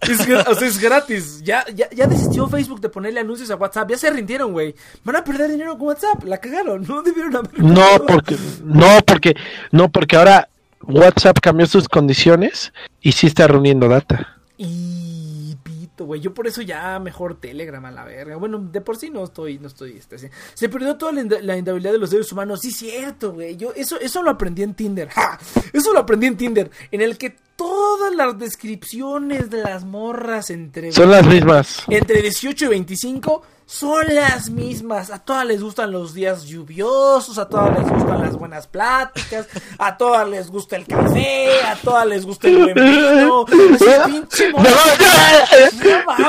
[0.00, 1.42] Es, o sea, es gratis.
[1.42, 3.90] Ya, ya, ya desistió Facebook de ponerle anuncios a WhatsApp.
[3.90, 4.74] Ya se rindieron, güey.
[5.04, 6.24] Van a perder dinero con WhatsApp.
[6.24, 6.86] La cagaron.
[6.88, 7.58] No debieron haber.
[7.62, 9.34] No, porque, no, porque,
[9.72, 10.48] no, porque ahora
[10.82, 14.38] WhatsApp cambió sus condiciones y sí está reuniendo data.
[14.56, 16.20] Y pito, güey.
[16.20, 18.36] Yo por eso ya mejor Telegram a la verga.
[18.36, 20.18] Bueno, de por sí no estoy, no estoy, este.
[20.54, 22.60] Se perdió toda la, la indabilidad de los seres humanos.
[22.60, 23.56] Sí, cierto, güey.
[23.56, 25.08] Yo eso, eso lo aprendí en Tinder.
[25.08, 25.38] ¡Ja!
[25.72, 26.70] Eso lo aprendí en Tinder.
[26.90, 31.84] En el que todas las descripciones de las morras entre Son las mismas.
[31.88, 35.10] entre 18 y 25 son las mismas.
[35.10, 39.46] A todas les gustan los días lluviosos, a todas les gustan las buenas pláticas,
[39.78, 43.44] a todas les gusta el café, a todas les gusta el buen vino.
[43.44, 44.60] Pinche No.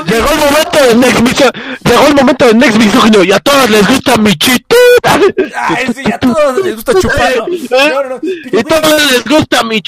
[0.06, 1.22] Llegó el momento de Next
[1.84, 5.20] llegó el momento de Next Misógino y a todos les gusta mi chitita.
[5.56, 7.48] Ay, sí, a todos les gusta chuparlo.
[7.72, 8.20] No, no.
[8.24, 9.82] Y a todos les gusta mi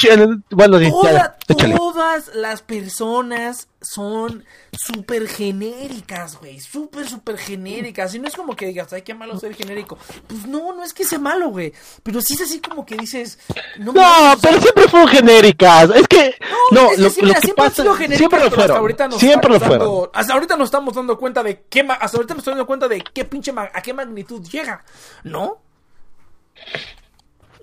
[0.49, 1.75] Bueno, sí, Toda- échale.
[1.75, 6.59] todas las personas son súper genéricas, güey.
[6.59, 8.13] Súper, súper genéricas.
[8.15, 9.97] Y no es como que digas, ay, qué malo ser genérico.
[10.27, 11.73] Pues no, no es que sea malo, güey.
[12.03, 13.39] Pero sí es así como que dices.
[13.77, 15.89] No, No, mames, o sea, pero siempre fueron genéricas.
[15.95, 16.35] Es que,
[16.72, 18.61] no, es que lo, siempre, lo que siempre han sido genéricas, siempre lo pero hasta
[18.61, 18.77] fueron.
[18.77, 19.93] ahorita nos Siempre lo estamos fueron.
[19.95, 22.88] dando- hasta ahorita nos estamos dando cuenta de qué, hasta ahorita me estoy dando cuenta
[22.88, 24.83] de qué pinche, a qué magnitud llega,
[25.23, 25.61] ¿no?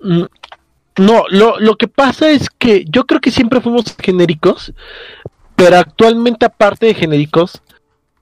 [0.03, 0.23] Mm,
[1.01, 4.71] No, lo, lo que pasa es que yo creo que siempre fuimos genéricos,
[5.55, 7.61] pero actualmente aparte de genéricos,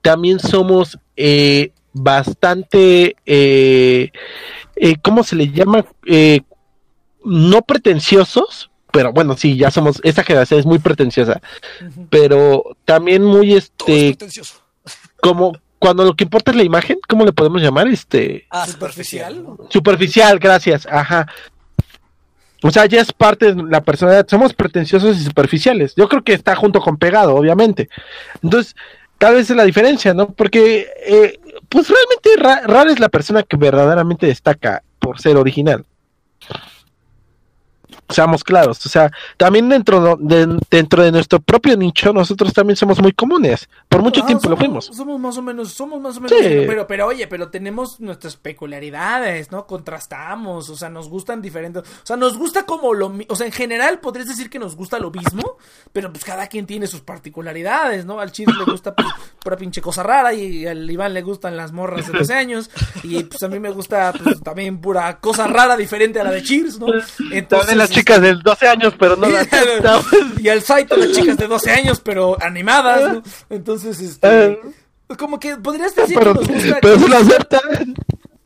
[0.02, 4.10] también somos eh, bastante, eh,
[4.76, 5.84] eh, ¿cómo se le llama?
[6.06, 6.40] Eh,
[7.22, 11.40] no pretenciosos, pero bueno, sí, ya somos, esta generación es muy pretenciosa,
[12.08, 14.54] pero también muy, Todo es este, pretencioso.
[15.20, 17.88] como cuando lo que importa es la imagen, ¿cómo le podemos llamar?
[17.88, 19.34] Este, Ah, Superficial.
[19.34, 19.68] superficial.
[19.70, 21.26] Superficial, gracias, ajá.
[22.62, 24.26] O sea, ya es parte de la personalidad.
[24.28, 25.94] Somos pretenciosos y superficiales.
[25.96, 27.88] Yo creo que está junto con pegado, obviamente.
[28.42, 28.74] Entonces,
[29.18, 30.28] tal vez es la diferencia, ¿no?
[30.32, 35.84] Porque, eh, pues realmente ra- rara es la persona que verdaderamente destaca por ser original.
[38.10, 38.84] Seamos claros.
[38.84, 43.68] O sea, también dentro de, dentro de nuestro propio nicho, nosotros también somos muy comunes.
[43.88, 44.86] Por mucho Ah, tiempo lo fuimos.
[44.86, 46.64] Somos más o menos, somos más o menos, Sí.
[46.66, 49.66] pero, pero oye, pero tenemos nuestras peculiaridades, ¿no?
[49.66, 53.52] Contrastamos, o sea, nos gustan diferentes, o sea, nos gusta como lo, o sea, en
[53.52, 55.56] general podrías decir que nos gusta lo mismo,
[55.92, 58.20] pero pues cada quien tiene sus particularidades, ¿no?
[58.20, 59.06] Al Chis le gusta pues,
[59.42, 62.70] pura pinche cosa rara y al Iván le gustan las morras de 12 años
[63.02, 66.42] y pues a mí me gusta pues también pura cosa rara diferente a la de
[66.42, 66.86] Cheers, ¿no?
[67.74, 69.46] Las chicas de 12 años, pero no las
[70.40, 73.22] y al Saito las chicas de 12 años, pero animadas, ¿no?
[73.50, 74.60] Entonces, este.
[75.18, 76.78] Como que podrías decir Pero, que nos gusta.
[76.80, 77.94] pero se lo aceptan.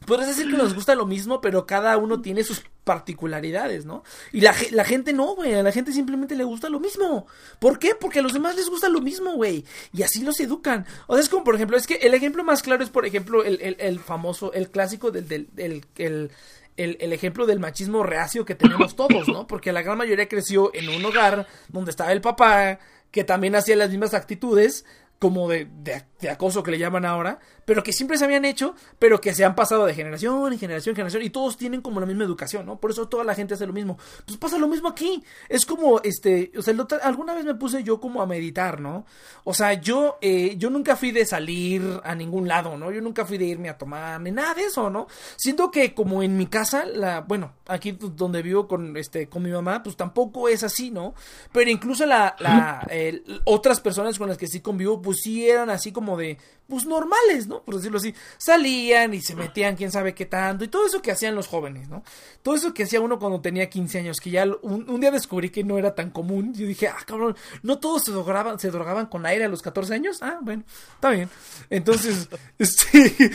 [0.06, 4.02] Podrías decir que nos gusta lo mismo, pero cada uno tiene sus particularidades, ¿no?
[4.32, 5.54] Y la, ge- la gente no, güey.
[5.54, 7.26] A la gente simplemente le gusta lo mismo.
[7.58, 7.94] ¿Por qué?
[7.98, 9.64] Porque a los demás les gusta lo mismo, güey.
[9.92, 10.86] Y así los educan.
[11.06, 13.44] O sea, es como, por ejemplo, es que el ejemplo más claro es, por ejemplo,
[13.44, 16.30] el, el, el famoso, el clásico del, del, del- el,
[16.76, 19.46] el, el ejemplo del machismo reacio que tenemos todos, ¿no?
[19.46, 22.78] Porque la gran mayoría creció en un hogar donde estaba el papá,
[23.10, 24.84] que también hacía las mismas actitudes,
[25.18, 28.74] como de, de, de acoso que le llaman ahora, pero que siempre se habían hecho,
[28.98, 32.00] pero que se han pasado de generación en generación en generación y todos tienen como
[32.00, 32.78] la misma educación, ¿no?
[32.78, 33.98] Por eso toda la gente hace lo mismo.
[34.26, 35.22] Pues pasa lo mismo aquí.
[35.48, 39.06] Es como, este, o sea, alguna vez me puse yo como a meditar, ¿no?
[39.44, 42.90] O sea, yo, eh, yo nunca fui de salir a ningún lado, ¿no?
[42.90, 45.06] Yo nunca fui de irme a tomar ni nada de eso, ¿no?
[45.36, 49.50] Siento que como en mi casa, la, bueno, aquí donde vivo con, este, con mi
[49.50, 51.14] mamá, pues tampoco es así, ¿no?
[51.52, 55.70] Pero incluso la, la, eh, otras personas con las que sí convivo, pues sí eran
[55.70, 57.62] así como de, pues normales, ¿no?
[57.62, 58.14] Por decirlo así.
[58.38, 61.88] Salían y se metían quién sabe qué tanto y todo eso que hacían los jóvenes,
[61.88, 62.02] ¿no?
[62.42, 65.50] Todo eso que hacía uno cuando tenía 15 años, que ya un, un día descubrí
[65.50, 66.54] que no era tan común.
[66.54, 69.94] Yo dije, ah, cabrón, no todos se drogaban, se drogaban con aire a los 14
[69.94, 70.18] años.
[70.22, 70.62] Ah, bueno,
[70.94, 71.28] está bien.
[71.70, 72.28] Entonces,
[72.58, 73.14] este...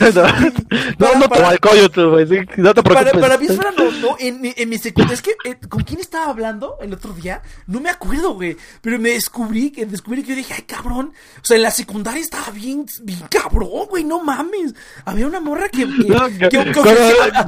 [0.98, 3.20] No, no para- te sí, No te para, preocupes.
[3.20, 6.00] para mí fuera no, no, en, mi- en mi secundaria, es que, eh, ¿con quién
[6.00, 7.42] estaba hablando el otro día?
[7.66, 11.44] No me acuerdo, güey, pero me descubrí, que descubrí que yo dije, ay, cabrón, o
[11.44, 12.86] sea, en la secundaria estaba bien, bien
[13.28, 14.74] cabrón, güey, no mames,
[15.04, 17.46] había una morra que, ofrecía,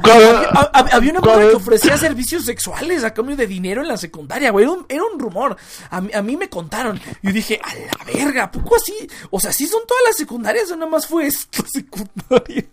[0.91, 4.65] había una morra que ofrecía servicios sexuales a cambio de dinero en la secundaria, güey,
[4.65, 5.57] era un, era un rumor,
[5.89, 8.93] a mí, a mí me contaron, yo dije, a la verga, ¿a poco así?
[9.29, 12.65] O sea, ¿sí son todas las secundarias o nada más fue esta secundaria?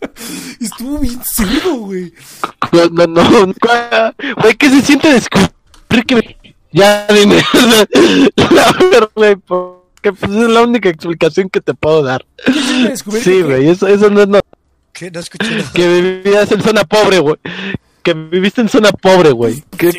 [0.59, 2.13] Estuvo bien cerdo, güey.
[2.71, 3.53] No, no, no.
[4.41, 6.37] Güey, ¿qué se siente descubrir que...
[6.71, 7.41] Ya dime.
[8.35, 12.25] La verdad, porque pues, es la única explicación que te puedo dar.
[12.45, 14.39] ¿Qué se siente descubrir Sí, que- güey, eso, eso no es no,
[14.93, 15.11] ¿Qué?
[15.11, 15.71] No escuché nada.
[15.73, 17.35] que vivías en zona pobre, güey.
[18.03, 19.63] Que viviste en zona pobre, güey.
[19.77, 19.95] Pues,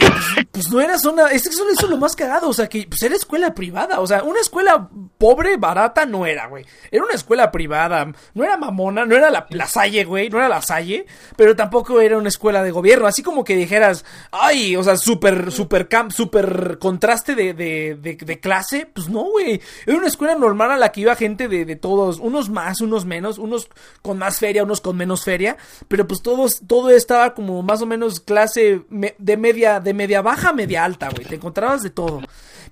[0.51, 3.03] pues no era zona, es que eso es lo más cagado, o sea, que pues
[3.03, 6.67] era escuela privada, o sea, una escuela pobre, barata no era, güey.
[6.91, 10.49] Era una escuela privada, no era mamona, no era la, la Salle, güey, no era
[10.49, 11.07] la Salle,
[11.37, 15.53] pero tampoco era una escuela de gobierno, así como que dijeras, ay, o sea, súper,
[15.53, 19.61] súper camp, súper contraste de, de, de, de clase, pues no, güey.
[19.87, 23.05] Era una escuela normal a la que iba gente de, de todos, unos más, unos
[23.05, 23.69] menos, unos
[24.03, 25.57] con más feria, unos con menos feria,
[25.87, 27.92] pero pues todos, todo estaba como más o menos
[28.25, 31.25] clase me- de media, de media baja, media alta, güey.
[31.27, 32.21] Te encontrabas de todo.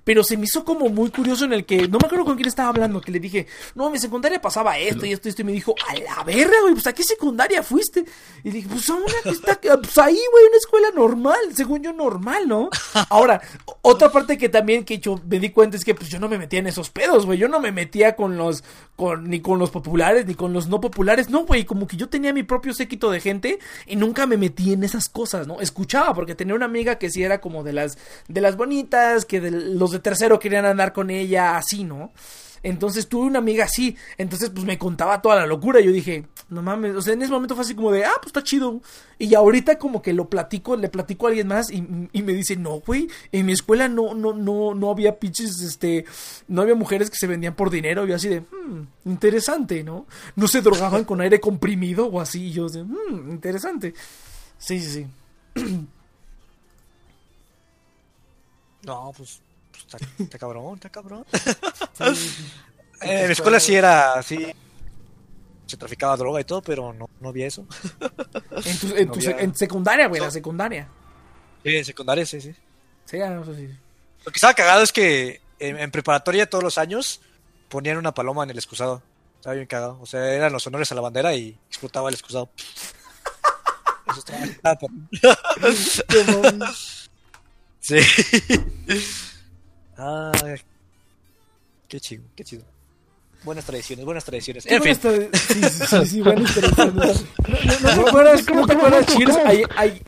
[0.03, 2.47] Pero se me hizo como muy curioso en el que, no me acuerdo con quién
[2.47, 5.41] estaba hablando, que le dije, no, en mi secundaria pasaba esto y esto y esto,
[5.41, 8.05] y me dijo, a la verga, güey, pues a qué secundaria fuiste.
[8.43, 11.93] Y dije, pues a una que está, pues ahí, güey, una escuela normal, según yo
[11.93, 12.69] normal, ¿no?
[13.09, 13.41] Ahora,
[13.81, 16.37] otra parte que también que yo me di cuenta es que pues yo no me
[16.37, 18.63] metía en esos pedos, güey, yo no me metía con los,
[18.95, 22.09] con, ni con los populares, ni con los no populares, no, güey, como que yo
[22.09, 25.61] tenía mi propio séquito de gente y nunca me metí en esas cosas, ¿no?
[25.61, 27.97] Escuchaba, porque tenía una amiga que sí era como de las,
[28.27, 32.11] de las bonitas, que de los de tercero querían andar con ella, así, ¿no?
[32.63, 35.79] Entonces tuve una amiga así, entonces pues me contaba toda la locura.
[35.79, 38.27] Yo dije, no mames, o sea, en ese momento fue así como de, ah, pues
[38.27, 38.81] está chido.
[39.17, 42.79] Y ahorita como que lo platico, le platico a alguien más y, me dice, no,
[42.81, 46.05] güey, en mi escuela no, no, no, no había pinches, este,
[46.47, 48.05] no había mujeres que se vendían por dinero.
[48.05, 50.05] Yo así de, hmm, interesante, ¿no?
[50.35, 52.47] No se drogaban con aire comprimido o así.
[52.47, 53.93] Y yo de, hmm, interesante.
[54.59, 55.07] Sí, sí,
[55.55, 55.87] sí.
[58.83, 59.39] No, pues,
[59.87, 61.25] está, está cabrón, está cabrón.
[63.03, 64.37] En mi escuela sí era así.
[65.65, 67.65] Se traficaba droga y todo, pero no, no había eso.
[68.63, 70.87] En, tu, en, tu No sec- había- en secundaria, güey, la secundaria.
[71.63, 72.53] Sí, en secundaria, sí, sí.
[73.05, 73.63] Sí, ah, no sé si.
[73.67, 77.21] Lo que estaba cagado es que en, en preparatoria todos los años
[77.69, 79.01] ponían una paloma en el excusado.
[79.37, 79.97] Estaba bien cagado.
[79.99, 82.51] O sea, eran los honores a la bandera y explotaba el excusado.
[84.11, 84.77] Eso estaba
[87.79, 87.97] Sí.
[90.03, 90.31] Ah,
[91.87, 92.63] qué chido, qué chido.
[93.43, 94.65] Buenas tradiciones, buenas tradiciones.
[94.65, 94.95] En fin,
[95.33, 97.25] Sí, sí, sí, sí, buenas tradiciones.
[97.47, 97.57] No,
[97.91, 99.37] no, no te acuerdas, ¿cómo te acuerdas, Cheers?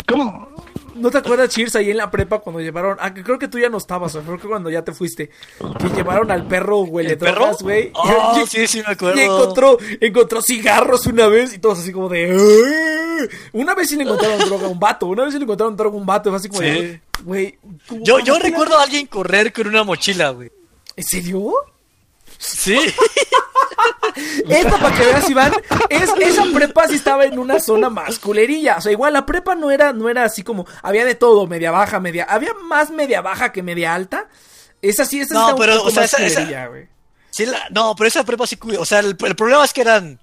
[0.08, 0.48] ¿Cómo?
[0.96, 2.98] No ¿No te acuerdas, Cheers, ahí en la prepa cuando llevaron...
[3.00, 5.30] Ah, que creo que tú ya no estabas, creo que cuando ya te fuiste.
[5.80, 7.36] Que llevaron al perro huele ¿El perro?
[7.42, 7.92] drogas, güey.
[7.96, 9.20] Oh, Y- sí, sí, me acuerdo.
[9.20, 12.36] Y encontró, encontró cigarros una vez y todos así como de...
[12.36, 13.30] "Ugh".
[13.54, 15.96] Una vez sí le encontraron droga a un vato, una vez sí le encontraron droga
[15.96, 17.02] a un vato, fue así como de...
[17.24, 17.58] Güey...
[17.88, 20.52] ¿cómo- Yo, yo recuerdo a alguien correr con una mochila, güey.
[20.96, 21.54] ¿En serio?
[22.38, 22.78] Sí.
[24.50, 25.52] Esta, para que veas, Iván,
[25.90, 28.78] es, esa prepa sí estaba en una zona más culerilla.
[28.78, 31.72] O sea, igual la prepa no era, no era así como, había de todo, media
[31.72, 34.28] baja, media, había más media baja que media alta.
[34.82, 36.88] Esa sí, esa sí No, un pero, poco o sea, más esa- culerilla, güey.
[37.30, 38.58] Sí, la- no, pero esa prepa sí.
[38.78, 40.20] O sea, el, el problema es que eran.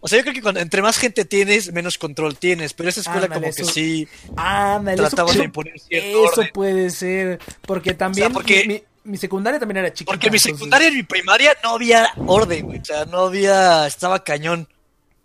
[0.00, 2.74] O sea, yo creo que cuando, entre más gente tienes, menos control tienes.
[2.74, 4.06] Pero esa escuela, Ándale, como que eso- sí.
[4.36, 6.50] Ándale, eso, Trataban de eso- imponer cierto eso orden.
[6.52, 7.38] puede ser.
[7.66, 10.10] Porque también O sea, porque- mi, mi- mi secundaria también era chiquita.
[10.12, 12.78] Porque mi entonces- secundaria y mi primaria no había orden, güey.
[12.80, 13.86] O sea, no había.
[13.86, 14.68] Estaba cañón.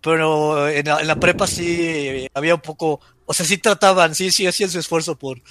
[0.01, 3.01] Pero en la, en la prepa sí eh, había un poco.
[3.25, 5.41] O sea, sí trataban, sí, sí hacían su esfuerzo por.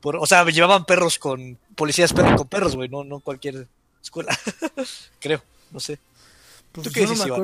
[0.00, 1.58] por o sea, llevaban perros con.
[1.74, 2.88] Policías perros con perros, güey.
[2.88, 3.66] No, no cualquier
[4.02, 4.36] escuela.
[5.20, 5.98] Creo, no sé.
[6.72, 7.42] Pues ¿Tú qué no dices, me Iván?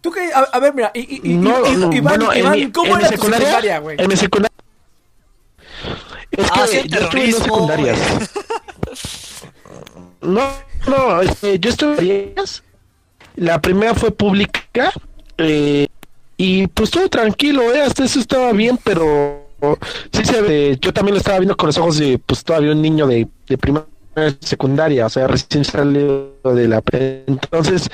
[0.00, 0.32] ¿Tú qué?
[0.32, 2.72] A, a ver, mira, y, y- y- No, y- no, Iván, bueno, en Iván, mi-
[2.72, 3.96] ¿cómo en mi era tu secundaria, güey?
[4.00, 4.56] En mi secundaria.
[6.30, 7.44] Es que Ah, sí, el yo estuve en dos terrorismo.
[7.44, 7.98] secundarias.
[10.20, 10.42] No,
[10.88, 12.34] no, este, yo estuve.
[13.36, 14.92] La primera fue pública.
[15.38, 15.86] eh,
[16.36, 17.82] y pues todo tranquilo, ¿eh?
[17.82, 19.46] Hasta eso estaba bien, pero
[20.12, 20.78] sí se ve.
[20.80, 23.58] Yo también lo estaba viendo con los ojos de, pues todavía un niño de, de
[23.58, 23.86] primaria
[24.40, 26.82] secundaria, o sea, recién salió de la.
[26.92, 27.88] Entonces,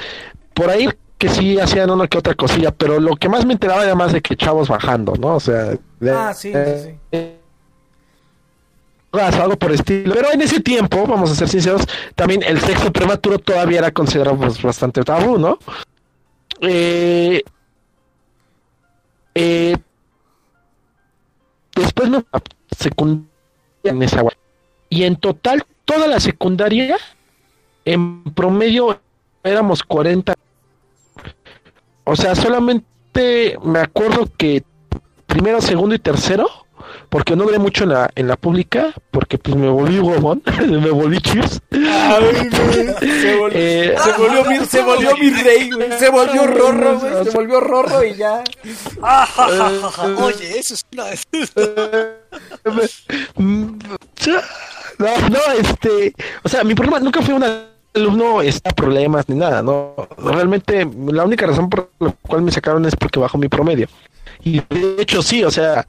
[0.55, 3.85] por ahí que sí hacían una que otra cosilla, pero lo que más me enteraba
[3.85, 5.35] era más de que chavos bajando, ¿no?
[5.37, 5.77] O sea,
[6.11, 7.19] Ah, sí, sí, sí.
[9.13, 10.15] Algo por estilo.
[10.15, 14.37] Pero en ese tiempo, vamos a ser sinceros, también el sexo prematuro todavía era considerado
[14.37, 15.59] pues, bastante tabú, ¿no?
[16.61, 17.43] Eh,
[19.35, 19.77] eh,
[21.75, 22.25] después me
[22.77, 23.29] secundaria
[23.85, 24.23] en esa
[24.89, 26.97] y en total toda la secundaria
[27.85, 29.01] en promedio
[29.45, 30.35] éramos 40
[32.05, 34.65] o sea solamente me acuerdo que
[35.27, 36.49] primero segundo y tercero
[37.09, 40.91] porque no duré mucho en la en la pública porque pues me volví huevón me
[40.91, 45.99] volví cheers Ay, güey, se, volvió, Eh, se volvió mi, se volvió mi rey, güey.
[45.99, 47.25] Se volvió rorro, güey.
[47.25, 48.43] Se volvió rorro y ya.
[50.23, 51.05] Oye, eso es una.
[53.37, 53.79] Mm,
[54.99, 56.13] No, no, este,
[56.43, 57.45] o sea, mi problema nunca fue un
[58.01, 59.95] alumno está problemas ni nada, no.
[60.19, 63.89] Realmente la única razón por la cual me sacaron es porque bajó mi promedio.
[64.43, 65.87] Y de hecho sí, o sea,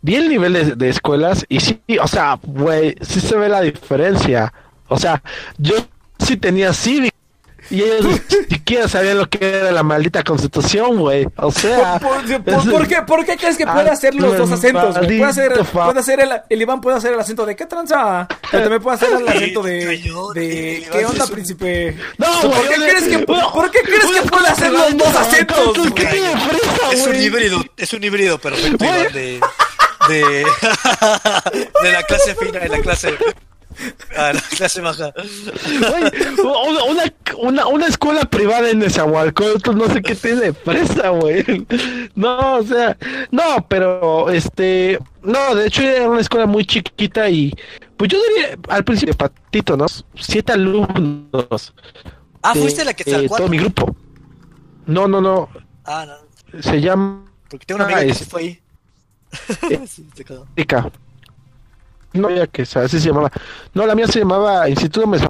[0.00, 4.52] vi el nivel de, escuelas y sí, o sea, güey, sí se ve la diferencia.
[4.88, 5.22] O sea,
[5.58, 5.74] yo
[6.18, 7.09] sí tenía cívico
[7.70, 8.18] y ellos ni
[8.56, 11.26] siquiera sabían lo que era la maldita constitución, güey.
[11.36, 14.50] O sea, ¿Por, por- por- por qué, por qué crees que puede hacer los dos
[14.52, 14.96] acentos?
[14.98, 18.26] Puede hacer, fa- puede hacer el, el Iván puede hacer el acento de ¿qué tranza?
[18.50, 21.96] Pero también puede hacer el acento de, el ¿qué onda, príncipe?
[22.18, 25.72] No, ¿Por qué crees que, por qué crees que puede hacer los dos acentos?
[25.94, 26.12] ¿Qué güey?
[26.12, 29.00] tiene fresa, Es un híbrido, es un híbrido perfecto, Güey.
[29.00, 29.40] Iván, de,
[30.08, 30.44] de,
[31.82, 33.14] de la clase fina, de la clase,
[34.16, 35.12] a la clase baja.
[35.14, 36.04] Güey,
[36.88, 37.04] una,
[37.38, 41.66] una, una, escuela privada en Nezahualcóyotl, no sé qué tiene fresa, güey.
[42.14, 42.96] No, o sea,
[43.30, 47.54] no, pero este, no, de hecho era una escuela muy chiquita y,
[47.96, 49.86] pues yo diría, al principio, patito, ¿no?
[50.18, 51.74] Siete alumnos.
[52.42, 53.94] Ah, fuiste la que de todo mi grupo.
[54.86, 55.48] No, no, no,
[55.84, 58.60] Ah, no, se llama porque tengo una amiga Ah, que es- se fue ahí.
[59.86, 60.46] Sí, se quedó.
[62.12, 63.30] No sabía que se llamaba.
[63.74, 65.28] No, la mía se llamaba Instituto Mesa.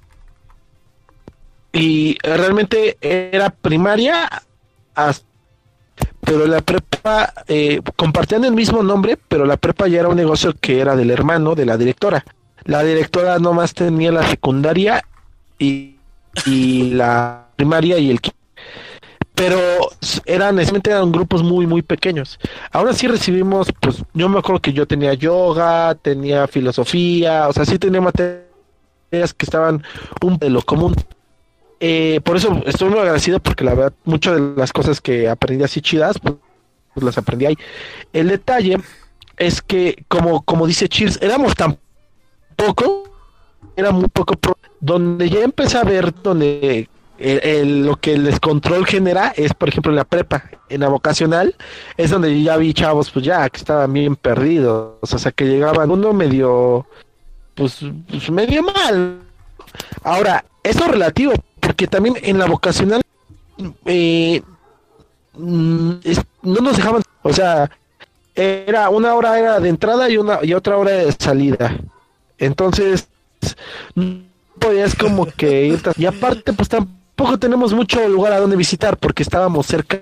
[1.73, 4.28] Y realmente era primaria,
[6.20, 10.55] pero la prepa eh, compartían el mismo nombre, pero la prepa ya era un negocio
[10.60, 12.25] que era del hermano de la directora.
[12.65, 15.05] La directora nomás tenía la secundaria
[15.59, 15.97] y,
[16.47, 18.33] y la primaria y el qui-
[19.41, 19.89] pero
[20.27, 22.39] eran eran grupos muy muy pequeños.
[22.73, 27.65] Aún así recibimos, pues yo me acuerdo que yo tenía yoga, tenía filosofía, o sea,
[27.65, 28.44] sí tenía materias
[29.35, 29.83] que estaban
[30.20, 30.94] un de lo común.
[31.81, 35.65] Eh, por eso estoy muy agradecido porque la verdad muchas de las cosas que aprendí
[35.65, 36.35] así chidas, pues,
[36.93, 37.57] pues, las aprendí ahí.
[38.12, 38.77] El detalle
[39.39, 41.78] es que, como, como dice Cheers, éramos tan
[42.57, 43.05] poco,
[43.75, 44.35] era muy poco,
[44.81, 49.68] donde ya empecé a ver donde el- el- lo que el descontrol genera es, por
[49.68, 51.55] ejemplo, en la prepa, en la vocacional,
[51.97, 55.90] es donde ya vi chavos, pues ya, que estaban bien perdidos, o sea, que llegaban
[55.90, 56.86] uno medio,
[57.55, 59.20] pues, pues medio mal.
[60.02, 63.02] Ahora, eso es relativo, porque también en la vocacional,
[63.84, 64.42] eh,
[65.34, 65.90] mm,
[66.42, 67.70] no nos dejaban, o sea,
[68.34, 71.76] era una hora era de entrada y una y otra hora de salida.
[72.39, 73.08] Entonces,
[73.94, 74.23] no
[74.58, 76.99] podías como que ir y aparte pues tampoco
[77.39, 80.00] tenemos mucho lugar a donde visitar porque estábamos cerca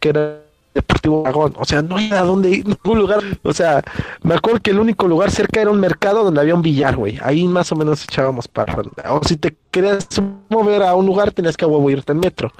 [0.00, 0.42] que era
[0.74, 3.82] Deportivo Dragón, o sea, no había a dónde ir, ningún lugar, o sea,
[4.22, 7.18] me acuerdo que el único lugar cerca era un mercado donde había un billar, güey,
[7.22, 8.76] ahí más o menos echábamos para,
[9.08, 10.06] o si te querías
[10.50, 12.52] mover a un lugar tenías que huevo irte en metro,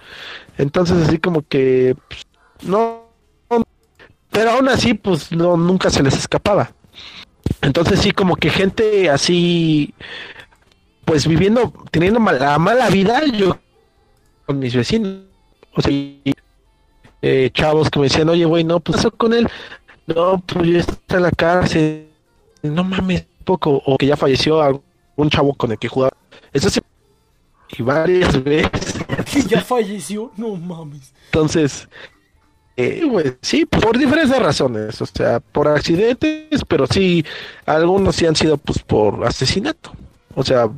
[0.56, 2.22] entonces así como que, pues,
[2.62, 3.02] no,
[4.30, 6.70] pero aún así, pues no, nunca se les escapaba,
[7.60, 9.92] entonces sí, como que gente así,
[11.04, 13.58] pues viviendo, teniendo mala, mala vida, yo
[14.46, 15.22] con mis vecinos,
[15.74, 16.22] o sea, y-
[17.22, 19.48] eh, chavos que me decían, oye, güey, no, pues, ¿qué pasó con él?
[20.06, 22.08] No, pues ya está en la cárcel.
[22.62, 23.82] No mames, poco.
[23.84, 26.12] O que ya falleció algún chavo con el que jugaba.
[26.52, 26.80] Eso sí.
[27.76, 28.94] Y varias veces.
[29.32, 31.12] Que ya falleció, no mames.
[31.26, 31.88] Entonces,
[32.76, 35.00] eh, güey, sí, por diferentes razones.
[35.02, 37.24] O sea, por accidentes, pero sí,
[37.64, 39.90] algunos sí han sido, pues, por asesinato.
[40.36, 40.68] O sea,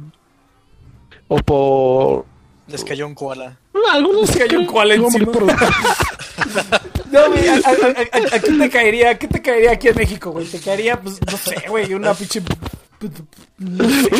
[1.29, 2.25] o por.
[2.69, 3.57] Les cayó un koala.
[3.93, 5.33] Algunos Les cayó un koala encima.
[5.33, 5.47] por-
[7.11, 9.19] No, güey, ¿a, a- a- a- a qué te caería?
[9.19, 10.47] ¿Qué te caería aquí en México, güey?
[10.47, 12.43] Te caería, pues, no sé, güey, una pinche...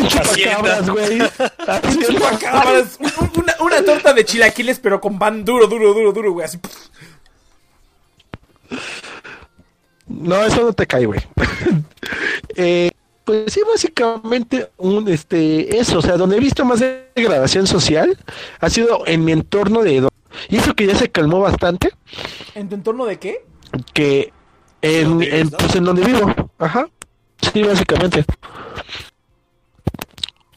[0.07, 1.19] Chupacabras, güey.
[2.07, 2.97] Chupacabras,
[3.35, 6.57] una, una torta de chilaquiles, pero con pan duro, duro, duro, duro, güey, así...
[10.07, 11.19] No, eso no te cae, güey.
[12.55, 12.89] eh,
[13.29, 16.79] pues sí, básicamente un este eso, o sea, donde he visto más
[17.15, 18.17] degradación social
[18.59, 20.07] ha sido en mi entorno de
[20.49, 21.91] y eso que ya se calmó bastante,
[22.55, 23.45] ¿En tu entorno de qué?
[23.93, 24.33] que
[24.81, 25.57] en, ¿Dónde vives, en, no?
[25.59, 26.89] pues en donde vivo, ajá,
[27.53, 28.25] sí, básicamente.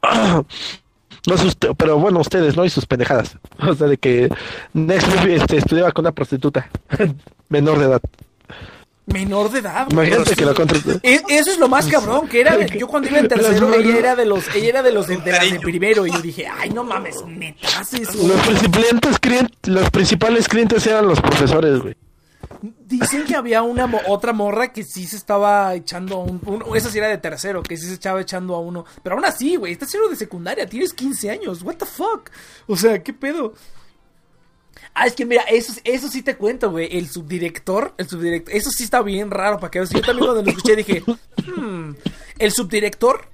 [0.03, 0.43] Ah,
[1.29, 2.65] No sus- pero bueno, ustedes, ¿no?
[2.65, 3.37] Y sus pendejadas.
[3.69, 4.31] O sea, de que
[4.73, 6.71] Next este, estudiaba con una prostituta
[7.51, 8.01] menor de edad.
[9.07, 10.07] Menor de edad, güey.
[10.09, 10.91] Imagínate que lo contrató.
[11.03, 14.15] E- Eso es lo más cabrón, que era, yo cuando iba en tercero, ella era
[14.17, 15.19] de los, ella era de los de,
[15.61, 18.27] primero, y yo dije, ay, no mames, neta, haces eso.
[18.29, 21.97] Los principales clientes, los principales clientes eran los profesores, güey.
[22.87, 26.77] Dicen que había una mo- otra morra que sí se estaba echando a un, un-
[26.77, 29.57] esa sí era de tercero, que sí se estaba echando a uno, pero aún así,
[29.57, 32.31] güey, estás cero de secundaria, tienes 15 años, what the fuck?
[32.69, 33.55] O sea, ¿qué pedo?
[34.95, 36.97] Ah, es que mira, eso, eso sí te cuento, güey.
[36.97, 39.91] El subdirector, el subdirector, eso sí está bien raro para que veas.
[39.91, 41.03] Yo también cuando lo escuché dije,
[41.57, 41.93] hmm,
[42.39, 43.29] el subdirector,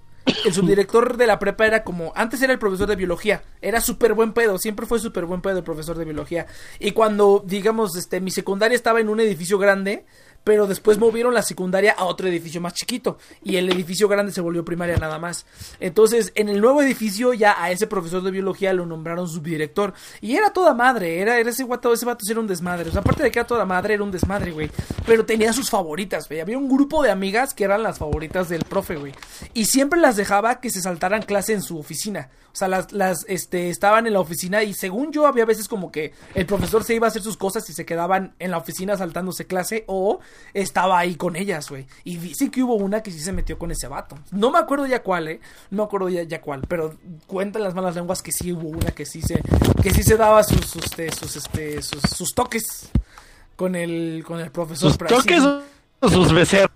[0.45, 4.15] el subdirector de la prepa era como, antes era el profesor de biología, era súper
[4.15, 6.47] buen pedo, siempre fue súper buen pedo el profesor de biología.
[6.79, 10.05] Y cuando, digamos, este, mi secundaria estaba en un edificio grande,
[10.49, 14.41] pero después movieron la secundaria a otro edificio más chiquito y el edificio grande se
[14.41, 15.45] volvió primaria nada más.
[15.79, 20.37] Entonces, en el nuevo edificio ya a ese profesor de biología lo nombraron subdirector y
[20.37, 22.89] era toda madre, era, ese guato, ese vato era un desmadre.
[22.89, 24.71] O sea, aparte de que era toda madre, era un desmadre, güey.
[25.05, 26.41] Pero tenía sus favoritas, güey.
[26.41, 29.13] Había un grupo de amigas que eran las favoritas del profe, güey.
[29.53, 32.31] Y siempre las dejaba que se saltaran clase en su oficina.
[32.53, 35.93] O sea, las, las, este, estaban en la oficina y según yo había veces como
[35.93, 38.97] que el profesor se iba a hacer sus cosas y se quedaban en la oficina
[38.97, 40.21] saltándose clase o
[40.55, 41.87] estaba ahí con ellas, güey.
[42.05, 44.17] Y dicen que hubo una que sí se metió con ese vato.
[44.31, 45.41] No me acuerdo ya cuál, eh.
[45.71, 46.95] No me acuerdo ya, ya cuál, pero
[47.27, 49.43] cuentan las malas lenguas que sí hubo una que sí se,
[49.83, 52.89] que sí se daba sus, sus, este, sus, este, sus, sus toques
[53.57, 54.91] con el, con el profesor.
[54.93, 55.43] Sus así- toques
[56.01, 56.71] o sus becerros.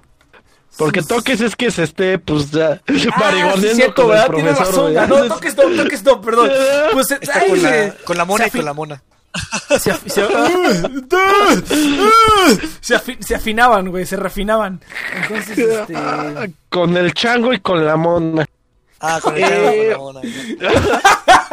[0.78, 4.96] Porque Sus- toques es que se esté, pues, ya, Ah, sí, razón.
[4.96, 6.50] ah, No, toques no, toques no, perdón.
[6.92, 9.02] Pues, eh, Está ay, con la, con la mona y con la mona.
[9.78, 10.26] Se, afi- se-
[12.80, 14.80] se afi- se afinaban, güey, se refinaban.
[15.22, 15.94] Entonces, este.
[16.68, 18.46] Con el chango y con la mona.
[19.00, 19.90] Ah, con el Eh.
[19.92, 20.20] chango, con la mona.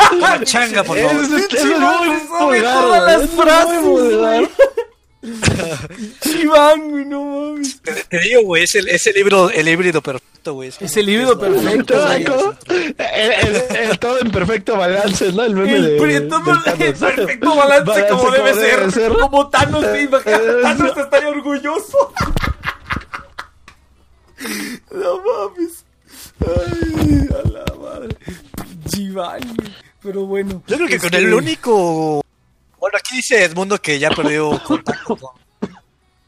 [0.10, 1.24] Con la changa, por favor.
[1.24, 3.82] Es- muy vulgar, todas las frases.
[6.22, 7.82] Chiván, güey, no mames.
[7.82, 10.70] Te, te digo, güey, es el, es el híbrido, el híbrido perfecto, güey.
[10.80, 15.44] Es el híbrido perfecto, todo- el- el- el todo en perfecto balance, ¿no?
[15.44, 16.56] El meme El, de, pri- todo del
[16.88, 17.16] el Thanos.
[17.16, 19.10] perfecto balance, como debe ser.
[19.18, 20.38] Como Thanos, me imagino.
[20.62, 22.14] Thanos estaría orgulloso.
[24.92, 25.86] No mames.
[26.40, 28.16] Ay, a la madre.
[28.88, 29.70] Chiván, güey.
[30.02, 30.64] Pero bueno.
[30.68, 32.24] Yo creo que con este, el único.
[32.80, 35.32] Bueno, aquí dice Edmundo que ya perdió contacto con,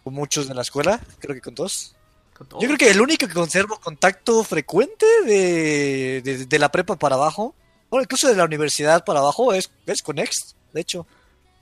[0.04, 1.00] con muchos de la escuela.
[1.20, 1.96] Creo que con dos.
[2.38, 2.60] con todo.
[2.60, 7.16] Yo creo que el único que conservo contacto frecuente de, de, de la prepa para
[7.16, 7.56] abajo,
[7.90, 11.08] bueno, incluso de la universidad para abajo, es, es con Next, de hecho.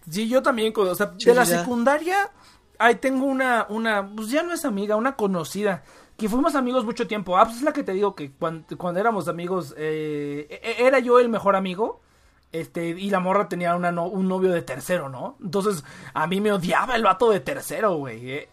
[0.09, 1.59] Sí, yo también, con- o sea, Sí, de la ya.
[1.59, 2.31] secundaria,
[2.79, 5.83] ahí tengo una, una, pues ya no es amiga, una conocida,
[6.17, 7.37] que fuimos amigos mucho tiempo.
[7.37, 10.99] Ah, pues es la que te digo que cuando, cuando éramos amigos, eh, e- era
[10.99, 12.01] yo el mejor amigo,
[12.51, 15.35] este, y la morra tenía una un novio de tercero, ¿no?
[15.43, 18.31] Entonces, a mí me odiaba el vato de tercero, güey.
[18.31, 18.49] eh.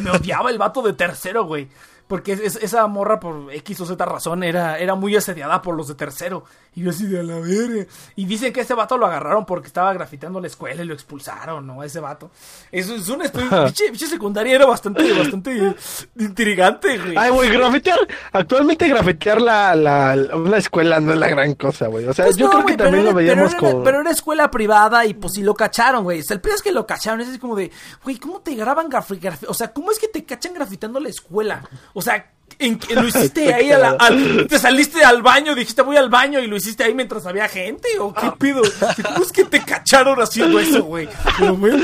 [0.00, 1.68] Me odiaba el vato de tercero, güey.
[2.08, 5.74] Porque es- es- esa morra, por X o Z razón, era, era muy asediada por
[5.76, 6.44] los de tercero.
[6.74, 7.86] Y yo así de a la verga.
[8.14, 11.66] Y dicen que ese vato lo agarraron porque estaba grafiteando la escuela y lo expulsaron,
[11.66, 11.82] ¿no?
[11.82, 12.30] Ese vato.
[12.70, 13.64] Eso es historia.
[13.64, 15.74] pinche, pinche secundaria era bastante, bastante
[16.16, 17.14] intrigante, güey.
[17.16, 17.98] Ay, güey, grafitear.
[18.32, 20.14] Actualmente grafitear la, la,
[20.58, 22.06] escuela no es la gran cosa, güey.
[22.06, 23.84] O sea, Pues yo no, creo güey, que también lo veíamos pero era, como.
[23.84, 26.20] Pero era escuela privada y pues sí lo cacharon, güey.
[26.20, 27.20] O sea, el peor es que lo cacharon.
[27.20, 27.70] Es así como de,
[28.04, 31.08] güey, ¿cómo te graban grafi- grafi- O sea, ¿cómo es que te cachan grafitando la
[31.08, 31.68] escuela?
[31.96, 35.82] O sea, en, que lo hiciste ahí, a la- al- te saliste al baño, dijiste
[35.82, 38.62] voy al baño y lo hiciste ahí mientras había gente o qué pido.
[39.04, 41.08] ¿Cómo es que te cacharon haciendo eso, güey?
[41.38, 41.74] Pero, güey,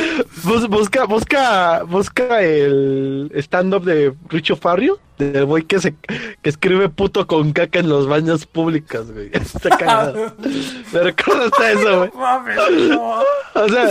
[0.42, 5.94] Bus- busca, busca, busca el stand-up de Richo Farrio, del güey que se
[6.42, 9.28] que escribe puto con caca en los baños públicos, güey.
[9.32, 10.34] Está cagado.
[10.92, 12.10] Me recuerda hasta eso, güey.
[12.16, 12.56] mames,
[12.88, 13.22] no.
[13.54, 13.90] O sea,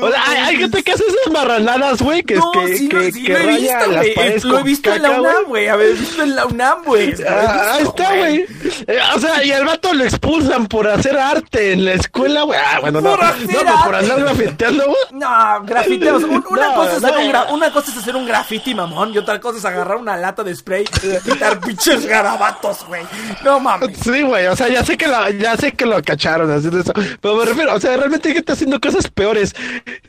[0.00, 2.96] o sea, hay, hay gente que hace esas marranadas, güey, que, No, que, sí, que,
[2.96, 5.44] no, sí que lo he raya visto, las paredes Lo he visto en la UNAM,
[5.46, 5.68] güey.
[5.68, 7.14] Haber en la UNAM, güey.
[7.28, 8.46] Ah, ahí está, güey.
[8.86, 12.58] Eh, o sea, y al vato lo expulsan por hacer arte en la escuela, güey.
[12.58, 13.16] Ah, bueno, no.
[13.16, 14.96] No, pero por andar grafiteando, güey.
[15.12, 16.22] No, grafiteos.
[16.24, 17.44] Un- una, No, cosa es hacer no.
[17.48, 19.12] un una cosa es hacer un graffiti, mamón.
[19.14, 23.02] Y otra cosa es agarrar una lata de spray y quitar pinches garabatos, güey.
[23.44, 23.96] No mames.
[24.02, 26.92] Sí, güey, o sea, ya sé que lo, ya sé que lo cacharon haciendo eso,
[27.20, 29.54] pero me refiero, o sea, realmente hay gente haciendo cosas peores.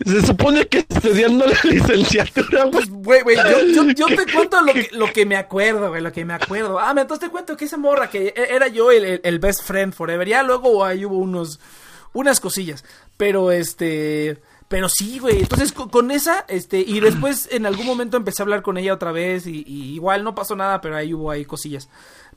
[0.05, 2.71] Se supone que estudiando la licenciatura, güey.
[2.71, 3.37] Pues, güey, güey,
[3.73, 6.33] yo, yo, yo te cuento lo que, lo que me acuerdo, güey, lo que me
[6.33, 6.79] acuerdo.
[6.79, 9.93] Ah, entonces te cuento que esa morra, que e- era yo el, el- best friend
[9.93, 10.27] forever.
[10.27, 11.59] Ya luego ahí hubo unos,
[12.13, 12.83] unas cosillas.
[13.17, 15.39] Pero este, pero sí, güey.
[15.41, 18.93] Entonces con, con esa, este, y después en algún momento empecé a hablar con ella
[18.93, 21.89] otra vez y, y igual no pasó nada, pero ahí hubo ahí cosillas.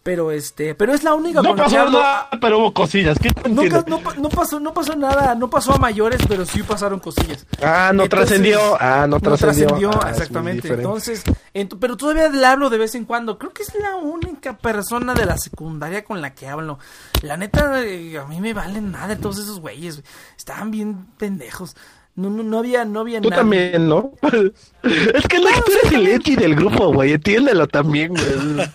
[0.07, 1.99] Pero este, pero es la única No con la que pasó hablo.
[1.99, 3.19] nada, pero hubo cosillas.
[3.19, 6.63] ¿Qué No, no pa- no pasó, no pasó nada, no pasó a mayores, pero sí
[6.63, 7.45] pasaron cosillas.
[7.61, 8.77] Ah, no Entonces, trascendió.
[8.81, 9.69] Ah, no trascendió.
[9.69, 10.69] Ah, es muy exactamente.
[10.73, 13.37] Entonces, ent- pero todavía le hablo de vez en cuando.
[13.37, 16.79] Creo que es la única persona de la secundaria con la que hablo.
[17.23, 19.97] La neta, eh, a mí me valen nada todos esos güeyes.
[19.97, 20.07] güey.
[20.39, 21.75] Estaban bien pendejos.
[22.17, 23.43] No, no, no había, no había Tú nada.
[23.43, 24.13] también, ¿no?
[24.23, 27.13] es que no, tú eres el Edgy del grupo, güey.
[27.13, 28.69] Entiéndelo también, güey.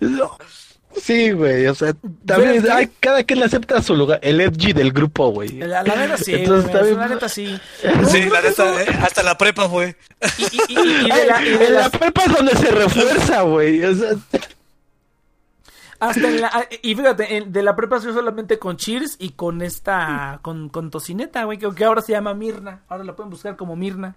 [0.00, 0.36] No.
[0.96, 1.92] Sí, güey, o sea,
[2.24, 5.48] también hay, cada quien le acepta su lugar, el edgy del grupo, güey.
[5.58, 7.58] La, la neta sí, Entonces, güey, también- la neta sí.
[8.10, 9.96] Sí, la neta, eh, hasta la prepa fue.
[10.38, 13.84] Y, y- y- y de la- de en la prepa es donde se refuerza, güey.
[13.84, 14.10] O sea,
[16.08, 19.30] Hasta en la, ah, y fíjate, en- de la prepa soy solamente con Cheers y
[19.30, 22.82] con esta, con, con Tocineta, güey, que, que ahora se llama Mirna.
[22.88, 24.14] Ahora la pueden buscar como Mirna.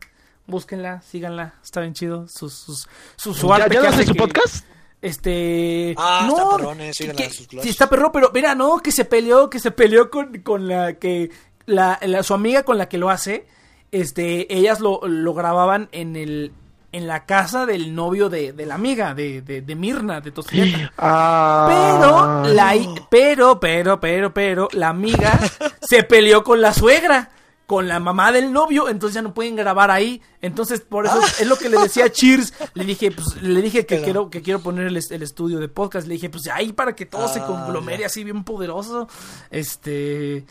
[0.48, 2.28] Búsquenla, síganla, está bien chido.
[2.28, 4.66] Sus, sus, su, su ¿Ya, arte ya que hace su que- podcast?
[5.02, 5.94] Este.
[5.98, 7.64] Ah, no, está perrón, eh, síganla que- sus clases.
[7.64, 10.94] sí, está perro, pero mira, no, que se peleó, que se peleó con, con la
[10.94, 11.30] que.
[11.66, 13.46] La, la- su amiga con la que lo hace.
[13.92, 16.52] Este, ellas lo, lo grababan en el.
[16.92, 20.94] En la casa del novio de, de la amiga, de, de, de Mirna, de Tocineta.
[20.98, 21.68] Ah.
[21.70, 22.74] Pero, la,
[23.10, 25.38] pero, pero, pero, pero, la amiga
[25.82, 27.30] se peleó con la suegra,
[27.66, 30.22] con la mamá del novio, entonces ya no pueden grabar ahí.
[30.42, 32.54] Entonces, por eso es lo que le decía a Cheers.
[32.74, 35.60] Le dije, pues, le dije que Pero- quiero, que quiero poner el, est- el estudio
[35.60, 36.08] de podcast.
[36.08, 39.10] Le dije, pues ahí para que todo se Ah, conglomere así bien poderoso.
[39.52, 40.46] Este,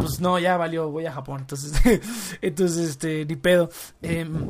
[0.00, 1.40] pues no, ya valió, voy a Japón.
[1.42, 1.72] Entonces,
[2.40, 3.68] entonces, este, ni pedo.
[4.00, 4.48] Em,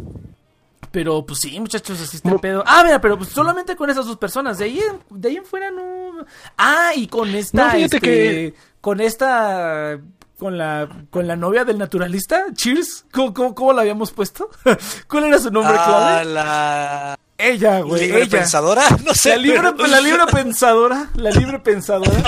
[0.90, 2.62] pero pues sí, muchachos, así está el pedo.
[2.66, 4.58] Ah, mira, pero pues solamente con esas dos personas.
[4.58, 6.24] De ahí, en- de ahí en fuera no.
[6.56, 7.64] Ah, y con esta.
[7.66, 9.98] No, fíjate este, que- Con esta.
[10.38, 13.06] Con la, con la novia del naturalista, Cheers.
[13.12, 14.48] ¿Cómo, cómo, cómo la habíamos puesto?
[15.08, 16.24] ¿Cuál era su nombre Ah, clave?
[16.26, 18.02] la Ella, güey.
[18.06, 18.38] libre ella.
[18.38, 19.30] pensadora, no sé.
[19.30, 21.10] La libre, pero- la libre pensadora.
[21.16, 22.22] La libre pensadora.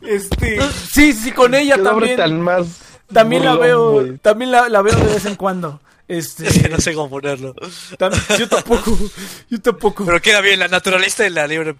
[0.00, 0.58] Este.
[0.90, 2.16] Sí, sí, con ella Qué también.
[2.16, 2.66] tan más.
[3.12, 4.06] También la veo.
[4.22, 5.80] También la, la veo de vez en cuando.
[6.10, 6.48] Este.
[6.48, 7.54] Es que no sé cómo ponerlo.
[7.98, 8.98] tam- yo tampoco.
[9.48, 10.04] Yo tampoco.
[10.04, 11.76] Pero queda bien, la naturalista y la libre.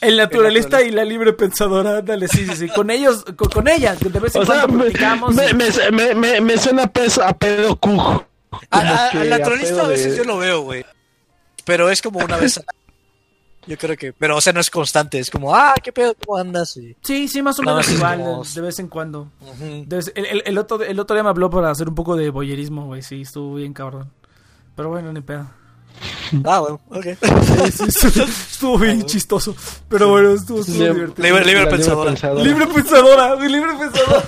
[0.00, 0.82] El naturalista naturalista.
[0.82, 2.68] y la libre pensadora, ándale, sí, sí, sí.
[2.68, 5.34] Con ellos, con, con ella, que de vez en O sea, cuando me, platicamos.
[5.34, 5.54] me, y-
[5.92, 8.00] me, me, me, suena a, peso, a pedo cuj.
[8.00, 10.84] A- Como a- que Al naturalista a veces de- yo lo veo, güey.
[11.64, 12.56] Pero es como una vez.
[12.58, 12.81] al año.
[13.66, 14.12] Yo creo que.
[14.12, 15.18] Pero, o sea, no es constante.
[15.20, 16.14] Es como, ah, ¿qué pedo?
[16.26, 16.76] ¿Cómo andas?
[16.76, 16.96] Y...
[17.02, 19.28] Sí, sí, más o menos igual, como- de, de vez en cuando.
[19.86, 22.30] Vez- el, el- el otro, el otro día me habló para hacer un poco de
[22.30, 24.10] boyerismo, güey, sí, estuvo bien cabrón.
[24.74, 25.46] Pero bueno, ni pedo.
[26.44, 27.04] Ah, bueno, ok.
[27.04, 29.54] Sí, sí, estuvo, estuvo bien chistoso.
[29.88, 31.28] Pero bueno, estuvo, estuvo Libre- divertido.
[31.28, 32.10] Libre, libre pensadora.
[32.42, 34.24] Libre pensadora, güey, libre pensadora.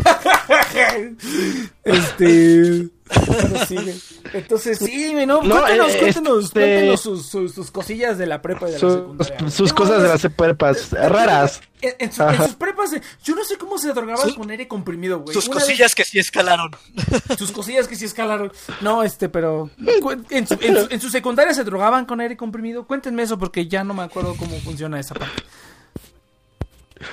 [1.85, 2.89] este.
[3.07, 3.95] Pero sí, güey.
[4.33, 5.43] Entonces, sí, ¿no?
[5.43, 8.73] No, cuéntenos, eh, cuéntenos, este- cuéntenos sus, sus, sus cosillas de la prepa y de
[8.73, 9.37] la Sus, secundaria.
[9.41, 9.51] güey.
[9.51, 11.61] sus No, cosas de las prepas raras.
[11.83, 12.47] En, en su- en Ajá.
[12.47, 15.35] sus prepas, eh, yo no sé cómo se drogaban con aire comprimido, güey.
[15.35, 16.71] Sus Una vez- cosillas que sí escalaron.
[17.39, 18.51] sus cosillas que sí escalaron.
[18.81, 19.69] No, este, pero.
[19.79, 20.57] su, en, su,
[20.91, 22.87] en su secundaria se drogaban con aire comprimido.
[22.87, 25.43] Cuéntenme eso porque ya no me acuerdo cómo funciona esa parte.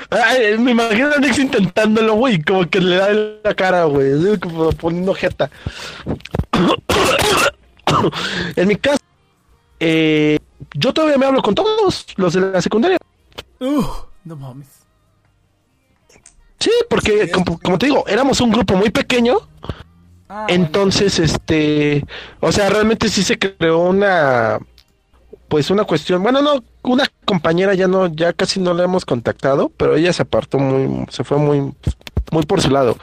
[0.09, 4.39] Ay, me imagino a Nix intentándolo, güey, como que le da en la cara, güey,
[4.39, 5.49] como poniendo jeta.
[8.55, 8.99] en mi caso,
[9.79, 10.37] eh,
[10.73, 12.97] yo todavía me hablo con todos los de la secundaria.
[13.59, 13.85] Uh,
[14.25, 14.67] no mames.
[16.59, 19.39] Sí, porque como, como te digo, éramos un grupo muy pequeño,
[20.33, 22.05] Ah, entonces, este,
[22.39, 24.59] o sea, realmente sí se creó una,
[25.49, 29.69] pues una cuestión, bueno, no, una compañera ya no, ya casi no la hemos contactado,
[29.77, 31.73] pero ella se apartó muy, se fue muy,
[32.31, 32.97] muy por su lado,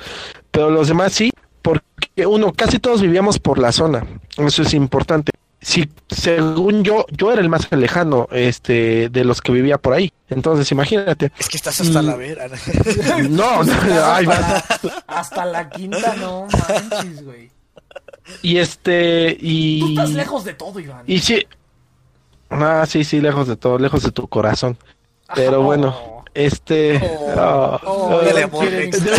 [0.50, 1.30] pero los demás sí,
[1.62, 4.04] porque uno, casi todos vivíamos por la zona,
[4.36, 5.32] eso es importante.
[5.60, 10.12] Si, según yo, yo era el más lejano, este, de los que vivía por ahí,
[10.28, 11.32] entonces imagínate.
[11.36, 12.06] Es que estás hasta Mm.
[12.06, 12.46] la vera.
[13.28, 13.72] No, no,
[14.04, 14.34] ay, va.
[14.36, 17.50] hasta, hasta la quinta, no manches, güey.
[18.42, 19.80] y este, y...
[19.80, 21.02] Tú estás lejos de todo, Iván.
[21.08, 21.44] Y sí.
[22.50, 24.76] Ah, sí, sí, lejos de todo, lejos de tu corazón.
[25.34, 25.64] Pero Oh.
[25.64, 26.96] bueno, este.
[27.04, 27.34] Oh.
[27.36, 29.04] ah, Oh, ah, dale ya amor, quieren- Rex.
[29.04, 29.10] de-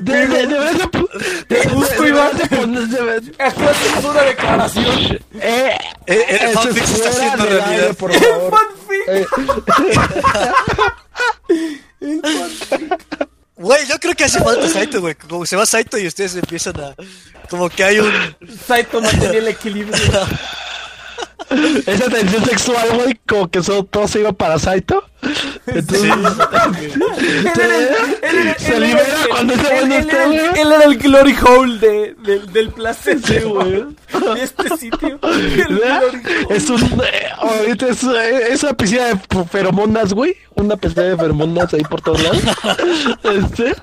[0.00, 5.18] de- de- deberías de pu- de- Justo, deberías de poner- hacemos una declaración.
[5.40, 7.68] eh, Eh, el eso fanfic es se está haciendo realidad.
[7.70, 8.50] aire, por favor.
[8.58, 9.08] Fanfic.
[9.08, 9.26] Eh,
[13.58, 15.14] Güey, yo creo que hace falta Saito, güey.
[15.14, 16.94] Como se va Saito y ustedes empiezan a.
[17.48, 18.12] Como que hay un.
[18.66, 19.96] Saito mantenía el equilibrio.
[21.86, 25.04] esa tensión sexual, güey, como que eso, todo se iba para Saito.
[25.66, 26.10] Entonces, Él
[27.54, 30.30] era el- él era- Se libera cuando ese él- güey no él está, era el-
[30.50, 30.60] güey.
[30.60, 33.18] Él era el glory hole de, de- del placer.
[33.24, 33.84] Sí, güey.
[34.34, 35.18] De este sitio.
[35.22, 36.46] El glory hole.
[36.50, 36.82] Es un.
[36.82, 40.36] eh, ahorita es, eh, es una piscina de feromonas, güey.
[40.54, 42.42] Una piscina de feromonas ahí por todos lados.
[43.24, 43.74] Este.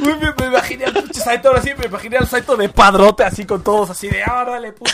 [0.00, 3.22] Uy, me, me imaginé al pinche Saito, ahora sí, me imaginé al Saito de padrote,
[3.24, 4.44] así con todos, así de, ah,
[4.76, 4.92] puto.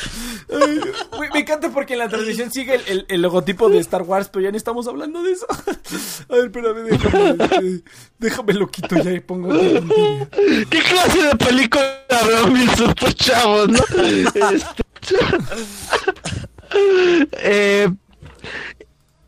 [1.33, 4.51] Me encanta porque en la transmisión sigue el, el- logotipo de Star Wars, pero ya
[4.51, 5.47] no estamos hablando de eso.
[6.29, 7.83] A ver, espérame, déjame,
[8.19, 9.49] déjame lo quito ya y pongo.
[9.51, 12.05] ¿Qué clase de película
[12.77, 13.79] super chavos, no?
[14.03, 14.41] Este,
[17.33, 17.89] eh,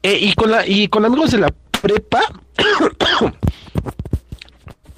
[0.03, 2.23] eh, y con la y con amigos de la prepa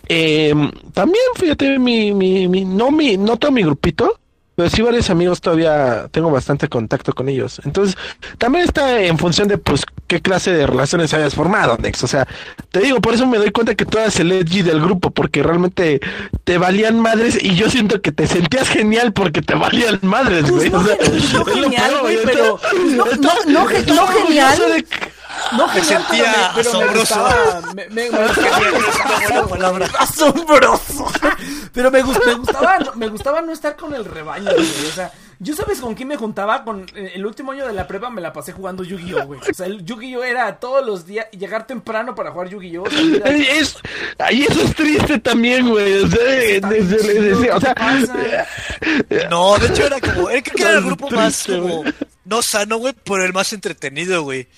[0.09, 0.55] eh,
[0.95, 4.19] también fíjate mi, mi, mi no mi no todo mi grupito
[4.57, 7.61] pero sí varios amigos todavía tengo bastante contacto con ellos.
[7.65, 7.97] Entonces
[8.39, 12.03] también está en función de pues qué clase de relaciones hayas formado Nex.
[12.03, 12.27] O sea
[12.73, 15.45] te digo por eso me doy cuenta que tú eras el edgy del grupo porque
[15.45, 16.01] realmente
[16.43, 20.71] te valían madres y yo siento que te sentías genial porque te valían madres güey.
[20.71, 20.97] Pues no, o sea,
[21.39, 22.61] no lo genial, güey, pero-
[22.97, 24.59] no- no- no no genial.
[24.59, 24.85] de-
[25.57, 26.99] No, Me genial, sentía pero me, pero me asombroso.
[27.01, 27.75] gustaba.
[27.75, 28.59] Me, me- me gustaba.
[29.29, 29.89] buena palabra.
[29.99, 31.07] asombroso.
[31.73, 34.87] Pero me, gust- me gustaba, no- me gustaba no estar con el rebaño, güey.
[34.89, 36.65] O sea, yo sabes con quién me juntaba.
[36.65, 39.41] Con eh, el último año de la prepa me la pasé jugando Yu-Gi-Oh, güey.
[39.49, 42.85] O sea, el Yu-Gi-Oh era todos los días llegar temprano para jugar Yu-Gi-Oh.
[43.27, 43.77] Es,
[44.31, 46.03] y eso es triste también, güey.
[46.03, 47.75] O sea, eh, desde- desde- o sea,
[49.31, 50.31] No, de hecho era como.
[50.31, 51.85] Era, que era el grupo más como.
[52.25, 54.49] No sano, güey, pero el más entretenido, güey.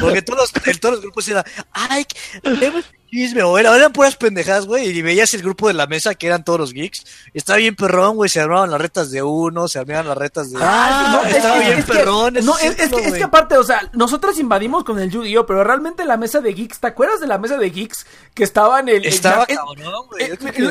[0.00, 1.44] Porque todos los, en todos los grupos era.
[1.72, 2.04] Ay,
[3.10, 4.88] chisme, o era- eran puras pendejadas, güey.
[4.88, 7.04] Y veías el grupo de la mesa que eran todos los geeks.
[7.34, 8.28] Estaba bien perrón, güey.
[8.28, 10.58] Se armaban las retas de uno, se armaban las retas de.
[10.60, 12.34] Ah, no, estaba es bien es perrón.
[12.42, 15.62] No, es, es que, es que aparte, o sea, nosotros invadimos con el Yu-Gi-Oh, pero
[15.64, 18.88] realmente la mesa de geeks, ¿te acuerdas de la mesa de geeks que estaba en
[18.88, 19.04] el...
[19.06, 20.24] Estaba el- cabrón, güey.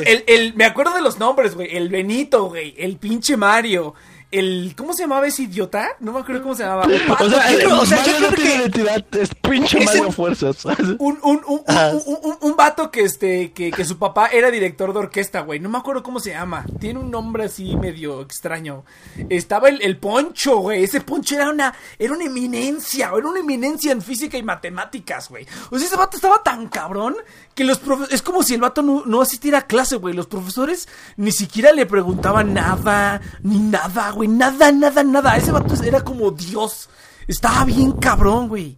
[0.06, 1.76] el- el- me acuerdo de los nombres, güey.
[1.76, 2.76] El Benito, güey.
[2.78, 3.96] El pinche Mario.
[4.32, 4.74] El...
[4.76, 5.90] ¿Cómo se llamaba ese idiota?
[6.00, 6.84] No me acuerdo cómo se llamaba.
[7.20, 9.78] o sea, yo creo- o sea, yo Mario no creo tiene que- identidad, es pinche
[9.78, 10.66] Ese- Mario Fuerzas.
[10.66, 14.52] un, un, un, un, un, un- un vato que este que, que su papá era
[14.52, 15.60] director de orquesta, güey.
[15.60, 16.66] No me acuerdo cómo se llama.
[16.80, 18.84] Tiene un nombre así medio extraño.
[19.30, 20.84] Estaba el, el Poncho, güey.
[20.84, 25.46] Ese Poncho era una era una eminencia, era una eminencia en física y matemáticas, güey.
[25.72, 27.16] O sea, ese vato estaba tan cabrón
[27.56, 30.14] que los profesores es como si el vato no, no asistiera a clase, güey.
[30.14, 35.38] Los profesores ni siquiera le preguntaban nada, ni nada, güey, nada, nada, nada.
[35.38, 36.90] Ese vato era como Dios.
[37.28, 38.76] Estaba bien cabrón, güey.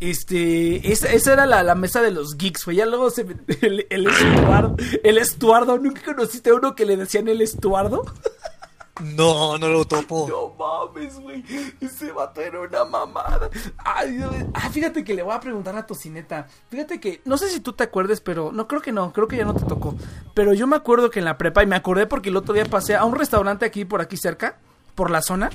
[0.00, 2.78] Este, esa, esa era la, la mesa de los geeks, güey.
[2.78, 3.22] Ya luego se
[3.62, 8.04] el, el estuardo, el estuardo, ¿nunca conociste a uno que le decían el estuardo?
[9.00, 10.26] No, no lo topo.
[10.28, 11.44] No mames, güey.
[11.80, 13.48] Ese vato era una mamada.
[13.78, 14.20] Ay,
[14.54, 16.46] ah, fíjate que le voy a preguntar a Tocineta.
[16.70, 19.36] Fíjate que, no sé si tú te acuerdes, pero no creo que no, creo que
[19.36, 19.94] ya no te tocó.
[20.34, 22.64] Pero yo me acuerdo que en la prepa, y me acordé porque el otro día
[22.64, 24.58] pasé a un restaurante aquí por aquí cerca,
[24.94, 25.50] por la zona,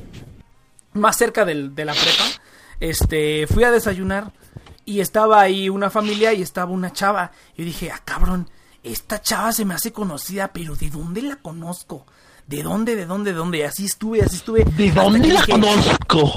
[0.93, 2.23] más cerca del- de la prepa.
[2.79, 4.31] Este, fui a desayunar
[4.85, 7.31] y estaba ahí una familia y estaba una chava.
[7.57, 8.49] Yo dije, ah, cabrón,
[8.83, 12.05] esta chava se me hace conocida, pero ¿de dónde la conozco?
[12.47, 13.57] ¿De dónde, de dónde, de dónde?
[13.59, 14.63] Y así estuve, así estuve.
[14.65, 16.33] ¿De dónde la dije, conozco?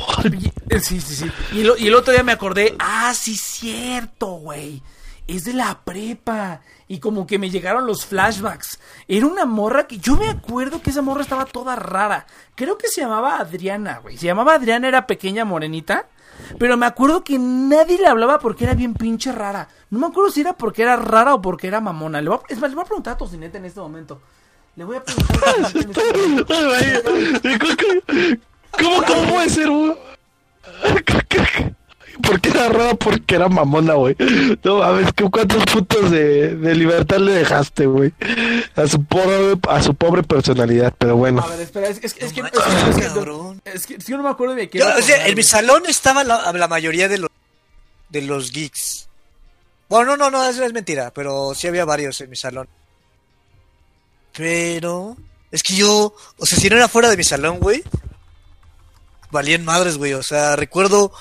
[0.71, 1.31] eh, Sí, sí, sí.
[1.53, 4.83] Y, lo- y el otro día me acordé, ah, sí, cierto, güey.
[5.27, 6.61] Es de la prepa.
[6.87, 8.79] Y como que me llegaron los flashbacks.
[9.09, 12.27] Era una morra que yo me acuerdo que esa morra estaba toda rara.
[12.55, 14.17] Creo que se llamaba Adriana, güey.
[14.17, 16.07] Se llamaba Adriana, era pequeña morenita.
[16.59, 19.69] Pero me acuerdo que nadie le hablaba porque era bien pinche rara.
[19.91, 22.21] No me acuerdo si era porque era rara o porque era mamona.
[22.21, 24.21] Le voy a- es más, le voy a preguntar a Tocineta en este momento.
[24.77, 25.73] Le voy a preguntar.
[28.79, 29.95] ¿Cómo, cómo puede ser, güey?
[32.23, 32.97] ¿Por qué era raro?
[32.99, 34.17] Porque era mamona, güey.
[34.65, 38.13] No mames, ¿qué- ¿cuántos puntos de, de libertad le dejaste, güey?
[38.75, 41.43] A su pobre, a su pobre personalidad, pero bueno.
[41.43, 43.61] A ver, espera, es, es- es que, No es que- es que- cabrón.
[43.65, 44.79] es que- es que yo no me acuerdo de qué.
[44.79, 47.31] Yo, o sea, en mi salón estaba la, la mayoría de los
[48.09, 49.09] de los geeks.
[49.89, 52.67] Bueno, no, no, no, eso es mentira, pero sí había varios en mi salón.
[54.37, 55.17] Pero
[55.51, 57.83] es que yo, o sea, si no era fuera de mi salón, güey,
[59.31, 60.13] valían madres, güey.
[60.13, 61.13] O sea, recuerdo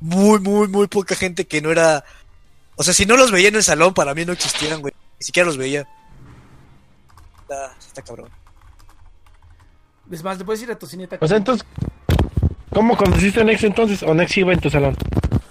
[0.00, 2.04] muy, muy, muy poca gente que no era.
[2.76, 4.92] O sea, si no los veía en el salón, para mí no existieran, güey.
[5.18, 5.88] Ni siquiera los veía.
[7.42, 8.30] Está, está cabrón.
[10.10, 11.18] Es más, le puedes ir a Tocineta.
[11.20, 11.66] O sea, entonces,
[12.72, 14.02] ¿cómo conociste a Nex entonces?
[14.02, 14.96] ¿O Nex iba en tu salón?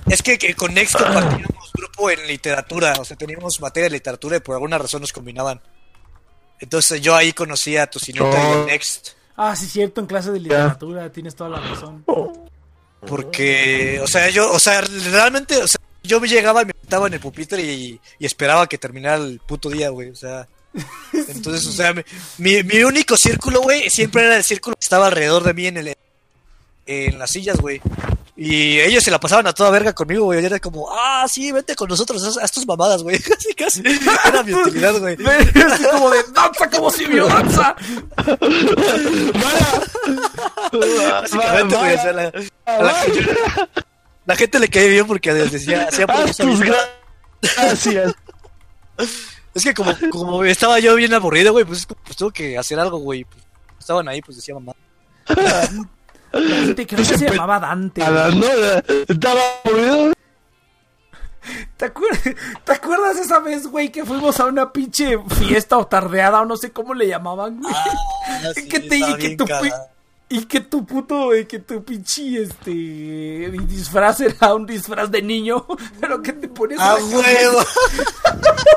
[0.08, 4.38] Es que, que con Next compartíamos grupo en literatura, o sea, teníamos materia de literatura
[4.38, 5.62] y por alguna razón nos combinaban.
[6.60, 8.66] Entonces yo ahí conocí a Tocineta y a Oh.
[8.66, 12.04] Next, Ah, sí, cierto, en clase de literatura, tienes toda la razón.
[13.08, 17.08] porque, o sea, yo, o sea, realmente, o sea, yo me llegaba y me sentaba
[17.08, 20.48] en el pupitre y, y esperaba que terminara el puto día, güey, o sea.
[21.14, 22.04] Entonces, o sea, mi,
[22.40, 25.78] mi, mi único círculo, güey, siempre era el círculo que estaba alrededor de mí en
[25.78, 25.96] el
[26.88, 27.82] en las sillas, güey.
[28.40, 30.44] Y ellos se la pasaban a toda verga conmigo, güey.
[30.44, 33.18] Y era como, ah, sí, vente con nosotros, haz, tus mamadas, güey.
[33.24, 33.82] Casi, casi.
[34.26, 35.18] Era mi utilidad, güey.
[35.72, 37.76] Así como de danza como si vio danza.
[40.72, 41.96] Básicamente, güey.
[41.96, 42.32] O sea, la,
[42.66, 43.70] a la,
[44.28, 48.14] la gente le caía bien porque decía, hacía Haz tus gracias.
[49.56, 53.00] Es que como, como estaba yo bien aburrido, güey, pues, pues tuve que hacer algo,
[53.00, 53.24] güey.
[53.24, 53.44] Pues,
[53.80, 54.74] estaban ahí, pues decía mamá.
[56.32, 58.04] Dante, creo que se llamaba Dante.
[58.04, 58.46] A no,
[59.08, 60.14] estaba aburrido.
[61.78, 66.42] ¿Te, acuer- ¿Te acuerdas esa vez, güey, que fuimos a una pinche fiesta o tardeada
[66.42, 67.74] o no sé cómo le llamaban, güey?
[67.74, 69.64] Ah, sí, que te y que tu, cagado.
[69.64, 69.72] pi-
[70.30, 75.66] y que tu puto, y que tu pinche, este, disfraz era un disfraz de niño,
[76.02, 77.64] pero que te ponías ¡Ah, una huevo!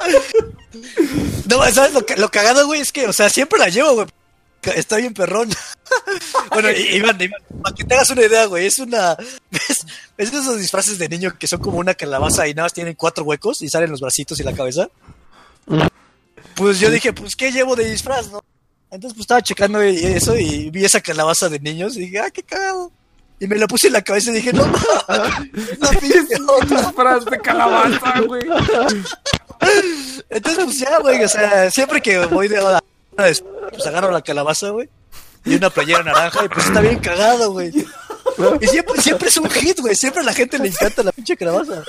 [1.46, 2.80] no, ¿sabes lo, lo cagado, güey?
[2.80, 4.06] Es que, o sea, siempre la llevo, güey.
[4.62, 5.50] Está bien perrón.
[6.50, 9.16] bueno, Iván, Iván, para que te hagas una idea, güey, es una...
[9.50, 9.86] Es,
[10.18, 12.94] es de esos disfraces de niño que son como una calabaza y nada más tienen
[12.94, 14.89] cuatro huecos y salen los bracitos y la cabeza.
[16.55, 18.42] Pues yo dije, pues, ¿qué llevo de disfraz, no?
[18.90, 22.30] Entonces, pues, estaba checando y- eso y vi esa calabaza de niños y dije, ah,
[22.30, 22.90] qué cagado.
[23.39, 24.70] Y me la puse en la cabeza y dije, no,
[26.00, 26.82] pinche otra.
[26.82, 28.42] disfraz de calabaza, güey.
[30.28, 32.80] Entonces, pues ya, güey, o sea, siempre que voy de hora,
[33.70, 34.89] pues agarro la calabaza, güey,
[35.44, 37.73] y una playera naranja, y pues está bien cagado, güey.
[38.60, 41.36] Y siempre, siempre es un hit, güey, siempre a la gente le encanta la pinche
[41.36, 41.82] calabaza.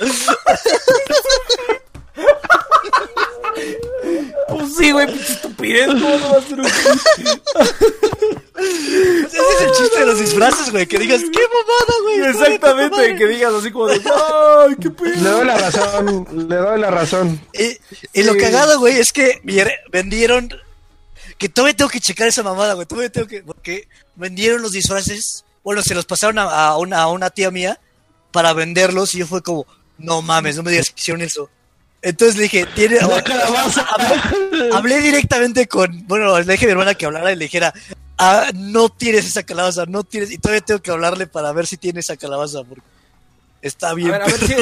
[4.48, 6.82] Pues sí, güey, pinche estupidez, ¿cómo no va a ser un Ese
[9.38, 12.20] es el chiste de los disfraces, güey, que digas, qué mamada, güey.
[12.30, 13.16] Exactamente, madre".
[13.16, 15.36] que digas así como de, ¡ay, qué Le pedo!
[15.36, 17.40] doy la razón, le doy la razón.
[17.54, 17.78] Y,
[18.20, 19.40] y lo cagado, güey, es que
[19.90, 20.50] vendieron.
[21.42, 22.86] Que todavía tengo que checar esa mamada, güey.
[22.86, 23.42] Todavía tengo que.
[23.42, 25.44] Porque vendieron los disfraces.
[25.64, 27.80] Bueno, se los pasaron a, a una, a una tía mía
[28.30, 29.12] para venderlos.
[29.16, 29.66] Y yo fue como,
[29.98, 31.50] no mames, no me digas que hicieron eso.
[32.00, 33.00] Entonces le dije, tiene.
[33.00, 33.24] Hablé,
[34.72, 36.06] hablé directamente con.
[36.06, 37.74] Bueno, le dije a mi hermana que hablara y le dijera,
[38.18, 40.30] ah, no tienes esa calabaza, no tienes.
[40.30, 42.62] Y todavía tengo que hablarle para ver si tiene esa calabaza.
[42.62, 42.84] Porque
[43.62, 44.10] está A bien.
[44.10, 44.54] ver, a ver, sí,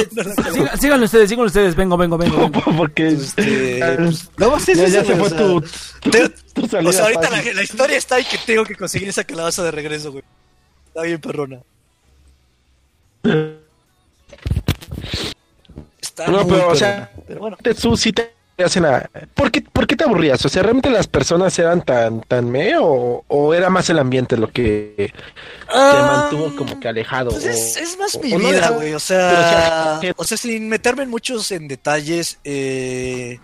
[0.79, 2.61] síganlo ustedes, síganlo ustedes, vengo, vengo, vengo, vengo.
[2.77, 5.57] Porque Este, ya, pues, no, sí, ya, sí, ya se o fue sea, tu.
[6.87, 10.11] O sea, ahorita la, historia está y que tengo que conseguir esa calabaza de regreso,
[10.11, 10.23] güey.
[10.87, 11.59] Está bien perrona.
[16.01, 16.75] Está No, muy pero, o perrona.
[16.75, 17.57] sea, pero bueno.
[17.61, 18.33] Tetsu sí te
[19.33, 20.43] ¿Por qué, por qué te aburrías?
[20.45, 24.37] O sea, ¿realmente las personas eran tan, tan me o, o era más el ambiente
[24.37, 25.13] lo que te
[25.73, 27.31] Ah, mantuvo como que alejado?
[27.31, 28.93] Pues es, o- es más mi o vida, güey.
[28.93, 33.39] O sea, o sea, sin meterme en muchos en detalles, eh,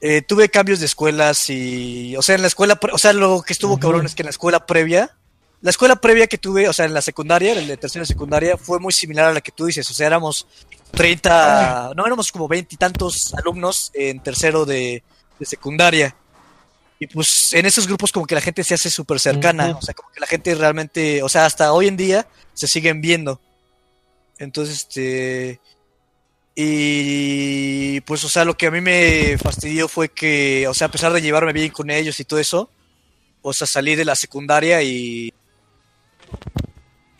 [0.00, 3.52] eh, tuve cambios de escuelas y, o sea, en la escuela, o sea, lo que
[3.52, 5.10] estuvo cabrón es que en la escuela previa,
[5.60, 8.78] la escuela previa que tuve, o sea, en la secundaria, en la tercera secundaria, fue
[8.80, 9.90] muy similar a la que tú dices.
[9.90, 10.46] O sea, éramos
[10.90, 15.02] 30, no, éramos como 20 y tantos alumnos en tercero de,
[15.38, 16.14] de secundaria.
[16.98, 19.94] Y pues en esos grupos como que la gente se hace súper cercana, o sea,
[19.94, 23.40] como que la gente realmente, o sea, hasta hoy en día se siguen viendo.
[24.38, 25.60] Entonces, este...
[26.54, 30.90] Y pues, o sea, lo que a mí me fastidió fue que, o sea, a
[30.90, 32.68] pesar de llevarme bien con ellos y todo eso,
[33.40, 35.32] o sea, salí de la secundaria y...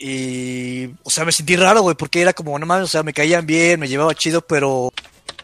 [0.03, 3.13] Y, o sea, me sentí raro, güey, porque era como, no mames, o sea, me
[3.13, 4.91] caían bien, me llevaba chido, pero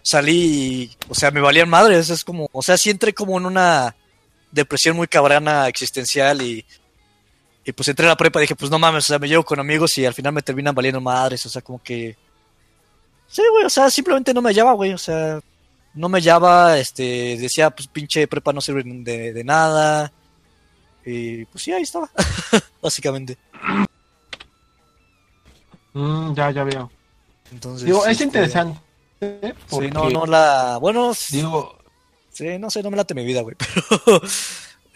[0.01, 3.45] salí y, o sea, me valían madres, es como, o sea, sí entré como en
[3.45, 3.95] una
[4.51, 6.65] depresión muy cabrana existencial y,
[7.65, 9.45] y pues entré a la prepa y dije, pues no mames, o sea, me llevo
[9.45, 12.17] con amigos y al final me terminan valiendo madres, o sea, como que...
[13.27, 15.39] Sí, güey, o sea, simplemente no me hallaba, güey, o sea,
[15.93, 20.11] no me hallaba, este, decía, pues pinche prepa no sirve de, de nada.
[21.05, 22.09] Y pues sí, ahí estaba,
[22.81, 23.37] básicamente.
[25.97, 26.91] Mm, ya, ya veo.
[27.51, 28.79] Entonces, Digo, es este, interesante.
[29.19, 29.27] Sí,
[29.69, 30.77] Porque, no, no la...
[30.79, 31.77] Bueno, Digo,
[32.31, 33.55] sí, no sé, no me late mi vida, güey,
[34.05, 34.21] pero...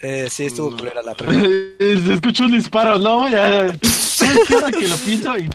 [0.00, 1.32] eh, sí, estuvo culera la prepa.
[1.34, 3.28] se escuchó un disparo, ¿no?
[3.28, 3.62] Ya.
[3.64, 5.50] Lo pienso y.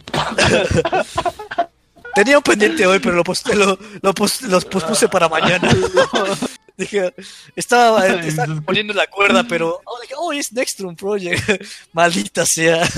[2.14, 5.68] Tenía un pendiente hoy, pero lo, pos- lo, lo pos- los pospuse para mañana.
[6.78, 7.12] Dije,
[7.56, 11.62] estaba, estaba poniendo la cuerda, pero oh, dije, oh, es Dextrum Project.
[11.92, 12.88] Maldita sea.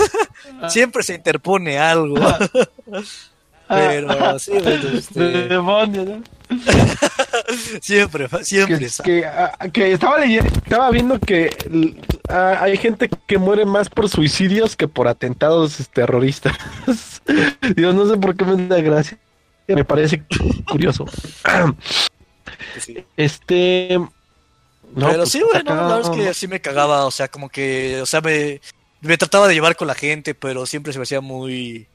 [0.69, 2.17] Siempre se interpone algo.
[3.73, 6.23] Pero sí, bueno, este, Demonios, ¿no?
[7.81, 8.79] siempre, siempre.
[8.81, 11.51] que, que, ah, que estaba leyendo, estaba viendo que
[12.29, 16.57] ah, hay gente que muere más por suicidios que por atentados terroristas.
[17.77, 19.17] Digo, no sé por qué me da gracia.
[19.69, 20.25] Me parece
[20.69, 21.07] curioso.
[22.79, 23.05] Sí.
[23.17, 23.99] Este.
[23.99, 24.11] no,
[24.95, 27.29] pero pues, sí, güey, no, acá- la verdad es que sí me cagaba, o sea,
[27.29, 28.61] como que, o sea, me,
[29.01, 31.87] me trataba de llevar con la gente, pero siempre se me hacía muy...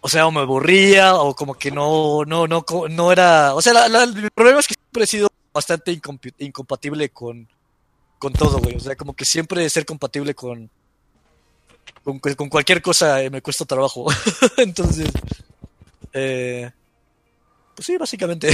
[0.00, 3.54] O sea, o me aburría, o como que no, no, no, no era...
[3.54, 5.98] O sea, la- la- el problema es que siempre he sido bastante
[6.38, 7.48] incompatible con,
[8.18, 8.76] con todo, güey.
[8.76, 10.70] O sea, como que siempre ser compatible con,
[12.04, 14.06] con, con cualquier cosa eh, me cuesta trabajo.
[14.56, 15.10] Entonces,
[16.12, 16.70] eh,
[17.78, 18.50] pues sí, básicamente.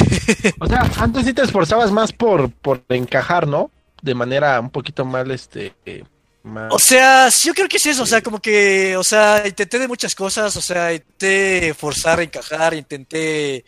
[0.61, 3.71] O sea, antes sí te esforzabas más por, por encajar, ¿no?
[4.03, 5.73] De manera un poquito más, este.
[5.87, 6.05] eh,
[6.43, 9.43] más- O sea, sí, yo creo que es eso, o sea, como que, o sea,
[9.47, 13.65] intenté de muchas cosas, o sea, intenté forzar a encajar, intenté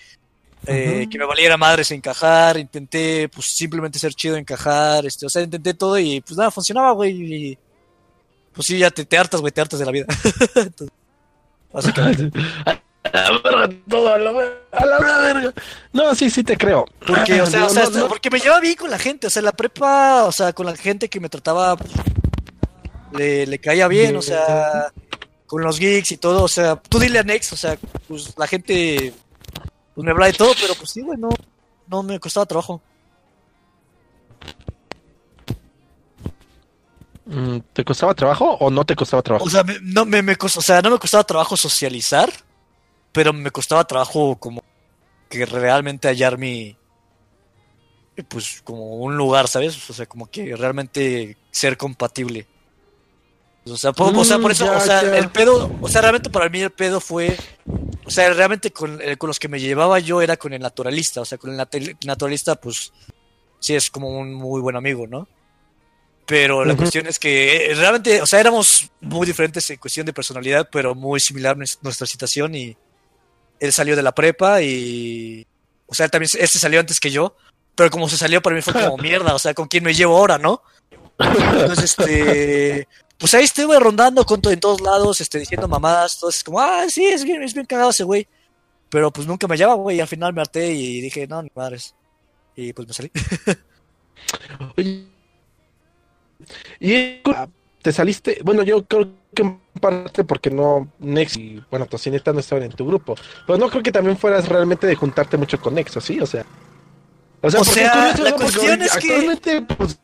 [0.67, 5.41] eh, que me valiera madres encajar, intenté, pues, simplemente ser chido encajar, este, o sea,
[5.41, 7.13] intenté todo y, pues, nada, funcionaba, güey,
[7.53, 7.59] y,
[8.53, 10.07] pues sí, ya te, te hartas, güey, te hartas de la vida.
[10.55, 10.91] Entonces,
[11.73, 12.31] básicamente.
[13.13, 15.53] La verga, todo a la verga, a la verga.
[15.93, 16.85] No, sí, sí te creo.
[17.07, 19.27] Porque, o sea, Digo, o sea, no, no- porque me llevaba bien con la gente,
[19.27, 21.77] o sea, la prepa, o sea, con la gente que me trataba,
[23.13, 24.93] le, le caía bien, o sea,
[25.47, 27.79] con los geeks y todo, o sea, tú dile a Nex, o sea,
[28.09, 29.13] pues la gente,
[29.95, 31.29] pues me habla de todo, pero pues sí, güey, no,
[31.89, 32.83] no me costaba trabajo.
[37.27, 39.45] Mm, ¿Te costaba trabajo o no te costaba trabajo?
[39.47, 42.31] O sea, me, no, me, me cos- o sea, no me costaba trabajo socializar,
[43.17, 44.61] pero me costaba trabajo como
[45.31, 46.77] que realmente hallar mi,
[48.29, 49.89] pues como un lugar, ¿sabes?
[49.89, 52.47] O sea, como que realmente ser compatible.
[53.65, 55.17] O sea, po- o sea, por Mm, eso, ya, o sea, ya.
[55.19, 57.39] el pedo, o sea, realmente para mí el pedo fue,
[58.05, 61.23] o sea, realmente con, eh, con los que me llevaba yo era con el naturalista,
[61.23, 62.93] o sea, con el nat- naturalista, pues,
[63.59, 65.27] sí es como un muy buen amigo, ¿no?
[66.27, 70.13] Pero la cuestión es que eh, realmente, o sea, éramos muy diferentes en cuestión de
[70.13, 72.77] personalidad, pero muy similar nues- nuestra situación y
[73.61, 75.47] él salió de la prepa y,
[75.87, 77.37] o sea, él también, este salió antes que yo,
[77.75, 80.17] pero como se salió para mí fue como mierda, o sea, ¿con quién me llevo
[80.17, 80.63] ahora, no?
[81.19, 86.61] Entonces, este, pues ahí estuve rondando con en todos lados, este, diciendo mamadas, entonces como,
[86.61, 88.29] ah, sí, es bien, es bien cagado ese güey,
[88.91, 91.51] pero pues nunca me llevaba, güey, y al final me harté y dije, no, ni
[91.55, 91.95] madres,
[92.55, 93.11] y pues me salí.
[94.77, 95.07] Oye,
[96.81, 97.23] Y
[97.87, 102.41] te saliste, bueno, yo creo que en parte porque no Nex y bueno, Tocineta no
[102.41, 103.15] estaban en tu grupo,
[103.47, 106.19] pero no creo que también fueras realmente de juntarte mucho con Nex, ¿o ¿sí?
[106.19, 106.45] O sea,
[107.43, 109.99] o O sea, es curioso, la cuestión es que- pues,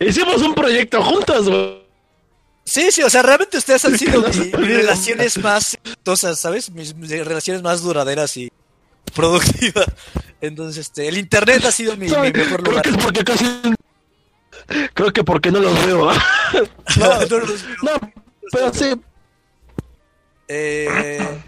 [0.00, 1.86] hicimos un proyecto juntos, güey.
[2.64, 6.68] Sí, sí, o sea, realmente ustedes han sido mis relaciones más exitosas, ¿sabes?
[6.72, 8.50] Mis, mis relaciones más duraderas y
[9.14, 9.86] productivas.
[10.40, 12.82] Entonces, este, el internet ha sido mi, mi mejor Creo lugar.
[12.82, 13.44] que es porque casi.
[14.94, 16.10] Creo que porque no los veo.
[16.98, 17.76] No, no los veo.
[17.82, 18.12] No,
[18.50, 18.94] pero sí.
[20.48, 21.40] Eh,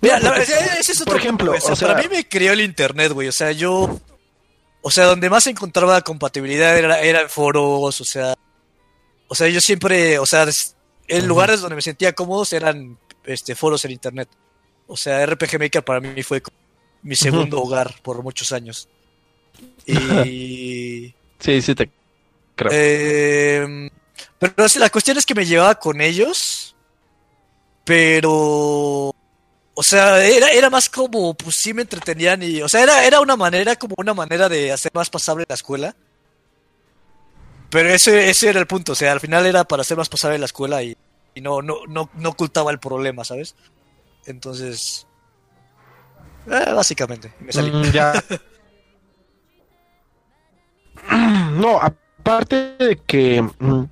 [0.00, 1.52] mira, la ese es otro por ejemplo.
[1.52, 3.28] O sea, para mí me creó el internet, güey.
[3.28, 4.00] O sea, yo.
[4.82, 8.34] O sea, donde más encontraba compatibilidad era, era en foros, o sea.
[9.28, 10.18] O sea, yo siempre.
[10.18, 10.46] O sea,
[11.08, 14.28] en lugares donde me sentía cómodos eran este, foros en internet.
[14.86, 16.56] O sea, RPG Maker para mí fue como
[17.02, 18.88] mi segundo hogar por muchos años.
[19.86, 21.14] Y.
[21.40, 21.90] Sí, sí, te
[22.60, 22.70] creo.
[22.72, 23.90] Eh,
[24.38, 26.74] pero la cuestión es que me llevaba con ellos,
[27.84, 28.32] pero,
[29.74, 33.20] o sea, era, era más como, pues sí me entretenían y, o sea, era, era
[33.20, 35.96] una manera, como una manera de hacer más pasable la escuela.
[37.70, 40.38] Pero ese, ese era el punto, o sea, al final era para hacer más pasable
[40.38, 40.96] la escuela y,
[41.34, 43.54] y no, no, no, no ocultaba el problema, ¿sabes?
[44.26, 45.06] Entonces,
[46.50, 47.70] eh, básicamente, me salí.
[47.70, 48.24] Mm, ya.
[51.52, 51.80] no,
[52.30, 53.42] aparte de que.
[53.42, 53.84] mm,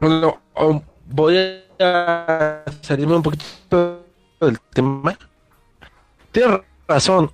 [0.00, 4.04] no, um, voy a salirme un poquito
[4.40, 5.16] del tema.
[6.30, 7.30] Tienes razón.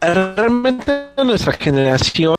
[0.00, 2.36] Realmente nuestra generación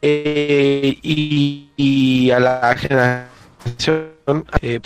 [0.00, 4.80] eh, y, y a la generación eh,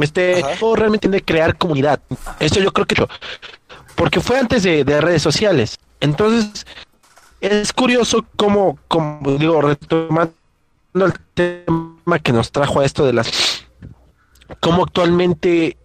[0.00, 2.00] este todo realmente tiene que crear comunidad.
[2.40, 3.06] Esto yo creo que yo,
[3.94, 5.78] porque fue antes de, de redes sociales.
[6.00, 6.66] Entonces,
[7.44, 10.32] es curioso cómo, como digo, retomando
[10.94, 13.66] el tema que nos trajo a esto de las,
[14.60, 15.76] cómo actualmente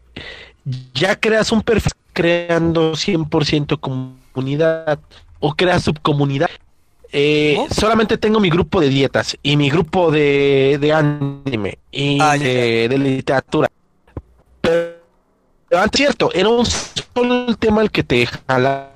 [0.93, 4.99] ya creas un perfil creando 100% comunidad
[5.39, 6.49] o creas subcomunidad.
[7.11, 12.37] Eh, solamente tengo mi grupo de dietas y mi grupo de, de anime y Ah,
[12.37, 13.67] de, de literatura.
[14.61, 14.97] Pero,
[15.67, 18.91] pero antes cierto, era un solo tema el que te jalaba.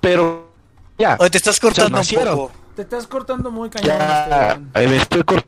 [0.00, 0.50] Pero
[0.98, 2.52] ya, Oye, te estás cortando un poco.
[2.74, 3.88] Te estás cortando muy cañón.
[3.88, 4.70] ya Esteban.
[4.90, 5.46] me estoy cort-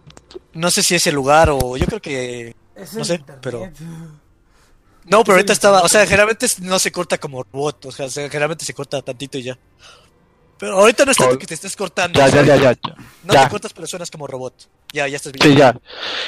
[0.54, 3.40] No sé si es el lugar o yo creo que Es no sé, internet.
[3.42, 3.70] pero-
[5.10, 8.28] No, pero ahorita estaba, o sea, generalmente no se corta como robot, o sea, se-
[8.28, 9.58] generalmente se corta tantito y ya.
[10.58, 12.94] Pero ahorita no es tanto que te estés cortando, ya, ya, ya, ya, ya.
[13.24, 13.44] no ya.
[13.44, 14.54] te cortas, pero suenas como robot.
[14.92, 15.42] Ya, ya estás bien.
[15.52, 15.74] Sí, ya.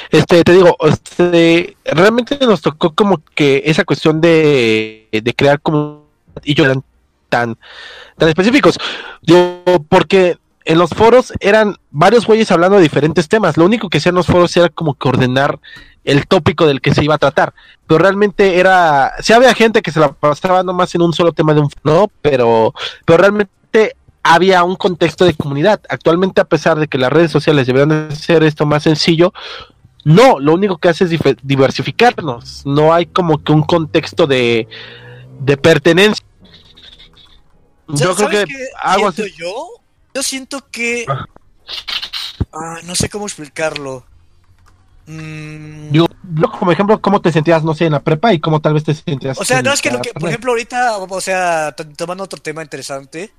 [0.09, 6.05] Este, te digo, este, realmente nos tocó como que esa cuestión de, de crear como
[6.43, 6.83] y yo eran
[7.29, 7.57] tan,
[8.17, 8.77] tan específicos.
[9.21, 13.57] Yo, porque en los foros eran varios güeyes hablando de diferentes temas.
[13.57, 15.59] Lo único que hacían los foros era como que ordenar
[16.03, 17.53] el tópico del que se iba a tratar.
[17.87, 21.53] Pero realmente era, sí había gente que se la pasaba nomás en un solo tema
[21.53, 22.73] de un no, pero,
[23.05, 25.81] pero realmente había un contexto de comunidad.
[25.89, 29.33] Actualmente, a pesar de que las redes sociales deberían de ser esto más sencillo,
[30.03, 31.11] no, lo único que hace es
[31.43, 32.65] diversificarnos.
[32.65, 34.67] No hay como que un contexto de,
[35.41, 36.25] de pertenencia.
[37.87, 39.33] Yo creo ¿Sabes que qué hago siento así.
[39.37, 39.67] yo?
[40.13, 41.05] Yo siento que
[42.53, 44.05] ah, no sé cómo explicarlo.
[45.07, 46.05] Mm, Yo,
[46.35, 48.83] yo, como ejemplo, ¿cómo te sentías, no sé, en la prepa y cómo tal vez
[48.83, 49.37] te sentías?
[49.39, 52.39] O sea, no es que lo que, por ejemplo, ahorita, o sea, to- tomando otro
[52.39, 53.31] tema interesante.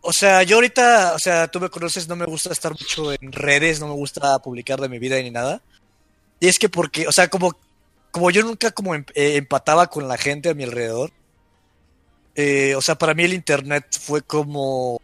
[0.00, 3.32] O sea, yo ahorita, o sea, tú me conoces, no me gusta estar mucho en
[3.32, 5.60] redes, no me gusta publicar de mi vida ni nada.
[6.38, 7.52] Y es que porque, o sea, como,
[8.10, 11.12] como yo nunca como em- eh, empataba con la gente a mi alrededor.
[12.34, 15.00] eh, o sea, para mí el internet fue como,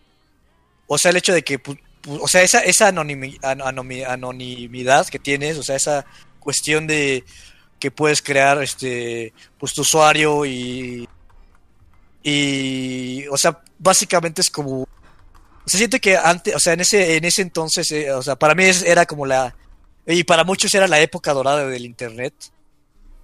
[0.86, 1.60] o sea, el hecho de que,
[2.08, 6.06] o sea, esa, esa anonimidad que tienes, o sea, esa
[6.40, 7.24] cuestión de
[7.80, 11.08] que puedes crear, este, pues tu usuario y,
[12.22, 14.86] y, o sea, básicamente es como,
[15.66, 18.54] se siente que antes, o sea, en ese, en ese entonces, eh, o sea, para
[18.54, 19.54] mí era como la,
[20.06, 22.34] y para muchos era la época dorada del internet,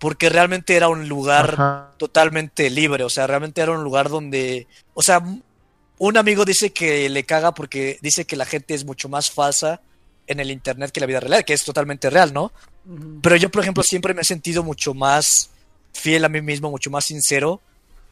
[0.00, 1.90] porque realmente era un lugar Ajá.
[1.98, 5.22] totalmente libre, o sea, realmente era un lugar donde, o sea,
[5.98, 9.82] un amigo dice que le caga porque dice que la gente es mucho más falsa
[10.26, 12.50] en el internet que en la vida real, que es totalmente real, ¿no?
[13.20, 15.50] Pero yo, por ejemplo, siempre me he sentido mucho más
[15.92, 17.60] fiel a mí mismo, mucho más sincero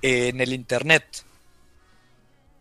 [0.03, 1.25] eh, en el internet.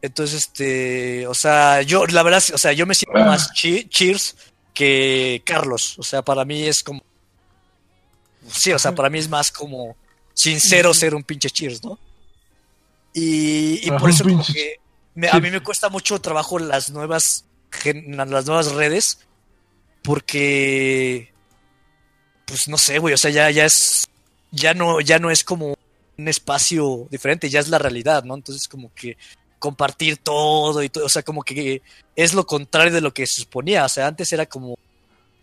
[0.01, 4.37] Entonces, este, o sea, yo, la verdad, o sea, yo me siento más cheers
[4.73, 5.97] que Carlos.
[5.97, 7.01] O sea, para mí es como,
[8.51, 9.95] sí, o sea, para mí es más como
[10.33, 11.99] sincero ser un pinche cheers, ¿no?
[13.13, 14.79] Y, por eso como que
[15.15, 17.45] me- a mí me cuesta mucho trabajo las nuevas,
[17.83, 19.19] las nuevas redes
[20.03, 21.33] porque
[22.45, 24.07] pues no sé, güey, o sea, ya, ya es,
[24.51, 25.75] ya no, ya no es como
[26.17, 28.35] un espacio diferente, ya es la realidad, ¿no?
[28.35, 29.17] Entonces como que
[29.59, 31.81] compartir todo y todo, o sea, como que
[32.15, 34.77] es lo contrario de lo que se suponía, o sea, antes era como,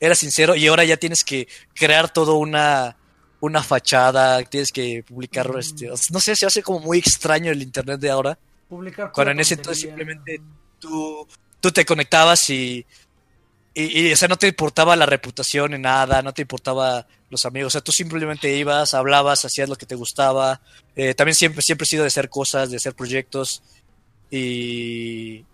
[0.00, 2.96] era sincero y ahora ya tienes que crear todo una,
[3.40, 8.00] una fachada, tienes que publicar, este, no sé, se hace como muy extraño el internet
[8.00, 8.38] de ahora.
[8.68, 10.40] Publicar Cuando en ese entonces simplemente
[10.78, 11.26] tú,
[11.60, 12.84] tú te conectabas y,
[13.74, 17.44] y, y, o sea, no te importaba la reputación ni nada, no te importaba los
[17.44, 20.60] amigos, o sea, tú simplemente ibas, hablabas, hacías lo que te gustaba.
[20.94, 23.62] Eh, también siempre, siempre he sido de hacer cosas, de hacer proyectos
[24.30, 25.44] y...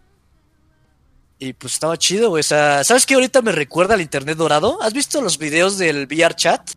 [1.43, 2.41] Y pues estaba chido, güey.
[2.41, 4.81] O sea, ¿sabes qué ahorita me recuerda al internet dorado?
[4.83, 6.71] ¿Has visto los videos del VR chat?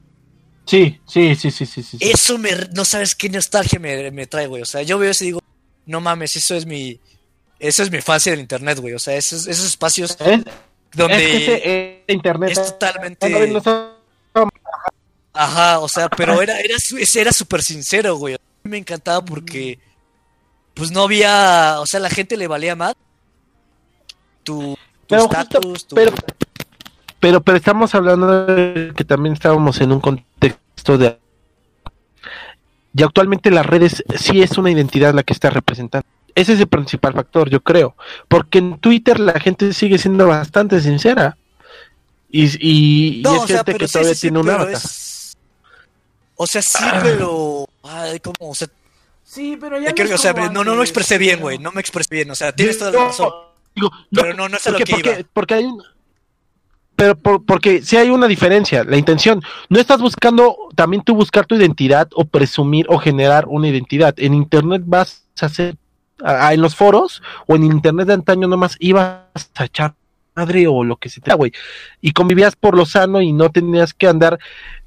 [0.66, 1.98] Sí, sí, sí, sí, sí, sí.
[2.00, 4.62] Eso me, no sabes qué nostalgia me, me trae, güey.
[4.62, 5.42] O sea, yo veo eso y digo,
[5.86, 6.98] no mames, eso es mi,
[7.60, 8.94] eso es mi infancia del internet, güey.
[8.94, 10.44] O sea, esos, esos espacios Es,
[10.94, 13.62] donde es que ese, eh, internet es totalmente,
[15.34, 16.78] ajá, o sea, pero era, era,
[17.16, 18.38] era súper sincero, güey.
[18.64, 19.78] Me encantaba porque,
[20.74, 22.94] pues no había, o sea, la gente le valía más
[24.44, 26.12] tu, tu Pero justo, estatus, tu- pero,
[27.20, 31.18] pero, pero estamos hablando de que también estábamos en un contexto de...
[32.96, 36.06] Y actualmente las redes sí es una identidad la que está representando.
[36.36, 37.96] Ese es el principal factor, yo creo.
[38.28, 41.38] Porque en Twitter la gente sigue siendo bastante sincera.
[42.30, 44.40] Y, y, y No, es o sea, gente pero que sí, todavía sí, sí, tiene
[44.40, 44.74] un pero avatar.
[44.76, 45.38] es-
[46.36, 47.68] O sea, sí, pero...
[47.84, 48.68] Ay, como, o sea,
[49.24, 51.58] Sí, pero ya creo no o sea, no, no, expresé bien, pero- güey.
[51.58, 52.30] No me expresé bien.
[52.30, 53.32] O sea, tienes toda la razón.
[53.76, 55.10] Digo, Pero no, no es a lo porque, que iba.
[55.12, 55.84] porque, porque hay un-
[56.96, 59.42] pero por- porque sí hay una diferencia, la intención.
[59.70, 64.14] No estás buscando también tú buscar tu identidad o presumir o generar una identidad.
[64.18, 65.76] En internet vas a hacer,
[66.24, 69.22] a- a- en los foros o en internet de antaño nomás ibas
[69.56, 69.96] a echar
[70.36, 71.52] madre o lo que se te da, güey.
[72.02, 74.40] Y convivías por lo sano y no tenías que andar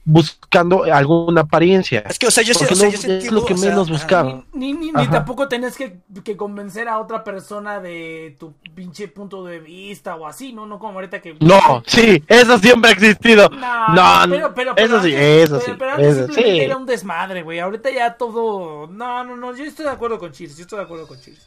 [0.09, 2.05] buscando alguna apariencia.
[2.09, 3.57] Es que, o sea, yo, sé- Porque o sea, no, yo es lo que o
[3.57, 4.45] sea, menos buscaba.
[4.53, 9.45] Ni, ni, ni tampoco tenés que, que convencer a otra persona de tu pinche punto
[9.45, 10.65] de vista o así, ¿no?
[10.65, 11.37] No como ahorita que...
[11.41, 13.49] No, sí, eso siempre ha existido.
[13.49, 16.43] No, No, pero, pero, eso pero sí, antes- eso pero- sí, pero antes eso sí.
[16.61, 17.59] era un desmadre, güey.
[17.59, 18.87] Ahorita ya todo...
[18.87, 21.41] No, no, no, yo estoy de acuerdo con Cheers, yo estoy de acuerdo con Cheers.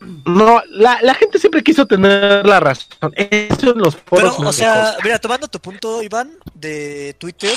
[0.00, 3.12] No, la, la gente siempre quiso tener la razón.
[3.16, 4.38] Eso en los Pero, foros.
[4.40, 7.54] no o sea, mira, tomando tu punto, Iván, de Twitter,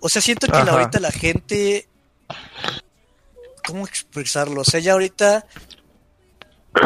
[0.00, 0.70] o sea, siento que Ajá.
[0.70, 1.88] ahorita la gente.
[3.66, 4.60] ¿Cómo expresarlo?
[4.60, 5.46] O sea, ya ahorita.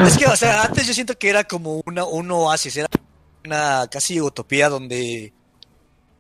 [0.07, 2.89] Es que, o sea, antes yo siento que era como una, un oasis, era
[3.45, 5.35] una casi utopía donde.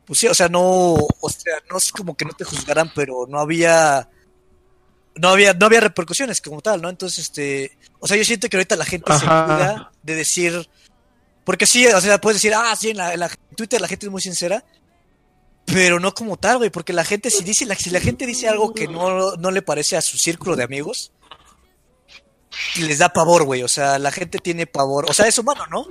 [0.04, 0.62] Pues sí, o sea, no.
[0.62, 4.08] O sea, no es como que no te juzgaran, pero no había.
[5.14, 6.90] No había, no había repercusiones como tal, ¿no?
[6.90, 7.78] Entonces, este.
[8.00, 10.68] O sea, yo siento que ahorita la gente se cuida de decir.
[11.44, 13.88] Porque sí, o sea, puedes decir, ah, sí, en, la, en la- en Twitter la
[13.88, 14.64] gente es muy sincera.
[15.66, 18.48] Pero no como tal, güey, porque la gente, si dice, la, si la gente dice
[18.48, 21.12] algo que no, no le parece a su círculo de amigos,
[22.78, 23.62] les da pavor, güey.
[23.62, 25.08] O sea, la gente tiene pavor.
[25.08, 25.86] O sea, es humano, ¿no?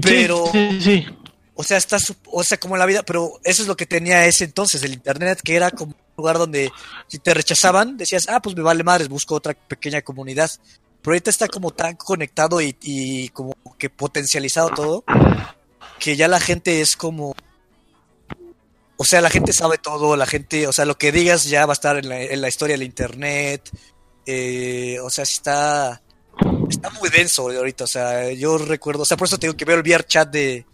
[0.00, 1.06] pero- Sí, sí, sí.
[1.54, 3.86] O sea, está, su- o sea, como en la vida, pero eso es lo que
[3.86, 6.70] tenía ese entonces, el internet, que era como lugar donde
[7.08, 10.50] si te rechazaban, decías, ah, pues me vale madres, busco otra pequeña comunidad.
[11.00, 15.04] Pero ahorita está como tan conectado y, y como que potencializado todo,
[15.98, 17.34] que ya la gente es como...
[18.96, 21.72] O sea, la gente sabe todo, la gente, o sea, lo que digas ya va
[21.72, 23.68] a estar en la, en la historia del internet.
[24.26, 26.02] eh, o sea, está...
[26.68, 29.66] Está muy denso ahorita, o sea, yo recuerdo, o sea, por eso te digo que
[29.66, 30.64] veo el VR chat de,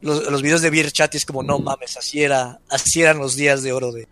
[0.00, 3.18] los, los videos de Beer Chat y es como, no mames, así era, así eran
[3.18, 4.08] los días de oro de,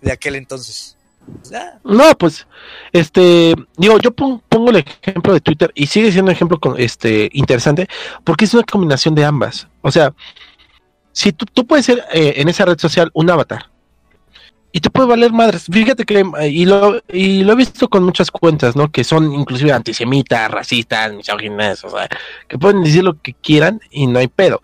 [0.00, 0.96] de aquel entonces.
[1.84, 2.46] No, pues,
[2.92, 6.80] este, digo, yo pon- pongo el ejemplo de Twitter y sigue siendo un ejemplo con,
[6.80, 7.86] este, interesante
[8.24, 9.68] porque es una combinación de ambas.
[9.82, 10.14] O sea,
[11.12, 13.66] si tú, tú puedes ser eh, en esa red social un avatar
[14.72, 15.66] y te puede valer madres.
[15.70, 18.90] Fíjate que, y lo, y lo he visto con muchas cuentas, ¿no?
[18.90, 22.08] Que son inclusive antisemitas, racistas, misóginas, o sea,
[22.46, 24.62] que pueden decir lo que quieran y no hay pedo.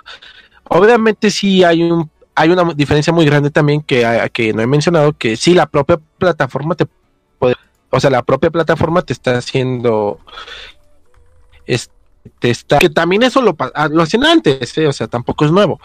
[0.69, 5.13] Obviamente sí hay un hay una diferencia muy grande también que, que no he mencionado,
[5.13, 6.87] que sí la propia plataforma te
[7.39, 7.55] puede,
[7.91, 10.19] o sea, la propia plataforma te está haciendo,
[11.67, 11.91] es-
[12.39, 14.87] te está, que también eso lo, ah, lo hacían antes, ¿eh?
[14.87, 15.79] o sea, tampoco es nuevo.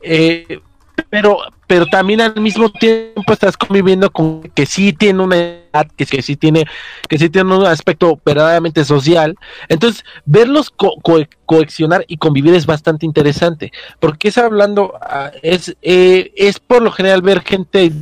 [0.00, 0.60] Eh,
[1.10, 6.04] pero, pero también al mismo tiempo estás conviviendo con que sí tiene una edad, que,
[6.06, 6.64] que sí tiene,
[7.08, 9.34] que sí tiene un aspecto verdaderamente social.
[9.68, 15.76] Entonces, verlos co- co- coaccionar y convivir es bastante interesante porque es hablando, ah, es,
[15.82, 17.92] eh, es por lo general ver gente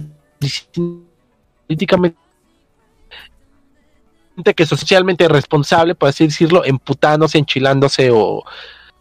[1.66, 2.18] políticamente
[4.36, 8.42] gente que socialmente responsable, por así decirlo, emputándose, enchilándose o,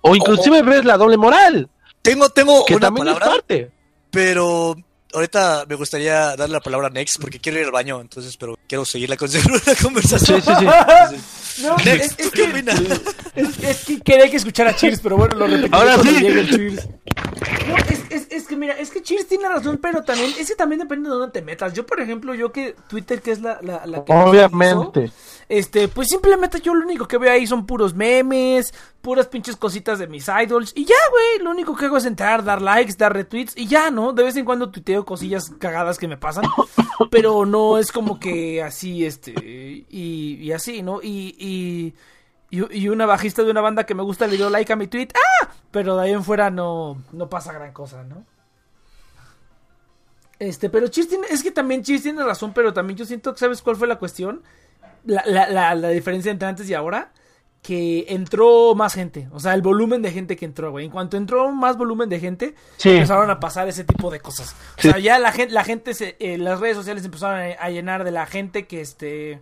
[0.01, 1.67] o inclusive ves la doble moral,
[2.03, 3.71] tengo, tengo que una también es parte.
[4.13, 4.75] Pero
[5.13, 8.57] ahorita me gustaría darle la palabra a Next porque quiero ir al baño, entonces, pero
[8.67, 9.29] quiero seguir la, con-
[9.65, 10.41] la conversación.
[10.41, 10.65] Sí, sí,
[11.09, 11.21] sí.
[11.61, 15.17] No, es, Next, es ¿tú qué que, es, es que quería que escuchara Cheers, pero
[15.17, 16.19] bueno, lo repetiré Ahora sí.
[16.19, 16.87] Cheers.
[17.67, 20.55] No, es, es, es que mira, es que Cheers tiene razón, pero también, es que
[20.55, 21.73] también depende de dónde te metas.
[21.73, 24.77] Yo, por ejemplo, yo que Twitter, que es la, la, la que Obviamente.
[24.99, 25.13] utilizo,
[25.49, 29.99] este, pues simplemente yo lo único que veo ahí son puros memes, puras pinches cositas
[29.99, 30.71] de mis idols.
[30.75, 33.91] Y ya, güey, lo único que hago es entrar, dar likes, dar retweets y ya,
[33.91, 34.13] ¿no?
[34.13, 36.45] De vez en cuando tuiteo cosillas cagadas que me pasan.
[37.11, 39.33] Pero no es como que así, este,
[39.89, 41.01] y, así, ¿no?
[41.01, 41.93] Y, y,
[42.49, 45.09] y, una bajista de una banda que me gusta le dio like a mi tweet.
[45.15, 45.49] ¡Ah!
[45.71, 48.25] Pero de ahí en fuera no, no pasa gran cosa, ¿no?
[50.39, 53.39] Este, pero Cheers tiene, es que también Cheers tiene razón, pero también yo siento que,
[53.39, 54.43] ¿sabes cuál fue la cuestión?
[55.05, 57.11] La, la, la, la diferencia entre antes y ahora,
[57.61, 60.85] que entró más gente, o sea, el volumen de gente que entró, güey.
[60.85, 62.89] En cuanto entró más volumen de gente, Sí.
[62.89, 64.53] empezaron a pasar ese tipo de cosas.
[64.77, 64.89] O Sí.
[64.89, 68.03] sea, ya la gente, la gente, se, eh, las redes sociales empezaron a, a llenar
[68.03, 69.41] de la gente que, este,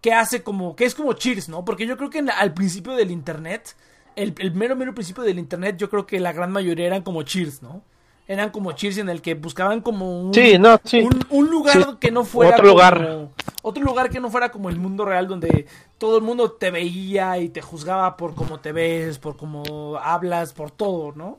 [0.00, 1.64] que hace como, que es como Cheers, ¿no?
[1.64, 3.74] Porque yo creo que en al principio del internet,
[4.14, 7.22] el, el mero, mero principio del internet, yo creo que la gran mayoría eran como
[7.24, 7.82] Cheers, ¿no?
[8.28, 11.00] Eran como Cheers en el que buscaban como un, Sí, no, sí.
[11.00, 11.84] un, un lugar Sí.
[11.98, 13.28] que no fuera Otro como- lugar.
[13.62, 15.66] otro lugar que no fuera como el mundo real donde
[15.96, 20.52] todo el mundo te veía y te juzgaba por cómo te ves, por cómo hablas,
[20.52, 21.38] por todo, ¿no?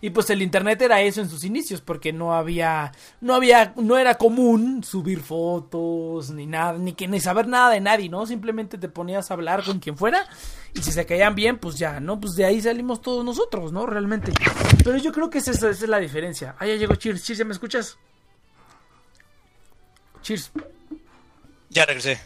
[0.00, 3.96] Y pues el internet era eso en sus inicios, porque no había, no había, no
[3.98, 8.24] era común subir fotos, ni nada, ni que ni saber nada de nadie, ¿no?
[8.26, 10.26] Simplemente te ponías a hablar con quien fuera,
[10.74, 12.20] y si se caían bien, pues ya, ¿no?
[12.20, 13.86] Pues de ahí salimos todos nosotros, ¿no?
[13.86, 14.32] Realmente.
[14.84, 16.54] Pero yo creo que esa, esa es la diferencia.
[16.58, 17.98] Ah, ya llegó Cheers, Cheers, ¿ya me escuchas?
[20.22, 20.50] Cheers.
[21.70, 22.20] Ya regresé.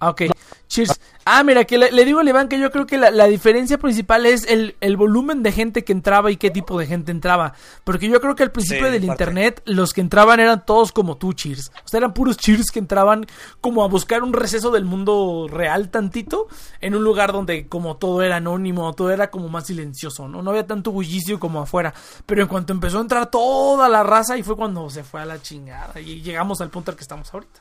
[0.00, 0.22] Ah, ok.
[0.68, 1.00] Cheers.
[1.24, 3.76] Ah, mira, que le, le digo al Iván que yo creo que la, la diferencia
[3.78, 7.54] principal es el, el volumen de gente que entraba y qué tipo de gente entraba.
[7.84, 9.24] Porque yo creo que al principio Sí, del parte.
[9.24, 11.70] internet, los que entraban eran todos como tú, Cheers.
[11.84, 13.26] O sea, eran puros Cheers que entraban
[13.60, 16.48] como a buscar un receso del mundo real tantito,
[16.80, 20.42] en un lugar donde como todo era anónimo, todo era como más silencioso, ¿no?
[20.42, 21.92] No había tanto bullicio como afuera.
[22.26, 25.26] Pero en cuanto empezó a entrar toda la raza, y fue cuando se fue a
[25.26, 26.00] la chingada.
[26.00, 27.60] Y llegamos al punto al que estamos ahorita.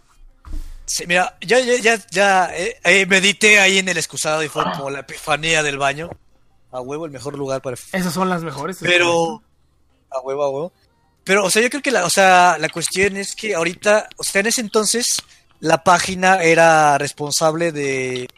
[0.87, 4.63] Sí, mira, ya, ya, ya, ya eh, eh, medité ahí en el excusado y fue
[4.63, 6.09] como la epifanía del baño.
[6.71, 7.75] A huevo, el mejor lugar para...
[7.91, 8.77] Esas son las mejores.
[8.79, 9.43] Pero...
[10.09, 10.73] A huevo, a huevo.
[11.25, 14.23] Pero, o sea, yo creo que la, o sea, la cuestión es que ahorita, o
[14.23, 15.21] sea, en ese entonces,
[15.59, 18.29] la página era responsable de,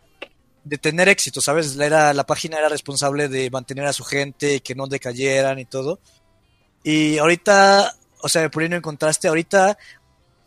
[0.64, 1.78] de tener éxito, ¿sabes?
[1.78, 6.00] Era, la página era responsable de mantener a su gente, que no decayeran y todo.
[6.84, 9.78] Y ahorita, o sea, poniendo en contraste, ahorita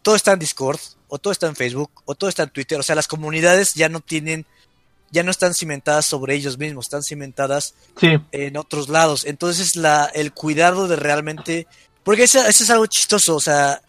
[0.03, 0.81] todo está en Discord,
[1.15, 2.81] o todo está en Facebook, o todo está en Twitter.
[2.81, 4.47] O sea, las comunidades ya no tienen,
[5.11, 8.17] ya no están cimentadas sobre ellos mismos, están cimentadas Sí.
[8.33, 9.27] en otros lados.
[9.27, 11.67] Entonces, la, el cuidado de realmente.
[12.03, 13.83] Porque eso, eso es algo chistoso, o sea,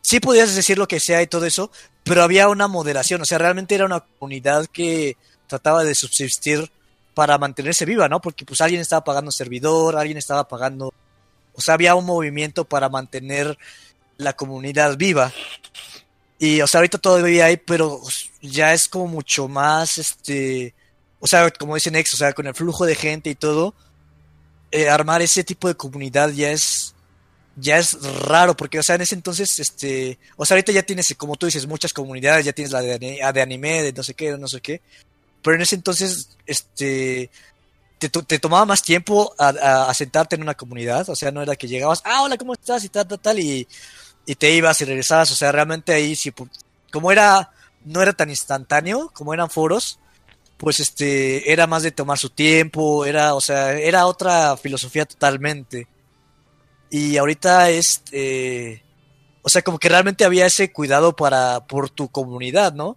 [0.00, 1.70] sí podías decir lo que sea y todo eso,
[2.04, 6.72] pero había una moderación, o sea, realmente era una comunidad que trataba de subsistir
[7.12, 8.20] para mantenerse viva, ¿no?
[8.22, 10.94] Porque pues alguien estaba pagando servidor, alguien estaba pagando,
[11.52, 13.58] o sea, había un movimiento para mantener
[14.16, 15.30] la comunidad viva.
[16.44, 18.00] Y, o sea, ahorita todavía hay, pero
[18.40, 20.74] ya es como mucho más, este,
[21.20, 23.74] o sea, como dicen ex, o sea, con el flujo de gente y todo,
[24.72, 26.94] eh, armar ese tipo de comunidad ya es,
[27.56, 31.14] ya es raro, porque, o sea, en ese entonces, este, o sea, ahorita ya tienes,
[31.16, 34.14] como tú dices, muchas comunidades, ya tienes la de, ani- de anime, de no sé
[34.14, 34.80] qué, de no sé qué,
[35.42, 37.30] pero en ese entonces, este,
[37.98, 41.56] te, to- te tomaba más tiempo a sentarte en una comunidad, o sea, no era
[41.56, 42.84] que llegabas, ah, hola, ¿cómo estás?
[42.84, 43.68] y tal, tal, tal, y,
[44.26, 46.32] y te ibas y regresabas, o sea, realmente ahí sí,
[46.90, 47.52] como era,
[47.84, 49.98] no era tan instantáneo, como eran foros,
[50.56, 55.88] pues este, era más de tomar su tiempo, era, o sea, era otra filosofía totalmente.
[56.88, 58.82] Y ahorita es, eh,
[59.42, 62.96] o sea, como que realmente había ese cuidado para, por tu comunidad, ¿no?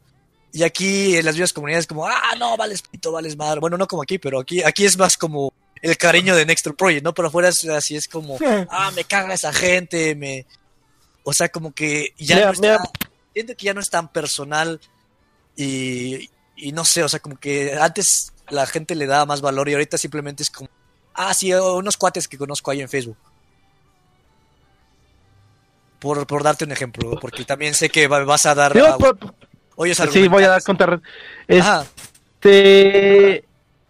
[0.54, 3.60] Y aquí en las viejas comunidades como, ah, no, vales pito, vales madre.
[3.60, 7.04] Bueno, no como aquí, pero aquí, aquí es más como el cariño de Next Project,
[7.04, 7.14] ¿no?
[7.14, 8.38] Pero afuera es así, es como,
[8.70, 10.46] ah, me caga esa gente, me...
[11.28, 12.78] O sea, como que ya Mira, no está,
[13.34, 14.80] siento que ya no es tan personal
[15.58, 19.68] y, y no sé, o sea, como que antes la gente le daba más valor
[19.68, 20.70] y ahorita simplemente es como,
[21.16, 23.18] ah, sí, unos cuates que conozco ahí en Facebook.
[26.00, 28.74] Por, por darte un ejemplo, porque también sé que va- vas a dar...
[28.74, 29.18] Digo, a- por-
[30.14, 31.02] sí, voy a dar contar.
[31.48, 33.44] Este,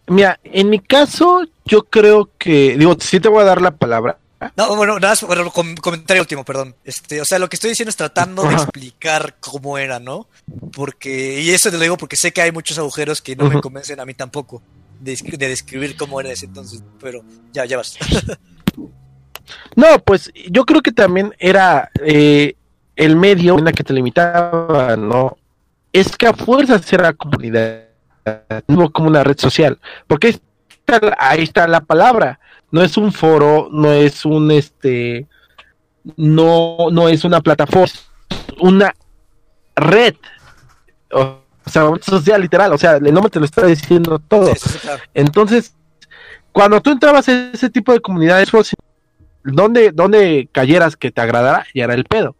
[0.07, 4.17] mira, en mi caso, yo creo que, digo, sí te voy a dar la palabra.
[4.57, 6.75] No, bueno, nada más, bueno, com- comentario último, perdón.
[6.83, 10.27] Este, o sea, lo que estoy diciendo es tratando de explicar cómo era, ¿no?
[10.74, 13.61] Porque, y eso te lo digo porque sé que hay muchos agujeros que no me
[13.61, 14.61] convencen a mí tampoco
[14.99, 17.98] de, descri- de describir cómo era ese entonces, pero ya, ya vas.
[19.75, 22.56] No, pues yo creo que también era eh,
[22.95, 25.38] el medio en la que te limitaba, ¿no?
[25.93, 27.83] Es que a fuerzas era comunidad,
[28.67, 32.40] no como una red social, porque ahí está, ahí está la palabra,
[32.75, 35.27] no es un foro, no es un este,
[36.17, 38.05] no, no es una plataforma, es
[38.59, 38.93] una
[39.77, 40.15] red,
[41.09, 44.47] o sea, social literal, o sea, el nombre te lo está diciendo todo.
[44.47, 45.03] Sí, sí, sí, claro.
[45.13, 45.73] Entonces,
[46.51, 48.75] cuando tú entrabas en ese tipo de comunidades, pues,
[49.45, 52.35] donde, donde cayeras que te agradara, ya era el pedo.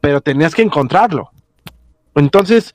[0.00, 1.30] Pero tenías que encontrarlo.
[2.16, 2.74] Entonces,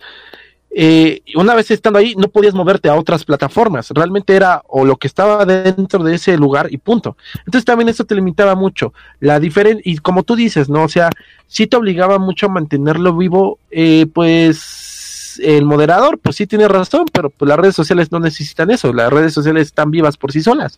[0.78, 3.92] eh, una vez estando ahí, no podías moverte a otras plataformas.
[3.92, 7.16] Realmente era o lo que estaba dentro de ese lugar y punto.
[7.46, 8.94] Entonces también eso te limitaba mucho.
[9.22, 10.84] La diferencia, y como tú dices, ¿no?
[10.84, 11.10] O sea,
[11.48, 17.06] sí te obligaba mucho a mantenerlo vivo, eh, pues el moderador, pues sí tiene razón,
[17.10, 18.92] pero pues las redes sociales no necesitan eso.
[18.92, 20.78] Las redes sociales están vivas por sí solas.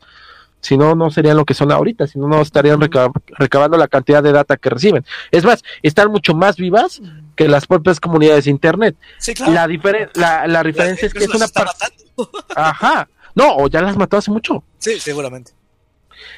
[0.60, 3.88] Si no, no serían lo que son ahorita, si no, no estarían reca- recabando la
[3.88, 5.06] cantidad de data que reciben.
[5.32, 7.02] Es más, están mucho más vivas
[7.36, 8.96] que las propias comunidades de Internet.
[9.20, 9.52] Sí, claro.
[9.54, 9.68] La,
[10.16, 11.72] la, la diferencia es que es una parte...
[12.56, 13.08] Ajá.
[13.36, 14.64] No, o ya las mató hace mucho.
[14.80, 15.52] Sí, seguramente.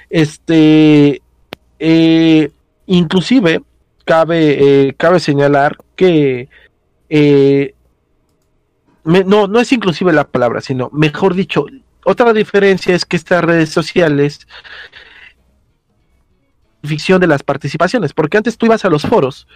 [0.09, 1.21] Este,
[1.79, 2.51] eh,
[2.87, 3.61] inclusive,
[4.05, 6.49] cabe, eh, cabe señalar que,
[7.09, 7.73] eh,
[9.03, 11.65] me- no, no es inclusive la palabra, sino, mejor dicho,
[12.05, 14.47] otra diferencia es que estas redes sociales
[16.83, 19.47] ficción de las participaciones, porque antes tú ibas a los foros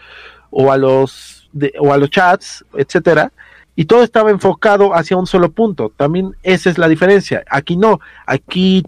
[0.50, 3.32] o a los de- o a los chats, etcétera,
[3.76, 5.92] y todo estaba enfocado hacia un solo punto.
[5.96, 7.44] También esa es la diferencia.
[7.50, 8.84] Aquí no, aquí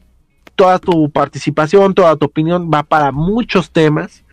[0.56, 4.24] toda tu participación, toda tu opinión va para muchos temas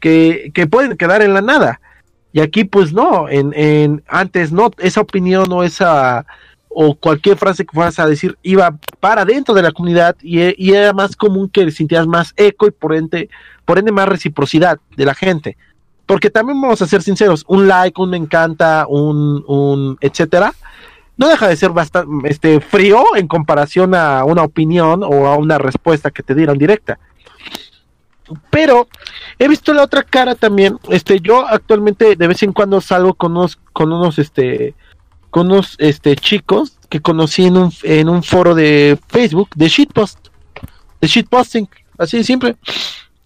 [0.00, 1.80] que, que pueden quedar en la nada.
[2.32, 6.26] Y aquí pues no, en, en antes no, esa opinión o esa
[6.78, 10.92] o cualquier frase que fueras a decir iba para dentro de la comunidad y, era
[10.92, 13.30] más común que sintieras más eco y por ende,
[13.64, 15.56] por ende más reciprocidad de la gente.
[16.04, 20.52] Porque también vamos a ser sinceros, un like, un me encanta, un, un etcétera,
[21.16, 25.56] no deja de ser bastante este, frío en comparación a una opinión o a una
[25.56, 26.98] respuesta que te dieron directa.
[28.50, 28.86] Pero
[29.38, 30.78] he visto la otra cara también.
[30.90, 34.74] Este, yo actualmente de vez en cuando salgo con unos, con unos, este,
[35.30, 40.28] con unos, este, chicos que conocí en un, en un foro de Facebook de shitpost,
[41.00, 42.56] de shitposting, así de simple.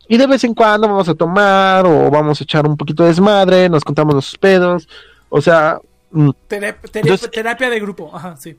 [0.09, 3.11] Y de vez en cuando vamos a tomar o vamos a echar un poquito de
[3.11, 4.89] desmadre, nos contamos los pedos,
[5.29, 5.79] o sea,
[6.11, 8.57] mm, Terap- terap- Entonces- terapia de grupo, ajá, sí.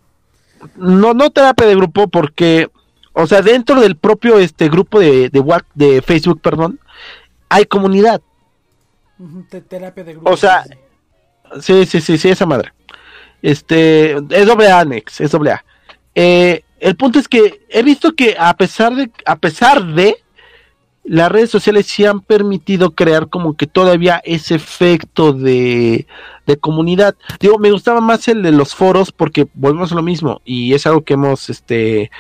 [0.77, 2.69] no, no terapia de grupo porque,
[3.13, 5.43] o sea, dentro del propio este grupo de, de,
[5.75, 6.79] de Facebook, perdón,
[7.49, 8.21] hay comunidad.
[9.67, 10.31] Terapia de grupo.
[10.31, 10.63] O sea.
[11.59, 12.71] Sí, sí, sí, sí, esa madre.
[13.41, 15.65] Este, es doble Anex, es doble A.
[16.15, 20.17] Eh, el punto es que he visto que a pesar de, a pesar de,
[21.03, 26.05] las redes sociales sí han permitido crear como que todavía ese efecto de,
[26.45, 27.15] de comunidad.
[27.39, 30.85] Digo, me gustaba más el de los foros porque volvemos a lo mismo y es
[30.85, 32.11] algo que hemos, este,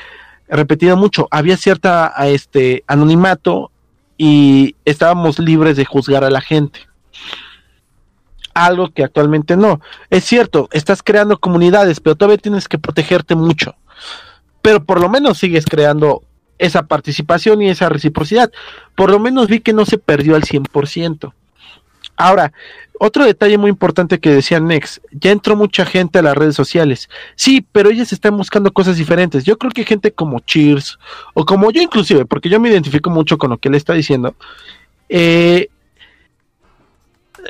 [0.51, 1.27] repetido mucho.
[1.31, 3.71] Había cierta, a este, anonimato
[4.17, 6.90] y estábamos libres de juzgar a la gente
[8.53, 9.81] algo que actualmente no.
[10.09, 13.75] Es cierto, estás creando comunidades, pero todavía tienes que protegerte mucho.
[14.61, 16.23] Pero por lo menos sigues creando
[16.57, 18.51] esa participación y esa reciprocidad.
[18.95, 21.33] Por lo menos vi que no se perdió al 100%.
[22.15, 22.53] Ahora,
[22.99, 27.09] otro detalle muy importante que decía Nex, ya entró mucha gente a las redes sociales.
[27.35, 29.43] Sí, pero ellas están buscando cosas diferentes.
[29.43, 30.99] Yo creo que gente como Cheers,
[31.33, 34.35] o como yo inclusive, porque yo me identifico mucho con lo que él está diciendo,
[35.09, 35.69] eh,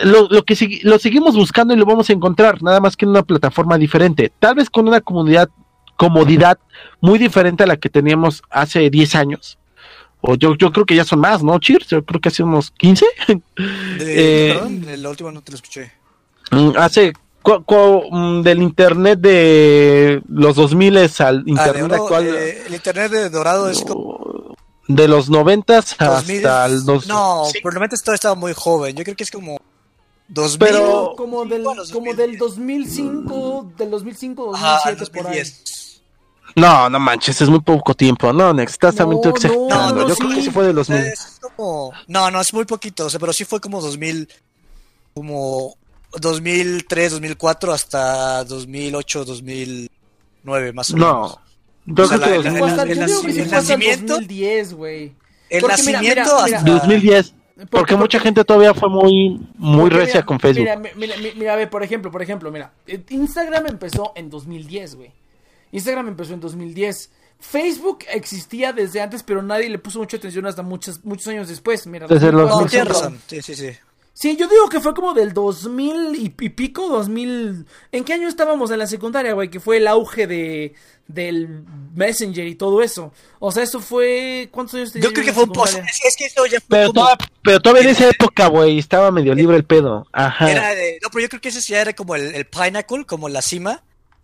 [0.04, 3.12] lo, lo que lo seguimos buscando y lo vamos a encontrar, nada más que en
[3.12, 5.50] una plataforma diferente, tal vez con una comunidad,
[5.98, 6.58] comodidad
[7.02, 9.58] muy diferente a la que teníamos hace 10 años.
[10.24, 11.88] O yo, yo creo que ya son más, ¿no, Cheers?
[11.88, 13.06] Yo creo que hace unos 15.
[13.26, 13.42] De-
[14.00, 15.92] Eh, perdón, la última no te lo escuché.
[16.52, 22.28] Mm, hace cu- cu- mm, del internet de los 2000 al Ah, internet oro, actual
[22.28, 24.56] eh, el internet de Dorado es como
[24.88, 26.46] de los 90 hasta 2000.
[26.46, 28.96] el 2000 No, Sí, probablemente todavía estaba muy joven.
[28.96, 29.58] Yo creo que es como
[30.34, 30.60] 2000.
[30.70, 32.18] Pero- como del, como 2010.
[32.18, 35.38] del 2005, del 2005, Ajá, 2007 por ahí.
[35.40, 36.02] 2010.
[36.56, 38.32] no, no manches, es muy poco tiempo.
[38.34, 39.70] No, Nex, estás también tú No, exagerando.
[39.70, 40.36] no, no, Yo creo sí.
[40.38, 41.08] que sí fue de los 2000.
[41.12, 41.92] Es como...
[42.08, 44.28] No, no, es muy poquito, o sea, pero sí fue como 2000,
[45.14, 45.76] como
[46.20, 51.06] 2003, 2004 hasta 2008, 2009, más o No.
[51.14, 51.38] menos.
[51.86, 55.16] Yo O sea, creo que el nacimiento- 2010, güey.
[55.50, 56.58] El Porque nacimiento mira, mira.
[56.58, 56.70] hasta...
[56.72, 57.34] 2010.
[57.70, 60.62] Porque, Porque- mucha gente todavía fue muy muy recia mira, con Facebook.
[60.64, 64.30] Mira, mira, mira, mira, a ver, por ejemplo, por ejemplo, mira, eh, Instagram empezó en
[64.30, 65.12] 2010, güey.
[65.72, 67.12] Instagram empezó en 2010.
[67.40, 71.88] Facebook existía desde antes, pero nadie le puso mucha atención hasta muchos, muchos años después.
[71.88, 73.04] Mira, Desde los No, 2004 tienes empezó.
[73.04, 73.78] razón, sí, sí, sí.
[74.14, 77.66] Sí, yo digo que fue como del 2000 y, y pico, 2000...
[77.92, 79.50] ¿En qué año estábamos en la secundaria, güey?
[79.50, 80.74] Que fue el auge de
[81.08, 83.12] del Messenger y todo eso.
[83.40, 84.48] O sea, eso fue...
[84.52, 85.70] ¿Cuántos años tenía Yo creo que fue un post.
[85.74, 85.92] secundaria?
[85.92, 87.02] Es, es que eso ya fue Pero, como.
[87.06, 90.06] toda- pero todavía en esa época, güey, estaba medio libre el pedo.
[90.14, 90.52] Ajá.
[90.52, 93.28] Era de- no, pero yo creo que ese ya era como el, el Pinnacle, como
[93.30, 93.82] la cima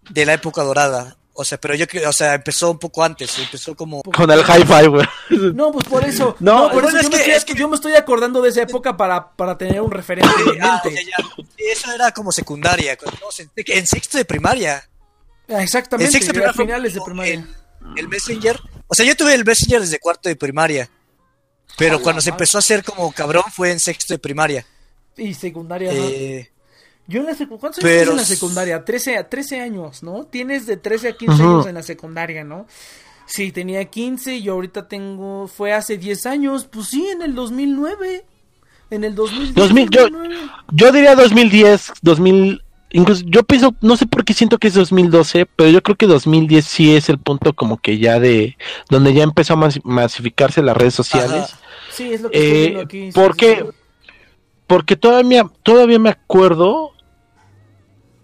[0.10, 1.17] de la época dorada.
[1.40, 4.02] O sea, pero yo creo, o sea, empezó un poco antes, empezó como...
[4.02, 5.06] Con el hi-fi, güey.
[5.54, 6.36] No, pues por eso.
[6.40, 7.94] No, No, por bueno, eso es yo, me que- estoy, es que- yo me estoy
[7.94, 11.06] acordando de esa época para, para tener un referente en Ah, mente.
[11.06, 11.44] ya, ya.
[11.56, 14.84] Sí, eso era como secundaria, en, en sexto de primaria.
[15.48, 17.34] Ah, En Exactamente, sexto de a primaria finales de primaria.
[17.36, 17.48] El,
[18.00, 18.60] el Messenger.
[18.88, 20.90] O sea, yo tuve el Messenger desde cuarto de primaria.
[21.78, 24.66] Pero cuando se empezó a hacer como cabrón fue en sexto de primaria.
[25.16, 25.92] Y secundaria.
[25.94, 26.52] Eh,
[27.08, 27.60] Yo en la secundaria.
[27.62, 28.84] ¿Cuántos años pero en la secundaria?
[28.86, 30.26] 13, a 13 años, ¿no?
[30.26, 31.52] Tienes de 13 a 15 Ujú.
[31.54, 32.68] años en la secundaria, ¿no?
[33.26, 35.48] Sí, tenía 15 y ahorita tengo.
[35.48, 36.68] Fue hace 10 años.
[36.72, 38.26] Pues sí, en el 2009.
[38.90, 39.54] En el 2010.
[39.56, 40.36] 2000, yo, 2009.
[40.72, 42.62] yo diría 2010, 2000,
[42.92, 46.08] incluso yo pienso, no sé por qué siento que es 2012, pero yo creo que
[46.08, 48.56] 2010 sí es el punto como que ya de,
[48.90, 51.44] donde ya empezó a mas- masificarse las redes sociales.
[51.52, 51.60] Ajá.
[51.92, 53.06] Sí, es lo que estoy Eh, viendo aquí.
[53.08, 53.56] sí, ¿Por sí, qué?
[53.60, 54.12] sí.
[54.68, 56.92] Porque todavía, todavía me acuerdo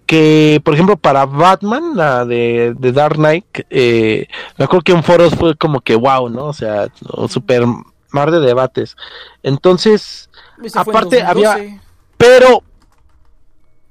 [0.06, 5.04] que, por ejemplo, para Batman, la de, de Dark Knight, eh, me acuerdo que en
[5.04, 6.46] foros fue como que wow, ¿no?
[6.46, 6.88] O sea,
[7.30, 7.64] super
[8.12, 8.96] mar de debates.
[9.42, 10.30] Entonces,
[10.64, 11.82] en aparte, había- 2012.
[12.18, 12.64] pero,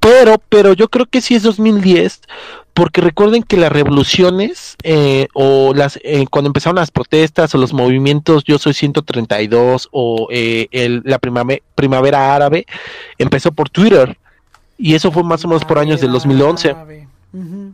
[0.00, 2.20] pero, pero yo creo que sí es 2010,
[2.74, 7.73] porque recuerden que las revoluciones eh, o las eh, cuando empezaron las protestas o los
[7.74, 12.65] movimientos Yo soy 132 o eh, el, la primavera, primavera árabe
[13.18, 14.16] empezó por Twitter
[14.78, 16.70] y eso fue más o menos por años del 2011.
[16.70, 17.09] Árabe.
[17.33, 17.73] Ujú.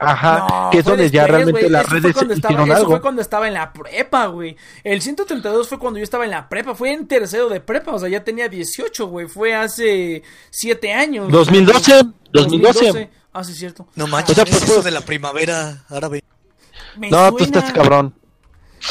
[0.00, 1.72] Ajá, No, que es donde ya realmente güey.
[1.72, 2.90] las Eso fue redes cuando estaba- hicieron eso algo.
[2.92, 4.56] fue cuando estaba en la prepa, güey.
[4.84, 6.74] El 132 fue cuando yo estaba en la prepa.
[6.76, 7.92] Fue en tercero de prepa.
[7.92, 9.26] O sea, ya tenía 18, güey.
[9.26, 11.28] Fue hace 7 años.
[11.32, 13.10] 2012, 2012.
[13.32, 13.88] Ah, sí, es cierto.
[13.96, 16.22] no manches, O sea, ¿qué pues, es eso pues- de la primavera árabe.
[16.96, 18.14] Me No, tú suena, estás cabrón.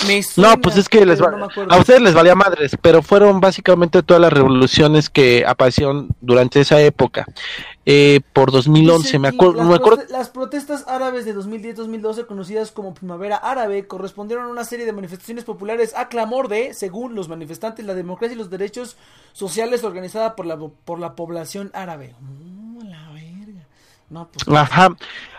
[0.07, 3.01] Me suena, No, pues es que les va- no a ustedes les valía madres, pero
[3.01, 7.25] fueron básicamente todas las revoluciones que aparecieron durante esa época.
[7.85, 12.71] Eh, por 2011, Dice me acuerdo, las, me acuerdo, las protestas árabes de 2010-2012, conocidas
[12.71, 17.29] como Primavera Árabe, correspondieron a una serie de manifestaciones populares a clamor de, según los
[17.29, 18.97] manifestantes, la democracia y los derechos
[19.31, 22.13] sociales organizada por la, por la población árabe.
[22.21, 23.65] Oh, la verga.
[24.09, 24.45] No, pues.
[24.57, 24.89] ajá.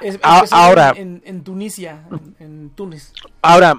[0.01, 3.13] es- a- empezó ahora- en Tunisia, en, en Túnez.
[3.43, 3.75] Ahora,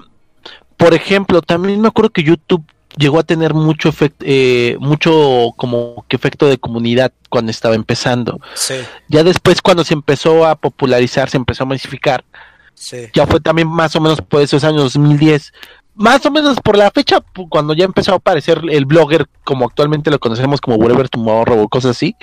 [0.80, 2.64] por ejemplo, también me acuerdo que YouTube
[2.96, 8.40] llegó a tener mucho efecto, eh, mucho como que efecto de comunidad cuando estaba empezando.
[8.54, 8.76] Sí,
[9.06, 12.24] Ya después cuando se empezó a popularizar, se empezó a masificar,
[12.72, 13.08] sí.
[13.12, 15.52] ya fue también más o menos por esos años 2010.
[15.96, 17.18] Más o menos por la fecha,
[17.50, 21.68] cuando ya empezó a aparecer el blogger como actualmente lo conocemos como Whatever Tomorrow o
[21.68, 22.16] cosas así,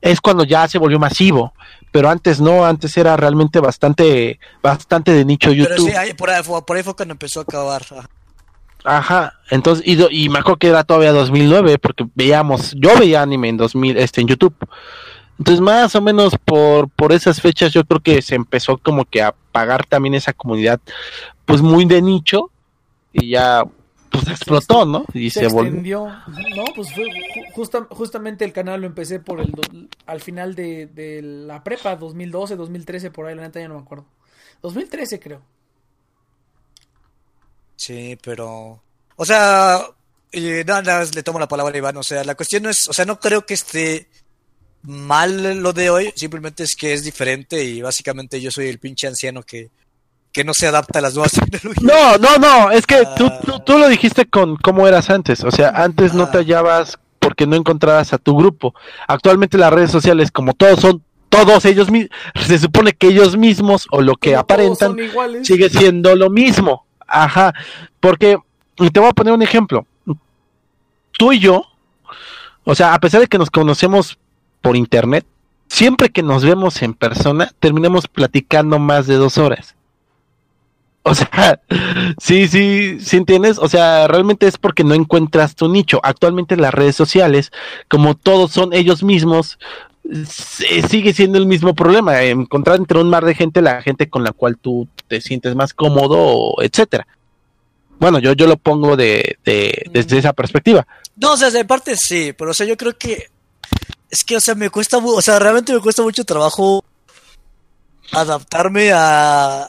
[0.00, 1.52] es cuando ya se volvió masivo.
[1.90, 5.88] Pero antes no, antes era realmente bastante, bastante de nicho Pero YouTube.
[5.90, 7.82] sí, ahí- por, ahí, fue- por ahí fue cuando empezó a acabar.
[8.84, 9.34] ajá.
[9.50, 13.56] Entonces, y, y me acuerdo que era todavía 2009, porque veíamos, yo veía anime en
[13.56, 14.54] 2000, este, en YouTube.
[15.38, 19.22] Entonces, más o menos por, por esas fechas, yo creo que se empezó como que
[19.22, 20.80] a pagar también esa comunidad,
[21.46, 22.50] pues muy de nicho,
[23.12, 23.64] y ya,
[24.10, 25.04] pues explotó, ¿no?
[25.14, 26.06] Y se, se, volvió.
[26.06, 26.06] extendió.
[26.56, 30.54] No, pues fue ju- justa- justamente el canal lo empecé por el do- al final
[30.54, 34.06] de, de la prepa, 2012, 2013, por ahí, la neta ya no me acuerdo.
[34.62, 35.42] 2013 creo.
[37.76, 38.82] Sí, pero.
[39.16, 39.80] O sea,
[40.32, 41.96] eh, nada más le tomo la palabra a Iván.
[41.96, 42.88] O sea, la cuestión no es.
[42.88, 44.08] O sea, no creo que esté
[44.82, 46.12] mal lo de hoy.
[46.16, 49.70] Simplemente es que es diferente y básicamente yo soy el pinche anciano que,
[50.38, 51.82] que no se adapta a las nuevas tecnologías.
[51.82, 53.40] No, no, no, es que tú, Ah.
[53.44, 56.30] tú, tú lo dijiste con cómo eras antes, o sea, antes no Ah.
[56.30, 58.72] te hallabas porque no encontrabas a tu grupo.
[59.08, 62.10] Actualmente las redes sociales, como todos son, todos ellos mismos,
[62.46, 64.96] se supone que ellos mismos o lo que Como aparentan
[65.42, 66.86] sigue siendo lo mismo.
[67.08, 67.52] Ajá,
[67.98, 68.38] porque
[68.78, 69.86] y te voy a poner un ejemplo.
[71.18, 71.64] Tú y yo,
[72.62, 74.18] o sea, a pesar de que nos conocemos
[74.62, 75.26] por internet,
[75.66, 79.74] siempre que nos vemos en persona, terminamos platicando más de dos horas.
[81.10, 81.60] O sea,
[82.20, 83.58] sí, sí, sí entiendes.
[83.58, 86.00] O sea, realmente es porque no encuentras tu nicho.
[86.02, 87.50] Actualmente en las redes sociales,
[87.88, 89.58] como todos son ellos mismos,
[90.10, 92.22] s- sigue siendo el mismo problema.
[92.22, 95.72] Encontrar entre un mar de gente la gente con la cual tú te sientes más
[95.74, 97.06] cómodo, etcétera.
[97.98, 100.86] Bueno, yo, yo lo pongo de, de- desde esa perspectiva.
[101.16, 103.26] No, o sea, de parte sí, pero o sea, yo creo que
[104.10, 106.84] es que, o sea, me cuesta, o sea, realmente me cuesta mucho trabajo
[108.12, 109.68] adaptarme a,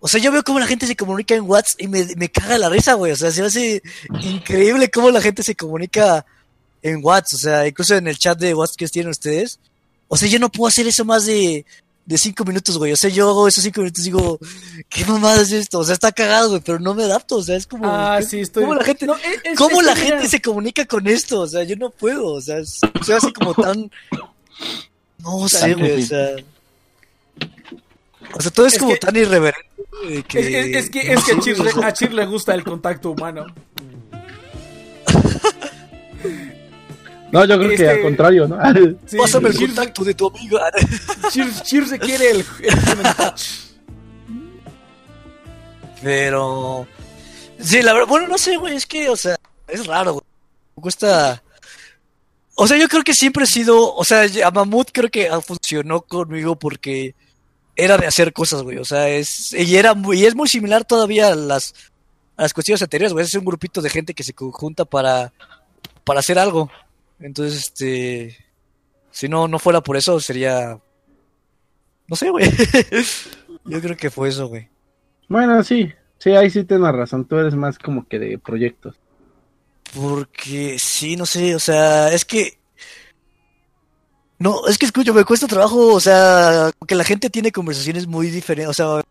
[0.00, 2.58] o sea, yo veo cómo la gente se comunica en WhatsApp y me, me caga
[2.58, 3.82] la risa, güey, o sea, se me hace
[4.22, 6.24] increíble cómo la gente se comunica
[6.82, 9.58] en WhatsApp, o sea, incluso en el chat de WhatsApp que tienen ustedes.
[10.08, 11.64] O sea, yo no puedo hacer eso más de,
[12.06, 12.90] de cinco minutos, güey.
[12.92, 14.38] O sea, yo hago esos cinco minutos y digo,
[14.88, 15.78] ¿qué mamada es esto?
[15.80, 17.84] O sea, está cagado, güey, pero no me adapto, o sea, es como...
[17.86, 18.62] Ah, ¿qué- sí, estoy.
[18.64, 21.42] ¿Cómo la gente, No, es- es- cómo es la gente se comunica con esto?
[21.42, 23.90] O sea, yo no puedo, o sea, es- soy así como tan...
[25.18, 26.28] No sé, güey, o sea...
[28.34, 29.69] O sea, todo es, Es como que- tan irreverente.
[30.28, 30.38] Que...
[30.40, 33.10] Es, es- es que, es que a, Chir, le- a Chir le gusta el contacto
[33.10, 33.46] humano.
[37.32, 38.58] No, yo creo que Este- al contrario, ¿no?
[39.06, 40.58] Sí, Pásame el Chir, contacto de tu amigo.
[41.30, 43.42] Chir, Chir se quiere el, el touch.
[46.02, 46.86] Pero.
[47.60, 49.36] Sí, la verdad, bueno, no sé, güey, es que, o sea,
[49.68, 50.24] es raro, güey.
[50.76, 51.40] Me Cuesta.
[52.56, 53.94] O sea, yo creo que siempre he sido.
[53.94, 57.14] O sea, a Mamut creo que funcionó conmigo porque
[57.84, 58.78] era de hacer cosas, güey.
[58.78, 59.52] O sea, es.
[59.52, 60.20] Y era muy.
[60.20, 61.74] Y es muy similar todavía a las.
[62.36, 63.24] A las cuestiones anteriores, güey.
[63.24, 65.32] Es un grupito de gente que se conjunta para.
[66.04, 66.70] Para hacer algo.
[67.18, 68.36] Entonces, este.
[69.10, 70.78] Si no, no fuera por eso, sería.
[72.06, 72.48] No sé, güey.
[73.64, 74.68] Yo creo que fue eso, güey.
[75.28, 75.92] Bueno, sí.
[76.18, 77.24] Sí, ahí sí tienes razón.
[77.24, 78.96] Tú eres más como que de proyectos.
[79.94, 82.59] Porque sí, no sé, o sea, es que.
[84.40, 88.30] No, es que escucho, me cuesta trabajo, o sea, que la gente tiene conversaciones muy
[88.30, 89.02] diferentes, o sea,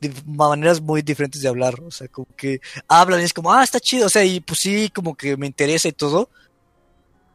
[0.00, 3.64] de maneras muy diferentes de hablar, o sea, como que hablan y es como, ah,
[3.64, 6.28] está chido, o sea, y pues sí, como que me interesa y todo,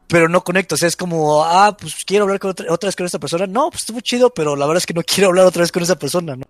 [0.07, 2.95] pero no conecto, o sea, es como, ah, pues quiero hablar con otra, otra vez
[2.95, 5.47] con esta persona, no, pues estuvo chido, pero la verdad es que no quiero hablar
[5.47, 6.45] otra vez con esa persona, ¿no?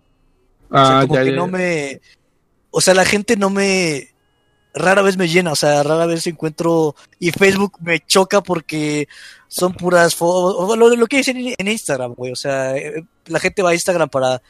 [0.70, 2.00] O sea, Ah, como ya, que ya, no me.
[2.70, 4.08] O sea, la gente no me.
[4.72, 6.94] Rara vez me llena, o sea, rara vez encuentro.
[7.18, 9.08] Y Facebook me choca porque
[9.50, 10.78] son puras fotos.
[10.78, 12.30] Lo, lo que dicen en Instagram, güey.
[12.30, 14.40] O sea, eh, la gente va a Instagram para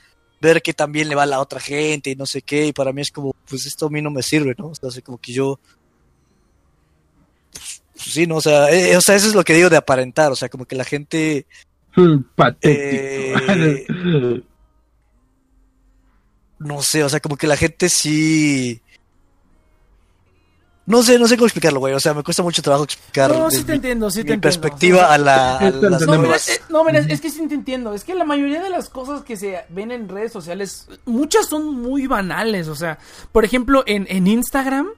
[0.42, 2.66] ver que también le va a la otra gente y no sé qué.
[2.66, 4.68] Y para mí es como, pues esto a mí no me sirve, ¿no?
[4.68, 5.58] O sea, como que yo.
[7.50, 8.36] pues, sí, ¿no?
[8.36, 10.30] O sea, eh, o sea, eso es lo que digo de aparentar.
[10.32, 11.46] O sea, como que la gente.
[11.96, 13.40] Hmm, Patético.
[13.48, 14.42] Eh,
[16.58, 18.82] no sé, o sea, como que la gente sí.
[20.90, 21.94] No sé, no sé cómo explicarlo, güey.
[21.94, 24.32] O sea, me cuesta mucho trabajo explicar No, sí te mi, entiendo, sí mi te
[24.34, 24.60] entiendo.
[24.60, 27.94] perspectiva a, la, a las No, mira, eh, no, mira, es que sí te entiendo.
[27.94, 31.80] Es que la mayoría de las cosas que se ven en redes sociales, muchas son
[31.80, 32.68] muy banales.
[32.68, 32.98] O sea,
[33.32, 34.88] por ejemplo, en, en Instagram,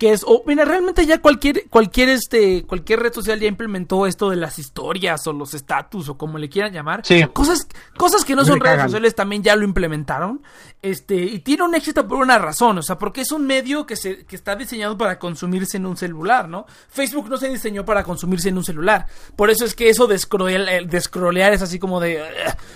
[0.00, 4.30] que es, o mira, realmente ya cualquier, cualquier, este, cualquier red social ya implementó esto
[4.30, 7.02] de las historias o los estatus o como le quieran llamar.
[7.04, 7.22] Sí.
[7.34, 10.42] Cosas, cosas que no Me son redes sociales también ya lo implementaron.
[10.80, 13.94] Este, y tiene un éxito por una razón, o sea, porque es un medio que
[13.94, 16.64] se, que está diseñado para consumirse en un celular, ¿no?
[16.88, 19.06] Facebook no se diseñó para consumirse en un celular.
[19.36, 22.22] Por eso es que eso de scroll- eh, de scrollear es así como de.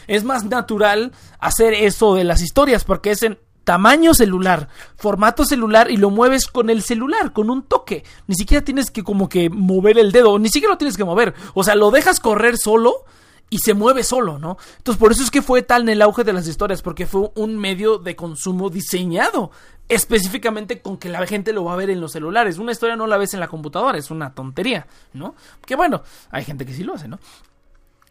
[0.07, 5.91] Es más natural hacer eso de las historias, porque es en tamaño celular, formato celular
[5.91, 8.05] y lo mueves con el celular, con un toque.
[8.27, 11.35] Ni siquiera tienes que como que mover el dedo, ni siquiera lo tienes que mover.
[11.55, 13.05] O sea, lo dejas correr solo
[13.51, 14.57] y se mueve solo, ¿no?
[14.79, 17.57] Entonces por eso es que fue tal el auge de las historias, porque fue un
[17.57, 19.51] medio de consumo diseñado
[19.89, 22.59] específicamente con que la gente lo va a ver en los celulares.
[22.59, 25.35] Una historia no la ves en la computadora, es una tontería, ¿no?
[25.67, 27.19] Que bueno, hay gente que sí lo hace, ¿no?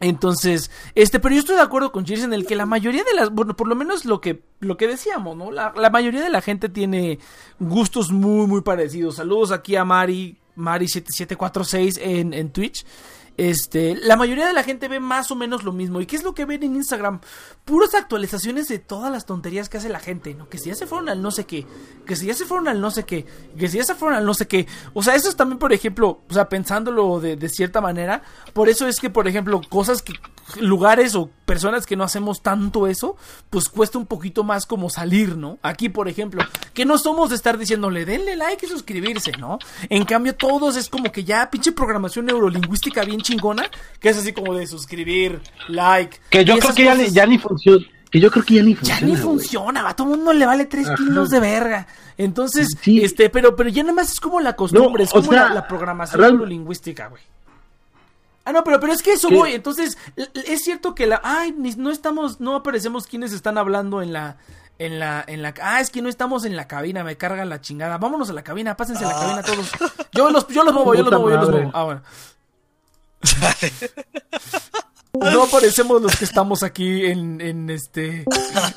[0.00, 3.14] Entonces, este, pero yo estoy de acuerdo con Cheers en el que la mayoría de
[3.14, 5.50] las, bueno, por lo menos lo que, lo que decíamos, ¿no?
[5.50, 7.18] La, la mayoría de la gente tiene
[7.60, 9.16] gustos muy, muy parecidos.
[9.16, 12.84] Saludos aquí a Mari, Mari7746 en, en Twitch.
[13.36, 16.00] Este, la mayoría de la gente ve más o menos lo mismo.
[16.00, 17.20] ¿Y qué es lo que ven en Instagram?
[17.64, 20.48] Puras actualizaciones de todas las tonterías que hace la gente, ¿no?
[20.48, 21.66] Que si ya se fueron al no sé qué,
[22.06, 23.26] que si ya se fueron al no sé qué,
[23.58, 24.66] que si ya se fueron al no sé qué.
[24.92, 28.22] O sea, eso es también, por ejemplo, o sea, pensándolo de, de cierta manera,
[28.52, 30.12] por eso es que, por ejemplo, cosas que,
[30.60, 33.16] lugares o personas que no hacemos tanto eso,
[33.50, 35.58] pues cuesta un poquito más como salir, ¿no?
[35.62, 36.42] Aquí, por ejemplo,
[36.72, 39.58] que no somos de estar diciéndole, denle like y suscribirse, ¿no?
[39.88, 43.64] En cambio, todos es como que ya pinche programación neurolingüística bien chingona,
[44.00, 46.18] que es así como de suscribir, like.
[46.30, 47.84] Que yo creo que ya, ni- ya ni funciona.
[48.10, 49.00] Que yo creo que ya ni ya funciona.
[49.06, 49.22] ni güey.
[49.22, 50.94] funciona, va, a todo mundo le vale 3 Ajá.
[50.96, 51.86] kilos de verga.
[52.16, 53.00] Entonces, Sí.
[53.02, 55.54] este, pero, pero ya nada más es como la costumbre, No, es como sea, la,
[55.54, 57.22] la programación real- neurolingüística, güey.
[58.44, 59.36] Ah, no, pero, pero es que eso ¿Qué?
[59.36, 59.52] voy.
[59.54, 61.20] Entonces, es cierto que la.
[61.24, 62.40] Ay, no estamos.
[62.40, 64.36] No aparecemos quienes están hablando en la.
[64.78, 65.54] En la, en la.
[65.62, 67.96] Ah, es que no estamos en la cabina, me carga la chingada.
[67.98, 69.70] Vámonos a la cabina, pásense a la cabina todos.
[70.12, 71.70] Yo los, yo los muevo, yo los muevo, yo los muevo.
[71.72, 72.02] Ah, bueno.
[75.20, 78.24] No aparecemos los que estamos aquí en, en este.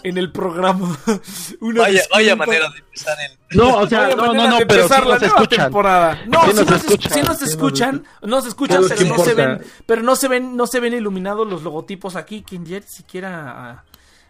[0.03, 0.97] En el programa.
[1.61, 3.57] Una Vaya, manera de empezar el.
[3.57, 5.65] No, o sea, Vaya no, no, no, pero sí empezar la nos nueva escuchan.
[5.65, 6.21] temporada.
[6.27, 9.23] No, Sí sí, nos escuchan, sí nos sí nos escuchan, nos escuchan, Nos pero no
[9.23, 12.79] se ven, pero no se ven, no se ven iluminados los logotipos aquí, que ni
[12.83, 13.83] siquiera ah,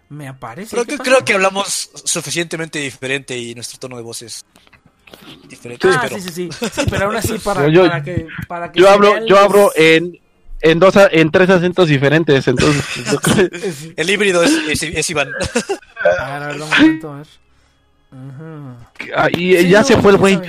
[0.10, 0.72] me aparece.
[0.72, 1.10] Creo ¿Qué que, pasa?
[1.12, 4.46] creo que hablamos suficientemente diferente y nuestro tono de voz es
[5.50, 6.68] diferentes, Ah, pero sí, sí, sí.
[6.74, 10.18] Sí, pero aún así para, Yo- para que, para que Yo hablo, yo hablo en,
[10.62, 12.84] en dos, a- en tres acentos diferentes, entonces.
[13.22, 13.50] creo-
[13.98, 15.30] el híbrido es, es, es Iván.
[16.04, 17.28] A ver, a ver, un momento, a ver.
[18.10, 18.90] Ajá.
[19.16, 20.40] Ah, y Sí, ya no, se fue el güey.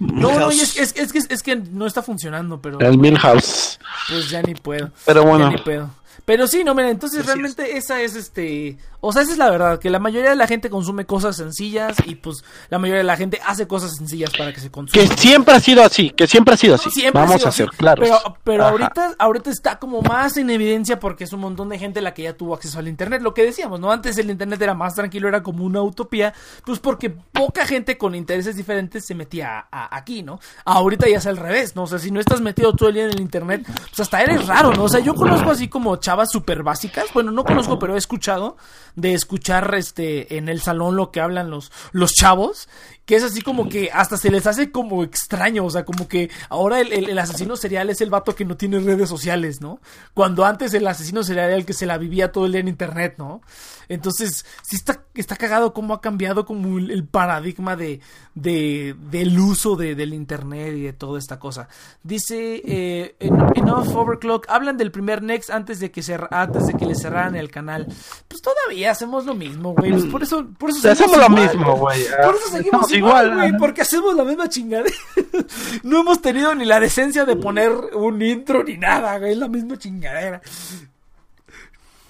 [0.00, 3.78] No, no, es, es, es que, es que no está funcionando, pero El Milhouse.
[4.08, 4.90] pues ya ni puedo.
[5.06, 5.50] Pero bueno.
[5.50, 5.90] Ya ni puedo.
[6.26, 7.34] Pero sí, no, mira, entonces Así es.
[7.34, 8.76] realmente esa es este.
[9.00, 11.96] O sea, esa es la verdad, que la mayoría de la gente consume cosas sencillas
[12.06, 15.16] y pues la mayoría de la gente hace cosas sencillas para que se Que consuman.
[15.18, 16.90] siempre ha sido así, que siempre ha sido así.
[16.90, 18.08] Siempre Vamos sido a ser así, claros.
[18.08, 18.70] Pero, pero Ajá.
[18.72, 22.22] ahorita, ahorita está como más en evidencia porque es un montón de gente la que
[22.22, 23.22] ya tuvo acceso al internet.
[23.22, 23.92] Lo que decíamos, ¿no?
[23.92, 28.16] Antes el internet era más tranquilo, era como una utopía, pues porque poca gente con
[28.16, 30.40] intereses diferentes se metía a- a- aquí, ¿no?
[30.64, 31.84] Ahorita ya es al revés, ¿no?
[31.84, 34.48] O sea, si no estás metido todo el día en el internet, pues hasta eres
[34.48, 34.84] raro, ¿no?
[34.84, 38.56] O sea, yo conozco así como chavas súper básicas, bueno, no conozco, pero he escuchado
[38.94, 42.70] de escuchar este en el salón lo que hablan los, los chavos
[43.06, 46.28] que es así como que hasta se les hace como extraño, o sea, como que
[46.50, 49.80] ahora el, el- el asesino serial es el vato que no tiene redes sociales, ¿no?
[50.12, 52.68] Cuando antes el asesino serial era el que se la vivía todo el día en
[52.68, 53.40] internet, ¿no?
[53.88, 58.00] Entonces, sí está, está cagado cómo ha cambiado como el, el paradigma de,
[58.34, 61.68] de, del uso de, del internet y de toda esta cosa.
[62.02, 66.66] Dice, eh, en, en Off Overclock, hablan del primer Next antes de que cer- antes
[66.66, 67.86] de que le cerraran el canal.
[68.26, 69.92] Pues todavía hacemos lo mismo, güey.
[69.92, 72.00] Pues por eso, por eso Hacemos lo mismo, güey.
[72.24, 74.94] Por eso seguimos igual, güey, porque hacemos la misma chingadera.
[75.82, 79.48] No hemos tenido ni la decencia de poner un intro ni nada, güey, es la
[79.48, 80.40] misma chingadera.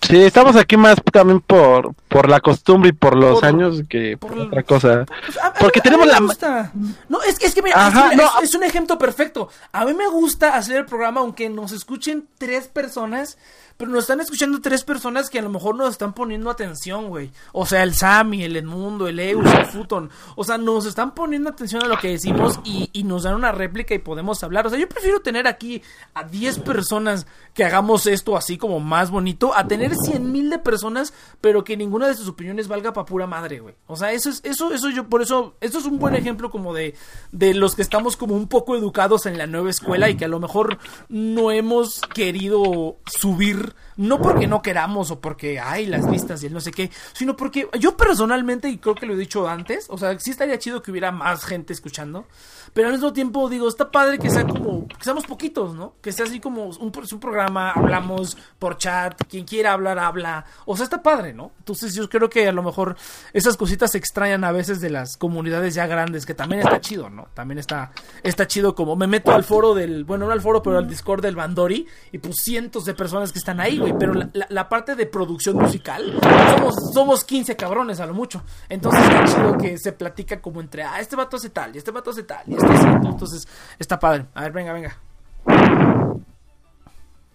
[0.03, 4.17] Sí, estamos aquí más también por, por la costumbre y por los Por- años que
[4.17, 5.05] por, por otra cosa.
[5.05, 6.73] Pues, a- Porque a tenemos la- gusta.
[7.11, 9.51] No, es, es que mira, Ajá, es, no, es- es un ejemplo perfecto.
[9.73, 13.37] A mí me gusta hacer el programa aunque nos escuchen tres personas,
[13.77, 17.31] pero nos están escuchando tres personas que a lo mejor nos están poniendo atención, güey.
[17.53, 20.09] O sea, el Sammy, el Edmundo, el Eus, el Futon.
[20.37, 23.53] O sea, nos están poniendo atención a lo que decimos y, y nos dan una
[23.53, 24.67] réplica y podemos hablar.
[24.67, 25.83] O sea, yo prefiero tener aquí
[26.15, 30.59] a 10 personas que hagamos esto así como más bonito, a tener 100 mil de
[30.59, 31.13] personas,
[31.43, 33.75] pero que ninguna de sus opiniones valga pa' pura madre, güey.
[33.87, 36.75] O sea, eso es, eso, eso yo, por eso, eso es un buen ejemplo como
[36.75, 36.95] de,
[37.33, 40.29] de los que estamos como un poco educados en la nueva escuela y que a
[40.29, 40.79] lo mejor
[41.09, 46.53] no hemos querido subir, no porque no queramos o porque hay las vistas y el
[46.53, 49.99] no sé qué, sino porque yo personalmente, y creo que lo he dicho antes, o
[49.99, 52.27] sea, sí estaría chido que hubiera más gente escuchando,
[52.75, 55.95] pero al mismo tiempo digo, está padre que sea como, que seamos poquitos, ¿no?
[56.03, 60.77] Que sea así como un, un programa, hablamos por chat, quien quiera hablar, habla, o
[60.77, 61.53] sea, está padre, ¿no?
[61.59, 62.97] Entonces yo creo que a lo mejor
[63.33, 67.09] esas cositas se extrañan a veces de las comunidades ya grandes, que también está chido,
[67.09, 67.29] ¿no?
[67.35, 67.93] También está,
[68.23, 71.23] está chido como me meto al foro del, bueno, no al foro, pero al Discord
[71.23, 75.57] del Bandori, y pues cientos de personas que están ahí, pero la, parte de producción
[75.57, 76.19] musical,
[76.57, 80.83] somos, somos 15 cabrones a lo mucho, entonces está chido que se platica como entre,
[80.83, 83.11] ah, este vato hace tal, y este vato hace tal, y este hace otro.
[83.11, 83.49] entonces
[83.79, 84.97] está padre, a ver, venga, venga.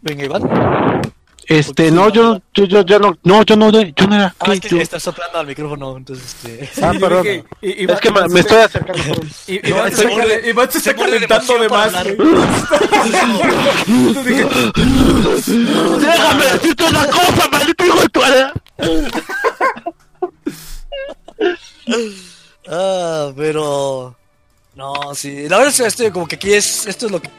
[0.02, 0.42] Venga, Iván.
[1.48, 4.34] Este, no, yo, yo, yo, yo no, no, yo no, yo no era.
[4.40, 6.70] Ah, es que Yo- estás soplando al micrófono, entonces este.
[6.86, 7.26] Ah, perdón.
[7.62, 9.04] y- y- Es que me, me estoy acercando.
[9.04, 10.04] por un- Y- No, Iván se se
[10.50, 11.92] está, se calentando de más,
[16.00, 18.22] Déjame decirte una cosa, maldito hijo de tu.
[22.70, 24.16] Ah, pero.
[24.76, 25.50] No, sí.
[25.50, 26.86] La verdad es que estoy como que aquí es.
[26.88, 27.30] Esto es lo que.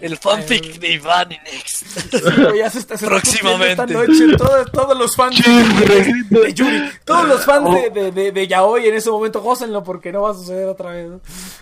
[0.00, 1.84] El fanfic de Iván y Next.
[2.38, 3.82] güey, ya se está se Próximamente.
[3.82, 8.32] Esta noche, todos, todos los fans de, de Yuri, todos los fans de, de, de,
[8.32, 11.08] de Yaoi en ese momento, gócenlo porque no va a suceder otra vez.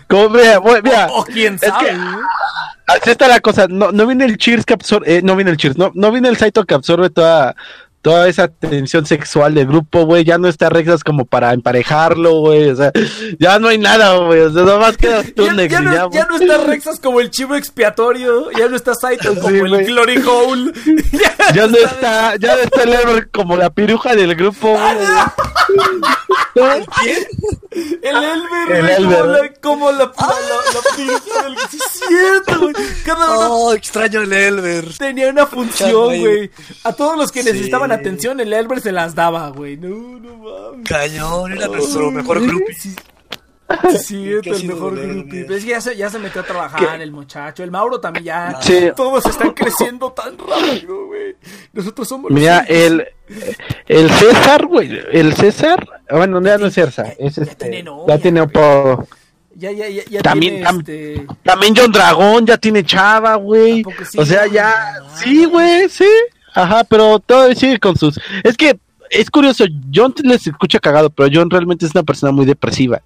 [0.09, 1.89] Como, mira, bueno, mira, O quién es sabe.
[1.91, 1.97] que-.
[2.87, 5.57] Así está la cosa, no, no viene el Cheers que absorbe, eh, no viene el
[5.57, 7.55] Cheers, no, no viene el Saito que absorbe toda,
[8.05, 12.69] toda esa tensión sexual del grupo, güey, ya no está Rexas como para emparejarlo, güey,
[12.69, 12.91] o sea,
[13.39, 16.07] ya no hay nada, güey, o sea, nada más quedas tú, Ya, ya no, ya,
[16.11, 19.87] ya no está Rexas como el chivo expiatorio, ya no está Saito como el.
[19.87, 20.71] Glory Hole.
[21.55, 24.97] ya no está, ya no está el como la piruja del grupo, güey.
[28.01, 31.57] El Elber, El güey, como la, como la, la, la, la piruja del...
[31.69, 32.73] Sí, es cierto, güey.
[33.05, 34.97] Cada uno Oh, extraño el Elber.
[34.97, 36.49] tenía una función, güey.
[36.83, 37.51] A todos los que Sí.
[37.51, 39.77] necesitaban atención, el Elber se las daba, güey.
[39.77, 40.87] No, no mames.
[40.89, 42.65] Cañón, era nuestro mejor grupo.
[42.79, 42.95] Sí,
[43.97, 45.53] sí, cierto, el mejor grupo.
[45.55, 47.63] Es que ya se, ya se metió a trabajar el muchacho.
[47.63, 48.59] El Mauro también ya.
[48.61, 48.91] Sí.
[48.95, 51.35] Todos están creciendo tan rápido, güey.
[51.73, 53.05] Nosotros somos los Mira, el,
[53.87, 58.47] el César, güey, el César, bueno, ya no es César, es Ya este, ya tiene
[58.47, 59.07] por...
[59.57, 61.27] Ya, ya, ya, ya También- tiene este...
[61.43, 63.83] También John Dragón ya tiene chava, güey.
[64.17, 64.95] O sea, ya.
[64.99, 66.09] No, Sí, güey, sí.
[66.53, 68.19] Ajá, pero todavía sigue con sus.
[68.43, 68.77] Es que
[69.09, 69.63] es curioso,
[69.93, 73.01] John les escucha cagado, pero John realmente es una persona muy depresiva.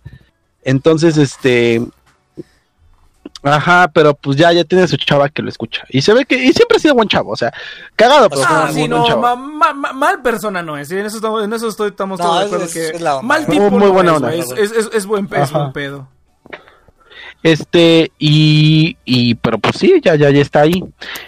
[0.64, 1.82] Entonces, este.
[3.42, 5.84] Ajá, pero pues ya, ya tiene su chava que lo escucha.
[5.90, 6.36] Y se ve que.
[6.36, 7.54] Y siempre ha sido buen chavo, o sea,
[7.96, 9.22] cagado, pero Ah, sí, no, chavo.
[9.22, 10.92] ma- ma- ma- mal persona no es.
[10.92, 13.02] En eso estamos, en eso estoy, estamos No, todos de es- acuerdo es- que es
[13.02, 13.28] la onda.
[13.28, 14.34] mal Muy- tipo muy no buena es, onda.
[14.34, 16.08] es, es, es- es buen, pedo.
[17.44, 20.84] Este, y, y, pero pues sí, ya, ya, ya está ahí.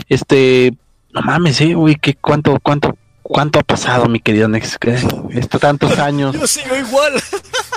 [0.10, 0.74] Este,
[1.14, 4.98] no mames, eh, güey, que cuánto, cuánto, cuánto ha pasado, mi querido Nex, que
[5.32, 6.36] esto tantos años.
[6.38, 7.14] Yo sigo igual.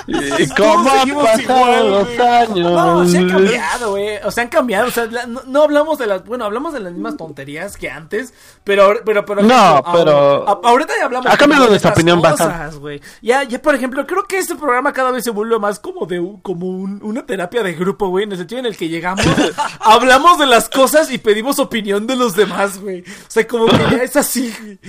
[0.39, 2.71] ¿Y ¿Cómo han pasado los años?
[2.71, 4.17] No, se han cambiado, güey.
[4.23, 4.87] O sea, han cambiado.
[4.87, 6.23] O sea, la- no, no hablamos de las.
[6.25, 8.33] Bueno, hablamos de las mismas tonterías que antes.
[8.63, 9.41] Pero, pero, pero.
[9.43, 11.31] No, ahora- pero- a- ahorita ya hablamos.
[11.31, 12.77] Ha cambiado de nuestra opinión bastante.
[12.77, 13.01] güey.
[13.21, 16.23] Ya, ya, por ejemplo, creo que este programa cada vez se vuelve más como de
[16.41, 18.25] como un- una terapia de grupo, güey.
[18.25, 19.25] En el sentido en el que llegamos,
[19.79, 23.01] hablamos de las cosas y pedimos opinión de los demás, güey.
[23.01, 24.79] O sea, como que ya es así, güey.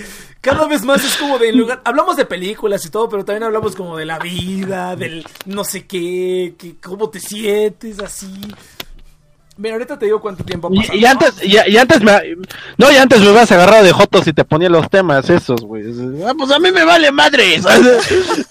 [0.41, 1.81] Cada vez más es como de en lugar.
[1.85, 5.87] Hablamos de películas y todo, pero también hablamos como de la vida, del no sé
[5.87, 8.27] qué, que cómo te sientes, así.
[9.59, 10.95] Mira, ahorita te digo cuánto tiempo ha pasado.
[10.95, 12.13] Y, y antes, y, y antes me,
[12.77, 15.83] no, y antes me hubieras agarrado de jotos y te ponía los temas esos, güey.
[16.27, 17.65] Ah, pues a mí me vale madres.
[17.65, 17.69] Eso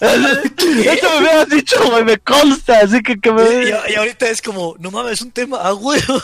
[0.00, 3.92] me hubieras dicho, güey, me consta, así que que Y, me...
[3.92, 6.20] y ahorita es como, no mames, es un tema a huevo.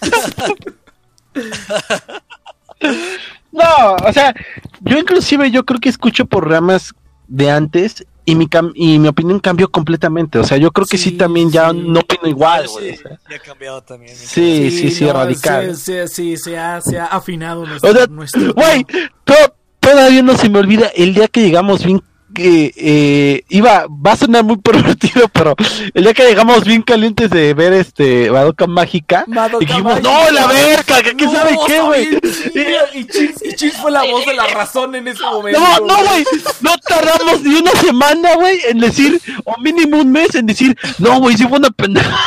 [3.50, 4.34] No, o sea,
[4.82, 6.94] yo inclusive yo creo que escucho programas
[7.26, 10.38] de antes y mi cam- y mi opinión cambió completamente.
[10.38, 11.82] O sea, yo creo que sí, Sí, también ya sí.
[11.86, 12.90] no opino igual, güey.
[12.96, 13.18] Sí, o sea.
[13.30, 14.14] ya ha cambiado también.
[14.16, 15.74] Sí, sí, sí, no, radical.
[15.76, 17.90] Sí, sí, sí, se ha, se ha afinado nuestro.
[17.90, 18.84] O sea, nuestro- güey,
[19.24, 22.02] to- todavía no se me olvida el día que llegamos bien
[22.34, 25.54] que eh, iba, va a sonar muy pervertido, pero
[25.94, 30.10] el día que llegamos bien calientes de ver este Madoka Mágica, Madoka dijimos, Mágica.
[30.10, 32.18] no, la verga, que No, sabe qué, güey.
[32.94, 35.60] Y Chis, y Chis fue la voz de la razón en ese momento.
[35.60, 36.24] No, no, güey,
[36.60, 41.20] no tardamos ni una semana, güey, en decir, o mínimo un mes en decir, no,
[41.20, 42.18] güey, sí fue una pendeja.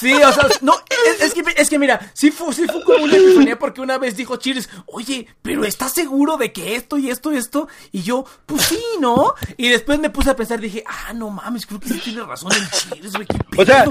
[0.00, 0.74] Sí, o sea, no,
[1.08, 3.98] es, es que, es que mira, sí fue, sí fue como una epifanía porque una
[3.98, 7.68] vez dijo Cheers, oye, pero ¿estás seguro de que esto y esto y esto?
[7.92, 9.34] Y yo, pues sí, ¿no?
[9.56, 12.52] Y después me puse a pensar, dije, ah, no mames, creo que sí tiene razón
[12.52, 13.26] el Cheers, güey.
[13.58, 13.84] O sea,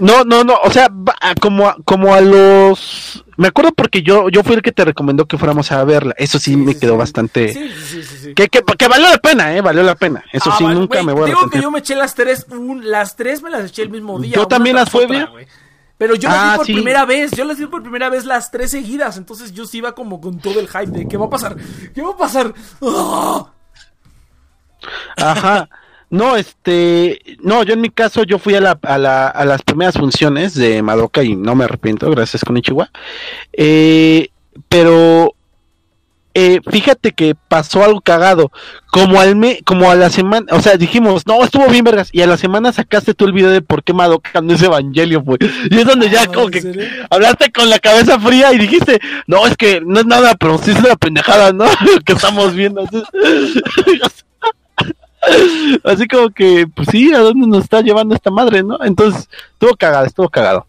[0.00, 0.88] no, no, no, o sea,
[1.40, 3.24] como a, como a los...
[3.36, 6.14] Me acuerdo porque yo, yo fui el que te recomendó que fuéramos a verla.
[6.18, 6.98] Eso sí, me sí, quedó sí.
[6.98, 7.52] bastante...
[7.52, 8.34] Sí, sí, sí, sí.
[8.34, 10.24] Que, que, que valió la pena, eh, valió la pena.
[10.32, 12.46] Eso Ah, sí, vale, nunca me voy a Digo que yo me eché las tres,
[12.50, 14.36] un- las tres me las eché el mismo día.
[14.36, 15.26] Yo también las fue, güey.
[15.96, 16.72] Pero yo las Ah, vi por sí.
[16.74, 19.94] primera vez, yo las vi por primera vez las tres seguidas, entonces yo sí iba
[19.94, 21.56] como con todo el hype de ¿qué va a pasar?
[21.94, 22.52] ¿Qué va a pasar?
[22.82, 23.46] ¡Ah!
[25.16, 25.68] Ajá.
[26.10, 29.62] No, este, no, yo en mi caso yo fui a la, a la, a las
[29.62, 32.90] primeras funciones de Madoka y no me arrepiento, gracias con Ichiwa.
[33.52, 34.28] Eh,
[34.68, 35.34] pero
[36.34, 38.52] eh, fíjate que pasó algo cagado.
[38.92, 42.22] Como al me, como a la semana, o sea, dijimos, no, estuvo bien vergas, y
[42.22, 45.40] a la semana sacaste tú el video de por qué Madoka no es evangelio, pues.
[45.68, 46.84] Y es donde ya Ah, como ¿en que serio?
[47.10, 50.70] hablaste con la cabeza fría y dijiste, no, es que no es nada, pero sí
[50.70, 51.64] es una pendejada, ¿no?
[51.94, 52.84] Lo que estamos viendo.
[55.84, 58.78] Así, como que, pues sí, ¿a dónde nos está llevando esta madre, no?
[58.84, 60.66] Entonces, estuvo cagado, estuvo cagado.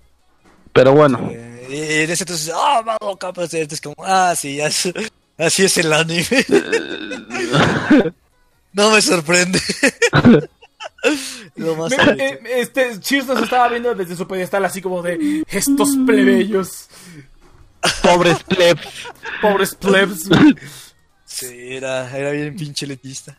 [0.74, 4.94] Pero bueno, Eh, y en ese entonces, ah, Madoka, pues es como, ah, sí, así
[5.38, 6.26] es el anime.
[8.74, 9.60] no me sorprende.
[11.56, 15.44] Lo más Me- eh, este, Cheers nos estaba viendo desde su pedestal así como de
[15.50, 16.88] estos plebeyos,
[18.02, 18.82] pobres plebs.
[19.42, 20.30] pobres plebs.
[21.38, 23.38] Sí, era, era bien pinche letista.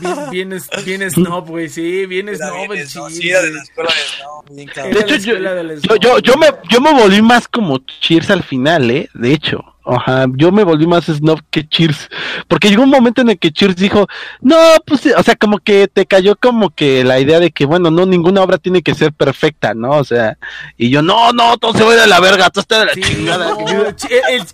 [0.00, 3.50] bien, bien, bien snob, güey, sí, bien Era snob bien el snob, sí, era de
[3.52, 4.92] la escuela de Snob, bien cabrón.
[4.94, 7.46] De Era la hecho, yo, escuela del yo, yo, yo me, yo me volví más
[7.46, 9.08] como Cheers al final, ¿eh?
[9.14, 12.08] De hecho, ajá, yo me volví más snob que Cheers.
[12.48, 14.06] Porque llegó un momento en el que Cheers dijo,
[14.40, 14.56] no,
[14.86, 17.90] pues, sí", o sea, como que te cayó como que la idea de que, bueno,
[17.90, 19.90] no, ninguna obra tiene que ser perfecta, ¿no?
[19.90, 20.38] O sea,
[20.76, 23.00] y yo, no, no, todo se va de la verga, todo está de la Sí,
[23.02, 23.50] chingada.
[23.50, 23.60] no,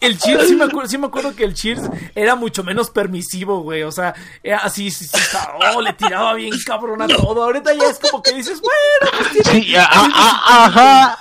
[0.00, 1.82] el, Cheers, sí me, acuerdo, sí me acuerdo que el Cheers
[2.14, 3.82] era mucho menos permisivo, güey.
[3.82, 5.18] O sea, era así, sí, sí,
[5.74, 7.42] oh, le tiraba bien cabrón a todo.
[7.44, 11.18] Ahorita ya es como que dices, bueno, pues tiene- Sí, a- a- ajá.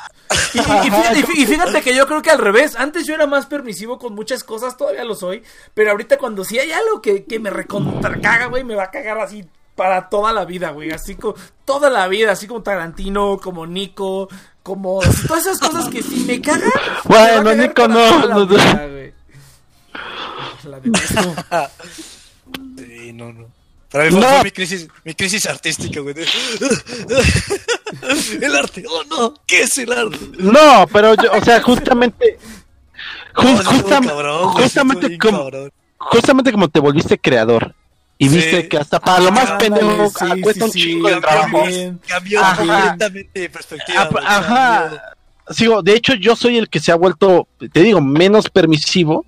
[0.53, 2.75] Y, fíjate, y que yo creo que al revés.
[2.75, 5.43] Antes yo era más permisivo con muchas cosas, todavía lo soy.
[5.73, 9.19] Pero ahorita cuando sí hay algo que, que me recontracaga, güey, me va a cagar
[9.19, 9.45] así
[9.75, 10.91] para toda la vida, güey.
[10.91, 11.35] Así como
[11.65, 14.29] toda la vida, así como Tarantino, como Nico,
[14.63, 16.71] como todas esas cosas que sí me cagan.
[17.05, 18.47] Bueno, Nico, no, no, no.
[18.47, 18.89] vida.
[20.63, 21.35] La detesto.
[22.77, 23.47] Sí, no, no.
[23.91, 24.27] Para mí fue, No.
[24.27, 26.15] fue mi crisis, mi crisis artística, güey.
[28.41, 30.17] el arte, oh no, ¿qué es el arte?
[30.39, 32.37] No, pero yo, o sea, justamente,
[33.35, 35.71] No, justam- cabrón, justamente como, cabrón.
[35.97, 37.75] justamente como te volviste creador
[38.17, 38.35] Y Sí.
[38.35, 41.09] viste que hasta para lo más Ah, pendejo ándale, sí, ah, cuesta un sí, chingo
[41.09, 41.63] de trabajo.
[42.07, 44.09] Cambió completamente de perspectiva.
[44.23, 45.01] Ah, Ajá.
[45.49, 49.25] Sigo, de hecho, yo soy el que se ha vuelto, te digo, menos permisivo,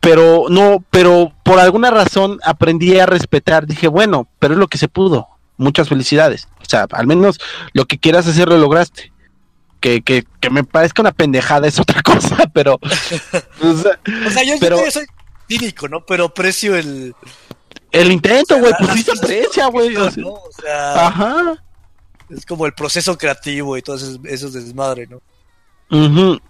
[0.00, 3.66] pero no, pero por alguna razón aprendí a respetar.
[3.66, 5.28] Dije, bueno, pero es lo que se pudo.
[5.56, 6.48] Muchas felicidades.
[6.62, 7.38] O sea, al menos
[7.72, 9.12] lo que quieras hacer lo lograste.
[9.80, 12.78] Que, que, que me parezca una pendejada es otra cosa, pero.
[12.82, 15.04] o sea, O sea, yo, Pero- yo soy
[15.48, 16.04] cínico, ¿no?
[16.06, 17.14] Pero aprecio el.
[17.92, 19.94] el intento, güey, la- pues las sí se aprecia, güey.
[19.96, 20.10] o ¿no?
[20.10, 21.64] sea, O sea, Ajá.
[22.30, 25.20] es como el proceso creativo y todo eso, eso es desmadre, ¿no?
[25.90, 26.40] Ujú.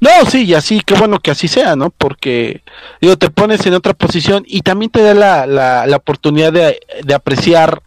[0.00, 1.90] No, sí, y así, qué bueno que así sea, ¿no?
[1.90, 2.62] Porque,
[3.00, 7.14] digo, te pones en otra posición y también te da la, la, oportunidad de, de
[7.14, 7.82] apreciar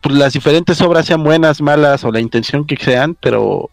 [0.00, 3.70] pues, las diferentes obras, sean buenas, malas o la intención que sean, pero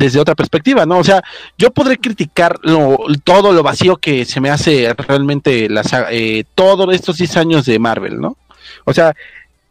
[0.00, 0.98] desde otra perspectiva, ¿no?
[0.98, 1.22] O sea,
[1.58, 6.94] yo podré criticar lo, todo lo vacío que se me hace realmente la eh, todos
[6.94, 8.38] estos 10 años de Marvel, ¿no?
[8.86, 9.14] O sea,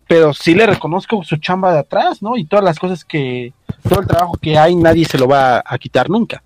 [0.07, 2.37] pero sí le reconozco su chamba de atrás, ¿no?
[2.37, 3.53] Y todas las cosas que,
[3.87, 6.43] todo el trabajo que hay, nadie se lo va a quitar nunca.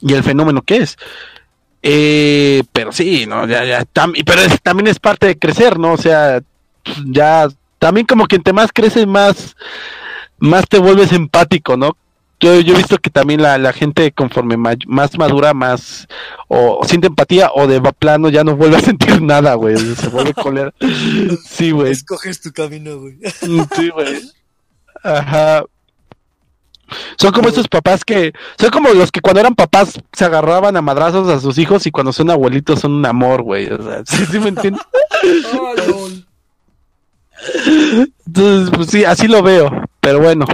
[0.00, 0.96] Y el fenómeno que es.
[1.82, 3.46] Eh, pero sí, ¿no?
[3.46, 5.92] Ya, ya, tam- pero es- también es parte de crecer, ¿no?
[5.92, 6.40] O sea,
[7.06, 9.56] ya, también como que entre más creces, más,
[10.38, 11.96] más te vuelves empático, ¿no?
[12.40, 16.06] Yo, yo he visto que también la, la gente conforme ma- más madura, más
[16.46, 19.76] o, siente empatía o de plano ya no vuelve a sentir nada, güey.
[19.76, 20.72] Se vuelve cólera.
[21.44, 21.90] Sí, güey.
[21.92, 23.16] Escoges tu camino, güey.
[23.42, 24.20] Mm, Sí, güey.
[25.02, 25.64] Ajá.
[27.18, 30.82] Son como estos papás que, son como los que cuando eran papás se agarraban a
[30.82, 33.70] madrazos a sus hijos y cuando son abuelitos son un amor, güey.
[33.70, 34.82] O sea, ¿sí, sí me entiendes?
[38.26, 39.70] Entonces, pues sí, así lo veo.
[40.00, 40.46] Pero bueno.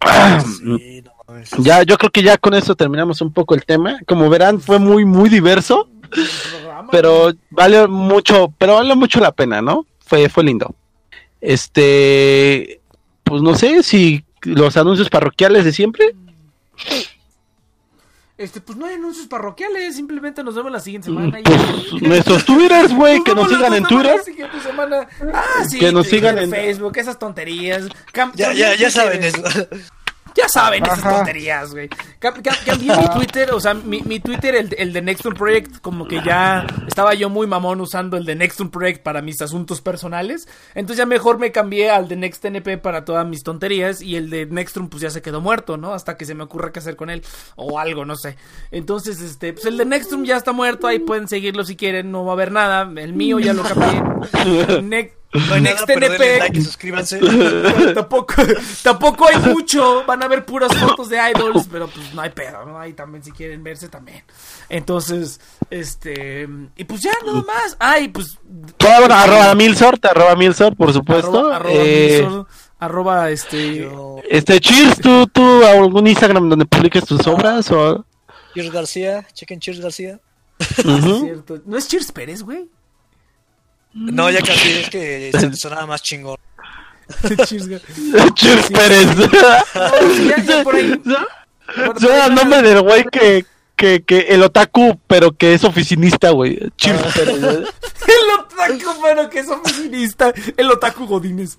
[0.46, 1.50] Sí, no mames.
[1.58, 3.98] Ya, yo creo que ya con eso terminamos un poco el tema.
[4.06, 5.88] Como verán, fue muy, muy diverso,
[6.90, 9.86] pero vale mucho, pero vale mucho la pena, ¿no?
[10.00, 10.74] Fue, fue lindo.
[11.40, 12.80] Este,
[13.22, 16.14] pues no sé si los anuncios parroquiales de siempre.
[18.36, 21.38] Este, pues no hay anuncios parroquiales, simplemente nos vemos la siguiente semana.
[21.38, 24.20] y- Pues nuestros twitters, güey, que nos sigan en Twitter.
[24.60, 25.06] Semana.
[25.32, 27.84] Ah, sí, Que nos Twitter, sigan en- Facebook, esas tonterías.
[28.12, 29.40] Cam- Ya, ya, ya saben eso.
[30.34, 31.88] Ya saben esas tonterías, güey.
[32.20, 35.80] Cam- cam- cambié mi Twitter, o sea, mi, mi Twitter, el, el de Nextun Project,
[35.80, 39.80] como que ya estaba yo muy mamón usando el de Nextun Project para mis asuntos
[39.80, 40.48] personales.
[40.74, 44.46] Entonces ya mejor me cambié al de NextNP para todas mis tonterías y el de
[44.46, 45.94] Nextrum pues ya se quedó muerto, ¿no?
[45.94, 47.22] Hasta que se me ocurra qué hacer con él
[47.54, 48.36] o algo, no sé.
[48.72, 52.24] Entonces, este, pues el de Nextrum ya está muerto, ahí pueden seguirlo si quieren, no
[52.24, 52.90] va a haber nada.
[53.00, 54.02] El mío ya lo cambié.
[54.82, 57.18] Ne- No hay nada, NextNP like y suscríbanse.
[57.94, 58.34] tampoco,
[58.84, 60.04] tampoco hay mucho.
[60.06, 62.78] Van a ver puras fotos de idols, pero pues no hay pedo, ¿no?
[62.78, 64.22] Ahí también si quieren verse también.
[64.68, 65.40] Entonces,
[65.70, 66.48] este.
[66.76, 67.76] Y pues ya, nada más.
[67.80, 68.38] Ay, pues.
[68.88, 71.52] Ah, bueno, arroba Milsort, arroba Milsort, por supuesto.
[71.52, 72.46] Arroba, arroba, Eh, Milsor,
[72.78, 73.76] arroba, este.
[73.78, 78.04] Yo, este, Cheers, ¿tú, tú algún Instagram donde publiques tus obras o...?
[78.54, 80.20] Cheers García, chequen Cheers García.
[80.84, 81.24] Ujú.
[81.24, 81.60] cierto.
[81.66, 82.68] ¿No es Cheers Pérez, güey?
[83.94, 86.36] No, ya casi es que se sonaba más chingón.
[87.46, 87.68] Cheers.
[88.34, 88.70] Cheers.
[88.70, 89.06] Pérez.
[91.98, 93.44] Suena el nombre del güey que,
[93.76, 96.58] que, que el otaku, pero que es oficinista, güey.
[96.76, 97.36] Cheers Pérez.
[98.06, 100.32] El otaku, bueno, que es oficinista.
[100.56, 101.58] El otaku Godínez.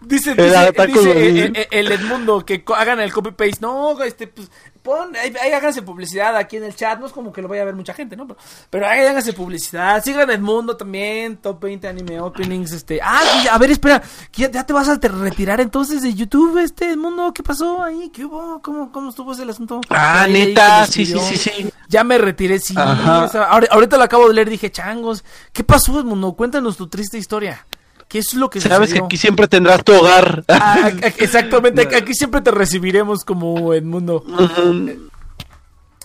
[0.00, 1.44] Dice, El dice, otaku dice, Godínez.
[1.46, 3.58] eh, eh, el Edmundo que hagan el copy-paste.
[3.60, 4.50] No, este, pues,
[4.82, 6.98] pon, ahí, ahí háganse publicidad aquí en el chat.
[7.00, 8.26] No es como que lo vaya a ver mucha gente, ¿no?
[8.26, 8.38] Pero,
[8.70, 10.02] pero ahí háganse publicidad.
[10.04, 11.36] Sigan Edmundo también.
[11.38, 12.70] Top 20 anime openings.
[12.72, 14.00] Este, ah, a ver, espera.
[14.32, 17.32] ¿Ya, ya te vas a te- retirar entonces de YouTube, este Edmundo?
[17.34, 18.10] ¿Qué pasó ahí?
[18.14, 18.60] ¿Qué hubo?
[18.62, 19.80] ¿Cómo, cómo estuvo ese asunto?
[19.90, 21.70] Ah, Ahí, neta, sí, sí, sí, sí.
[21.88, 22.74] Ya me retiré, sí.
[22.76, 26.35] Ahora- ahorita lo acabo de leer, dije, changos, ¿qué pasó, Edmundo?
[26.36, 27.66] Cuéntanos tu triste historia.
[28.08, 30.44] ¿Qué es lo que Sabes que aquí siempre tendrás tu hogar.
[30.48, 34.22] Ah, exactamente, aquí- siempre te recibiremos como Edmundo.
[34.26, 35.08] Ujú.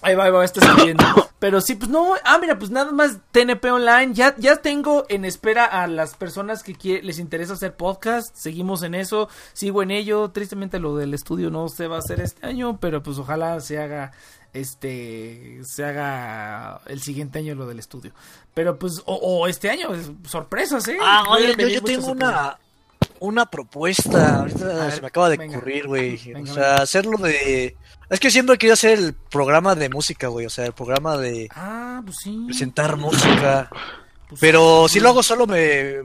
[0.02, 1.04] Ahí va, ahí va, está saliendo.
[1.42, 4.14] Pero sí, pues no, ah, mira, pues nada más TNP Online.
[4.14, 8.36] Ya, ya tengo en espera a las personas que quie- les interesa hacer podcast.
[8.36, 10.30] Seguimos en eso, sigo en ello.
[10.30, 13.80] Tristemente lo del estudio no se va a hacer este año, pero pues ojalá se
[13.80, 14.12] haga,
[14.54, 18.14] este, se haga el siguiente año lo del estudio.
[18.54, 20.98] Pero pues, o, o este año, es- sorpresas, ¿eh?
[21.02, 22.32] Ah, oye, yo, yo tengo sorpresas.
[22.32, 22.60] una,
[23.22, 24.40] una propuesta.
[24.40, 25.58] Ahorita ver, se me acaba de venga.
[25.58, 26.20] ocurrir, güey.
[26.42, 27.76] O sea, hacerlo de.
[28.10, 30.46] Es que siempre quería hacer el programa de música, güey.
[30.46, 32.44] O sea, el programa de Ah, pues sí.
[32.46, 33.70] presentar música.
[34.28, 34.96] Pues Pero sí.
[34.96, 36.02] si lo hago solo me.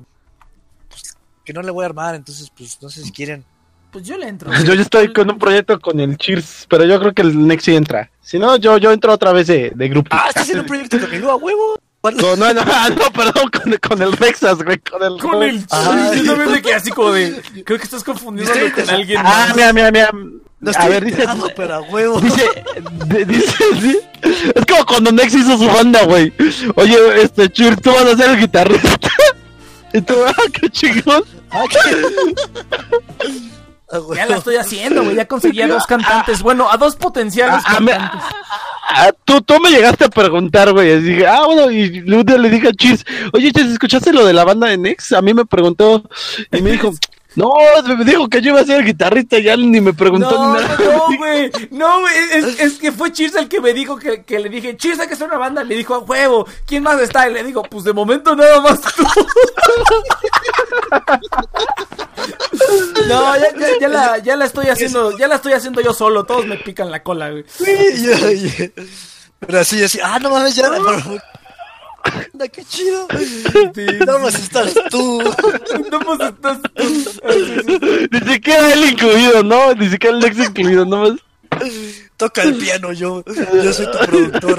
[0.89, 3.45] pues, que no le voy a armar, entonces, pues no sé si quieren.
[3.91, 4.51] Pues yo le entro.
[4.65, 7.65] Yo ya estoy con un proyecto con el Cheers, pero yo creo que el Next
[7.65, 8.11] sí entra.
[8.21, 10.11] Si no, yo, yo entro otra vez de, de grupo.
[10.13, 11.79] Ah, estás haciendo un proyecto conmigo a huevo.
[12.15, 15.19] Con, no, no, no, perdón, con, con el Rexas, güey, con el...
[15.21, 16.13] Con el Ah.
[16.15, 17.43] Yo también de que así como de.
[17.65, 19.57] Creo que estás confundiéndolo Estoy con alguien Ah, más.
[19.57, 20.11] mira, mira, mira.
[20.59, 21.25] No a ver, dice...
[21.55, 22.21] pero a huevo.
[22.21, 22.45] Dice,
[23.07, 23.99] de- dice, sí.
[24.55, 26.33] es como cuando Nex hizo su banda, güey.
[26.77, 28.89] Oye, este, Chur, tú vas a ser el guitarrista.
[29.93, 31.23] Y tú, ah, qué chingón.
[33.91, 33.99] Ah.
[34.13, 34.15] A.
[34.17, 35.17] Ya la estoy haciendo, güey.
[35.17, 36.43] Ya conseguí a dos cantantes.
[36.43, 38.23] Bueno, a dos potenciales Ah, me- cantantes.
[38.89, 40.93] Ah, tú, tú me llegaste a preguntar, güey.
[40.93, 44.25] Así dije, ah, bueno, y un día le dije a Chis, oye, Chis, ¿escuchaste lo
[44.25, 45.13] de la banda de Nex?
[45.13, 46.03] A mí me preguntó
[46.53, 46.93] y me dijo,
[47.37, 47.53] no,
[47.97, 50.63] me dijo que yo iba a ser el guitarrista, ya ni me preguntó No, ni
[50.63, 50.77] nada.
[50.79, 51.51] no, no, güey.
[51.71, 52.15] No, güey.
[52.33, 55.07] Es, es que fue Cheers el que me dijo que, que le dije, Cheers, hay
[55.09, 55.63] que hacer una banda.
[55.63, 56.47] Le dijo, a huevo.
[56.67, 57.29] ¿Quién más está?
[57.29, 59.05] Y le digo, pues de momento nada más tú.
[63.09, 66.25] No, ya, ya, ya la, ya la estoy haciendo, ya la estoy haciendo yo solo.
[66.25, 67.45] Todos me pican la cola, güey.
[67.49, 68.73] Sí.
[69.39, 71.21] Pero así, así, ah, no mames, ya, pero...
[72.33, 73.07] Anda, qué chido.
[74.07, 75.23] Nada más estás tú.
[75.91, 78.09] No, pues estás tú.
[78.11, 79.75] Ni siquiera él incluido, ¿no?
[79.75, 81.13] Ni siquiera el Nex incluido, nomás.
[82.17, 83.23] Toca el piano, yo.
[83.63, 84.59] Yo soy tu productor.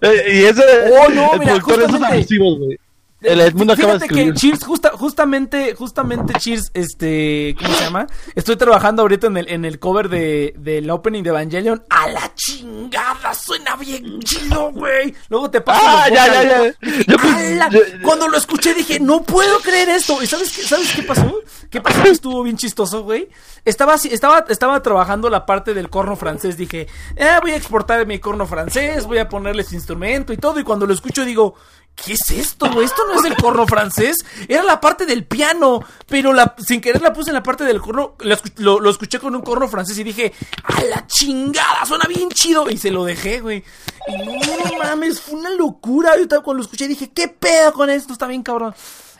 [0.00, 2.78] Eh, y ese, Oh, no, el mira, productor justamente- abusivos, güey.
[3.22, 4.34] El Edmundo acaba de Fíjate que.
[4.34, 8.06] Cheers, justa, justamente, justamente Cheers, este, ¿cómo se llama?
[8.34, 11.82] Estoy trabajando ahorita en el, en el cover de, del opening de Evangelion.
[11.90, 13.34] ¡A la chingada!
[13.34, 15.14] Suena bien chido, güey.
[15.28, 16.62] Luego te paso Ah, los ya, ya, ya.
[16.80, 17.68] Dije, Yo "A la-".
[17.70, 20.22] yo- Cuando lo escuché dije, no puedo creer esto.
[20.22, 21.34] ¿Y sabes qué, sabes qué pasó?
[21.70, 22.02] ¿Qué pasó?
[22.04, 23.28] Estuvo bien chistoso, güey.
[23.64, 26.56] Estaba, así- estaba, estaba trabajando la parte del corno francés.
[26.56, 30.58] Dije, eh, voy a exportar mi corno francés, voy a ponerles instrumento y todo.
[30.60, 31.54] Y cuando lo escucho digo,
[31.94, 32.86] ¿Qué es esto, güey?
[32.86, 34.16] Esto no es el corno francés.
[34.48, 35.84] Era la parte del piano.
[36.08, 38.16] Pero la, sin querer la puse en la parte del corno.
[38.56, 40.32] Lo, lo escuché con un corno francés y dije,
[40.64, 41.84] ¡a la chingada!
[41.86, 42.68] Suena bien chido.
[42.70, 43.62] Y se lo dejé, güey.
[44.08, 46.16] Y no, no mames, fue una locura.
[46.16, 48.12] Yo estaba- cuando lo escuché dije, ¿qué pedo con esto?
[48.12, 48.74] Está bien cabrón.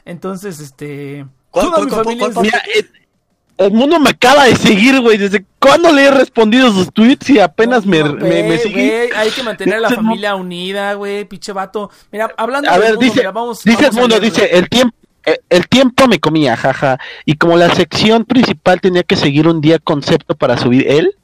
[0.04, 1.26] Entonces, este.
[1.50, 2.88] ¿Cuál- cuál- cuál- Mira, eh,
[3.58, 5.18] el mundo me acaba de seguir, güey.
[5.18, 9.30] ¿Desde cuándo le he respondido sus tweets y apenas me, No, me, me güey, hay
[9.30, 11.90] que mantener a la Ese familia unida, güey, pinche vato.
[12.10, 14.68] Mira, hablando A del ver, mundo, dice, mira, vamos, dice vamos Edmundo, leer, dice, el
[14.68, 16.98] tiempo, eh, el tiempo me comía, jaja.
[17.24, 21.14] Y como la sección principal tenía que seguir un día concepto para subir él,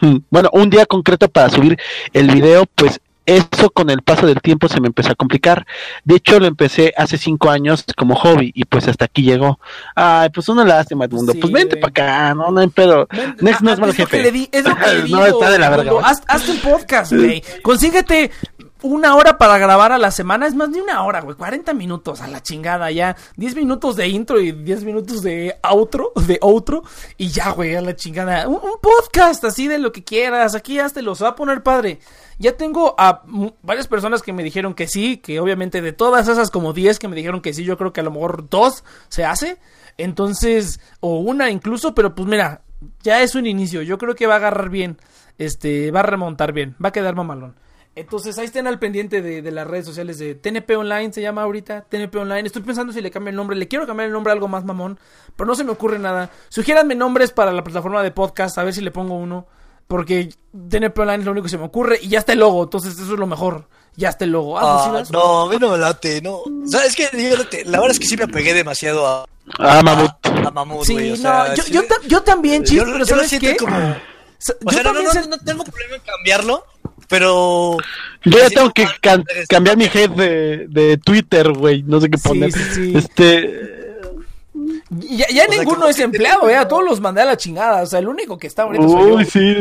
[0.00, 1.78] hmm, bueno, un día concreto para subir
[2.12, 5.66] el video, pues eso con el paso del tiempo se me empezó a complicar.
[6.04, 9.58] De hecho, lo empecé hace cinco años como hobby y pues hasta aquí llegó.
[9.94, 11.32] Ay, pues una lástima, Edmundo.
[11.32, 13.08] Sí, pues vente para acá, no, no hay pedo.
[13.40, 14.22] Next no ah, es mal lo que jefe.
[14.22, 15.92] le di- es lo que le digo, no, está de la verga.
[16.04, 17.42] Haz, hazte un podcast, güey.
[17.62, 18.30] Consíguete
[18.82, 20.46] una hora para grabar a la semana.
[20.46, 21.36] Es más, ni una hora, güey.
[21.36, 23.16] 40 minutos a la chingada ya.
[23.36, 26.82] 10 minutos de intro y 10 minutos de outro, de outro.
[27.16, 28.48] Y ya, güey, a la chingada.
[28.48, 30.54] Un, podcast así de lo que quieras.
[30.54, 32.00] Aquí hazte lo se va a poner padre.
[32.38, 33.22] Ya tengo a
[33.62, 37.08] varias personas que me dijeron que sí, que obviamente de todas esas como 10 que
[37.08, 39.58] me dijeron que sí, yo creo que a lo mejor dos se hace.
[39.96, 42.60] Entonces, o una incluso, pero pues mira,
[43.02, 43.82] ya es un inicio.
[43.82, 44.98] Yo creo que va a agarrar bien.
[45.38, 46.76] Este, va a remontar bien.
[46.82, 47.54] Va a quedar mamalón.
[47.96, 51.42] Entonces ahí estén al pendiente de, de las redes sociales de TNP Online, se llama
[51.42, 52.46] ahorita, TNP Online.
[52.46, 54.64] Estoy pensando si le cambio el nombre, le quiero cambiar el nombre a algo más
[54.64, 54.98] mamón,
[55.34, 56.30] pero no se me ocurre nada.
[56.50, 59.46] Sugiéranme nombres para la plataforma de podcast, a ver si le pongo uno.
[59.88, 60.28] Porque
[60.68, 62.94] TNP Online es lo único que se me ocurre y ya está el logo, entonces
[62.98, 63.68] eso es lo mejor.
[63.94, 64.58] Ya está el logo.
[64.58, 64.62] Ah,
[64.98, 66.40] Ah, ¿sí, no, a mí no me late, no.
[66.66, 67.08] ¿Sabes qué?
[67.64, 69.24] La verdad es que sí me apegué demasiado a,
[69.58, 70.10] Ah, mamut.
[70.46, 73.16] a Mamut, Sí, o no, sea, yo, sí yo yo también, chis, yo, pero yo
[73.16, 73.56] lo ¿sabes siento qué?
[73.56, 73.76] como...
[73.78, 76.64] O yo sea, no, no, no, sé- no tengo problema en cambiarlo,
[77.08, 77.76] pero...
[78.24, 81.82] Yo ya Sí, tengo que can- cambiar mi head de, de Twitter, güey.
[81.84, 82.52] No sé qué Sí, poner.
[82.52, 82.92] sí, sí.
[82.96, 83.76] Este.
[84.90, 87.82] Ya, ya sea, ninguno es empleado, ya todos los mandé a la chingada.
[87.82, 89.14] O sea, el único que está ahorita soy yo.
[89.16, 89.54] Uy, sí.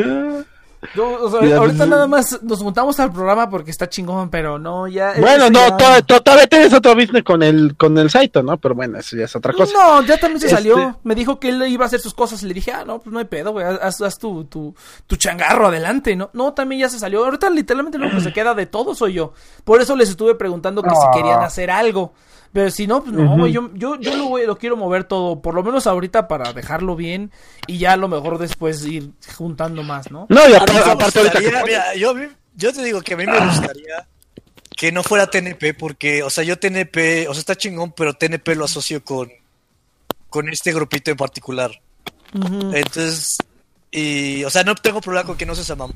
[0.94, 4.30] Yo, o sea, Ya, ahorita pues, nada más nos juntamos al programa porque está chingón,
[4.30, 5.14] pero no, ya.
[5.20, 8.58] Bueno, no, ya- to- todavía tienes otro business con el, con el Saito, ¿no?
[8.58, 9.74] Pero bueno, eso ya es otra cosa.
[9.74, 11.00] No, ya también se Este- salió.
[11.04, 12.44] Me dijo que él iba a hacer sus cosas.
[12.44, 13.66] Y le dije, ah, no, pues no hay pedo, güey.
[13.66, 14.76] Haz, haz tu, tu,
[15.08, 16.30] tu changarro adelante, ¿no?
[16.34, 17.26] No, también ya se salió.
[17.26, 19.34] Ahorita literalmente lo que se queda de todo soy yo.
[19.64, 22.14] Por eso les estuve preguntando que si querían hacer algo.
[22.56, 23.52] Pero si no, pues no, güey.
[23.52, 25.42] Yo, yo, yo lo, voy- lo quiero mover todo.
[25.42, 27.30] Por lo menos ahorita para dejarlo bien.
[27.68, 30.26] Y ya a lo mejor después ir juntando más, ¿no?
[30.30, 32.14] No, y aparte, aparte ahorita que mira, yo,
[32.56, 34.08] yo te digo que a mí me gustaría
[34.74, 38.56] que no fuera TNP porque, o sea, yo TNP, o sea, está chingón, pero TNP
[38.56, 39.30] lo asocio con,
[40.30, 41.72] con este grupito en particular.
[42.34, 43.38] Entonces,
[43.92, 45.88] y, o sea, no tengo problema con que no se llama,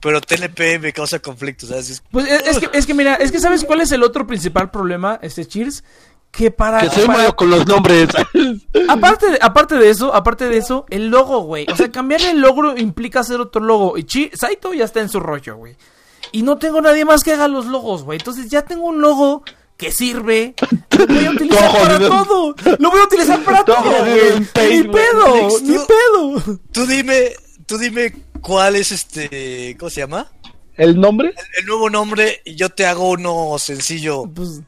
[0.00, 1.90] pero TNP me causa conflictos, ¿sabes?
[1.90, 4.26] Es- Pues es, es que, es que mira, es que ¿sabes cuál es el otro
[4.26, 5.84] principal problema, este Cheers?
[6.30, 6.80] Que para...
[6.80, 8.08] que soy para- malo con los nombres.
[8.88, 11.66] Aparte de, aparte de eso, aparte de eso, el logo, güey.
[11.70, 13.98] O sea, cambiar el logo implica hacer otro logo.
[13.98, 15.76] Y Chi Saito ya está en su rollo, güey.
[16.32, 18.18] Y no tengo nadie más que haga los logos, güey.
[18.18, 19.42] Entonces ya tengo un logo
[19.76, 20.54] que sirve.
[20.98, 22.54] Lo voy a utilizar para todo.
[22.78, 24.40] Lo voy a utilizar para Todo güey.
[24.40, 26.58] Ni pedo, ni pedo.
[26.72, 27.32] Tú dime,
[27.66, 30.30] tú dime cuál es este, ¿cómo se llama?
[30.76, 31.34] ¿El nombre?
[31.58, 34.60] El nuevo nombre y yo te hago uno sencillo Pues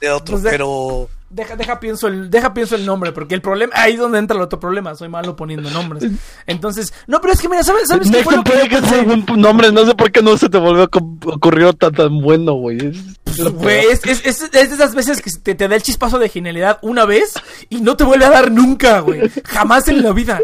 [0.00, 3.40] de otro, Pues de- pero deja, deja pienso el, deja pienso el nombre, porque el
[3.40, 6.04] problema, ahí es donde entra el otro problema, soy malo poniendo nombres.
[6.46, 8.86] Entonces, no, pero es que mira, ¿sabes, sabes qué fue lo que puede yo que
[8.86, 9.32] sea pensé?
[9.32, 10.88] un nombre, no sé por qué no se te volvió a
[11.34, 12.76] ocurrió tan, tan bueno, güey.
[12.78, 12.96] Es-
[13.26, 16.18] es lo Güey, es, es- es de esas veces que te, te da el chispazo
[16.18, 17.32] de genialidad una vez
[17.68, 19.22] y no te vuelve a dar nunca, güey.
[19.44, 20.40] Jamás en la vida.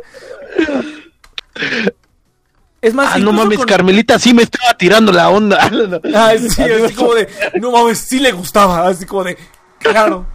[2.82, 5.58] Es más, Ah, no mames, con- Carmelita sí me estaba tirando la onda.
[6.14, 7.28] Ah, sí, así como de,
[7.60, 9.36] no mames, sí le gustaba, así como de,
[9.78, 10.26] claro.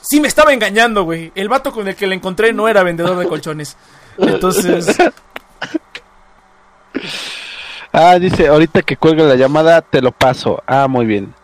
[0.00, 1.32] Sí me estaba engañando, güey.
[1.34, 3.76] El vato con el que le encontré no era vendedor de colchones.
[4.16, 4.86] Entonces,
[7.92, 10.62] Ah, dice, ahorita que cuelga la llamada, te lo paso.
[10.66, 11.34] Ah, muy bien.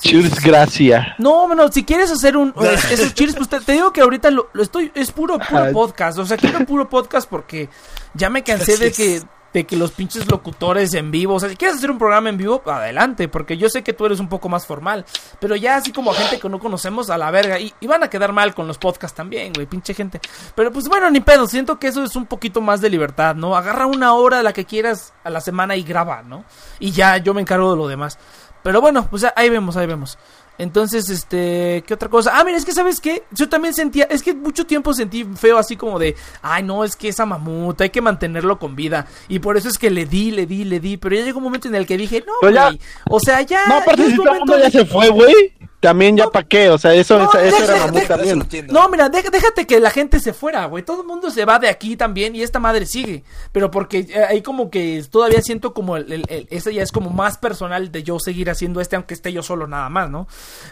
[0.00, 1.06] Cheers, gracias.
[1.18, 4.30] no, bueno, si quieres hacer un, es- esos cheers, pues te, te digo que ahorita
[4.30, 6.18] lo, lo estoy, es puro, puro podcast.
[6.18, 7.68] O sea, quiero puro podcast porque
[8.14, 11.56] ya me cansé de que, de que los pinches locutores en vivo, o sea, si
[11.56, 14.50] quieres hacer un programa en vivo, adelante, porque yo sé que tú eres un poco
[14.50, 15.06] más formal,
[15.40, 18.02] pero ya así como a gente que no conocemos a la verga, y, y van
[18.04, 20.20] a quedar mal con los podcasts también, güey, pinche gente.
[20.54, 23.56] Pero pues bueno, ni pedo, siento que eso es un poquito más de libertad, ¿no?
[23.56, 26.44] Agarra una hora, la que quieras, a la semana y graba, ¿no?
[26.78, 28.18] Y ya yo me encargo de lo demás.
[28.66, 30.18] Pero bueno, pues ahí vemos, ahí vemos.
[30.58, 32.32] Entonces, este, ¿qué otra cosa?
[32.34, 35.56] Ah, mira, es que sabes qué, yo también sentía, es que mucho tiempo sentí feo
[35.56, 39.06] así como de, ay, no, es que esa mamut, hay que mantenerlo con vida.
[39.28, 41.44] Y por eso es que le di, le di, le di, pero ya llegó un
[41.44, 42.32] momento en el que dije, no,
[42.70, 45.52] güey, o sea, ya, No, aparte ya momento de- se fue, güey.
[45.80, 46.30] También ya No.
[46.32, 48.66] pa' qué, o sea, eso, No, eso, eso deja- era deja- eso también.
[48.68, 50.82] No, mira, déjate que la gente se fuera, güey.
[50.84, 53.24] Todo el mundo se va de aquí también y esta madre sigue.
[53.52, 56.90] Pero porque eh, ahí como que todavía siento como el, el- el- ese ya es
[56.92, 60.26] como más personal de yo seguir haciendo este, aunque esté yo solo nada más, ¿no?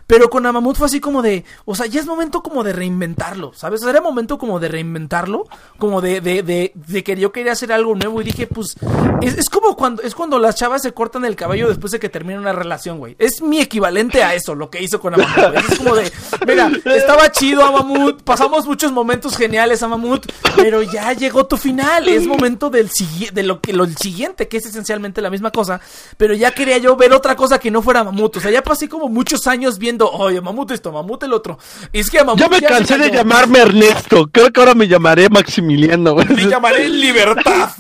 [0.07, 3.53] Pero con Amamut fue así como de, o sea, ya es momento como de reinventarlo,
[3.55, 3.81] ¿sabes?
[3.81, 5.45] O sea, era momento como de reinventarlo,
[5.79, 8.75] como de, de, de, de que yo quería hacer algo nuevo y dije, pues,
[9.23, 12.09] es, es como cuando, es cuando las chavas se cortan el cabello después de que
[12.09, 13.17] termina una relación, güey.
[13.19, 15.57] Es mi equivalente a eso, lo que hizo con Amamut.
[15.71, 16.11] Es como de,
[16.47, 22.27] mira, estaba chido Amamut, pasamos muchos momentos geniales Amamut, pero ya llegó tu final, es
[22.27, 22.91] momento del
[23.33, 25.81] de lo que lo el siguiente, que es esencialmente la misma cosa,
[26.17, 28.89] pero ya quería yo ver otra cosa que no fuera Mamut, o sea, ya pasé
[28.89, 31.59] como muchos años viendo, oye, Mamut esto, Mamut el otro.
[31.93, 34.29] Y es que Mamut Ya me cansé de llamarme Ernesto.
[34.31, 36.27] Creo que ahora me llamaré Maximiliano, güey.
[36.29, 37.71] Me llamaré libertad.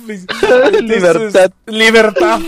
[0.81, 1.52] Libertad.
[1.67, 2.41] Libertad.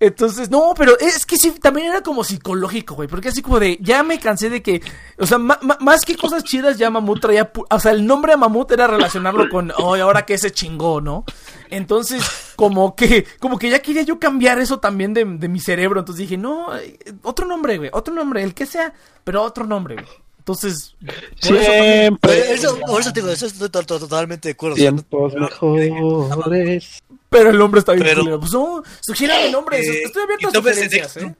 [0.00, 3.08] Entonces, no, pero es que sí, también era como psicológico, güey.
[3.08, 4.82] Porque así como de, ya me cansé de que,
[5.18, 8.36] o sea, más que cosas chidas, ya Mamut traía, pu- o sea, el nombre a
[8.36, 11.24] Mamut era relacionarlo con, oh, ahora que se chingó, ¿no?
[11.70, 12.22] Entonces,
[12.56, 16.00] como que, como que ya quería yo cambiar eso también de, de mi cerebro.
[16.00, 18.92] Entonces dije, no, eh, otro nombre, güey, otro nombre, el que sea,
[19.24, 20.06] pero otro nombre, güey.
[20.38, 22.52] Entonces, por eso también- Siempre.
[22.52, 24.74] Eso, por eso te digo, eso estoy to- to- totalmente de acuerdo.
[24.74, 27.00] Tiempos mejores.
[27.30, 28.40] Pero el nombre está bien Pero-.
[28.40, 29.86] Pues no, sugiérame nombres.
[29.86, 31.36] eh, Estoy abierto a el sugerencias, ¿eh?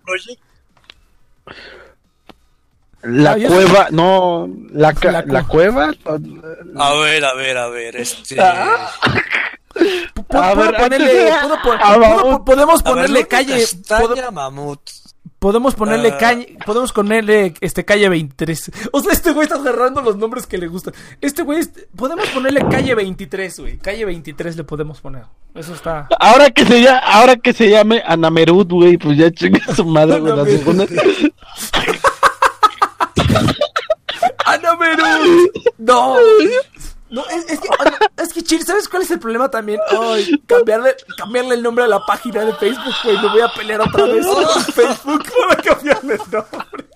[3.02, 5.92] La Ah, cueva, no, la, ca- La cu- la cueva.
[6.76, 8.40] A ver, a ver, a ver, este...
[8.40, 8.90] Ah.
[10.31, 11.32] A ver, ponerle-
[11.62, 13.60] puedo podemos a ver, ponerle calle.
[13.60, 14.81] Castaña, pod- Mamut.
[15.39, 16.18] podemos ponerle Ah.
[16.18, 16.56] calle.
[16.64, 18.70] Podemos ponerle este calle 23.
[18.92, 20.94] O sea, este güey está agarrando los nombres que le gustan.
[21.20, 23.78] Este güey, es- podemos ponerle calle 23, güey.
[23.78, 25.24] Calle 23 le podemos poner.
[25.55, 26.06] Eso está.
[26.20, 30.20] Ahora que se llame, ahora que se llame Anamerud, güey, pues ya chinga su madre,
[30.20, 30.32] güey,
[35.78, 36.16] ¡No!
[37.10, 37.68] No, es, es que,
[38.22, 39.78] es que, Chir, ¿sabes cuál es el problema también?
[40.00, 43.18] Ay, cambiarle, cambiarle el nombre a la página de Facebook, güey.
[43.18, 46.86] Me voy a pelear otra vez con Facebook para cambiarle el nombre.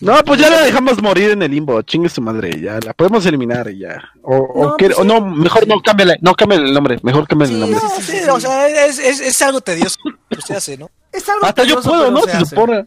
[0.00, 3.26] No, pues ya la dejamos morir en el limbo, chingue su madre, ya la podemos
[3.26, 4.02] eliminar y ya.
[4.22, 7.60] O, No, pues o no, mejor no cámbiale, no cámbiale el nombre, mejor cámbiale el
[7.60, 7.80] nombre.
[7.82, 9.98] No, sí, o sea, es, es, es algo tedioso
[10.30, 10.88] que se hace, ¿no?
[11.12, 12.22] Es algo Hasta yo tedioso, puedo, pero ¿no?
[12.22, 12.86] se Se supone.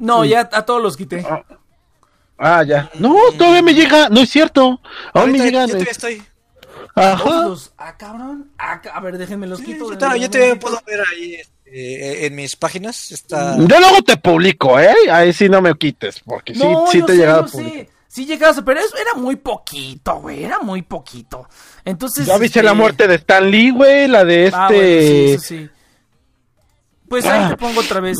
[0.00, 1.24] No, ya a todos los quité.
[2.38, 2.90] Ah, ya.
[2.98, 4.80] No, todavía me llega, no es cierto.
[5.12, 5.68] Aún me llegan.
[5.68, 6.22] yo todavía eh, estoy...
[6.94, 7.24] Ajá.
[7.48, 8.50] Los- Ah, cabrón.
[8.58, 9.92] Ah, a ver, déjenme los quito.
[9.96, 13.12] Yo yo te puedo ver ahí este, en mis páginas.
[13.12, 13.56] Está...
[13.58, 14.94] Yo luego te publico, ¿eh?
[15.10, 17.72] Ahí sí no me quites, porque sí, No, sí yo te llegado a yo publicar.
[17.86, 17.90] sé.
[18.08, 20.42] Sí llegaste, pero eso era muy poquito, güey.
[20.42, 21.46] Era muy poquito.
[21.84, 22.26] Entonces.
[22.26, 24.56] Ya viste este, la muerte de Stan Lee, güey, la de este.
[24.58, 25.68] Ah, bueno, sí, eso sí.
[27.08, 27.48] Pues ahí Ah.
[27.50, 28.18] te pongo otra vez.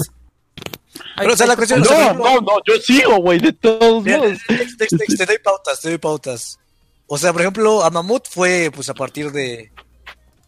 [1.21, 4.39] Pero, o sea, ahí la cuestión- No, no, no, yo sigo, güey, de todos modos.
[4.79, 6.59] te, doy pautas, te doy pautas.
[7.07, 9.71] O sea, por ejemplo, a Mamut fue pues a partir de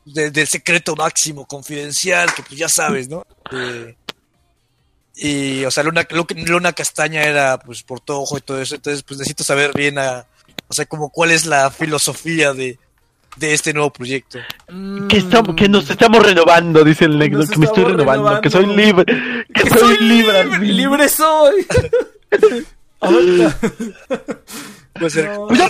[0.05, 3.25] de- del secreto máximo confidencial, que pues ya sabes, ¿no?
[3.52, 3.94] Eh,
[5.15, 8.75] y, o sea, Luna, Lu- Luna Castaña era, pues, por todo ojo y todo eso,
[8.75, 10.26] entonces, pues, necesito saber bien, a,
[10.68, 12.78] o sea, como cuál es la filosofía de,
[13.36, 14.39] de este nuevo proyecto.
[15.09, 18.67] Que, estamos, que nos estamos renovando, dice el negro, que me estoy renovando, que soy
[18.67, 19.05] libre,
[19.52, 20.44] que, ¡Que soy libre.
[20.59, 20.77] fin.
[20.77, 21.67] ¡Libre soy!
[25.09, 25.31] Ser.
[25.31, 25.47] No.
[25.49, 25.69] Pues ya,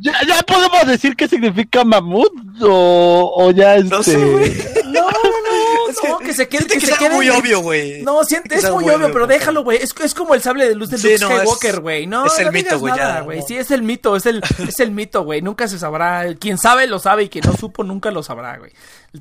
[0.00, 3.88] ya, ya podemos decir qué significa mamut o, o ya este...
[3.90, 4.52] No sé, güey.
[4.86, 7.14] No, no, no, Es que no, que se quede, siente que que se sea quede.
[7.14, 8.02] muy obvio, güey.
[8.02, 9.78] No, siente, es muy obvio, obvio, pero déjalo, güey.
[9.82, 12.06] Es, es como el sable de luz de Sí, Luke no, es- Skywalker, güey.
[12.06, 13.46] No, es el no mito, güey, no.
[13.46, 15.40] Sí, es el mito, es el, es el mito, güey.
[15.42, 16.24] Nunca se sabrá.
[16.38, 18.72] Quien sabe lo sabe y quien no supo nunca lo sabrá, güey.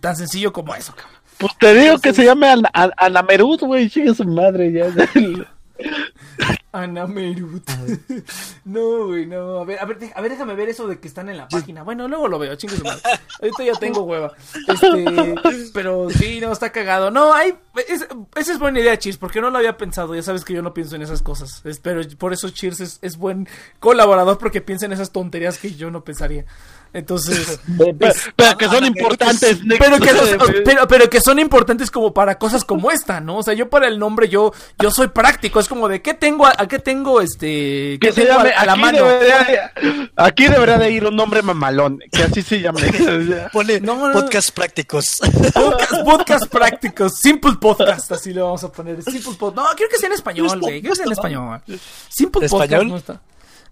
[0.02, 1.20] Tan sencillo como eso, cabrón.
[1.38, 4.88] Pues te digo que se llame Ana- Ana- Anamerut, güey, sigue su madre ya.
[6.74, 7.64] Ana Merut.
[8.66, 9.60] No, güey, no.
[9.60, 11.84] A ver, a ver, a ver, déjame ver eso de que están en la página.
[11.84, 13.02] Bueno, luego lo veo, chingue su madre.
[13.42, 14.32] Ahorita ya tengo hueva.
[14.68, 15.36] Este,
[15.74, 17.12] pero sí, no, está cagado.
[17.12, 17.54] No, hay.
[17.90, 20.16] es- esa es buena idea, Cheers, porque no lo había pensado.
[20.16, 21.62] Ya sabes que yo no pienso en esas cosas.
[21.66, 23.48] Es- pero por eso Cheers es, es buen
[23.80, 26.46] colaborador porque piensa en esas tonterías que yo no pensaría.
[26.94, 27.60] Entonces.
[28.00, 29.60] pero, pero que son importantes.
[29.68, 33.38] Pero que, los- pero, pero que son importantes como para cosas como esta, ¿no?
[33.38, 36.46] O sea, yo para el nombre yo yo soy práctico, es como de qué tengo
[36.46, 39.06] a, a qué tengo este que qué se tengo a, llame, a la aquí, mano.
[39.06, 39.40] debería
[39.82, 42.82] de, aquí debería de ir un nombre mamalón, que así se llame.
[43.52, 44.14] Pone No, no, no.
[44.14, 45.18] podcast prácticos.
[45.54, 49.02] Podcast, podcast prácticos, simple podcast, así lo vamos a poner.
[49.02, 49.56] Simple podcast.
[49.56, 50.80] No, quiero que sea en español, güey.
[50.82, 51.62] Quiero que sea en español.
[52.10, 52.72] Simple podcast.
[52.72, 53.04] ¿Español?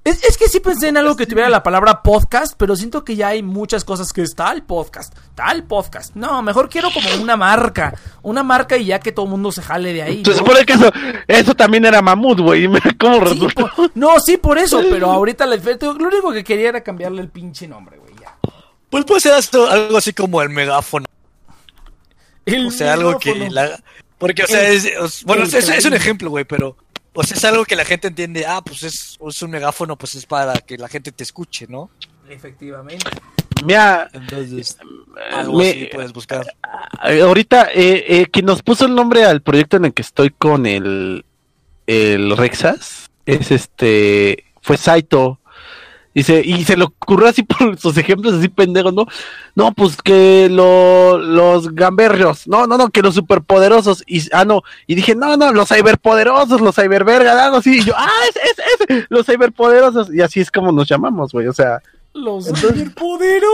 [0.04, 3.16] Es, es que sí pensé en algo que tuviera la palabra podcast, pero siento que
[3.16, 6.16] ya hay muchas cosas que es tal podcast, tal podcast.
[6.16, 9.62] No, mejor quiero como una marca, una marca y ya que todo el mundo se
[9.62, 10.24] jale de ahí.
[10.26, 10.38] Se ¿no?
[10.38, 10.92] supone que eso,
[11.28, 12.68] eso también era mamut, güey.
[13.00, 13.70] ¿Cómo Sí, resultó?
[13.94, 17.68] no, sí, por eso, pero ahorita la- lo único que quería era cambiarle el pinche
[17.68, 18.36] nombre, güey, ya.
[18.90, 21.06] Pues puede ser esto- algo así como el megáfono.
[22.44, 23.80] El O sea, algo que la...
[24.18, 26.76] Porque, o sea, El- es, bueno, el es, es un ejemplo, güey, pero...
[27.14, 28.46] O sea, es algo que la gente entiende.
[28.46, 31.90] Ah, pues es, es un megáfono, pues es para que la gente te escuche, ¿no?
[32.30, 33.06] Efectivamente.
[33.66, 34.78] Mira, Entonces,
[35.34, 36.46] algo me- así puedes buscar.
[37.06, 40.30] eh, ahorita, eh, eh, quien nos puso el nombre al proyecto en el que estoy
[40.32, 41.26] con el,
[41.86, 45.40] el Rexas, es este, fue Saito.
[46.14, 49.06] Dice, y se le ocurrió así por sus ejemplos así pendejos, ¿no?
[49.56, 54.62] No, pues que lo- los gamberrios, no, no, no, que los superpoderosos, y, ah, no,
[54.88, 58.90] y dije, no, no, los cyberpoderosos, los cyberverga, algo así, y yo, ah, es, es,
[58.98, 61.82] es, los cyberpoderosos, y así es como nos llamamos, güey, o sea,
[62.14, 63.48] Los superpoderosos.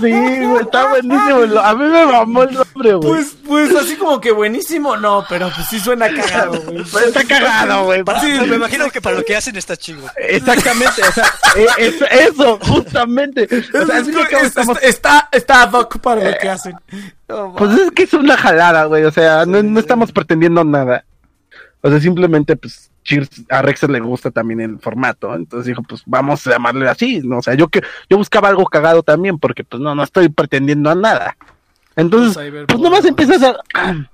[0.00, 3.08] sí, güey, está buenísimo, a mí me mamó el nombre, güey.
[3.10, 6.82] Pues, pues así como que buenísimo, no, pero pues sí suena cagado, güey.
[6.92, 8.02] Pero está cagado, güey.
[8.02, 10.00] Para- me imagino que para lo que hacen está chido.
[10.16, 11.24] Exactamente, o sea,
[11.56, 13.44] eh, es- eso, justamente.
[13.44, 16.74] O sea, Es es que estamos- está, está ad hoc para lo que hacen.
[17.28, 19.04] No, pues es que es una jalada, güey.
[19.04, 21.04] O sea, no, no estamos pretendiendo nada.
[21.82, 25.34] O sea, simplemente, pues, Cheers, a Rex le gusta también el formato.
[25.34, 27.20] Entonces dijo, pues vamos a llamarle así.
[27.24, 27.38] ¿no?
[27.38, 30.90] O sea, yo que yo buscaba algo cagado también, porque pues no, no estoy pretendiendo
[30.90, 31.36] a nada.
[31.96, 33.56] Entonces, Los pues nomás empiezas a.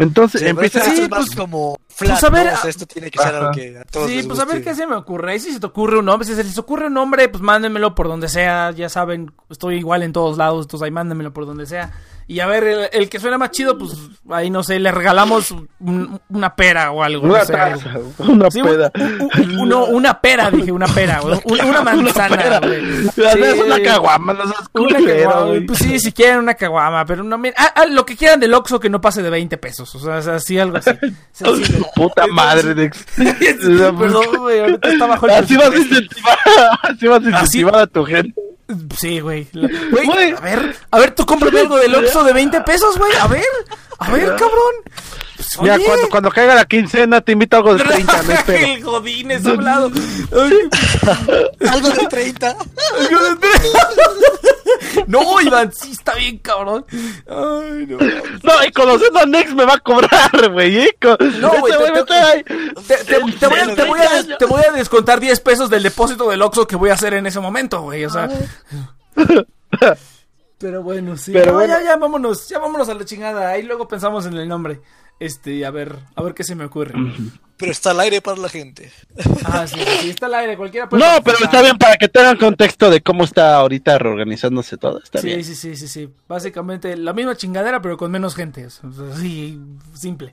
[0.00, 2.52] Entonces Sí, pero empieza esto Sí, es más pues- como flat, pues, a ver, ¿no?
[2.52, 4.44] O sea, a- esto tiene que ser algo que a todos Sí, les pues a
[4.44, 5.32] ver qué se me ocurre.
[5.32, 7.96] Ahí si se te ocurre un nombre, si se les ocurre un nombre, pues mándenmelo
[7.96, 8.70] por donde sea.
[8.70, 11.90] Ya saben, estoy igual en todos lados, entonces ahí mándenmelo por donde sea.
[12.30, 13.92] Y a ver, el, el que suena más chido, pues
[14.30, 17.24] ahí no sé, le regalamos un- una pera o algo.
[17.26, 17.80] una no sé, algo.
[18.18, 18.92] una Sí, peda.
[18.94, 21.40] un- un- uno- una pera, dije, una pera, güey.
[21.44, 22.60] Un- Una manzana, pera.
[22.60, 23.08] güey.
[23.14, 23.40] Sea, Sí.
[23.64, 25.66] Una caguama, no seas Una culero, caguama, güey.
[25.66, 28.52] pues sí, si quieren una caguama, pero no, mira, ah, ah, lo que quieran del
[28.52, 30.90] Oxxo que no pase de 20 pesos, o sea, o sea, sí, algo así.
[31.32, 31.86] Sencillo.
[31.94, 33.06] Puta madre, Dex.
[33.16, 36.38] Perdón, güey, ahorita está bajo el Así vas a incentivar,
[36.82, 38.34] así vas a incentivar a tu gente.
[38.98, 39.48] Sí, güey.
[39.52, 43.26] Güey, a ver, a ver, tú cómprame algo del Oxxo de 20 pesos, güey, a
[43.26, 43.42] ver,
[43.98, 44.74] a ver, cabrón.
[45.36, 48.66] Pues, Mira, cuando, cuando caiga la quincena te invito a algo de 30, no pedo.
[48.66, 49.90] El Godínez hablado.
[50.32, 50.52] Ay,
[51.70, 52.56] Algo de 30.
[55.06, 56.84] No, Iván, sí está bien, cabrón.
[57.28, 57.98] Ay, no.
[57.98, 60.78] No, y conociendo a Nex me va a cobrar, güey.
[60.78, 60.96] ¿eh?
[61.00, 61.72] Co- No, güey,
[64.38, 67.26] te voy a descontar 10 pesos del depósito del Oxxo que voy a hacer en
[67.26, 68.04] ese momento, güey.
[68.04, 68.28] O sea.
[70.58, 71.32] Pero bueno, sí.
[71.32, 71.78] Pero No, bueno.
[71.78, 73.50] ya, ya vámonos, ya vámonos a la chingada.
[73.50, 74.80] Ahí luego pensamos en el nombre.
[75.20, 76.94] Este, a ver, a ver qué se me ocurre.
[77.58, 78.90] Pero está al aire para la gente.
[79.44, 82.36] Ah, sí, sí, está al aire, cualquiera puede No, pero está bien para que tengan
[82.36, 85.02] contexto de cómo está ahorita reorganizándose todo.
[85.02, 85.44] Está Sí, bien.
[85.44, 86.08] sí, sí, sí, sí.
[86.28, 88.66] Básicamente la misma chingadera, pero con menos gente.
[88.66, 88.84] O sea,
[89.16, 89.58] sí,
[89.94, 90.32] simple.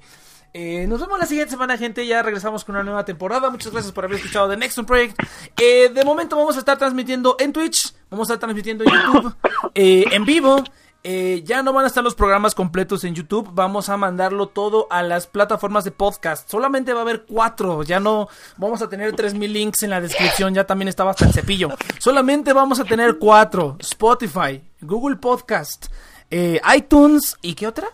[0.53, 2.07] Eh, nos vemos la siguiente semana, gente.
[2.07, 3.49] Ya regresamos con una nueva temporada.
[3.49, 5.19] Muchas gracias por haber escuchado The Next One Project.
[5.59, 7.93] Eh, de momento vamos a estar transmitiendo en Twitch.
[8.09, 9.35] Vamos a estar transmitiendo en YouTube
[9.73, 10.63] eh, en vivo.
[11.07, 13.51] Eh, ya no van a estar los programas completos en YouTube.
[13.53, 16.49] Vamos a mandarlo todo a las plataformas de podcast.
[16.49, 17.83] Solamente va a haber cuatro.
[17.83, 18.27] Ya no
[18.57, 20.55] vamos a tener 3000 links en la descripción.
[20.55, 21.69] Ya también estaba hasta el cepillo.
[21.99, 25.91] Solamente vamos a tener cuatro: Spotify, Google Podcast,
[26.31, 27.87] eh, iTunes y ¿qué otra?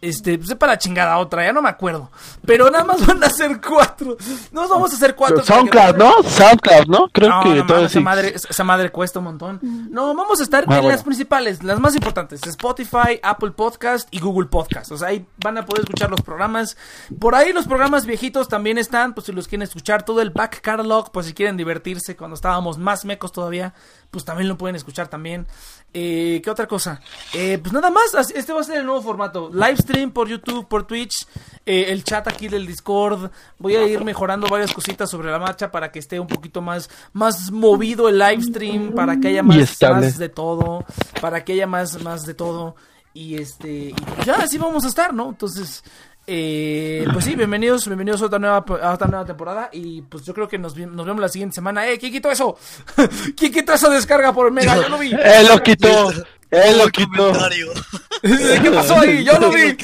[0.00, 2.10] Este, sepa la chingada otra, ya no me acuerdo.
[2.46, 4.16] Pero nada más van a ser cuatro.
[4.52, 5.42] Nos vamos a hacer cuatro.
[5.42, 6.22] SoundCloud, ¿no?
[6.22, 7.08] SoundCloud, ¿no?
[7.08, 9.58] Creo No, que no todo esa madre, esa madre cuesta un montón.
[9.90, 10.88] No, vamos a estar Ah, en bueno.
[10.90, 12.40] las principales, las más importantes.
[12.46, 14.92] Spotify, Apple Podcast y Google Podcast.
[14.92, 16.76] O sea, ahí van a poder escuchar los programas.
[17.18, 20.04] Por ahí los programas viejitos también están, pues si los quieren escuchar.
[20.04, 23.74] Todo el back catalog, pues si quieren divertirse cuando estábamos más mecos todavía,
[24.12, 25.48] pues también lo pueden escuchar también.
[25.94, 27.00] Eh, ¿Qué otra cosa?
[27.32, 29.50] Eh, pues nada más, este va a ser el nuevo formato.
[29.52, 31.26] Livestream por YouTube, por Twitch,
[31.64, 33.30] eh, el chat aquí del Discord.
[33.58, 36.90] Voy a ir mejorando varias cositas sobre la marcha para que esté un poquito más,
[37.12, 40.84] más movido el livestream, para que haya más, más de todo,
[41.20, 42.76] para que haya más, más de todo.
[43.14, 43.94] Y este, y
[44.24, 45.30] ya así vamos a estar, ¿no?
[45.30, 45.82] Entonces,
[46.30, 49.70] eh, pues sí, bienvenidos, bienvenidos a otra nueva, a otra nueva temporada.
[49.72, 51.88] Y pues yo creo que nos, nos vemos la siguiente semana.
[51.88, 51.98] ¡Eh!
[51.98, 52.58] ¿Quién quitó eso?
[53.36, 54.76] ¿Quién quitó esa descarga por Mega?
[54.76, 55.10] Yo lo vi.
[55.12, 56.10] Él lo quitó.
[56.50, 57.32] Él lo quitó.
[58.22, 59.24] ¿Qué pasó ahí?
[59.24, 59.74] Yo lo vi.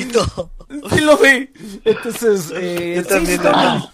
[0.90, 1.50] Sí lo vi.
[1.84, 3.90] Entonces, eh, Yo también sí, no.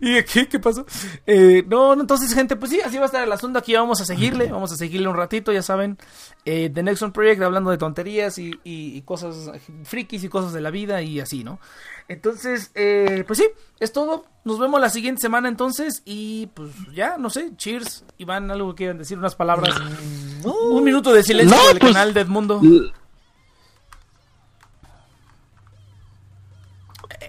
[0.00, 0.48] ¿Y qué?
[0.48, 0.84] ¿Qué pasó?
[1.26, 3.58] Eh, no, no, entonces, gente, pues sí, así va a estar el asunto.
[3.58, 5.96] Aquí vamos a seguirle, vamos a seguirle un ratito, ya saben.
[6.44, 9.50] Eh, The Next One Project hablando de tonterías y, y- y cosas
[9.84, 11.60] frikis y cosas de la vida y así, ¿no?
[12.08, 13.46] Entonces, eh, pues sí,
[13.80, 14.24] es todo.
[14.44, 18.04] Nos vemos la siguiente semana entonces y pues ya, no sé, cheers.
[18.16, 19.74] Iván, algo que quieran decir, unas palabras.
[20.44, 22.60] Un minuto de silencio No, del pues- canal de Edmundo.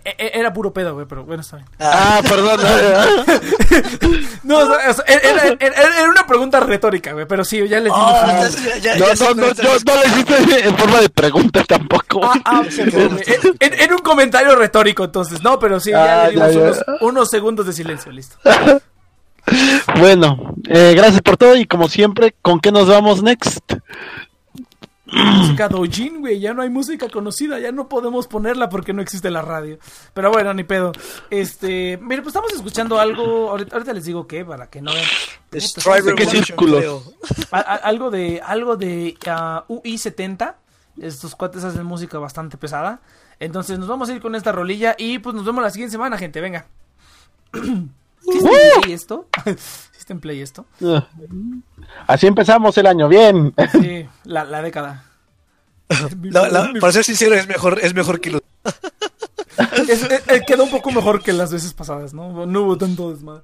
[0.04, 1.68] Era puro pedo, güey, pero bueno, está bien.
[1.80, 2.60] Ah, perdón.
[4.44, 7.80] No, o sea, o sea, era, era- era- una pregunta retórica, güey, pero sí, ya
[7.80, 7.92] les.
[7.96, 9.54] Ah, su- ya- ya- No, no, no,
[9.86, 12.22] no lo hiciste en forma de pregunta tampoco.
[12.24, 12.64] Ah, ah.
[12.80, 16.54] En- en- Era un comentario retórico, entonces, no, pero sí, ya Ah, le dimos ya,
[16.54, 16.60] ya.
[16.62, 18.38] Unos, unos segundos de silencio, listo.
[20.00, 23.74] Bueno, eh, gracias por todo y como siempre, ¿con qué nos vamos next?
[25.12, 29.30] Música doujin, güey, ya no hay música conocida, ya no podemos ponerla porque no existe
[29.30, 29.80] la radio.
[30.14, 30.92] Pero bueno, ni pedo.
[31.30, 35.06] Este, mire, pues estamos escuchando algo, ahorita, ahorita les digo qué, para que no vean.
[35.52, 37.14] Destroy ¿De qué círculos?
[37.52, 40.56] algo de algo de ah, UI70.
[41.02, 43.02] Estos cuates hacen música bastante pesada.
[43.40, 46.18] Entonces nos vamos a ir con esta rolilla y pues nos vemos la siguiente semana,
[46.18, 46.42] gente.
[46.42, 46.68] Venga.
[47.54, 49.28] ¿Sí está en play esto?
[50.10, 50.66] ¿Sí está en play esto?
[50.84, 51.06] Ah.
[52.08, 53.54] Así empezamos el año, bien.
[53.72, 55.04] Sí, la, la década.
[56.24, 58.42] La- la- para ser sincero, es mejor, es mejor que lo.
[59.88, 62.48] Es- es- eh, quedó un poco mejor que las veces pasadas, ¿no?
[62.48, 63.44] No hubo tanto desmadre.